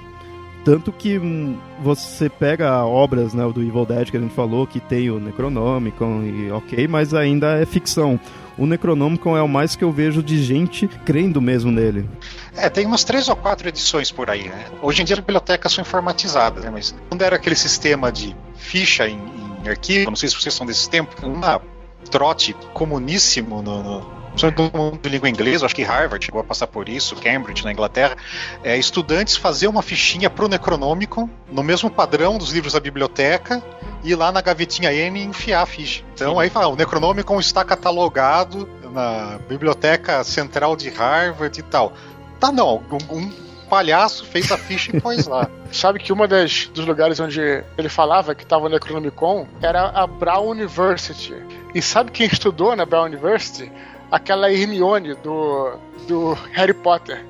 Tanto 0.64 0.92
que 0.92 1.18
hum, 1.18 1.58
você 1.82 2.30
pega 2.30 2.84
obras 2.86 3.34
né, 3.34 3.50
do 3.52 3.62
Evil 3.62 3.86
Dead 3.86 4.12
que 4.12 4.18
a 4.18 4.20
gente 4.20 4.34
falou, 4.34 4.68
que 4.68 4.80
tem 4.80 5.10
o 5.10 5.20
Necronomicon 5.20 6.24
e 6.24 6.52
ok, 6.52 6.88
mas 6.88 7.14
ainda 7.14 7.60
é 7.60 7.66
ficção. 7.66 8.20
O 8.58 8.66
Necronomicon 8.66 9.38
é 9.38 9.42
o 9.42 9.48
mais 9.48 9.76
que 9.78 9.84
eu 9.84 9.92
vejo 9.92 10.22
de 10.22 10.44
gente 10.44 10.86
crendo 11.06 11.42
mesmo 11.42 11.72
nele. 11.72 12.10
É, 12.56 12.70
tem 12.70 12.86
umas 12.86 13.06
três 13.06 13.30
ou 13.30 13.36
quatro 13.36 13.70
edições 13.70 14.12
por 14.12 14.30
aí, 14.30 14.50
né? 14.50 14.66
Hoje 14.82 15.02
em 15.02 15.06
dia 15.06 15.14
as 15.14 15.20
bibliotecas 15.20 15.72
são 15.72 15.82
informatizadas, 15.82 16.66
né? 16.66 16.70
Mas 16.70 16.94
quando 17.08 17.22
era 17.22 17.38
aquele 17.38 17.56
sistema 17.56 18.12
de 18.12 18.36
ficha 18.58 19.08
em, 19.08 19.18
em 19.64 19.70
arquivo, 19.70 20.10
não 20.10 20.18
sei 20.18 20.28
se 20.28 20.36
vocês 20.36 20.54
são 20.54 20.68
desse 20.68 20.90
tempo, 20.90 21.16
uma 21.26 21.62
trote 22.12 22.54
comuníssimo 22.74 23.62
no, 23.62 23.82
no 23.82 24.19
principalmente 24.30 24.72
do 24.72 24.78
mundo 24.78 25.00
de 25.02 25.10
língua 25.10 25.30
inglesa, 25.30 25.66
acho 25.66 25.76
que 25.76 25.84
Harvard 25.84 26.24
chegou 26.24 26.42
a 26.42 26.44
passar 26.44 26.68
por 26.68 26.88
isso, 26.88 27.16
Cambridge 27.16 27.64
na 27.64 27.72
Inglaterra, 27.72 28.16
é, 28.64 28.78
estudantes 28.78 29.36
fazer 29.36 29.68
uma 29.68 29.82
fichinha 29.82 30.30
pro 30.30 30.48
Necronômico, 30.48 31.30
no 31.52 31.64
mesmo 31.64 31.90
padrão 31.90 32.38
dos 32.38 32.52
livros 32.52 32.74
da 32.74 32.80
biblioteca, 32.80 33.62
e 34.04 34.12
ir 34.12 34.16
lá 34.16 34.32
na 34.32 34.42
gavetinha 34.42 34.94
N 34.94 35.20
e 35.20 35.24
enfiar 35.24 35.64
a 35.64 35.66
ficha. 35.66 36.04
Então 36.14 36.34
Sim. 36.34 36.40
aí 36.42 36.50
fala, 36.50 36.68
o 36.68 36.76
Necronômico 36.76 37.38
está 37.40 37.64
catalogado 37.66 38.68
na 38.92 39.40
Biblioteca 39.48 40.24
Central 40.24 40.76
de 40.76 40.90
Harvard 40.90 41.60
e 41.60 41.64
tal. 41.64 41.94
Tá 42.40 42.52
não, 42.52 42.82
um, 42.92 43.18
um 43.18 43.32
palhaço 43.70 44.26
fez 44.26 44.52
a 44.52 44.58
ficha 44.58 44.96
e 44.96 45.00
pôs 45.02 45.28
lá. 45.28 45.48
Sabe 45.72 46.00
que 46.00 46.12
uma 46.12 46.28
das 46.28 46.66
dos 46.68 46.86
lugares 46.86 47.20
onde 47.20 47.64
ele 47.78 47.90
falava 47.90 48.34
que 48.34 48.44
estava 48.44 48.66
o 48.66 48.70
Necronomicon 48.70 49.48
era 49.62 49.90
a 49.90 50.08
Brown 50.08 50.50
University. 50.50 51.36
E 51.74 51.82
sabe 51.82 52.12
quem 52.12 52.26
estudou 52.26 52.76
na 52.76 52.86
Brown 52.86 53.06
University? 53.06 53.72
Aquela 54.12 54.52
Hermione 54.52 55.16
do, 55.16 55.74
do 56.08 56.34
Harry 56.54 56.74
Potter. 56.74 57.24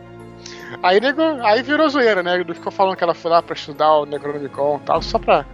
Aí, 0.83 0.99
nego, 0.99 1.21
aí 1.41 1.63
virou 1.63 1.89
zoeira, 1.89 2.21
né? 2.21 2.39
Ele 2.39 2.53
ficou 2.53 2.71
falando 2.71 2.95
que 2.95 3.03
ela 3.03 3.15
foi 3.15 3.31
lá 3.31 3.41
pra 3.41 3.55
estudar 3.55 3.91
o 3.97 4.05
Necronomicon 4.05 4.79
e 4.81 4.85
tal, 4.85 5.01
só 5.01 5.17
pra, 5.17 5.45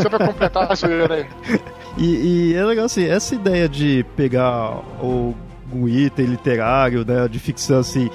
só 0.00 0.08
pra 0.10 0.26
completar 0.26 0.70
a 0.70 0.74
zoeira 0.74 1.14
aí. 1.14 1.26
E, 1.98 2.52
e, 2.52 2.54
é 2.54 2.64
legal 2.64 2.86
assim, 2.86 3.04
essa 3.04 3.34
ideia 3.34 3.68
de 3.68 4.02
pegar 4.16 4.78
o, 5.02 5.34
item 5.86 6.24
literário, 6.24 7.04
né, 7.04 7.28
de 7.28 7.38
ficção 7.38 7.80
assim, 7.80 8.08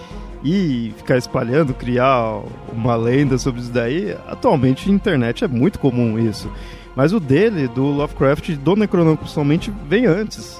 e 0.43 0.91
ficar 0.97 1.15
espalhando, 1.15 1.75
criar 1.75 2.41
uma 2.73 2.95
lenda 2.95 3.37
sobre 3.37 3.61
isso 3.61 3.71
daí, 3.71 4.17
atualmente 4.27 4.89
na 4.89 4.95
internet 4.95 5.43
é 5.43 5.47
muito 5.47 5.77
comum 5.77 6.17
isso. 6.17 6.51
Mas 6.95 7.13
o 7.13 7.19
dele, 7.19 7.67
do 7.67 7.83
Lovecraft, 7.83 8.49
do 8.55 8.75
Necronomicon 8.75 9.17
principalmente, 9.17 9.71
vem 9.87 10.07
antes. 10.07 10.59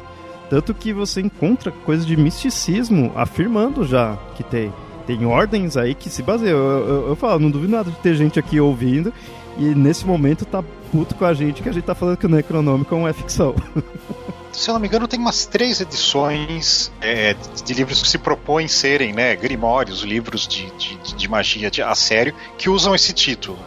Tanto 0.49 0.73
que 0.73 0.93
você 0.93 1.21
encontra 1.21 1.71
coisas 1.71 2.05
de 2.05 2.15
misticismo 2.15 3.11
afirmando 3.15 3.85
já 3.85 4.17
que 4.35 4.43
tem. 4.43 4.73
Tem 5.05 5.25
ordens 5.25 5.77
aí 5.77 5.95
que 5.95 6.09
se 6.09 6.21
baseiam. 6.21 6.57
Eu, 6.57 6.87
eu, 6.87 7.07
eu 7.09 7.15
falo, 7.15 7.39
não 7.39 7.51
duvido 7.51 7.71
nada 7.71 7.89
de 7.89 7.97
ter 7.97 8.15
gente 8.15 8.39
aqui 8.39 8.59
ouvindo 8.59 9.13
e 9.57 9.73
nesse 9.73 10.05
momento 10.05 10.45
tá 10.45 10.63
puto 10.91 11.15
com 11.15 11.25
a 11.25 11.33
gente 11.33 11.61
que 11.61 11.69
a 11.69 11.71
gente 11.71 11.83
tá 11.83 11.95
falando 11.95 12.17
que 12.17 12.25
o 12.25 12.29
Necronômico 12.29 12.95
é 13.07 13.13
ficção. 13.13 13.55
Se 14.51 14.69
eu 14.69 14.73
não 14.73 14.79
me 14.79 14.87
engano, 14.87 15.07
tem 15.07 15.19
umas 15.19 15.45
três 15.45 15.81
edições 15.81 16.91
é, 16.99 17.35
de 17.63 17.73
livros 17.75 18.01
que 18.01 18.09
se 18.09 18.17
propõem 18.17 18.67
serem 18.67 19.13
né, 19.13 19.35
grimórios, 19.35 20.01
livros 20.01 20.47
de, 20.47 20.65
de, 20.71 21.15
de 21.15 21.29
magia 21.29 21.69
de, 21.69 21.83
a 21.83 21.93
sério, 21.93 22.33
que 22.57 22.67
usam 22.67 22.95
esse 22.95 23.13
título 23.13 23.57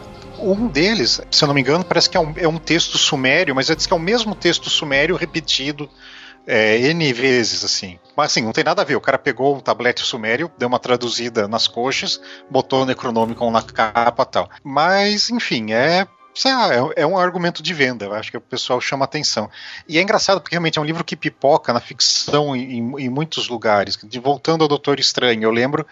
um 0.41 0.67
deles, 0.67 1.21
se 1.29 1.43
eu 1.43 1.47
não 1.47 1.53
me 1.53 1.61
engano, 1.61 1.83
parece 1.83 2.09
que 2.09 2.17
é 2.17 2.19
um, 2.19 2.33
é 2.35 2.47
um 2.47 2.57
texto 2.57 2.97
sumério, 2.97 3.53
mas 3.53 3.67
diz 3.67 3.85
que 3.85 3.93
é 3.93 3.95
o 3.95 3.99
mesmo 3.99 4.33
texto 4.33 4.69
sumério 4.69 5.15
repetido 5.15 5.87
é, 6.45 6.77
N 6.77 7.13
vezes, 7.13 7.63
assim. 7.63 7.99
Mas 8.15 8.31
assim, 8.31 8.41
não 8.41 8.51
tem 8.51 8.63
nada 8.63 8.81
a 8.81 8.85
ver. 8.85 8.95
O 8.95 9.01
cara 9.01 9.17
pegou 9.17 9.57
o 9.57 9.61
tablete 9.61 10.01
sumério, 10.01 10.51
deu 10.57 10.67
uma 10.67 10.79
traduzida 10.79 11.47
nas 11.47 11.67
coxas, 11.67 12.19
botou 12.49 12.83
o 12.83 12.85
Necronômico 12.85 13.49
na 13.49 13.61
capa 13.61 14.25
tal. 14.25 14.49
Mas, 14.63 15.29
enfim, 15.29 15.71
é 15.71 16.07
é, 16.95 17.01
é 17.01 17.05
um 17.05 17.17
argumento 17.17 17.61
de 17.61 17.73
venda, 17.73 18.05
eu 18.05 18.13
acho 18.13 18.31
que 18.31 18.37
o 18.37 18.41
pessoal 18.41 18.79
chama 18.79 19.03
atenção. 19.03 19.49
E 19.87 19.97
é 19.97 20.01
engraçado 20.01 20.39
porque 20.39 20.55
realmente 20.55 20.79
é 20.79 20.81
um 20.81 20.85
livro 20.85 21.03
que 21.03 21.15
pipoca 21.15 21.73
na 21.73 21.79
ficção 21.79 22.55
em, 22.55 22.77
em 22.99 23.09
muitos 23.09 23.49
lugares. 23.49 23.99
Voltando 24.21 24.61
ao 24.61 24.67
Doutor 24.67 24.99
Estranho, 24.99 25.43
eu 25.43 25.51
lembro 25.51 25.85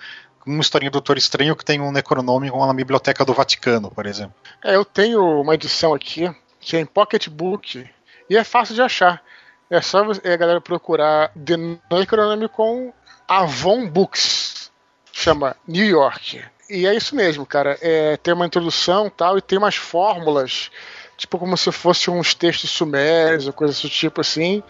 uma 0.45 0.61
historinha 0.61 0.89
do 0.89 0.93
Doutor 0.93 1.17
Estranho 1.17 1.55
que 1.55 1.65
tem 1.65 1.81
um 1.81 1.91
Necronômico 1.91 2.65
na 2.65 2.73
Biblioteca 2.73 3.25
do 3.25 3.33
Vaticano, 3.33 3.91
por 3.91 4.05
exemplo. 4.05 4.33
É, 4.63 4.75
eu 4.75 4.85
tenho 4.85 5.41
uma 5.41 5.55
edição 5.55 5.93
aqui, 5.93 6.33
que 6.59 6.77
é 6.77 6.79
em 6.79 6.85
pocketbook, 6.85 7.87
e 8.29 8.37
é 8.37 8.43
fácil 8.43 8.75
de 8.75 8.81
achar. 8.81 9.21
É 9.69 9.81
só 9.81 9.99
a 10.01 10.35
galera 10.35 10.59
procurar 10.59 11.31
The 11.33 11.55
Necronomicon 11.91 12.91
Avon 13.27 13.87
Books. 13.87 14.71
Chama 15.11 15.55
New 15.67 15.85
York. 15.85 16.41
E 16.69 16.85
é 16.85 16.95
isso 16.95 17.15
mesmo, 17.15 17.45
cara. 17.45 17.77
É, 17.81 18.17
tem 18.17 18.33
uma 18.33 18.45
introdução 18.45 19.09
tal, 19.09 19.37
e 19.37 19.41
tem 19.41 19.57
umas 19.57 19.75
fórmulas, 19.75 20.71
tipo 21.17 21.37
como 21.37 21.57
se 21.57 21.71
fossem 21.71 22.13
uns 22.13 22.33
textos 22.33 22.69
sumérios 22.69 23.47
ou 23.47 23.53
coisas 23.53 23.79
do 23.81 23.89
tipo 23.89 24.21
assim. 24.21 24.63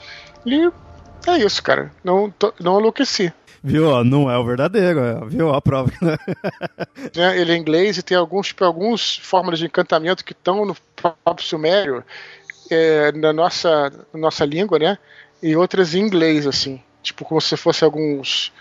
E 0.45 0.69
é 1.27 1.37
isso, 1.37 1.61
cara. 1.61 1.91
Não, 2.03 2.29
tô, 2.31 2.53
não 2.59 2.79
enlouqueci. 2.79 3.33
Viu? 3.61 4.03
Não 4.03 4.31
é 4.31 4.37
o 4.37 4.45
verdadeiro, 4.45 4.99
é, 4.99 5.25
viu? 5.25 5.53
A 5.53 5.61
prova. 5.61 5.91
Né? 6.01 6.17
É, 7.17 7.39
ele 7.39 7.53
é 7.53 7.55
inglês 7.55 7.97
e 7.97 8.03
tem 8.03 8.15
alguns, 8.15 8.47
tipo, 8.47 8.63
alguns 8.63 9.17
fórmulas 9.17 9.59
de 9.59 9.65
encantamento 9.65 10.23
que 10.23 10.33
estão 10.33 10.65
no 10.65 10.75
próprio 10.95 11.45
sumério 11.45 12.03
é, 12.69 13.11
na 13.13 13.33
nossa, 13.33 13.91
nossa 14.13 14.45
língua, 14.45 14.79
né? 14.79 14.97
E 15.41 15.55
outras 15.55 15.93
em 15.95 15.99
inglês, 15.99 16.45
assim. 16.47 16.81
Tipo, 17.01 17.25
como 17.25 17.39
se 17.41 17.55
fosse 17.57 17.83
alguns 17.83 18.51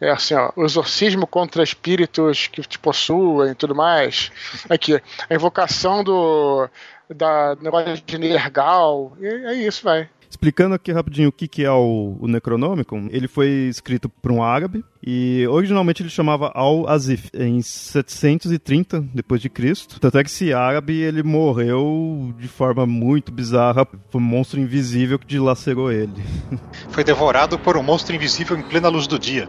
É 0.00 0.10
assim, 0.10 0.34
ó, 0.34 0.50
o 0.56 0.64
exorcismo 0.64 1.26
contra 1.26 1.62
espíritos 1.62 2.48
que 2.48 2.62
te 2.62 2.78
possuem 2.78 3.52
e 3.52 3.54
tudo 3.54 3.74
mais. 3.74 4.30
Aqui, 4.68 5.00
a 5.30 5.34
invocação 5.34 6.02
do 6.02 6.68
da 7.08 7.56
negócio 7.60 8.02
de 8.04 8.18
Nergal. 8.18 9.16
É 9.22 9.54
isso, 9.54 9.84
vai. 9.84 10.08
Explicando 10.34 10.74
aqui 10.74 10.90
rapidinho 10.90 11.28
o 11.28 11.32
que, 11.32 11.46
que 11.46 11.64
é 11.64 11.70
o, 11.70 12.16
o 12.18 12.26
Necronomicon, 12.26 13.06
ele 13.12 13.28
foi 13.28 13.68
escrito 13.68 14.08
por 14.08 14.32
um 14.32 14.42
árabe 14.42 14.84
e 15.00 15.46
originalmente 15.46 16.02
ele 16.02 16.10
chamava 16.10 16.50
Al-Azif 16.52 17.30
em 17.32 17.62
730 17.62 19.00
depois 19.14 19.40
de 19.40 19.48
Cristo. 19.48 20.00
Tanto 20.00 20.18
é 20.18 20.24
que 20.24 20.28
esse 20.28 20.52
árabe 20.52 21.00
ele 21.00 21.22
morreu 21.22 22.34
de 22.36 22.48
forma 22.48 22.84
muito 22.84 23.30
bizarra, 23.30 23.86
foi 24.10 24.20
um 24.20 24.24
monstro 24.24 24.58
invisível 24.58 25.20
que 25.20 25.26
dilacerou 25.26 25.92
ele. 25.92 26.20
Foi 26.90 27.04
devorado 27.04 27.56
por 27.56 27.76
um 27.76 27.82
monstro 27.84 28.16
invisível 28.16 28.58
em 28.58 28.62
plena 28.62 28.88
luz 28.88 29.06
do 29.06 29.20
dia. 29.20 29.48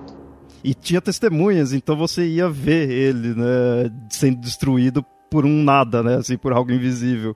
E 0.64 0.76
tinha 0.76 1.02
testemunhas, 1.02 1.74
então 1.74 1.96
você 1.96 2.28
ia 2.28 2.48
ver 2.48 2.92
ele, 2.92 3.34
né, 3.34 3.92
sendo 4.12 4.40
destruído 4.40 5.04
por 5.32 5.48
um 5.48 5.64
nada, 5.64 6.04
né, 6.04 6.18
assim, 6.18 6.38
por 6.38 6.54
algo 6.54 6.72
invisível. 6.72 7.36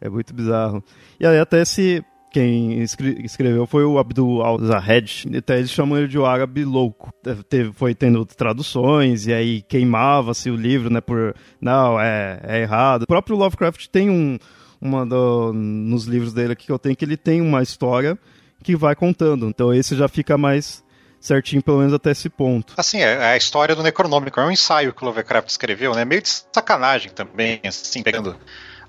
É 0.00 0.08
muito 0.08 0.34
bizarro. 0.34 0.82
E 1.20 1.26
aí 1.26 1.38
até 1.38 1.62
esse 1.62 2.04
quem 2.30 2.82
escreveu 2.82 3.66
foi 3.66 3.84
o 3.84 3.98
Abdul 3.98 4.42
al-Zahed, 4.42 5.36
até 5.36 5.58
eles 5.58 5.70
chamam 5.70 5.98
ele 5.98 6.08
de 6.08 6.18
o 6.18 6.24
árabe 6.24 6.64
louco. 6.64 7.12
Teve, 7.48 7.72
foi 7.72 7.94
tendo 7.94 8.24
traduções 8.24 9.26
e 9.26 9.32
aí 9.32 9.62
queimava-se 9.62 10.50
o 10.50 10.56
livro, 10.56 10.90
né, 10.90 11.00
por 11.00 11.34
não, 11.60 12.00
é, 12.00 12.40
é 12.42 12.60
errado. 12.60 13.02
O 13.02 13.06
próprio 13.06 13.36
Lovecraft 13.36 13.86
tem 13.88 14.10
um 14.10 14.38
uma 14.80 15.04
do, 15.04 15.52
nos 15.52 16.04
livros 16.04 16.32
dele 16.32 16.54
aqui 16.54 16.64
que 16.64 16.72
eu 16.72 16.78
tenho 16.78 16.96
que 16.96 17.04
ele 17.04 17.16
tem 17.16 17.42
uma 17.42 17.62
história 17.62 18.18
que 18.62 18.74
vai 18.74 18.94
contando. 18.94 19.46
Então 19.46 19.74
esse 19.74 19.94
já 19.94 20.08
fica 20.08 20.38
mais 20.38 20.82
certinho, 21.20 21.62
pelo 21.62 21.78
menos 21.78 21.92
até 21.92 22.12
esse 22.12 22.28
ponto. 22.28 22.74
Assim, 22.76 22.98
é, 22.98 23.12
é 23.12 23.32
a 23.32 23.36
história 23.36 23.76
do 23.76 23.82
Necronômico 23.82 24.40
é 24.40 24.44
um 24.46 24.50
ensaio 24.50 24.92
que 24.92 25.02
o 25.02 25.06
Lovecraft 25.06 25.48
escreveu, 25.48 25.94
né? 25.94 26.04
Meio 26.04 26.22
de 26.22 26.30
sacanagem 26.30 27.10
também, 27.12 27.60
assim, 27.64 28.02
pegando 28.02 28.36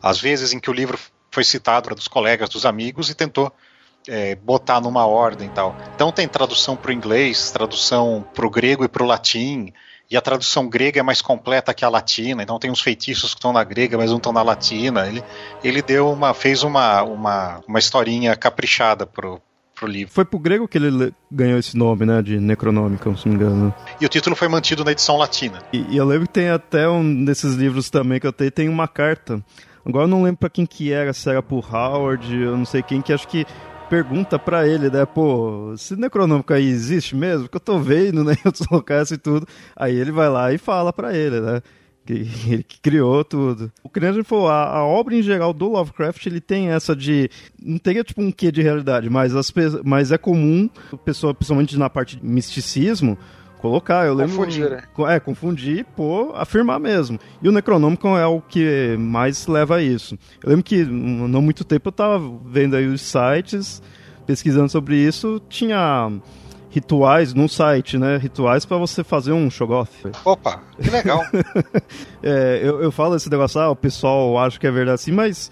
as 0.02 0.20
vezes 0.20 0.54
em 0.54 0.60
que 0.60 0.70
o 0.70 0.74
livro 0.74 0.98
foi 1.32 1.44
citado 1.44 1.94
dos 1.96 2.08
colegas, 2.08 2.50
dos 2.50 2.66
amigos 2.66 3.10
e 3.10 3.16
tentou 3.16 3.52
é, 4.08 4.36
botar 4.36 4.82
numa 4.82 5.06
ordem 5.06 5.48
e 5.48 5.52
tal. 5.52 5.76
Então 5.96 6.12
tem 6.12 6.28
tradução 6.28 6.76
para 6.76 6.90
o 6.90 6.94
inglês, 6.94 7.52
tradução 7.52 8.26
para 8.34 8.46
o 8.46 8.50
grego 8.50 8.84
e 8.84 8.88
para 8.88 9.04
o 9.04 9.06
latim, 9.06 9.74
e 10.10 10.18
a 10.18 10.22
tradução 10.22 10.68
grega 10.68 11.00
é 11.00 11.04
mais 11.04 11.22
completa 11.22 11.74
que 11.74 11.86
a 11.86 11.90
latina, 11.90 12.44
então 12.44 12.60
tem 12.60 12.70
uns 12.70 12.82
feitiços 12.82 13.34
que 13.34 13.40
estão 13.40 13.54
na 13.54 13.64
grega, 13.64 13.98
mas 13.98 14.10
não 14.10 14.18
estão 14.18 14.34
na 14.34 14.42
latina. 14.42 15.08
Ele, 15.08 15.24
ele 15.64 15.82
deu 15.82 16.12
uma, 16.12 16.34
fez 16.34 16.64
uma, 16.64 17.02
uma, 17.02 17.62
uma 17.66 17.80
historinha 17.80 18.36
caprichada 18.36 19.08
pro, 19.08 19.42
pro 19.74 19.88
livro. 19.88 20.14
Foi 20.14 20.26
pro 20.26 20.38
grego 20.38 20.68
que 20.68 20.78
ele 20.78 21.14
ganhou 21.32 21.58
esse 21.58 21.78
nome, 21.78 22.06
né, 22.06 22.22
de 22.22 22.42
Necronômica, 22.42 23.16
se 23.16 23.30
não 23.30 23.38
me 23.38 23.42
engano. 23.42 23.74
E 24.02 24.06
o 24.06 24.10
título 24.10 24.36
foi 24.36 24.50
mantido 24.50 24.84
na 24.84 24.92
edição 24.92 25.16
latina. 25.16 25.64
E, 25.72 25.78
e 25.94 25.96
eu 25.96 26.04
lembro 26.04 26.28
que 26.28 26.34
tem 26.34 26.50
até 26.50 26.90
um 26.90 27.24
desses 27.24 27.56
livros 27.56 27.90
também 27.90 28.20
que 28.20 28.28
eu 28.28 28.34
tenho, 28.34 28.52
tem 28.52 28.68
uma 28.68 28.90
carta 28.90 29.42
Agora 29.86 30.06
eu 30.06 30.10
não 30.10 30.24
lembro 30.24 30.38
pra 30.38 30.50
quem 30.50 30.66
que 30.66 30.92
era, 30.92 31.12
se 31.14 31.30
era 31.30 31.42
pro 31.42 31.58
Howard, 31.58 32.36
eu 32.36 32.58
não 32.58 32.66
sei 32.66 32.82
quem, 32.84 33.02
que 33.02 33.12
acho 33.12 33.28
que 33.28 33.46
pergunta 33.90 34.40
para 34.40 34.66
ele, 34.66 34.90
né, 34.90 35.06
pô, 35.06 35.74
esse 35.74 35.98
Necronômico 35.98 36.54
aí 36.54 36.66
existe 36.66 37.14
mesmo? 37.14 37.50
Que 37.50 37.58
eu 37.58 37.62
tô 37.62 37.78
vendo, 37.78 38.24
né, 38.24 38.34
em 38.40 38.48
outros 38.48 38.66
locais 38.72 39.12
e 39.12 39.18
tudo. 39.18 39.46
Aí 39.76 39.96
ele 39.96 40.12
vai 40.12 40.30
lá 40.30 40.54
e 40.54 40.58
fala 40.58 40.94
para 40.94 41.14
ele, 41.14 41.42
né, 41.42 41.62
que 42.06 42.14
ele 42.48 42.64
que 42.64 42.80
criou 42.80 43.24
tudo. 43.26 43.70
O 43.84 43.90
que 43.90 44.00
a 44.00 44.12
gente 44.14 44.24
falou, 44.24 44.48
a, 44.48 44.78
a, 44.78 44.86
obra 44.86 45.14
em 45.14 45.22
geral 45.22 45.54
do 45.54 45.68
Lovecraft, 45.68 46.26
ele 46.26 46.40
tem 46.40 46.70
essa 46.70 46.96
de, 46.96 47.30
não 47.62 47.78
teria 47.78 48.04
tipo 48.04 48.22
um 48.22 48.32
quê 48.32 48.50
de 48.50 48.62
realidade, 48.62 49.10
mas, 49.10 49.36
as, 49.36 49.52
mas 49.84 50.12
é 50.12 50.18
comum, 50.18 50.70
pessoa, 51.04 51.34
principalmente 51.34 51.78
na 51.78 51.90
parte 51.90 52.16
de 52.16 52.26
misticismo, 52.26 53.18
colocar. 53.62 54.06
Eu 54.06 54.14
lembro. 54.14 54.36
Confundir, 54.36 54.70
né? 54.70 54.84
É, 55.08 55.20
confundir, 55.20 55.86
pô, 55.96 56.34
afirmar 56.36 56.80
mesmo. 56.80 57.20
E 57.42 57.48
o 57.48 57.52
Necronômico 57.52 58.08
é 58.10 58.26
o 58.26 58.42
que 58.42 58.98
mais 58.98 59.48
leva 59.48 59.78
a 59.78 59.82
isso. 59.82 60.18
Eu 60.44 60.50
lembro 60.50 60.64
que 60.64 60.84
não 60.84 61.42
muito 61.42 61.64
tempo 61.64 61.90
eu 61.90 61.92
tava 61.92 62.20
vendo 62.46 62.76
aí 62.76 62.88
os 62.88 63.02
sites, 63.02 63.82
pesquisando 64.26 64.70
sobre 64.70 64.96
isso, 64.96 65.42
tinha 65.48 66.12
rituais 66.70 67.34
no 67.34 67.48
site, 67.48 67.98
né? 67.98 68.18
Rituais 68.18 68.66
para 68.66 68.78
você 68.78 69.04
fazer 69.04 69.34
um 69.34 69.50
Shogoth. 69.50 69.90
Opa, 70.24 70.62
que 70.82 70.90
legal. 70.90 71.22
é, 72.24 72.62
eu, 72.64 72.82
eu 72.82 72.92
falo 72.92 73.16
esse 73.16 73.30
negócio, 73.30 73.60
ah, 73.60 73.70
o 73.70 73.76
pessoal 73.76 74.38
acha 74.40 74.58
que 74.58 74.66
é 74.66 74.72
verdade 74.72 74.96
assim, 74.96 75.12
mas 75.12 75.52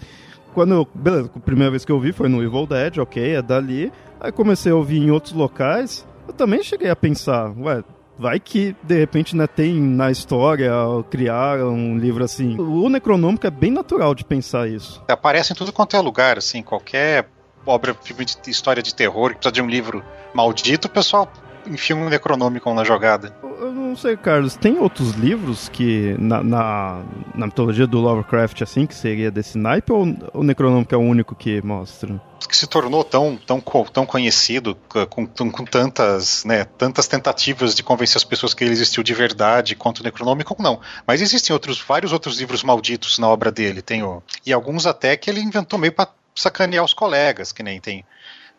quando 0.54 0.74
eu, 0.74 0.88
beleza, 0.94 1.30
a 1.34 1.40
primeira 1.40 1.70
vez 1.70 1.84
que 1.84 1.92
eu 1.92 2.00
vi 2.00 2.12
foi 2.12 2.28
no 2.28 2.42
Evil 2.42 2.66
Dead, 2.66 2.98
ok, 2.98 3.34
é 3.34 3.42
dali. 3.42 3.92
Aí 4.18 4.32
comecei 4.32 4.72
a 4.72 4.74
ouvir 4.74 4.98
em 4.98 5.10
outros 5.10 5.34
locais, 5.34 6.06
eu 6.26 6.32
também 6.32 6.62
cheguei 6.62 6.88
a 6.88 6.96
pensar, 6.96 7.52
ué, 7.58 7.84
Vai 8.20 8.38
que, 8.38 8.76
de 8.82 8.98
repente, 8.98 9.34
né, 9.34 9.46
tem 9.46 9.80
na 9.80 10.10
história 10.10 10.70
criar 11.10 11.56
um 11.64 11.96
livro 11.96 12.22
assim. 12.22 12.54
O 12.60 12.86
Necronômico 12.90 13.46
é 13.46 13.50
bem 13.50 13.70
natural 13.70 14.14
de 14.14 14.26
pensar 14.26 14.68
isso. 14.68 15.02
Aparece 15.08 15.54
em 15.54 15.56
tudo 15.56 15.72
quanto 15.72 15.96
é 15.96 16.00
lugar, 16.00 16.36
assim, 16.36 16.62
qualquer 16.62 17.30
obra, 17.64 17.94
filme 17.94 18.26
de 18.26 18.50
história 18.50 18.82
de 18.82 18.94
terror 18.94 19.30
que 19.30 19.36
precisa 19.36 19.52
de 19.52 19.62
um 19.62 19.66
livro 19.66 20.04
maldito, 20.34 20.86
o 20.86 20.90
pessoal 20.90 21.32
enfia 21.66 21.96
um 21.96 22.08
Necronômico 22.08 22.72
na 22.74 22.84
jogada. 22.84 23.34
Eu 23.42 23.72
não 23.72 23.96
sei, 23.96 24.16
Carlos, 24.16 24.56
tem 24.56 24.78
outros 24.78 25.12
livros 25.12 25.68
que 25.68 26.16
na, 26.18 26.42
na, 26.42 27.02
na 27.34 27.46
mitologia 27.46 27.86
do 27.86 27.98
Lovecraft, 27.98 28.62
assim, 28.62 28.86
que 28.86 28.94
seria 28.94 29.30
desse 29.30 29.58
naipe, 29.58 29.92
ou 29.92 30.06
o 30.32 30.42
Necronômico 30.42 30.94
é 30.94 30.98
o 30.98 31.00
único 31.00 31.34
que 31.34 31.60
mostra? 31.62 32.20
que 32.48 32.56
se 32.56 32.66
tornou 32.66 33.04
tão, 33.04 33.36
tão, 33.36 33.60
tão 33.60 34.06
conhecido, 34.06 34.76
com, 35.08 35.26
com 35.26 35.64
tantas, 35.64 36.44
né, 36.44 36.64
tantas 36.64 37.06
tentativas 37.06 37.74
de 37.74 37.82
convencer 37.82 38.16
as 38.16 38.24
pessoas 38.24 38.54
que 38.54 38.64
ele 38.64 38.72
existiu 38.72 39.02
de 39.02 39.14
verdade 39.14 39.76
quanto 39.76 40.00
o 40.00 40.02
Necronômico, 40.02 40.56
não. 40.58 40.80
Mas 41.06 41.20
existem 41.20 41.52
outros, 41.52 41.80
vários 41.80 42.12
outros 42.12 42.40
livros 42.40 42.62
malditos 42.62 43.18
na 43.18 43.28
obra 43.28 43.52
dele. 43.52 43.82
Tem 43.82 44.02
o, 44.02 44.22
e 44.44 44.52
alguns 44.52 44.86
até 44.86 45.16
que 45.16 45.30
ele 45.30 45.40
inventou 45.40 45.78
meio 45.78 45.92
para 45.92 46.08
sacanear 46.34 46.84
os 46.84 46.94
colegas, 46.94 47.52
que 47.52 47.62
nem 47.62 47.80
tem. 47.80 48.04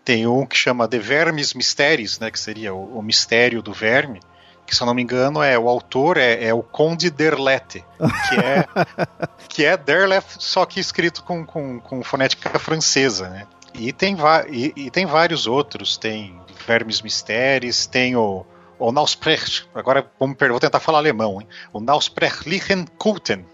Tem 0.04 0.26
um 0.26 0.46
que 0.46 0.56
chama 0.56 0.88
The 0.88 1.00
Vermes 1.00 1.54
Mysteries, 1.54 2.20
né, 2.20 2.32
que 2.32 2.40
seria 2.40 2.74
o, 2.74 2.98
o 2.98 3.02
mistério 3.02 3.62
do 3.62 3.72
verme, 3.72 4.20
que 4.66 4.76
se 4.76 4.82
eu 4.82 4.88
não 4.88 4.94
me 4.94 5.02
engano 5.02 5.44
é 5.44 5.60
o 5.60 5.68
autor 5.68 6.18
é, 6.18 6.46
é 6.46 6.54
o 6.54 6.64
Conde 6.64 7.10
Derlete, 7.10 7.84
que 8.30 8.36
é 8.36 8.66
que 9.50 9.66
é 9.66 9.76
Derlet 9.76 10.26
só 10.40 10.66
que 10.66 10.80
escrito 10.80 11.24
com, 11.24 11.46
com, 11.46 11.80
com 11.80 12.04
fonética 12.04 12.58
francesa, 12.58 13.30
né? 13.30 13.48
E 13.74 13.92
tem, 13.92 14.18
e, 14.50 14.74
e 14.76 14.92
tem 14.92 15.06
vários 15.06 15.48
outros, 15.48 15.98
tem 15.98 16.40
Vermes 16.66 17.02
Mysteries, 17.02 17.86
tem 17.86 18.16
o, 18.16 18.46
o 18.78 18.92
Nausprech, 18.92 19.66
agora 19.76 20.10
vamos, 20.20 20.38
vou 20.40 20.60
tentar 20.60 20.80
falar 20.80 20.98
alemão, 21.00 21.42
hein? 21.42 21.48
o 21.72 21.80
Nausprechlichen 21.80 22.86
Kulten, 22.98 23.46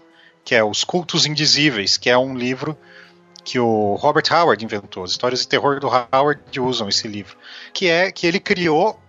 que 0.44 0.54
é 0.54 0.64
Os 0.64 0.84
Cultos 0.84 1.26
Indizíveis, 1.26 1.96
que 1.96 2.08
é 2.08 2.16
um 2.16 2.36
livro 2.36 2.76
que 3.48 3.58
o 3.58 3.94
Robert 3.94 4.24
Howard 4.30 4.62
inventou. 4.62 5.02
As 5.02 5.12
histórias 5.12 5.40
de 5.40 5.48
terror 5.48 5.80
do 5.80 5.88
Howard 5.88 6.60
usam 6.60 6.86
esse 6.86 7.08
livro, 7.08 7.34
que 7.72 7.88
é 7.88 8.12
que 8.12 8.26
ele 8.26 8.38
criou 8.38 9.00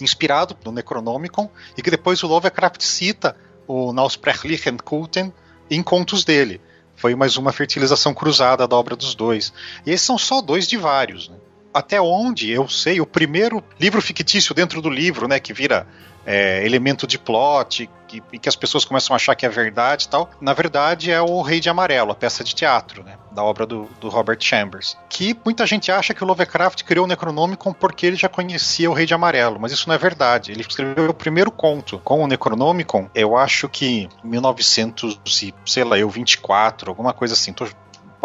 inspirado 0.00 0.56
no 0.64 0.72
Necronomicon 0.72 1.48
e 1.78 1.82
que 1.82 1.92
depois 1.92 2.20
o 2.24 2.26
Lovecraft 2.26 2.82
cita 2.82 3.36
o 3.68 3.92
Nausprechlichen 3.92 4.78
Kulten 4.78 5.32
em 5.70 5.80
contos 5.80 6.24
dele. 6.24 6.60
Foi 6.96 7.14
mais 7.14 7.36
uma 7.36 7.52
fertilização 7.52 8.12
cruzada 8.12 8.66
da 8.66 8.74
obra 8.74 8.96
dos 8.96 9.14
dois. 9.14 9.52
E 9.86 9.92
esses 9.92 10.04
são 10.04 10.18
só 10.18 10.42
dois 10.42 10.66
de 10.66 10.76
vários. 10.76 11.28
Né? 11.28 11.36
Até 11.74 12.00
onde 12.00 12.50
eu 12.50 12.68
sei, 12.68 13.00
o 13.00 13.06
primeiro 13.06 13.62
livro 13.78 14.00
fictício 14.00 14.54
dentro 14.54 14.80
do 14.80 14.88
livro, 14.88 15.26
né, 15.26 15.40
que 15.40 15.52
vira 15.52 15.86
é, 16.24 16.64
elemento 16.64 17.06
de 17.06 17.18
plot, 17.18 17.88
que, 18.06 18.38
que 18.38 18.48
as 18.48 18.56
pessoas 18.56 18.84
começam 18.84 19.14
a 19.14 19.16
achar 19.16 19.34
que 19.34 19.44
é 19.44 19.48
verdade 19.48 20.04
e 20.04 20.08
tal, 20.08 20.30
na 20.40 20.52
verdade 20.52 21.10
é 21.10 21.20
o 21.20 21.42
Rei 21.42 21.60
de 21.60 21.68
Amarelo, 21.68 22.12
a 22.12 22.14
peça 22.14 22.44
de 22.44 22.54
teatro, 22.54 23.02
né, 23.02 23.16
da 23.32 23.42
obra 23.42 23.66
do, 23.66 23.88
do 24.00 24.08
Robert 24.08 24.38
Chambers. 24.40 24.96
Que 25.08 25.36
muita 25.44 25.66
gente 25.66 25.90
acha 25.90 26.14
que 26.14 26.22
o 26.22 26.26
Lovecraft 26.26 26.82
criou 26.84 27.04
o 27.04 27.08
Necronomicon 27.08 27.72
porque 27.72 28.06
ele 28.06 28.16
já 28.16 28.28
conhecia 28.28 28.90
o 28.90 28.94
Rei 28.94 29.06
de 29.06 29.14
Amarelo, 29.14 29.58
mas 29.60 29.72
isso 29.72 29.88
não 29.88 29.94
é 29.94 29.98
verdade. 29.98 30.52
Ele 30.52 30.60
escreveu 30.62 31.10
o 31.10 31.14
primeiro 31.14 31.50
conto 31.50 31.98
com 31.98 32.22
o 32.22 32.26
Necronomicon, 32.26 33.08
eu 33.14 33.36
acho 33.36 33.68
que 33.68 33.86
em 33.86 34.08
1900 34.22 35.20
e, 35.42 35.54
sei 35.66 35.84
lá, 35.84 35.98
eu 35.98 36.08
24, 36.08 36.90
alguma 36.90 37.12
coisa 37.12 37.34
assim, 37.34 37.52
tô 37.52 37.66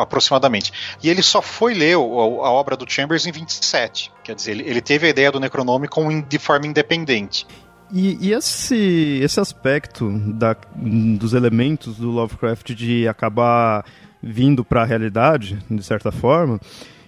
aproximadamente. 0.02 0.72
E 1.02 1.10
ele 1.10 1.22
só 1.22 1.42
foi 1.42 1.74
ler 1.74 1.96
a, 1.96 2.00
a, 2.00 2.52
obra 2.52 2.76
do 2.76 2.90
Chambers 2.90 3.26
em 3.26 3.32
27. 3.32 4.12
Quer 4.24 4.36
dizer, 4.36 4.52
ele, 4.52 4.64
ele 4.64 4.82
teve 4.82 5.08
a 5.08 5.10
ideia 5.10 5.32
do 5.32 5.40
Necronomicon 5.40 6.22
de 6.22 6.40
forma 6.40 6.68
independente. 6.68 7.46
E, 7.92 8.18
e, 8.28 8.34
esse, 8.34 9.20
esse 9.24 9.40
aspecto 9.40 10.10
da, 10.34 10.56
dos 10.76 11.34
elementos 11.34 11.98
do 11.98 12.12
Lovecraft 12.12 12.74
de 12.76 13.08
acabar 13.08 13.84
vindo 14.22 14.64
para 14.64 14.84
a 14.84 14.86
realidade, 14.86 15.58
de 15.70 15.84
certa 15.84 16.12
forma, 16.12 16.60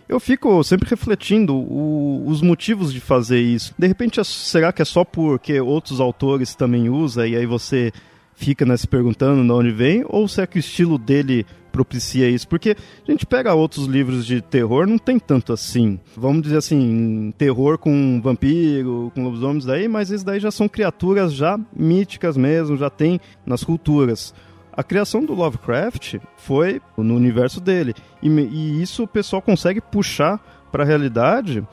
eu 0.10 0.20
fico 0.20 0.62
sempre 0.64 0.90
refletindo 0.90 1.56
o, 1.56 2.28
os 2.28 2.42
motivos 2.42 2.92
de 2.92 3.00
fazer 3.00 3.40
isso. 3.40 3.74
De 3.78 3.88
repente, 3.88 4.24
será 4.26 4.74
que 4.74 4.82
é 4.82 4.86
só 4.86 5.06
porque 5.06 5.62
outros 5.62 6.00
autores 6.00 6.56
também 6.56 6.90
usam 6.90 7.26
e 7.26 7.36
aí 7.36 7.46
você 7.46 7.94
fica 8.42 8.66
né, 8.66 8.76
se 8.76 8.88
perguntando 8.88 9.44
de 9.44 9.52
onde 9.52 9.72
vem, 9.72 10.04
ou 10.08 10.28
se 10.28 10.42
é 10.42 10.48
que 10.48 10.58
o 10.58 10.60
estilo 10.60 10.98
dele 10.98 11.46
propicia 11.72 12.28
isso, 12.28 12.48
porque 12.48 12.76
a 13.08 13.12
gente 13.12 13.26
pega 13.26 13.54
outros 13.54 13.86
livros 13.86 14.26
de 14.26 14.42
terror, 14.42 14.88
não 14.88 14.98
tem 14.98 15.20
tanto 15.20 15.54
assim. 15.54 16.00
Vamos 16.18 16.42
dizer 16.42 16.58
assim, 16.58 17.32
terror 17.38 17.78
com 17.78 18.20
vampiro, 18.22 19.12
com 19.14 19.24
lobisomens 19.24 19.64
daí, 19.64 19.88
mas 19.88 20.10
esses 20.10 20.24
daí 20.24 20.40
já 20.40 20.50
são 20.52 20.68
criaturas 20.68 21.34
já 21.34 21.58
míticas 21.74 22.36
mesmo, 22.36 22.76
já 22.76 22.90
tem 22.90 23.22
nas 23.46 23.64
culturas. 23.64 24.34
A 24.74 24.84
criação 24.84 25.24
do 25.24 25.34
Lovecraft 25.34 26.16
foi 26.36 26.82
no 26.98 27.16
universo 27.16 27.62
dele. 27.62 27.94
E, 28.24 28.28
e 28.28 28.82
isso 28.82 29.04
o 29.04 29.08
pessoal 29.08 29.42
consegue 29.42 29.80
puxar 29.80 30.40
para 30.72 30.84
a 30.84 30.88
realidade 30.88 31.64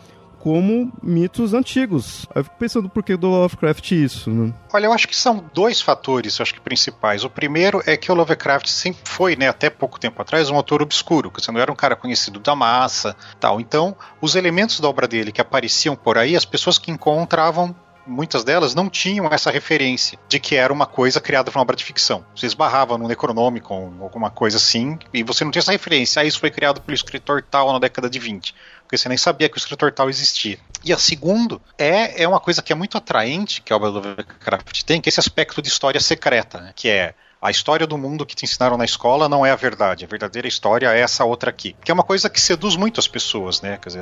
como 0.49 0.91
mitos 1.03 1.53
antigos. 1.53 2.27
Eu 2.35 2.43
fico 2.43 2.57
pensando 2.57 2.89
por 2.89 3.03
que 3.03 3.15
do 3.19 3.29
Lovecraft 3.29 3.93
isso, 3.93 4.31
né? 4.31 4.55
Olha, 4.73 4.87
eu 4.87 4.95
acho 4.95 5.07
que 5.07 5.15
são 5.15 5.45
dois 5.53 5.79
fatores, 5.79 6.41
acho 6.41 6.55
que 6.55 6.61
principais. 6.63 7.23
O 7.23 7.29
primeiro 7.29 7.83
é 7.85 7.99
que 7.99 8.11
o 8.11 8.15
Lovecraft 8.15 8.67
sempre 8.67 9.03
foi, 9.05 9.37
né, 9.37 9.47
até 9.47 9.69
pouco 9.69 10.01
tempo 10.01 10.23
atrás, 10.23 10.49
um 10.49 10.57
autor 10.57 10.81
obscuro, 10.81 11.31
que 11.31 11.47
não 11.53 11.61
era 11.61 11.71
um 11.71 11.77
cara 11.77 11.95
conhecido 11.95 12.41
da 12.41 12.57
massa, 12.57 13.15
tal. 13.39 13.61
Então, 13.61 13.95
os 14.23 14.37
elementos 14.37 14.81
da 14.81 14.89
obra 14.89 15.07
dele 15.07 15.33
que 15.33 15.41
apareciam 15.43 15.95
por 15.95 16.17
aí, 16.17 16.35
as 16.35 16.47
pessoas 16.47 16.79
que 16.79 16.91
encontravam 16.91 17.77
muitas 18.07 18.43
delas 18.43 18.75
não 18.75 18.89
tinham 18.89 19.27
essa 19.27 19.51
referência 19.51 20.19
de 20.29 20.41
que 20.41 20.57
era 20.57 20.73
uma 20.73 20.87
coisa 20.87 21.21
criada 21.21 21.51
para 21.51 21.59
uma 21.59 21.63
obra 21.63 21.77
de 21.77 21.85
ficção. 21.85 22.25
Você 22.35 22.47
esbarrava 22.47 22.97
no 22.97 23.07
Necronomicon, 23.07 23.93
alguma 24.01 24.31
coisa 24.31 24.57
assim, 24.57 24.99
e 25.13 25.23
você 25.23 25.45
não 25.45 25.51
tinha 25.51 25.61
essa 25.61 25.73
referência. 25.73 26.23
Ah, 26.23 26.25
isso 26.25 26.41
foi 26.41 26.51
criado 26.51 26.81
pelo 26.81 26.95
escritor 26.95 27.43
tal 27.43 27.71
na 27.71 27.79
década 27.79 28.09
de 28.09 28.19
20 28.19 28.55
porque 28.89 28.97
você 28.97 29.07
nem 29.07 29.19
sabia 29.19 29.51
que 29.51 29.57
o 29.57 29.59
escritor 29.59 29.93
tal 29.93 30.09
existia. 30.09 30.59
E 30.83 30.95
a 30.95 30.99
segundo 30.99 31.61
é, 31.77 32.23
é 32.23 32.27
uma 32.27 32.41
coisa 32.41 32.63
que 32.63 32.73
é 32.73 32.75
muito 32.75 32.97
atraente 32.97 33.61
que 33.61 33.71
a 33.71 33.77
obra 33.77 33.91
Lovecraft 33.91 34.83
tem, 34.83 34.99
que 34.99 35.09
é 35.09 35.11
esse 35.11 35.21
aspecto 35.21 35.61
de 35.61 35.69
história 35.69 36.01
secreta, 36.01 36.59
né? 36.59 36.73
que 36.75 36.89
é 36.89 37.15
a 37.41 37.51
história 37.51 37.87
do 37.87 37.99
mundo 37.99 38.25
que 38.25 38.35
te 38.35 38.47
ensinaram 38.47 38.79
na 38.79 38.87
escola 38.87 39.29
não 39.29 39.45
é 39.45 39.51
a 39.51 39.57
verdade. 39.57 40.07
A 40.07 40.09
verdadeira 40.09 40.49
história 40.49 40.91
é 40.91 41.01
essa 41.01 41.23
outra 41.23 41.51
aqui. 41.51 41.77
Que 41.85 41.91
é 41.91 41.95
uma 41.95 42.03
coisa 42.03 42.31
que 42.31 42.41
seduz 42.41 42.77
muito 42.77 42.99
as 42.99 43.07
pessoas, 43.07 43.61
né? 43.61 43.79
Dizer, 43.85 44.01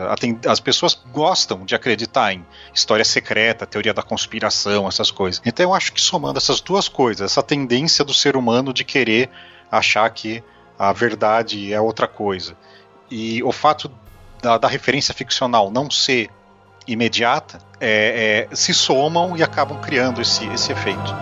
as 0.48 0.60
pessoas 0.60 0.94
gostam 1.12 1.64
de 1.64 1.74
acreditar 1.74 2.32
em 2.32 2.46
história 2.72 3.04
secreta, 3.04 3.66
teoria 3.66 3.92
da 3.92 4.02
conspiração, 4.04 4.86
essas 4.86 5.10
coisas. 5.10 5.42
Então 5.44 5.64
eu 5.64 5.74
acho 5.74 5.92
que 5.92 6.00
somando 6.00 6.38
essas 6.38 6.60
duas 6.60 6.88
coisas, 6.88 7.32
essa 7.32 7.42
tendência 7.42 8.04
do 8.04 8.14
ser 8.14 8.36
humano 8.36 8.72
de 8.72 8.84
querer 8.84 9.28
achar 9.70 10.08
que 10.10 10.42
a 10.78 10.92
verdade 10.92 11.72
é 11.72 11.80
outra 11.80 12.06
coisa, 12.06 12.56
e 13.10 13.42
o 13.42 13.52
fato 13.52 13.90
da, 14.42 14.58
da 14.58 14.68
referência 14.68 15.14
ficcional 15.14 15.70
não 15.70 15.90
ser 15.90 16.30
imediata, 16.86 17.58
é, 17.80 18.48
é, 18.50 18.54
se 18.54 18.72
somam 18.72 19.36
e 19.36 19.42
acabam 19.42 19.80
criando 19.80 20.20
esse, 20.20 20.46
esse 20.48 20.72
efeito. 20.72 21.14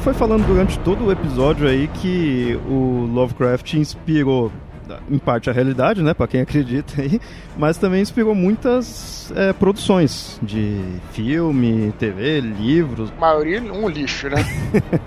Gente 0.00 0.04
foi 0.04 0.14
falando 0.14 0.46
durante 0.46 0.78
todo 0.78 1.04
o 1.04 1.12
episódio 1.12 1.68
aí 1.68 1.86
que 1.86 2.58
o 2.66 3.06
Lovecraft 3.12 3.74
inspirou 3.74 4.50
em 5.10 5.18
parte 5.18 5.50
a 5.50 5.52
realidade, 5.52 6.02
né, 6.02 6.14
para 6.14 6.26
quem 6.26 6.40
acredita 6.40 7.02
aí, 7.02 7.20
mas 7.56 7.76
também 7.76 8.00
inspirou 8.00 8.34
muitas 8.34 9.30
é, 9.36 9.52
produções 9.52 10.40
de 10.42 10.80
filme, 11.12 11.92
TV, 11.98 12.40
livros. 12.40 13.12
A 13.18 13.20
maioria 13.20 13.60
um 13.60 13.88
lixo, 13.88 14.28
né? 14.30 14.42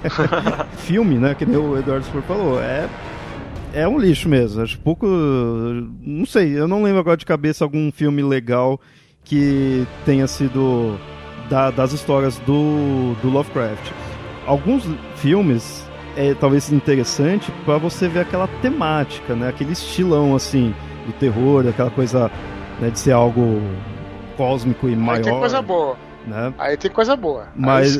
filme, 0.77 1.17
né, 1.17 1.33
que 1.33 1.45
nem 1.45 1.57
o 1.57 1.75
Eduardo 1.77 2.05
Spor 2.05 2.21
falou, 2.21 2.61
é 2.61 2.87
é 3.73 3.87
um 3.87 3.97
lixo 3.97 4.29
mesmo. 4.29 4.61
Acho 4.61 4.77
pouco, 4.77 5.07
não 5.07 6.27
sei, 6.27 6.57
eu 6.57 6.67
não 6.67 6.83
lembro 6.83 6.99
agora 6.99 7.17
de 7.17 7.25
cabeça 7.25 7.63
algum 7.63 7.91
filme 7.91 8.21
legal 8.21 8.79
que 9.23 9.87
tenha 10.05 10.27
sido 10.27 10.99
da, 11.49 11.71
das 11.71 11.93
histórias 11.93 12.37
do, 12.39 13.15
do 13.23 13.29
Lovecraft 13.29 14.02
alguns 14.45 14.83
filmes 15.15 15.85
é 16.15 16.33
talvez 16.33 16.71
interessante 16.71 17.51
para 17.65 17.77
você 17.77 18.07
ver 18.07 18.19
aquela 18.19 18.47
temática, 18.61 19.35
né? 19.35 19.49
Aquele 19.49 19.73
estilão 19.73 20.35
assim 20.35 20.73
do 21.05 21.13
terror, 21.13 21.67
aquela 21.67 21.89
coisa 21.89 22.31
né, 22.79 22.89
de 22.89 22.99
ser 22.99 23.11
algo 23.11 23.61
cósmico 24.37 24.87
e 24.87 24.95
maior. 24.95 25.17
Aí 25.17 25.23
tem 25.23 25.39
coisa 25.39 25.61
boa. 25.61 25.97
Né? 26.27 26.53
Aí 26.57 26.77
tem 26.77 26.91
coisa 26.91 27.15
boa. 27.15 27.47
Mas, 27.55 27.97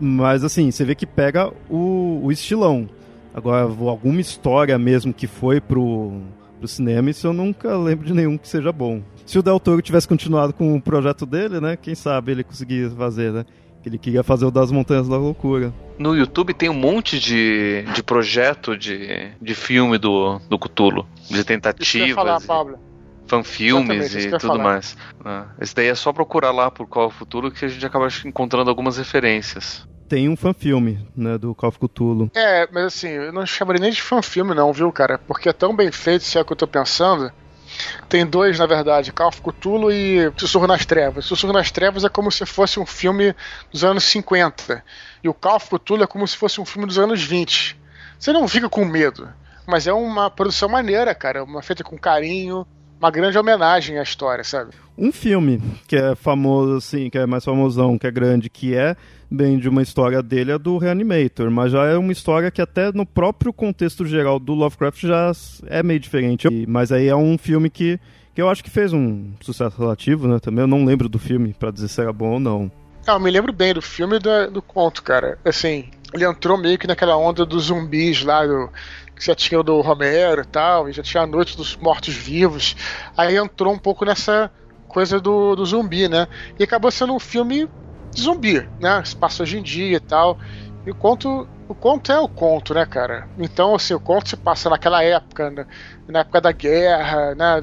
mas 0.00 0.44
assim, 0.44 0.70
você 0.70 0.84
vê 0.84 0.94
que 0.94 1.06
pega 1.06 1.52
o, 1.68 2.20
o 2.22 2.32
estilão. 2.32 2.88
Agora, 3.32 3.62
alguma 3.62 4.20
história 4.20 4.76
mesmo 4.76 5.14
que 5.14 5.26
foi 5.26 5.60
pro, 5.60 6.20
pro 6.58 6.66
cinema, 6.66 7.10
isso 7.10 7.26
eu 7.26 7.32
nunca 7.32 7.76
lembro 7.76 8.04
de 8.04 8.12
nenhum 8.12 8.36
que 8.36 8.48
seja 8.48 8.72
bom. 8.72 9.02
Se 9.24 9.38
o 9.38 9.42
Del 9.42 9.60
Toro 9.60 9.80
tivesse 9.80 10.08
continuado 10.08 10.52
com 10.52 10.74
o 10.74 10.82
projeto 10.82 11.24
dele, 11.24 11.60
né? 11.60 11.76
Quem 11.76 11.94
sabe 11.94 12.32
ele 12.32 12.42
conseguia 12.42 12.90
fazer, 12.90 13.32
né? 13.32 13.44
Ele 13.84 13.98
queria 13.98 14.22
fazer 14.22 14.44
o 14.44 14.50
das 14.50 14.70
Montanhas 14.70 15.08
da 15.08 15.16
Loucura. 15.16 15.72
No 15.98 16.14
YouTube 16.14 16.52
tem 16.52 16.68
um 16.68 16.74
monte 16.74 17.18
de, 17.18 17.82
de 17.94 18.02
projeto 18.02 18.76
de, 18.76 19.30
de 19.40 19.54
filme 19.54 19.96
do, 19.98 20.38
do 20.48 20.58
Cthulhu. 20.58 21.06
De 21.28 21.42
tentativas. 21.44 22.14
falar, 22.14 22.40
Pablo. 22.40 22.78
Fanfilmes 23.26 24.14
e 24.14 24.30
tudo 24.30 24.40
falar. 24.40 24.62
mais. 24.64 24.96
Ah, 25.24 25.46
esse 25.60 25.74
daí 25.74 25.86
é 25.86 25.94
só 25.94 26.12
procurar 26.12 26.50
lá 26.50 26.70
por 26.70 26.86
Call 26.86 27.06
of 27.06 27.24
Cthulhu 27.24 27.50
que 27.50 27.64
a 27.64 27.68
gente 27.68 27.84
acaba 27.86 28.08
encontrando 28.24 28.68
algumas 28.68 28.96
referências. 28.98 29.88
Tem 30.08 30.28
um 30.28 30.36
fanfilme, 30.36 31.06
né, 31.16 31.38
do 31.38 31.54
Call 31.54 31.68
of 31.68 31.78
Cthulhu. 31.78 32.30
É, 32.34 32.68
mas 32.72 32.86
assim, 32.86 33.08
eu 33.08 33.32
não 33.32 33.46
chamaria 33.46 33.80
nem 33.80 33.92
de 33.92 34.02
fanfilme 34.02 34.52
não, 34.54 34.72
viu, 34.72 34.90
cara? 34.90 35.16
Porque 35.16 35.48
é 35.48 35.52
tão 35.52 35.74
bem 35.74 35.92
feito, 35.92 36.24
se 36.24 36.36
é 36.36 36.40
o 36.40 36.44
que 36.44 36.52
eu 36.52 36.56
tô 36.56 36.66
pensando, 36.66 37.30
tem 38.08 38.26
dois, 38.26 38.58
na 38.58 38.66
verdade, 38.66 39.12
Call 39.12 39.30
Cthulhu 39.30 39.90
e 39.90 40.32
Sussurro 40.36 40.66
nas 40.66 40.84
Trevas. 40.84 41.24
Sussurro 41.24 41.52
nas 41.52 41.70
Trevas 41.70 42.04
é 42.04 42.08
como 42.08 42.30
se 42.30 42.44
fosse 42.46 42.80
um 42.80 42.86
filme 42.86 43.34
dos 43.72 43.84
anos 43.84 44.04
50. 44.04 44.82
E 45.22 45.28
o 45.28 45.34
Call 45.34 45.60
Cthulhu 45.60 46.02
é 46.02 46.06
como 46.06 46.26
se 46.26 46.36
fosse 46.36 46.60
um 46.60 46.64
filme 46.64 46.86
dos 46.86 46.98
anos 46.98 47.22
20. 47.22 47.78
Você 48.18 48.32
não 48.32 48.46
fica 48.46 48.68
com 48.68 48.84
medo, 48.84 49.28
mas 49.66 49.86
é 49.86 49.92
uma 49.92 50.30
produção 50.30 50.68
maneira, 50.68 51.14
cara. 51.14 51.42
Uma 51.42 51.62
feita 51.62 51.82
com 51.82 51.96
carinho, 51.96 52.66
uma 52.98 53.10
grande 53.10 53.38
homenagem 53.38 53.98
à 53.98 54.02
história, 54.02 54.44
sabe? 54.44 54.72
Um 54.96 55.10
filme 55.10 55.62
que 55.88 55.96
é 55.96 56.14
famoso, 56.14 56.76
assim, 56.76 57.08
que 57.08 57.16
é 57.16 57.24
mais 57.24 57.44
famosão, 57.44 57.98
que 57.98 58.06
é 58.06 58.10
grande, 58.10 58.50
que 58.50 58.76
é 58.76 58.94
bem 59.30 59.58
de 59.58 59.68
uma 59.68 59.82
história 59.82 60.22
dele, 60.22 60.52
é 60.52 60.58
do 60.58 60.76
Reanimator, 60.76 61.50
mas 61.50 61.72
já 61.72 61.86
é 61.86 61.96
uma 61.96 62.12
história 62.12 62.50
que 62.50 62.60
até 62.60 62.90
no 62.92 63.06
próprio 63.06 63.52
contexto 63.52 64.04
geral 64.04 64.38
do 64.38 64.54
Lovecraft 64.54 65.02
já 65.02 65.32
é 65.66 65.82
meio 65.82 66.00
diferente. 66.00 66.48
Mas 66.66 66.90
aí 66.90 67.06
é 67.06 67.14
um 67.14 67.38
filme 67.38 67.70
que, 67.70 68.00
que 68.34 68.42
eu 68.42 68.48
acho 68.48 68.64
que 68.64 68.70
fez 68.70 68.92
um 68.92 69.32
sucesso 69.40 69.78
relativo, 69.78 70.26
né? 70.26 70.38
Também 70.40 70.62
eu 70.62 70.68
não 70.68 70.84
lembro 70.84 71.08
do 71.08 71.18
filme 71.18 71.54
para 71.56 71.70
dizer 71.70 71.88
se 71.88 72.00
era 72.00 72.12
bom 72.12 72.32
ou 72.32 72.40
não. 72.40 72.70
Ah, 73.06 73.12
eu 73.12 73.20
me 73.20 73.30
lembro 73.30 73.52
bem 73.52 73.72
do 73.72 73.80
filme 73.80 74.16
e 74.16 74.18
do, 74.18 74.50
do 74.50 74.62
conto, 74.62 75.02
cara. 75.02 75.38
Assim, 75.44 75.88
ele 76.12 76.24
entrou 76.24 76.58
meio 76.58 76.78
que 76.78 76.86
naquela 76.86 77.16
onda 77.16 77.46
dos 77.46 77.64
zumbis 77.64 78.22
lá, 78.22 78.44
do, 78.44 78.68
que 79.16 79.24
já 79.24 79.34
tinha 79.34 79.60
o 79.60 79.62
do 79.62 79.80
Romero 79.80 80.42
e 80.42 80.46
tal, 80.46 80.88
e 80.88 80.92
já 80.92 81.02
tinha 81.02 81.22
a 81.22 81.26
Noite 81.26 81.56
dos 81.56 81.76
Mortos-Vivos. 81.76 82.76
Aí 83.16 83.36
entrou 83.36 83.72
um 83.72 83.78
pouco 83.78 84.04
nessa 84.04 84.50
coisa 84.88 85.20
do, 85.20 85.54
do 85.54 85.64
zumbi, 85.64 86.08
né? 86.08 86.26
E 86.58 86.64
acabou 86.64 86.90
sendo 86.90 87.14
um 87.14 87.20
filme 87.20 87.68
de 88.12 88.22
zumbi, 88.22 88.68
né? 88.80 89.02
Se 89.04 89.16
passa 89.16 89.42
hoje 89.42 89.58
em 89.58 89.62
dia 89.62 89.96
e 89.96 90.00
tal. 90.00 90.38
E 90.86 90.90
o 90.90 90.94
conto, 90.94 91.46
o 91.68 91.74
conto 91.74 92.10
é 92.10 92.18
o 92.18 92.28
conto, 92.28 92.72
né, 92.72 92.86
cara? 92.86 93.28
Então, 93.38 93.74
assim, 93.74 93.94
o 93.94 94.00
conto 94.00 94.28
se 94.28 94.36
passa 94.36 94.70
naquela 94.70 95.02
época, 95.02 95.50
né? 95.50 95.66
na 96.08 96.20
época 96.20 96.40
da 96.40 96.52
guerra, 96.52 97.34
né? 97.34 97.60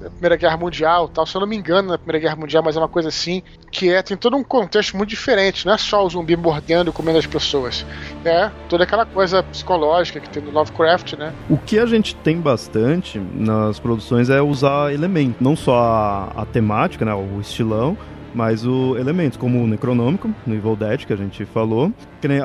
da 0.00 0.10
Primeira 0.10 0.36
Guerra 0.36 0.56
Mundial 0.56 1.08
tal. 1.08 1.26
Se 1.26 1.36
eu 1.36 1.40
não 1.40 1.46
me 1.46 1.56
engano, 1.56 1.88
na 1.88 1.98
Primeira 1.98 2.18
Guerra 2.18 2.36
Mundial, 2.36 2.62
mas 2.62 2.76
é 2.76 2.78
uma 2.78 2.88
coisa 2.88 3.08
assim, 3.08 3.42
que 3.70 3.92
é, 3.92 4.02
tem 4.02 4.16
todo 4.16 4.36
um 4.36 4.42
contexto 4.42 4.96
muito 4.96 5.10
diferente, 5.10 5.66
não 5.66 5.74
é 5.74 5.78
só 5.78 6.04
o 6.04 6.08
zumbi 6.08 6.36
mordendo 6.36 6.90
e 6.90 6.92
comendo 6.92 7.18
as 7.18 7.26
pessoas. 7.26 7.84
É 8.24 8.50
toda 8.68 8.84
aquela 8.84 9.04
coisa 9.04 9.42
psicológica 9.42 10.18
que 10.20 10.30
tem 10.30 10.42
no 10.42 10.50
Lovecraft, 10.50 11.14
né? 11.14 11.32
O 11.48 11.58
que 11.58 11.78
a 11.78 11.86
gente 11.86 12.14
tem 12.16 12.40
bastante 12.40 13.18
nas 13.18 13.78
produções 13.78 14.30
é 14.30 14.40
usar 14.40 14.92
elementos, 14.92 15.40
não 15.40 15.54
só 15.54 15.78
a, 15.78 16.42
a 16.42 16.46
temática, 16.46 17.04
né, 17.04 17.12
o 17.14 17.40
estilão, 17.40 17.96
mas 18.34 18.66
o 18.66 18.96
elementos, 18.96 19.36
como 19.36 19.62
o 19.62 19.66
Necronômico, 19.66 20.30
no 20.46 20.54
Evil 20.54 20.76
Dead, 20.76 21.04
que 21.04 21.12
a 21.12 21.16
gente 21.16 21.44
falou. 21.44 21.92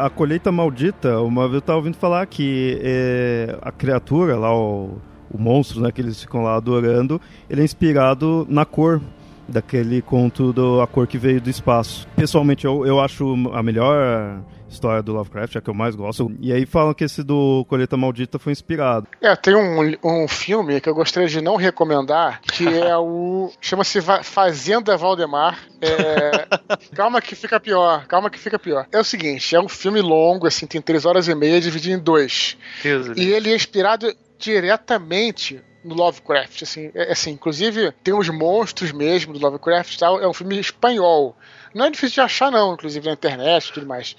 A 0.02 0.10
colheita 0.10 0.52
maldita, 0.52 1.20
uma 1.22 1.44
vez 1.44 1.56
eu 1.56 1.62
tava 1.62 1.78
ouvindo 1.78 1.98
falar 1.98 2.26
que 2.26 2.80
é, 2.82 3.58
a 3.62 3.72
criatura 3.72 4.38
lá, 4.38 4.56
o 4.56 4.98
o 5.36 5.38
monstro, 5.38 5.82
né, 5.82 5.92
que 5.92 6.02
eles 6.02 6.22
ficam 6.22 6.44
lá 6.44 6.56
adorando, 6.56 7.20
ele 7.50 7.62
é 7.62 7.64
inspirado 7.64 8.46
na 8.50 8.66
cor 8.66 9.02
daquele 9.48 10.02
conto 10.02 10.52
do 10.52 10.82
A 10.82 10.88
Cor 10.88 11.06
que 11.06 11.18
Veio 11.18 11.40
do 11.40 11.50
Espaço. 11.50 12.08
Pessoalmente, 12.16 12.66
eu, 12.66 12.86
eu 12.86 13.00
acho 13.00 13.36
a 13.54 13.62
melhor 13.62 14.40
história 14.70 15.02
do 15.02 15.14
Lovecraft, 15.14 15.56
é 15.56 15.60
a 15.60 15.62
que 15.62 15.70
eu 15.70 15.74
mais 15.74 15.96
gosto. 15.96 16.32
E 16.40 16.52
aí 16.52 16.66
falam 16.66 16.94
que 16.94 17.04
esse 17.04 17.24
do 17.24 17.66
Colheita 17.68 17.98
Maldita 17.98 18.40
foi 18.40 18.52
inspirado. 18.52 19.08
É, 19.22 19.36
tem 19.36 19.56
um, 19.56 19.96
um 20.04 20.28
filme 20.28 20.80
que 20.82 20.90
eu 20.90 20.96
gostaria 20.96 21.30
de 21.30 21.42
não 21.42 21.56
recomendar, 21.56 22.42
que 22.42 22.68
é 22.68 22.98
o. 22.98 23.52
chama-se 23.62 24.00
Fazenda 24.24 24.98
Valdemar. 24.98 25.60
É... 25.82 26.48
calma 26.96 27.22
que 27.22 27.36
fica 27.36 27.60
pior, 27.60 28.06
calma 28.08 28.30
que 28.30 28.40
fica 28.40 28.60
pior. 28.60 28.88
É 28.92 29.00
o 29.00 29.04
seguinte, 29.04 29.56
é 29.56 29.60
um 29.60 29.70
filme 29.70 30.02
longo, 30.02 30.48
assim, 30.48 30.66
tem 30.66 30.82
três 30.82 31.06
horas 31.06 31.28
e 31.28 31.36
meia, 31.36 31.62
dividido 31.62 31.96
em 31.96 32.00
dois. 32.00 32.58
Deus 32.84 33.16
e 33.16 33.32
ele 33.32 33.52
é 33.52 33.56
inspirado 33.56 34.14
diretamente 34.38 35.62
no 35.84 35.94
Lovecraft, 35.94 36.64
assim, 36.64 36.92
é, 36.96 37.12
assim, 37.12 37.32
inclusive 37.32 37.92
tem 38.04 38.14
os 38.14 38.28
monstros 38.30 38.92
mesmo 38.92 39.34
do 39.34 39.40
Lovecraft, 39.40 39.98
tal, 40.00 40.20
é 40.20 40.28
um 40.28 40.34
filme 40.34 40.60
espanhol. 40.60 41.38
Não 41.76 41.88
é 41.88 41.92
difícil 41.92 42.14
de 42.14 42.22
achar, 42.22 42.50
não, 42.50 42.74
inclusive 42.74 43.06
na 43.06 43.12
internet 43.12 43.68
e 43.68 43.74
tudo 43.74 43.86
mais. 43.86 44.16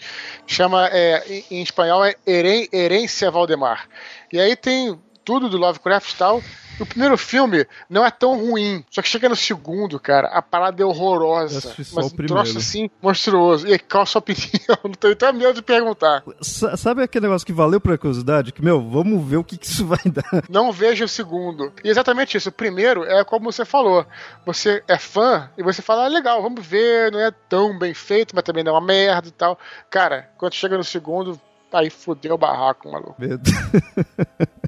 Chama, 0.46 0.88
é, 0.92 1.42
em, 1.50 1.62
espanhol, 1.62 2.04
é 2.04 2.14
Herência 2.26 3.30
Valdemar. 3.30 3.88
E 4.30 4.38
aí 4.38 4.54
tem 4.54 5.00
tudo 5.24 5.48
do 5.48 5.56
Lovecraft 5.56 6.12
e 6.12 6.16
tal, 6.16 6.42
o 6.78 6.86
primeiro 6.86 7.16
filme 7.16 7.66
não 7.88 8.04
é 8.04 8.10
tão 8.10 8.38
ruim. 8.38 8.84
Só 8.90 9.02
que 9.02 9.08
chega 9.08 9.28
no 9.28 9.36
segundo, 9.36 9.98
cara, 9.98 10.28
a 10.28 10.42
parada 10.42 10.82
é 10.82 10.86
horrorosa. 10.86 11.74
Mas 11.92 12.12
um 12.12 12.16
troço 12.26 12.58
assim, 12.58 12.90
monstruoso. 13.02 13.66
E 13.66 13.78
qual 13.78 14.02
a 14.02 14.06
sua 14.06 14.18
opinião? 14.18 14.46
Não 14.84 14.92
tenho 14.92 15.14
até 15.14 15.32
medo 15.32 15.54
de 15.54 15.62
perguntar. 15.62 16.22
S 16.40 16.66
sabe 16.76 17.02
aquele 17.02 17.26
negócio 17.26 17.46
que 17.46 17.52
valeu 17.52 17.80
pra 17.80 17.98
curiosidade? 17.98 18.52
Que, 18.52 18.62
meu, 18.62 18.88
vamos 18.88 19.24
ver 19.26 19.36
o 19.36 19.44
que, 19.44 19.56
que 19.56 19.66
isso 19.66 19.84
vai 19.86 19.98
dar. 20.06 20.44
Não 20.48 20.72
veja 20.72 21.04
o 21.04 21.08
segundo. 21.08 21.72
E 21.82 21.88
exatamente 21.88 22.36
isso. 22.36 22.48
O 22.48 22.52
primeiro 22.52 23.04
é 23.04 23.24
como 23.24 23.50
você 23.50 23.64
falou. 23.64 24.06
Você 24.44 24.82
é 24.86 24.98
fã 24.98 25.50
e 25.56 25.62
você 25.62 25.82
fala, 25.82 26.04
ah, 26.04 26.08
legal, 26.08 26.42
vamos 26.42 26.66
ver, 26.66 27.10
não 27.12 27.20
é 27.20 27.30
tão 27.48 27.78
bem 27.78 27.94
feito, 27.94 28.34
mas 28.34 28.44
também 28.44 28.62
não 28.62 28.72
é 28.72 28.78
uma 28.78 28.86
merda 28.86 29.28
e 29.28 29.32
tal. 29.32 29.58
Cara, 29.90 30.30
quando 30.36 30.54
chega 30.54 30.76
no 30.76 30.84
segundo, 30.84 31.40
aí 31.72 31.90
fudeu 31.90 32.34
o 32.34 32.38
barraco, 32.38 32.90
maluco. 32.90 33.14
Deus. 33.18 33.40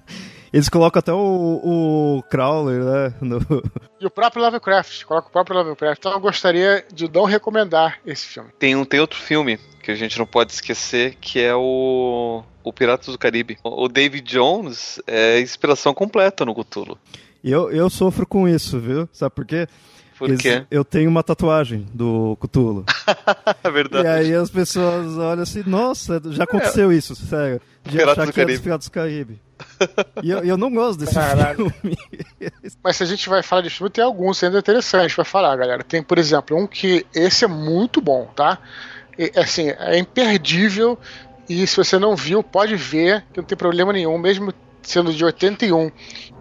Eles 0.53 0.69
colocam 0.69 1.01
até 1.01 1.13
o, 1.13 1.17
o 1.19 2.23
Crawler, 2.31 2.83
né? 2.83 3.15
No... 3.21 3.39
E 4.01 4.07
o 4.07 4.11
próprio 4.11 4.43
Lovecraft, 4.43 5.05
coloca 5.05 5.29
o 5.29 5.31
próprio 5.31 5.57
Lovecraft. 5.57 5.99
Então 5.99 6.13
eu 6.13 6.21
gostaria 6.21 6.85
de 6.93 7.11
não 7.11 7.25
recomendar 7.25 7.99
esse 8.07 8.27
filme. 8.27 8.51
Tem, 8.59 8.75
um, 8.75 8.85
tem 8.85 9.01
outro 9.01 9.19
filme 9.19 9.59
que 9.83 9.91
a 9.91 9.95
gente 9.95 10.19
não 10.19 10.27
pode 10.27 10.53
esquecer, 10.53 11.17
que 11.21 11.41
é 11.41 11.55
o, 11.55 12.43
o 12.65 12.73
Piratas 12.73 13.09
do 13.09 13.19
Caribe. 13.19 13.59
O 13.63 13.89
David 13.89 14.27
Jones 14.27 15.01
é 15.07 15.41
inspiração 15.41 15.93
completa 15.93 16.45
no 16.45 16.55
Cthulhu. 16.55 16.99
Eu, 17.43 17.71
eu 17.71 17.89
sofro 17.89 18.27
com 18.27 18.49
isso, 18.49 18.79
viu? 18.79 19.09
Sabe 19.13 19.35
por 19.35 19.47
quê? 19.47 19.67
Por 20.19 20.37
quê? 20.37 20.65
Eu 20.71 20.85
tenho 20.85 21.09
uma 21.09 21.23
tatuagem 21.23 21.87
do. 21.95 22.37
É 23.63 23.71
verdade. 23.71 24.07
E 24.07 24.11
aí 24.11 24.35
as 24.35 24.51
pessoas 24.51 25.17
olham 25.17 25.43
assim, 25.43 25.63
nossa, 25.67 26.21
já 26.27 26.45
aconteceu 26.45 26.91
é. 26.91 26.95
isso, 26.95 27.15
sério. 27.15 27.61
De 27.85 27.93
Piratas 27.93 28.13
achar 28.13 28.27
do 28.27 28.33
que 28.33 28.37
Caribe. 28.37 28.53
é 28.53 28.57
dos 28.57 28.63
Piratas 28.63 28.87
do 28.87 28.93
Caribe. 28.93 29.41
E 30.23 30.31
eu, 30.31 30.39
eu 30.45 30.57
não 30.57 30.71
gosto 30.73 30.99
desse 30.99 31.15
Caralho. 31.15 31.71
filme. 31.71 31.97
Mas 32.83 32.97
se 32.97 33.03
a 33.03 33.07
gente 33.07 33.29
vai 33.29 33.43
falar 33.43 33.63
de 33.63 33.71
filme, 33.71 33.91
tem 33.91 34.05
alguns 34.05 34.39
sendo 34.39 34.59
interessantes 34.59 35.15
para 35.15 35.25
falar, 35.25 35.57
galera. 35.57 35.83
Tem, 35.83 36.03
por 36.03 36.19
exemplo, 36.19 36.57
um 36.57 36.67
que 36.67 37.07
esse 37.15 37.45
é 37.45 37.49
muito 37.49 38.01
bom, 38.01 38.27
tá? 38.35 38.59
E, 39.19 39.33
assim, 39.37 39.71
é 39.71 39.99
imperdível 39.99 40.99
e 41.49 41.67
se 41.67 41.77
você 41.77 41.99
não 41.99 42.15
viu, 42.15 42.43
pode 42.43 42.77
ver, 42.77 43.25
que 43.33 43.41
não 43.41 43.45
tem 43.45 43.57
problema 43.57 43.93
nenhum, 43.93 44.19
mesmo 44.19 44.53
sendo 44.83 45.13
de 45.13 45.25
81, 45.25 45.91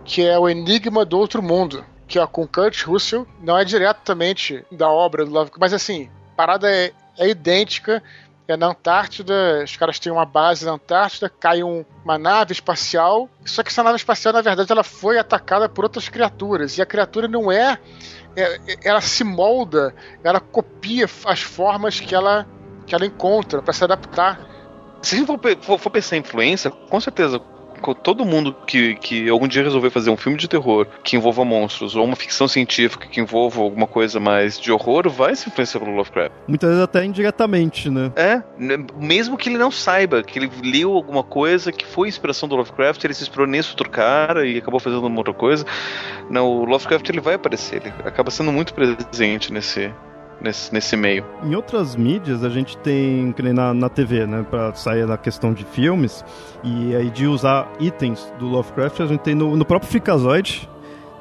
que 0.04 0.22
é 0.22 0.38
o 0.38 0.50
Enigma 0.50 1.06
do 1.06 1.18
Outro 1.18 1.42
Mundo, 1.42 1.84
que 2.08 2.18
é 2.18 2.26
com 2.26 2.48
Kurt 2.48 2.84
Russell, 2.84 3.28
não 3.42 3.58
é 3.58 3.66
diretamente 3.66 4.66
da 4.72 4.90
obra 4.90 5.26
do 5.26 5.32
Lovecraft, 5.32 5.60
mas 5.60 5.74
assim, 5.74 6.10
a 6.34 6.36
parada 6.36 6.72
é, 6.72 6.92
é 7.18 7.28
idêntica 7.30 8.02
é 8.48 8.56
na 8.56 8.68
Antártida, 8.68 9.62
os 9.64 9.76
caras 9.76 10.00
têm 10.00 10.12
uma 10.12 10.26
base 10.26 10.66
na 10.66 10.72
Antártida, 10.72 11.30
cai 11.30 11.62
um, 11.64 11.84
uma 12.04 12.18
nave 12.18 12.54
espacial, 12.54 13.30
só 13.46 13.62
que 13.62 13.70
essa 13.70 13.84
nave 13.84 13.98
espacial, 13.98 14.34
na 14.34 14.42
verdade, 14.42 14.72
ela 14.72 14.84
foi 14.84 15.20
atacada 15.20 15.68
por 15.68 15.84
outras 15.84 16.08
criaturas, 16.08 16.78
e 16.78 16.82
a 16.82 16.86
criatura 16.86 17.28
não 17.28 17.52
é, 17.52 17.78
é 18.38 18.58
ela 18.86 19.02
se 19.02 19.26
molda, 19.26 19.94
ela 20.24 20.40
copia 20.40 21.10
as 21.26 21.42
formas 21.42 22.00
que 22.00 22.16
ela, 22.16 22.48
que 22.86 22.96
ela 22.96 23.06
encontra 23.06 23.62
para 23.62 23.74
se 23.74 23.84
adaptar. 23.84 24.40
Se 25.02 25.26
for, 25.26 25.38
for, 25.62 25.78
for 25.78 25.90
pensar 25.90 26.16
em 26.16 26.20
influência, 26.20 26.72
com 26.72 27.02
certeza 27.02 27.42
todo 27.78 28.26
mundo 28.26 28.56
que, 28.66 28.96
que 28.96 29.30
algum 29.30 29.48
dia 29.48 29.64
resolver 29.64 29.90
fazer 29.90 30.10
um 30.10 30.18
filme 30.18 30.38
de 30.38 30.48
terror 30.48 30.88
que 31.04 31.16
envolva 31.16 31.44
monstros, 31.46 31.96
ou 31.96 32.04
uma 32.04 32.16
ficção 32.16 32.48
científica 32.48 33.08
que 33.08 33.20
envolva 33.20 33.62
alguma 33.62 33.88
coisa 33.88 34.20
mais 34.20 34.60
de 34.60 34.72
horror, 34.72 35.10
vai 35.10 35.36
se 35.36 35.50
influenciar 35.50 35.80
pelo 35.80 35.96
Lovecraft. 35.96 36.34
Muitas 36.48 36.70
vezes 36.70 36.84
até 36.84 37.06
indiretamente, 37.06 37.90
né? 37.90 38.12
É, 38.16 38.42
né, 38.58 38.78
mesmo 39.00 39.38
que 39.38 39.50
ele 39.50 39.58
não 39.58 39.72
saiba, 39.72 40.24
que 40.24 40.40
ele 40.40 40.52
leu 40.64 40.94
alguma 40.94 41.24
coisa 41.24 41.72
que 41.72 41.86
foi 41.86 42.08
inspiração 42.08 42.48
do 42.50 42.56
Lovecraft, 42.56 43.04
ele 43.04 43.14
se 43.14 43.24
inspirou 43.24 43.48
nesse 43.48 43.70
outro 43.70 43.90
cara 43.90 44.46
e 44.46 44.58
acabou 44.58 44.80
fazendo 44.80 45.06
uma 45.06 45.18
outra 45.18 45.34
coisa. 45.34 45.66
Não, 46.30 46.48
o 46.48 46.66
Lovecraft 46.66 47.08
ele 47.10 47.22
vai 47.22 47.36
aparecer, 47.36 47.82
ele 47.84 47.94
acaba 48.04 48.32
sendo 48.32 48.52
muito 48.52 48.74
presente 48.74 49.52
nesse, 49.52 49.92
nesse, 50.42 50.74
nesse 50.74 50.96
meio. 50.96 51.26
Em 51.44 51.56
outras 51.56 51.96
mídias, 51.96 52.44
a 52.44 52.50
gente 52.50 52.78
tem, 52.78 53.32
que 53.32 53.42
nem 53.42 53.54
na, 53.54 53.74
na 53.74 53.90
TV, 53.90 54.26
né, 54.26 54.46
pra 54.50 54.74
sair 54.74 55.06
da 55.08 55.18
questão 55.18 55.54
de 55.54 55.64
filmes, 55.66 56.24
e 56.64 56.96
aí 56.96 57.10
de 57.10 57.28
usar 57.28 57.72
itens 57.80 58.32
do 58.40 58.46
Lovecraft, 58.48 59.02
a 59.02 59.08
gente 59.08 59.22
tem 59.22 59.36
no, 59.36 59.56
no 59.56 59.66
próprio 59.66 59.90
Freakazoid, 59.90 60.70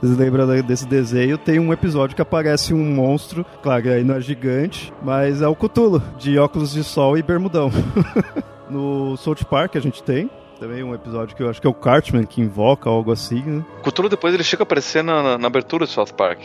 vocês 0.01 0.19
lembram 0.19 0.47
desse 0.63 0.87
desenho? 0.87 1.39
Tem 1.39 1.59
um 1.59 1.73
episódio 1.73 2.15
que 2.15 2.21
aparece 2.21 2.75
um 2.75 2.85
monstro, 2.95 3.47
claro, 3.63 3.91
aí 3.91 4.05
não 4.05 4.17
é 4.17 4.21
gigante, 4.21 4.93
mas 5.03 5.41
é 5.41 5.49
o 5.49 5.57
Cthulhu, 5.57 6.03
de 6.19 6.39
óculos 6.39 6.73
de 6.73 6.85
sol 6.85 7.17
e 7.17 7.23
bermudão. 7.23 7.71
no 8.69 9.17
South 9.17 9.45
Park 9.49 9.77
a 9.77 9.81
gente 9.81 10.03
tem, 10.03 10.31
também 10.61 10.83
um 10.83 10.95
episódio 10.95 11.35
que 11.35 11.43
eu 11.43 11.49
acho 11.49 11.61
que 11.61 11.67
é 11.67 11.71
o 11.71 11.75
Cartman 11.75 12.25
que 12.25 12.41
invoca 12.41 12.91
algo 12.91 13.11
assim, 13.11 13.43
né? 13.43 13.65
Cthulhu 13.83 14.09
depois 14.09 14.35
ele 14.35 14.45
chega 14.45 14.63
a 14.63 14.65
aparecer 14.65 15.03
na, 15.03 15.23
na, 15.23 15.39
na 15.39 15.47
abertura 15.47 15.87
do 15.87 15.91
South 15.91 16.15
Park. 16.17 16.41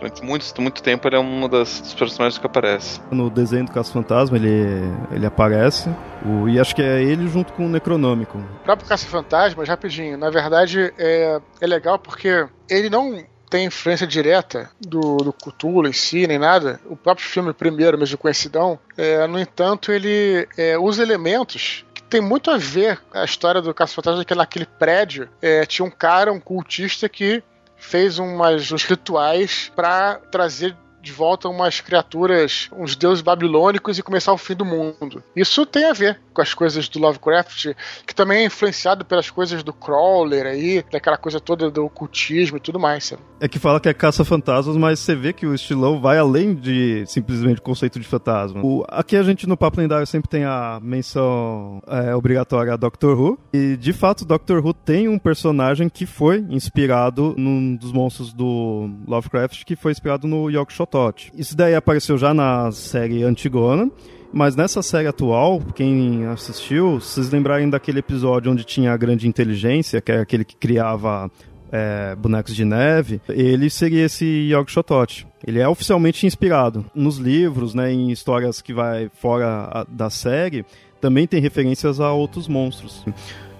Durante 0.00 0.24
muito, 0.24 0.62
muito 0.62 0.82
tempo 0.82 1.06
ele 1.06 1.16
é 1.16 1.20
um 1.20 1.46
das, 1.46 1.80
dos 1.80 1.92
personagens 1.92 2.38
que 2.38 2.46
aparece. 2.46 3.00
No 3.10 3.28
desenho 3.28 3.66
do 3.66 3.72
Caça 3.72 3.92
Fantasma 3.92 4.38
ele, 4.38 4.80
ele 5.12 5.26
aparece. 5.26 5.90
O, 6.24 6.48
e 6.48 6.58
acho 6.58 6.74
que 6.74 6.80
é 6.80 7.02
ele 7.02 7.28
junto 7.28 7.52
com 7.52 7.66
o 7.66 7.68
Necronômico. 7.68 8.38
O 8.38 8.64
próprio 8.64 8.88
Caça 8.88 9.06
Fantasma, 9.06 9.62
rapidinho, 9.64 10.16
na 10.16 10.30
verdade 10.30 10.90
é, 10.98 11.38
é 11.60 11.66
legal 11.66 11.98
porque 11.98 12.46
ele 12.68 12.88
não 12.88 13.22
tem 13.50 13.66
influência 13.66 14.06
direta 14.06 14.70
do, 14.80 15.16
do 15.18 15.32
Cthulhu 15.32 15.88
em 15.88 15.92
si, 15.92 16.26
nem 16.26 16.38
nada. 16.38 16.80
O 16.86 16.96
próprio 16.96 17.26
filme 17.26 17.52
primeiro, 17.52 17.98
mesmo 17.98 18.16
conhecidão, 18.16 18.78
é, 18.96 19.26
no 19.26 19.38
entanto, 19.38 19.92
ele 19.92 20.48
é, 20.56 20.78
usa 20.78 21.02
elementos 21.02 21.84
que 21.92 22.02
tem 22.04 22.20
muito 22.20 22.50
a 22.50 22.56
ver 22.56 23.00
a 23.12 23.24
história 23.24 23.60
do 23.60 23.74
Caça 23.74 23.94
Fantasma, 23.94 24.24
que 24.24 24.34
naquele 24.34 24.66
prédio 24.66 25.28
é, 25.42 25.66
tinha 25.66 25.84
um 25.84 25.90
cara, 25.90 26.32
um 26.32 26.38
cultista 26.38 27.08
que 27.08 27.42
fez 27.80 28.18
umas, 28.18 28.70
uns 28.70 28.84
rituais 28.84 29.72
para 29.74 30.20
trazer 30.30 30.76
de 31.02 31.12
volta 31.12 31.48
umas 31.48 31.80
criaturas, 31.80 32.68
uns 32.72 32.96
deuses 32.96 33.22
babilônicos 33.22 33.98
e 33.98 34.02
começar 34.02 34.32
o 34.32 34.38
fim 34.38 34.54
do 34.54 34.64
mundo. 34.64 35.22
Isso 35.34 35.64
tem 35.64 35.84
a 35.84 35.92
ver 35.92 36.20
com 36.32 36.42
as 36.42 36.54
coisas 36.54 36.88
do 36.88 36.98
Lovecraft, 36.98 37.74
que 38.06 38.14
também 38.14 38.42
é 38.42 38.44
influenciado 38.44 39.04
pelas 39.04 39.30
coisas 39.30 39.62
do 39.62 39.72
Crawler 39.72 40.46
aí, 40.46 40.84
daquela 40.90 41.16
coisa 41.16 41.40
toda 41.40 41.70
do 41.70 41.84
ocultismo 41.84 42.56
e 42.56 42.60
tudo 42.60 42.78
mais. 42.78 43.04
Sabe? 43.04 43.22
É 43.40 43.48
que 43.48 43.58
fala 43.58 43.80
que 43.80 43.88
é 43.88 43.94
caça-fantasmas, 43.94 44.76
mas 44.76 45.00
você 45.00 45.14
vê 45.14 45.32
que 45.32 45.46
o 45.46 45.54
estilão 45.54 46.00
vai 46.00 46.18
além 46.18 46.54
de 46.54 47.04
simplesmente 47.06 47.58
o 47.58 47.62
conceito 47.62 47.98
de 47.98 48.06
fantasma. 48.06 48.60
O, 48.62 48.84
aqui 48.88 49.16
a 49.16 49.22
gente 49.22 49.46
no 49.46 49.56
Papo 49.56 49.80
Lendário 49.80 50.06
sempre 50.06 50.28
tem 50.28 50.44
a 50.44 50.78
menção 50.82 51.82
é, 51.86 52.14
obrigatória 52.14 52.74
a 52.74 52.76
Doctor 52.76 53.18
Who, 53.18 53.38
e 53.52 53.76
de 53.76 53.92
fato 53.92 54.24
Doctor 54.24 54.64
Who 54.64 54.74
tem 54.74 55.08
um 55.08 55.18
personagem 55.18 55.88
que 55.88 56.06
foi 56.06 56.44
inspirado 56.50 57.34
num 57.36 57.76
dos 57.76 57.92
monstros 57.92 58.32
do 58.32 58.90
Lovecraft, 59.06 59.64
que 59.64 59.76
foi 59.76 59.92
inspirado 59.92 60.28
no 60.28 60.50
Yorkshire 60.50 60.86
Isso 61.34 61.56
daí 61.56 61.74
apareceu 61.74 62.18
já 62.18 62.34
na 62.34 62.70
série 62.72 63.22
Antigona, 63.22 63.90
mas 64.32 64.54
nessa 64.54 64.82
série 64.82 65.08
atual, 65.08 65.60
quem 65.74 66.26
assistiu, 66.26 67.00
vocês 67.00 67.30
lembrarem 67.30 67.68
daquele 67.68 67.98
episódio 67.98 68.52
onde 68.52 68.64
tinha 68.64 68.92
a 68.92 68.96
grande 68.96 69.26
inteligência, 69.26 70.00
que 70.00 70.12
é 70.12 70.20
aquele 70.20 70.44
que 70.44 70.56
criava 70.56 71.30
é, 71.72 72.14
bonecos 72.16 72.54
de 72.54 72.64
neve, 72.64 73.20
ele 73.28 73.68
seria 73.70 74.04
esse 74.04 74.24
York 74.48 74.70
Shotot. 74.70 75.26
Ele 75.46 75.58
é 75.58 75.68
oficialmente 75.68 76.26
inspirado 76.26 76.84
nos 76.94 77.16
livros, 77.16 77.74
né, 77.74 77.92
em 77.92 78.10
histórias 78.10 78.60
que 78.60 78.72
vai 78.72 79.10
fora 79.14 79.68
a, 79.72 79.86
da 79.88 80.10
série, 80.10 80.64
também 81.00 81.26
tem 81.26 81.40
referências 81.40 81.98
a 81.98 82.12
outros 82.12 82.46
monstros. 82.46 83.04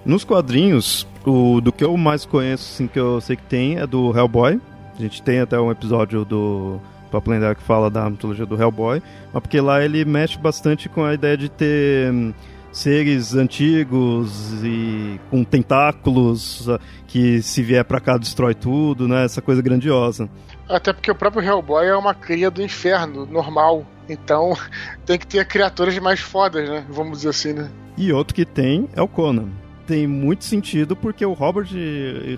Nos 0.05 0.24
quadrinhos, 0.24 1.07
o 1.27 1.61
do 1.61 1.73
que 1.73 1.85
eu 1.85 1.97
mais 1.97 2.24
conheço, 2.24 2.73
assim, 2.74 2.86
que 2.86 2.98
eu 2.98 3.20
sei 3.20 3.36
que 3.36 3.44
tem, 3.44 3.78
é 3.78 3.86
do 3.86 4.16
Hellboy. 4.16 4.61
A 4.97 5.01
gente 5.01 5.23
tem 5.23 5.40
até 5.40 5.59
um 5.59 5.70
episódio 5.70 6.24
do 6.24 6.81
Papo 7.11 7.31
Lendário 7.31 7.57
que 7.57 7.62
fala 7.62 7.91
da 7.91 8.09
mitologia 8.09 8.47
do 8.47 8.61
Hellboy, 8.61 9.03
mas 9.32 9.43
porque 9.43 9.61
lá 9.61 9.82
ele 9.85 10.05
mexe 10.05 10.39
bastante 10.39 10.89
com 10.89 11.05
a 11.05 11.15
ideia 11.15 11.37
de 11.37 11.49
ter 11.49 12.12
hum, 12.12 12.32
seres 12.73 13.35
antigos 13.35 14.62
e 14.62 15.20
com 15.31 15.43
tentáculos 15.45 16.69
que 17.07 17.43
se 17.43 17.62
vier 17.62 17.85
para 17.85 18.01
cá 18.01 18.16
destrói 18.16 18.55
tudo, 18.55 19.09
né? 19.09 19.24
Essa 19.24 19.43
coisa 19.43 19.61
grandiosa. 19.61 20.28
Até 20.69 20.93
porque 20.93 21.11
o 21.11 21.15
próprio 21.15 21.43
Hellboy 21.43 21.87
é 21.87 21.97
uma 21.97 22.15
cria 22.15 22.51
do 22.51 22.62
inferno, 22.62 23.27
normal. 23.27 23.85
Então 24.09 24.57
tem 25.05 25.19
que 25.19 25.27
ter 25.27 25.45
criaturas 25.47 25.99
mais 25.99 26.20
fodas, 26.20 26.69
né? 26.69 26.87
Vamos 26.89 27.19
dizer 27.19 27.31
assim, 27.31 27.53
né? 27.53 27.70
E 27.97 28.12
outro 28.12 28.35
que 28.35 28.45
tem 28.45 28.89
é 28.95 29.03
o 29.03 29.09
Conan. 29.09 29.49
Tem 29.91 30.07
muito 30.07 30.45
sentido 30.45 30.95
porque 30.95 31.27
o 31.27 31.33
Robert 31.33 31.67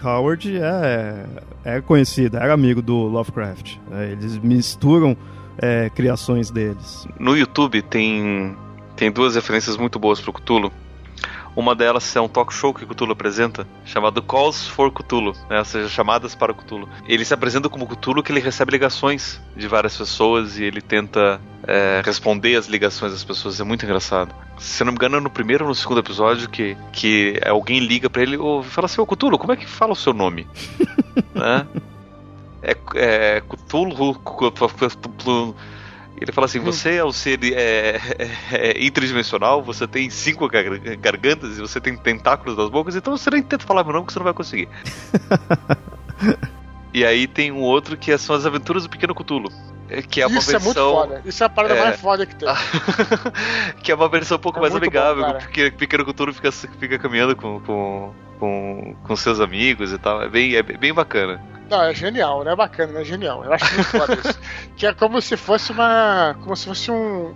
Howard 0.03 0.57
é, 0.57 1.27
é 1.63 1.81
conhecido, 1.83 2.39
era 2.39 2.55
amigo 2.55 2.81
do 2.81 2.97
Lovecraft. 2.97 3.77
É, 3.91 4.13
eles 4.13 4.39
misturam 4.39 5.15
é, 5.59 5.91
criações 5.91 6.51
deles. 6.51 7.07
No 7.21 7.37
YouTube 7.37 7.83
tem, 7.83 8.57
tem 8.97 9.13
duas 9.13 9.35
referências 9.35 9.77
muito 9.77 9.99
boas 9.99 10.19
pro 10.19 10.33
Cthulhu. 10.33 10.73
Uma 11.55 11.75
delas 11.75 12.17
é 12.17 12.21
um 12.21 12.29
talk 12.29 12.53
show 12.53 12.73
que 12.73 12.87
Cthulhu 12.87 13.13
apresenta, 13.13 13.67
chamado 13.85 14.23
Calls 14.23 14.67
for 14.67 14.91
Cthulhu, 14.91 15.33
né? 15.51 15.59
ou 15.59 15.65
seja, 15.65 15.89
chamadas 15.89 16.35
para 16.35 16.55
Cthulhu. 16.55 16.89
Ele 17.07 17.25
se 17.25 17.35
apresenta 17.35 17.69
como 17.69 17.87
Cthulhu 17.87 18.23
que 18.23 18.33
ele 18.33 18.41
recebe 18.41 18.73
ligações 18.73 19.41
de 19.55 19.69
várias 19.69 19.97
pessoas 19.97 20.59
e 20.59 20.65
ele 20.65 20.81
tenta 20.81 21.41
é, 21.67 22.01
responder 22.05 22.57
as 22.57 22.67
ligações 22.67 23.13
das 23.13 23.23
pessoas. 23.23 23.61
É 23.61 23.65
muito 23.65 23.85
engraçado. 23.85 24.35
Se 24.59 24.83
não 24.83 24.93
me 24.93 24.97
engano, 24.97 25.19
é 25.19 25.21
no 25.21 25.31
primeiro 25.31 25.65
ou 25.65 25.69
no 25.69 25.75
segundo 25.75 26.01
episódio 26.01 26.49
que, 26.49 26.77
que 26.91 27.39
alguém 27.47 27.81
liga 27.81 28.09
para 28.09 28.23
ele 28.23 28.37
e 28.37 28.65
fala 28.65 28.87
assim: 28.87 29.01
Ô 29.01 29.07
Cthulhu, 29.07 29.39
como 29.39 29.53
é 29.53 29.57
que 29.57 29.67
fala 29.67 29.93
o 29.93 29.97
seu 29.97 30.15
nome? 30.15 30.47
né? 31.35 31.67
É, 32.63 32.77
é 32.95 33.43
Cthulhu. 33.43 34.17
Ele 36.23 36.33
fala 36.33 36.45
assim: 36.45 36.61
hum. 36.61 36.65
você 36.65 36.95
é 36.95 37.05
um 37.05 37.13
ser 37.13 37.43
é, 37.43 38.01
é, 38.19 38.31
é, 38.53 38.85
interdimensional, 38.85 39.63
você 39.63 39.87
tem 39.89 40.09
cinco 40.09 40.49
gargantas 40.49 41.59
e 41.59 41.61
você 41.61 41.81
tem 41.81 41.97
tentáculos 41.97 42.57
nas 42.57 42.71
bocas, 42.71 42.95
então 42.95 43.17
você 43.17 43.31
nem 43.31 43.43
tenta 43.43 43.67
falar 43.67 43.83
meu 43.83 43.93
nome 43.93 44.07
que 44.07 44.13
você 44.13 44.19
não 44.21 44.25
vai 44.25 44.35
conseguir. 44.35 44.69
e 46.95 47.05
aí 47.05 47.27
tem 47.27 47.51
um 47.51 47.61
outro 47.61 47.97
que 47.97 48.17
são 48.17 48.37
as 48.37 48.47
aventuras 48.47 48.85
do 48.85 48.89
Pequeno 48.89 49.15
Cthulhu. 49.15 49.51
É, 49.93 50.01
que 50.01 50.23
é 50.23 50.27
uma 50.27 50.39
Isso 50.39 50.51
versão... 50.51 50.71
é 50.71 50.75
muito 50.75 50.97
foda. 50.97 51.23
Isso 51.27 51.43
é 51.43 51.47
a 51.47 51.49
parada 51.51 51.75
é... 51.75 51.85
mais 51.85 52.01
foda 52.01 52.25
que 52.25 52.35
tem. 52.35 52.49
que 53.83 53.93
é 53.93 53.95
uma 53.95 54.09
versão 54.09 54.39
um 54.39 54.41
pouco 54.41 54.59
é 54.59 54.63
mais 54.63 54.75
amigável, 54.75 55.25
bom, 55.25 55.33
porque 55.35 55.71
Pequeno 55.71 56.05
Cthulhu 56.07 56.33
fica, 56.33 56.51
fica 56.51 56.99
caminhando 56.99 57.37
com, 57.37 57.61
com, 57.61 58.15
com, 58.39 58.97
com 59.03 59.17
seus 59.17 59.39
amigos 59.39 59.93
e 59.93 59.99
tal. 59.99 60.23
É 60.23 60.29
bem, 60.29 60.57
é 60.57 60.63
bem 60.63 60.95
bacana. 60.95 61.43
Não, 61.69 61.83
é 61.83 61.95
genial, 61.95 62.43
não 62.43 62.53
é 62.53 62.57
bacana, 62.57 63.01
é 63.01 63.05
genial. 63.05 63.45
Eu 63.45 63.53
acho 63.53 63.75
muito 63.75 63.89
foda 63.89 64.15
isso. 64.15 64.39
que 64.77 64.87
é 64.87 64.95
como 64.95 65.21
se 65.21 65.37
fosse 65.37 65.73
uma. 65.73 66.37
Como 66.43 66.57
se 66.57 66.67
fosse 66.67 66.91
um. 66.91 67.35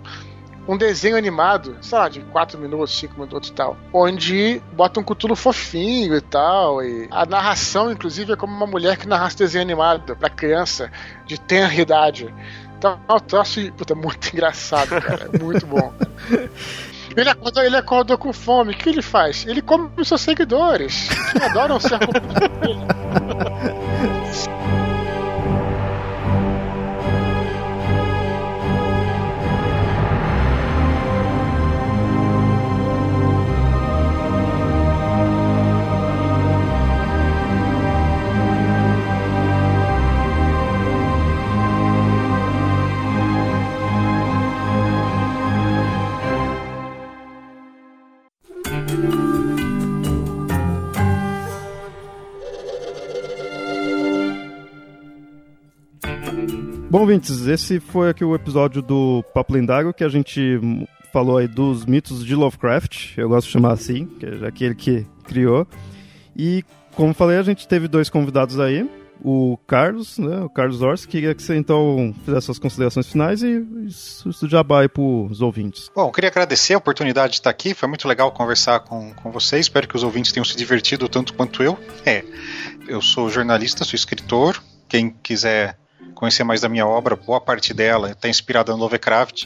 Um 0.67 0.77
desenho 0.77 1.15
animado, 1.15 1.77
sei 1.81 1.97
lá, 1.97 2.09
de 2.09 2.19
4 2.21 2.59
minutos, 2.59 2.97
5 2.99 3.19
minutos 3.19 3.49
e 3.49 3.53
tal. 3.53 3.77
Onde 3.93 4.61
bota 4.73 4.99
um 4.99 5.03
cutulo 5.03 5.35
fofinho 5.35 6.15
e 6.15 6.21
tal. 6.21 6.83
E 6.83 7.07
a 7.09 7.25
narração, 7.25 7.91
inclusive, 7.91 8.33
é 8.33 8.35
como 8.35 8.53
uma 8.53 8.67
mulher 8.67 8.97
que 8.97 9.07
narrasse 9.07 9.37
desenho 9.37 9.63
animado 9.63 10.15
pra 10.15 10.29
criança 10.29 10.91
de 11.25 11.39
tenra 11.39 11.73
idade. 11.73 12.33
Então, 12.77 12.99
é 13.07 13.13
um 13.13 13.19
troço 13.19 13.71
puta, 13.73 13.95
muito 13.95 14.29
engraçado, 14.33 14.89
cara. 15.01 15.29
É 15.33 15.39
muito 15.41 15.65
bom. 15.65 15.93
Ele 17.15 17.29
acordou, 17.29 17.63
ele 17.63 17.77
acordou 17.77 18.17
com 18.17 18.33
fome. 18.33 18.73
O 18.73 18.77
que 18.77 18.89
ele 18.89 19.01
faz? 19.01 19.45
Ele 19.47 19.61
come 19.61 19.89
os 19.97 20.07
seus 20.07 20.21
seguidores, 20.21 21.09
que 21.31 21.43
adoram 21.43 21.79
ser 21.79 21.97
comidos 22.05 22.87
Bom, 56.89 57.01
ouvintes, 57.01 57.45
esse 57.47 57.81
foi 57.81 58.09
aqui 58.09 58.23
o 58.23 58.33
episódio 58.33 58.81
do 58.81 59.21
Papo 59.33 59.53
Lendário 59.53 59.93
que 59.93 60.05
a 60.05 60.09
gente 60.09 60.57
falou 61.11 61.37
aí 61.37 61.45
dos 61.45 61.85
mitos 61.85 62.25
de 62.25 62.33
Lovecraft, 62.33 63.17
eu 63.17 63.27
gosto 63.27 63.47
de 63.47 63.51
chamar 63.51 63.73
assim, 63.73 64.05
que 64.05 64.25
é 64.25 64.47
aquele 64.47 64.73
que 64.73 65.05
criou. 65.25 65.67
E, 66.33 66.63
como 66.95 67.13
falei, 67.13 67.37
a 67.37 67.43
gente 67.43 67.67
teve 67.67 67.89
dois 67.89 68.09
convidados 68.09 68.57
aí, 68.57 68.89
o 69.21 69.57
Carlos, 69.67 70.17
né, 70.17 70.39
o 70.39 70.49
Carlos 70.49 70.81
Ors, 70.81 71.05
queria 71.05 71.35
que 71.35 71.43
você 71.43 71.57
então 71.57 72.15
fizesse 72.23 72.45
suas 72.45 72.59
considerações 72.59 73.07
finais 73.07 73.43
e 73.43 73.65
isso 73.85 74.47
jabá 74.47 74.81
aí 74.81 74.87
para 74.87 75.03
os 75.03 75.41
ouvintes. 75.41 75.91
Bom, 75.93 76.09
queria 76.09 76.29
agradecer 76.29 76.73
a 76.73 76.77
oportunidade 76.77 77.33
de 77.33 77.39
estar 77.39 77.49
aqui, 77.49 77.73
foi 77.73 77.89
muito 77.89 78.07
legal 78.07 78.31
conversar 78.31 78.79
com, 78.79 79.13
com 79.13 79.29
vocês, 79.29 79.65
espero 79.65 79.89
que 79.89 79.95
os 79.97 80.03
ouvintes 80.03 80.31
tenham 80.31 80.45
se 80.45 80.55
divertido 80.55 81.09
tanto 81.09 81.33
quanto 81.33 81.61
eu. 81.61 81.77
É, 82.05 82.23
eu 82.87 83.01
sou 83.01 83.29
jornalista, 83.29 83.83
sou 83.83 83.95
escritor, 83.95 84.63
quem 84.87 85.09
quiser 85.09 85.77
conhecer 86.13 86.43
mais 86.43 86.61
da 86.61 86.69
minha 86.69 86.85
obra, 86.85 87.15
boa 87.15 87.39
parte 87.39 87.73
dela 87.73 88.11
está 88.11 88.27
inspirada 88.27 88.71
no 88.71 88.79
Lovecraft. 88.79 89.45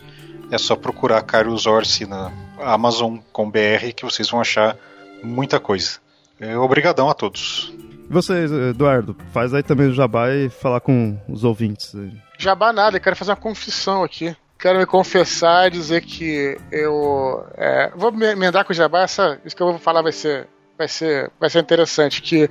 É 0.51 0.57
só 0.57 0.75
procurar 0.75 1.21
Carlos 1.23 1.65
Orsi 1.65 2.05
na 2.05 2.31
Amazon 2.59 3.17
com 3.31 3.49
BR 3.49 3.93
que 3.95 4.03
vocês 4.03 4.29
vão 4.29 4.41
achar 4.41 4.77
muita 5.23 5.59
coisa. 5.59 5.99
É, 6.39 6.57
obrigadão 6.57 7.09
a 7.09 7.13
todos. 7.13 7.73
E 8.09 8.13
você, 8.13 8.45
Eduardo, 8.69 9.15
faz 9.31 9.53
aí 9.53 9.63
também 9.63 9.87
o 9.87 9.93
jabá 9.93 10.29
e 10.31 10.49
falar 10.49 10.81
com 10.81 11.17
os 11.29 11.43
ouvintes. 11.43 11.95
Jabá 12.37 12.73
nada, 12.73 12.97
eu 12.97 13.01
quero 13.01 13.15
fazer 13.15 13.31
uma 13.31 13.37
confissão 13.37 14.03
aqui. 14.03 14.35
Quero 14.59 14.77
me 14.77 14.85
confessar 14.85 15.67
e 15.67 15.71
dizer 15.71 16.01
que 16.01 16.57
eu. 16.71 17.45
É, 17.55 17.91
vou 17.95 18.11
me 18.11 18.25
emendar 18.25 18.65
com 18.65 18.73
o 18.73 18.75
jabá, 18.75 19.01
essa, 19.01 19.39
isso 19.45 19.55
que 19.55 19.61
eu 19.61 19.67
vou 19.67 19.79
falar 19.79 20.01
vai 20.01 20.11
ser 20.11 20.47
vai 20.81 20.87
ser, 20.87 21.31
vai 21.39 21.49
ser 21.49 21.59
interessante. 21.59 22.21
Que, 22.21 22.49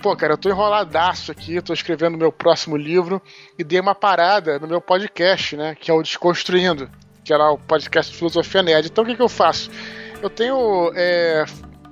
pô, 0.00 0.16
cara, 0.16 0.32
eu 0.32 0.38
tô 0.38 0.48
enroladaço 0.48 1.30
aqui, 1.30 1.60
tô 1.60 1.74
escrevendo 1.74 2.16
meu 2.16 2.32
próximo 2.32 2.76
livro 2.76 3.20
e 3.58 3.64
dei 3.64 3.78
uma 3.78 3.94
parada 3.94 4.58
no 4.58 4.66
meu 4.66 4.80
podcast, 4.80 5.56
né? 5.56 5.74
Que 5.78 5.90
é 5.90 5.94
o 5.94 6.02
Desconstruindo, 6.02 6.90
que 7.22 7.32
é 7.32 7.36
lá 7.36 7.52
o 7.52 7.58
podcast 7.58 8.14
Filosofia 8.16 8.62
Nerd. 8.62 8.88
Então 8.88 9.04
o 9.04 9.06
que, 9.06 9.14
que 9.14 9.22
eu 9.22 9.28
faço? 9.28 9.70
Eu 10.22 10.30
tenho. 10.30 10.90
É, 10.94 11.44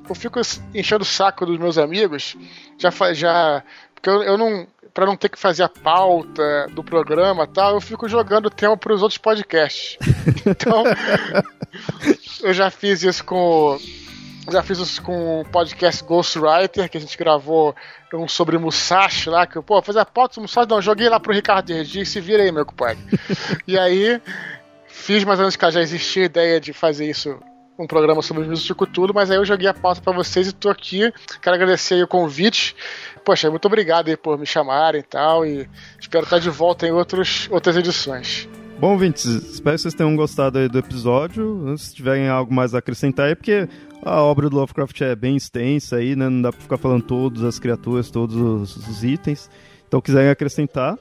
eu 0.09 0.15
fico 0.15 0.41
enchendo 0.75 1.03
o 1.03 1.07
saco 1.07 1.45
dos 1.45 1.59
meus 1.59 1.77
amigos, 1.77 2.35
já. 2.79 2.91
já 3.13 3.63
porque 3.95 4.09
eu, 4.09 4.23
eu 4.23 4.39
não. 4.39 4.67
Pra 4.95 5.07
não 5.07 5.17
ter 5.17 5.29
que 5.29 5.37
fazer 5.37 5.65
a 5.65 5.69
pauta 5.69 6.69
do 6.71 6.85
programa 6.85 7.49
tal, 7.49 7.75
eu 7.75 7.81
fico 7.81 8.09
jogando 8.09 8.49
tempo 8.49 8.77
pros 8.77 9.03
outros 9.03 9.19
podcasts. 9.19 9.99
Então, 10.47 10.85
eu 12.43 12.53
já 12.53 12.71
fiz 12.71 13.03
isso 13.03 13.25
com 13.25 13.77
já 14.51 14.63
fiz 14.63 14.79
isso 14.79 15.03
com 15.03 15.41
o 15.41 15.45
podcast 15.45 16.05
Ghostwriter, 16.05 16.89
que 16.89 16.97
a 16.97 17.01
gente 17.01 17.17
gravou 17.17 17.75
um 18.13 18.29
sobre 18.29 18.59
Musashi 18.59 19.29
lá, 19.29 19.47
que, 19.47 19.61
pô, 19.61 19.83
fazer 19.83 20.01
a 20.01 20.05
pauta 20.05 20.37
do 20.37 20.43
Musashi, 20.43 20.69
não, 20.69 20.81
joguei 20.81 21.09
lá 21.09 21.19
pro 21.19 21.33
Ricardo 21.33 21.73
Regi, 21.73 22.05
se 22.05 22.21
vira 22.21 22.43
aí, 22.43 22.53
meu 22.53 22.65
compadre. 22.65 23.03
e 23.67 23.79
aí, 23.79 24.21
fiz 24.87 25.25
mais 25.25 25.39
ou 25.39 25.45
menos 25.45 25.57
que 25.57 25.71
já 25.71 25.81
existia 25.81 26.23
a 26.23 26.27
ideia 26.27 26.61
de 26.61 26.73
fazer 26.73 27.09
isso 27.09 27.39
um 27.79 27.87
programa 27.87 28.23
sobre 28.23 28.45
o 28.45 28.55
de 28.55 28.75
Cthulhu, 28.75 29.13
mas 29.13 29.31
aí 29.31 29.37
eu 29.37 29.45
joguei 29.45 29.67
a 29.67 29.75
pauta 29.75 30.01
para 30.01 30.13
vocês 30.13 30.49
e 30.49 30.53
tô 30.53 30.71
aqui. 30.71 31.13
Quero 31.43 31.57
agradecer 31.57 32.03
o 32.03 32.09
convite. 32.09 32.77
Poxa, 33.25 33.51
muito 33.51 33.67
obrigado 33.67 34.09
aí 34.09 34.17
por 34.17 34.39
me 34.39 34.47
chamarem 34.47 35.01
e 35.01 35.05
tal, 35.05 35.45
e 35.45 35.69
espero 35.99 36.25
estar 36.25 36.39
de 36.39 36.51
volta 36.51 36.87
em 36.87 36.93
outros, 36.93 37.49
outras 37.51 37.77
edições. 37.77 38.49
Bom, 38.79 38.93
ouvintes, 38.93 39.25
espero 39.25 39.77
que 39.77 39.83
vocês 39.83 39.95
tenham 39.95 40.15
gostado 40.17 40.69
do 40.69 40.79
episódio. 40.79 41.75
Se 41.79 41.95
tiverem 41.95 42.29
algo 42.29 42.53
mais 42.53 42.75
a 42.75 42.79
acrescentar 42.79 43.29
aí, 43.29 43.35
porque 43.35 43.69
a 44.03 44.21
obra 44.21 44.51
do 44.51 44.57
Lovecraft 44.57 45.01
é 45.01 45.17
bem 45.17 45.37
extensa 45.37 45.97
aí, 45.97 46.15
né? 46.15 46.29
Não 46.29 46.43
dá 46.43 46.53
pra 46.53 46.61
ficar 46.61 46.77
falando 46.77 47.03
todas 47.03 47.43
as 47.43 47.59
criaturas, 47.59 48.11
todos 48.11 48.37
os, 48.37 48.77
os 48.77 49.05
itens. 49.05 49.49
Então, 49.87 50.01
quiserem 50.01 50.29
acrescentar, 50.29 50.99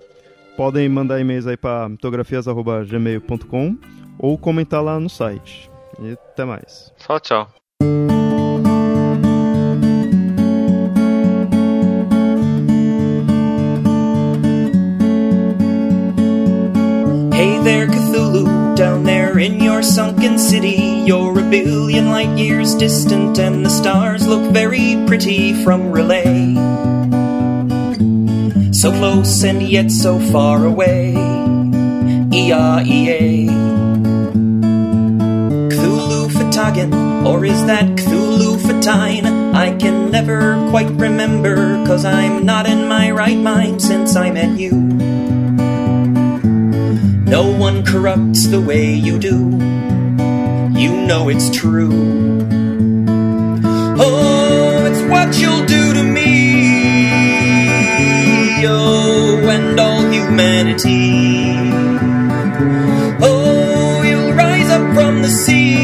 podem 0.56 0.88
mandar 0.88 1.20
e-mails 1.20 1.48
aí 1.48 1.58
para 1.58 1.90
mitografias.gmail.com 1.90 3.78
ou 4.20 4.38
comentar 4.38 4.84
lá 4.84 5.00
no 5.00 5.10
site. 5.10 5.70
E 6.00 6.12
até 6.14 6.46
mais. 6.46 6.94
Tchau, 6.98 7.20
tchau. 7.20 8.13
In 19.44 19.62
your 19.62 19.84
sunken 19.84 20.40
city. 20.40 21.04
You're 21.06 21.38
a 21.38 21.50
billion 21.50 22.12
light 22.12 22.38
years 22.38 22.76
distant, 22.76 23.38
and 23.38 23.66
the 23.66 23.70
stars 23.70 24.26
look 24.26 24.54
very 24.54 24.96
pretty 25.06 25.52
from 25.66 25.92
relay. 25.92 26.56
So 28.72 28.92
close 28.92 29.44
and 29.44 29.62
yet 29.62 29.92
so 29.92 30.18
far 30.32 30.66
away. 30.66 31.12
E-A-E-A. 32.32 33.48
Cthulhu 35.74 36.30
Fatagan, 36.32 37.26
or 37.26 37.44
is 37.44 37.66
that 37.66 37.86
Cthulhu 37.98 38.58
Fatine? 38.60 39.54
I 39.54 39.76
can 39.76 40.10
never 40.10 40.56
quite 40.70 40.90
remember, 40.92 41.86
cause 41.86 42.06
I'm 42.06 42.46
not 42.46 42.66
in 42.66 42.88
my 42.88 43.12
right 43.12 43.38
mind 43.38 43.82
since 43.82 44.16
I 44.16 44.32
met 44.32 44.58
you. 44.58 45.13
No 47.34 47.50
one 47.50 47.84
corrupts 47.84 48.46
the 48.46 48.62
way 48.62 48.94
you 48.94 49.18
do, 49.18 49.50
you 50.80 50.92
know 51.08 51.30
it's 51.30 51.50
true. 51.50 51.90
Oh, 53.98 54.86
it's 54.86 55.02
what 55.10 55.36
you'll 55.42 55.66
do 55.66 55.94
to 55.96 56.04
me, 56.04 56.78
oh, 58.68 59.50
and 59.50 59.80
all 59.80 60.08
humanity. 60.12 61.56
Oh, 63.20 64.04
you'll 64.04 64.34
rise 64.34 64.70
up 64.70 64.94
from 64.94 65.24
the 65.24 65.30
sea. 65.30 65.80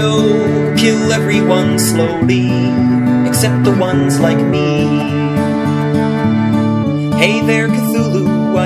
Oh, 0.00 0.74
kill 0.78 1.12
everyone 1.12 1.78
slowly, 1.78 2.48
except 3.28 3.62
the 3.64 3.76
ones 3.78 4.18
like 4.20 4.40
me. 4.40 5.12
Hey 7.18 7.40
there, 7.46 7.63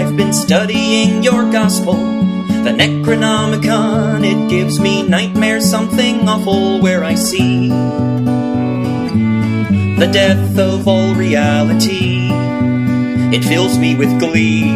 I've 0.09 0.17
been 0.17 0.33
studying 0.33 1.23
your 1.23 1.53
gospel. 1.53 1.93
The 1.93 2.71
Necronomicon, 2.71 4.25
it 4.25 4.49
gives 4.49 4.81
me 4.81 5.03
nightmares, 5.07 5.69
something 5.69 6.27
awful 6.27 6.81
where 6.81 7.05
I 7.05 7.15
see 7.15 7.69
the 9.99 10.09
death 10.11 10.59
of 10.59 10.89
all 10.89 11.15
reality. 11.15 12.31
It 13.37 13.45
fills 13.45 13.77
me 13.77 13.97
with 13.97 14.19
glee. 14.19 14.71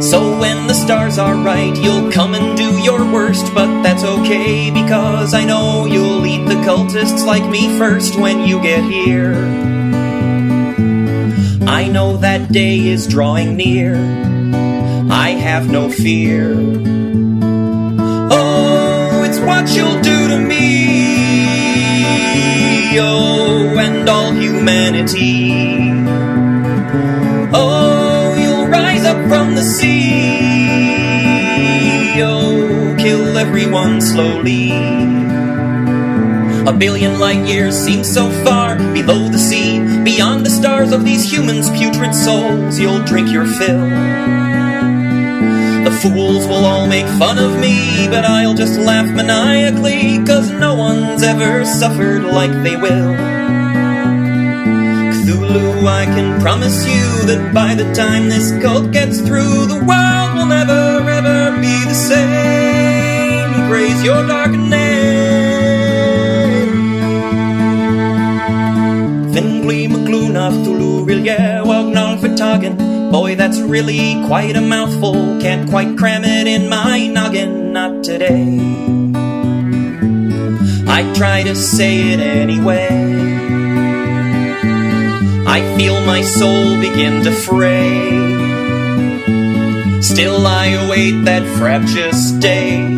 So 0.00 0.38
when 0.40 0.66
the 0.66 0.72
stars 0.72 1.18
are 1.18 1.34
right, 1.34 1.76
you'll 1.76 2.10
come 2.10 2.34
and 2.34 2.56
do 2.56 2.78
your 2.80 3.04
worst, 3.12 3.52
but 3.52 3.82
that's 3.82 4.04
okay 4.04 4.70
because 4.70 5.34
I 5.34 5.44
know 5.44 5.84
you'll 5.84 6.24
eat 6.24 6.46
the 6.46 6.62
cultists 6.64 7.26
like 7.26 7.46
me 7.50 7.76
first 7.76 8.18
when 8.18 8.46
you 8.46 8.62
get 8.62 8.82
here. 8.84 9.77
I 11.68 11.86
know 11.86 12.16
that 12.16 12.50
day 12.50 12.78
is 12.88 13.06
drawing 13.06 13.54
near. 13.56 13.94
I 15.10 15.30
have 15.30 15.70
no 15.70 15.90
fear. 15.90 16.54
Oh, 18.30 19.22
it's 19.24 19.38
what 19.38 19.68
you'll 19.76 20.00
do 20.00 20.28
to 20.28 20.38
me. 20.38 20.98
Oh, 22.98 23.76
and 23.78 24.08
all 24.08 24.32
humanity. 24.32 25.92
Oh, 27.52 28.34
you'll 28.40 28.66
rise 28.68 29.04
up 29.04 29.28
from 29.28 29.54
the 29.54 29.62
sea. 29.62 30.38
Oh, 32.22 32.96
kill 32.98 33.36
everyone 33.36 34.00
slowly. 34.00 34.72
A 36.66 36.72
billion 36.72 37.18
light 37.18 37.46
years 37.46 37.74
seem 37.74 38.04
so 38.04 38.30
far 38.44 38.76
below 38.92 39.28
the 39.28 39.38
sea, 39.38 39.80
beyond 40.02 40.37
stars 40.58 40.90
of 40.92 41.04
these 41.04 41.32
humans' 41.32 41.70
putrid 41.70 42.12
souls. 42.12 42.80
You'll 42.80 43.04
drink 43.04 43.30
your 43.30 43.46
fill. 43.46 43.88
The 45.86 45.94
fools 46.02 46.46
will 46.48 46.64
all 46.64 46.88
make 46.88 47.06
fun 47.22 47.38
of 47.38 47.60
me, 47.60 48.08
but 48.08 48.24
I'll 48.24 48.54
just 48.54 48.78
laugh 48.78 49.08
maniacally, 49.14 50.24
cause 50.26 50.50
no 50.50 50.74
one's 50.74 51.22
ever 51.22 51.64
suffered 51.64 52.24
like 52.24 52.50
they 52.64 52.76
will. 52.76 53.14
Cthulhu, 55.14 55.86
I 55.86 56.04
can 56.06 56.40
promise 56.42 56.84
you 56.86 57.06
that 57.28 57.54
by 57.54 57.76
the 57.76 57.92
time 57.94 58.28
this 58.28 58.50
cult 58.60 58.90
gets 58.90 59.20
through, 59.20 59.66
the 59.66 59.82
world 59.90 60.30
will 60.36 60.50
never 60.58 61.08
ever 61.18 61.56
be 61.60 61.76
the 61.84 61.94
same. 61.94 63.68
Praise 63.70 64.02
your 64.02 64.26
dark. 64.26 64.50
Fingli 69.68 69.86
Magluna 69.86 70.50
Cthulhu 70.50 71.04
Rilye 71.04 71.62
Wagnong 71.62 72.18
Fatagan. 72.20 73.12
Boy, 73.12 73.34
that's 73.34 73.60
really 73.60 74.14
quite 74.26 74.56
a 74.56 74.62
mouthful. 74.62 75.38
Can't 75.42 75.68
quite 75.68 75.98
cram 75.98 76.24
it 76.24 76.46
in 76.46 76.70
my 76.70 77.06
noggin, 77.06 77.74
not 77.74 78.02
today. 78.02 78.58
I 80.88 81.12
try 81.14 81.42
to 81.42 81.54
say 81.54 82.12
it 82.14 82.20
anyway. 82.20 82.88
I 85.46 85.60
feel 85.76 86.00
my 86.06 86.22
soul 86.22 86.80
begin 86.80 87.22
to 87.24 87.32
fray. 87.32 88.08
Still 90.00 90.46
I 90.46 90.66
await 90.82 91.26
that 91.26 91.44
fraptious 91.58 92.30
day, 92.30 92.88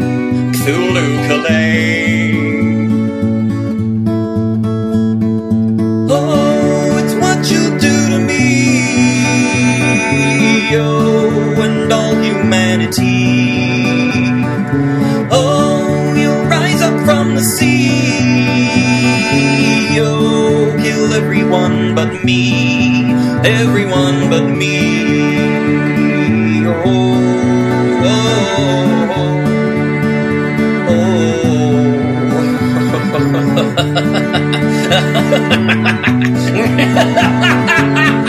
Cthulhu 0.54 1.26
Calais. 1.26 1.69
but 22.00 22.24
me, 22.24 23.12
everyone 23.44 24.30
but 24.30 24.48
me. 24.48 25.36
Oh, 26.66 26.80
oh, 28.06 28.10
oh. 30.88 30.94
oh. 37.98 38.10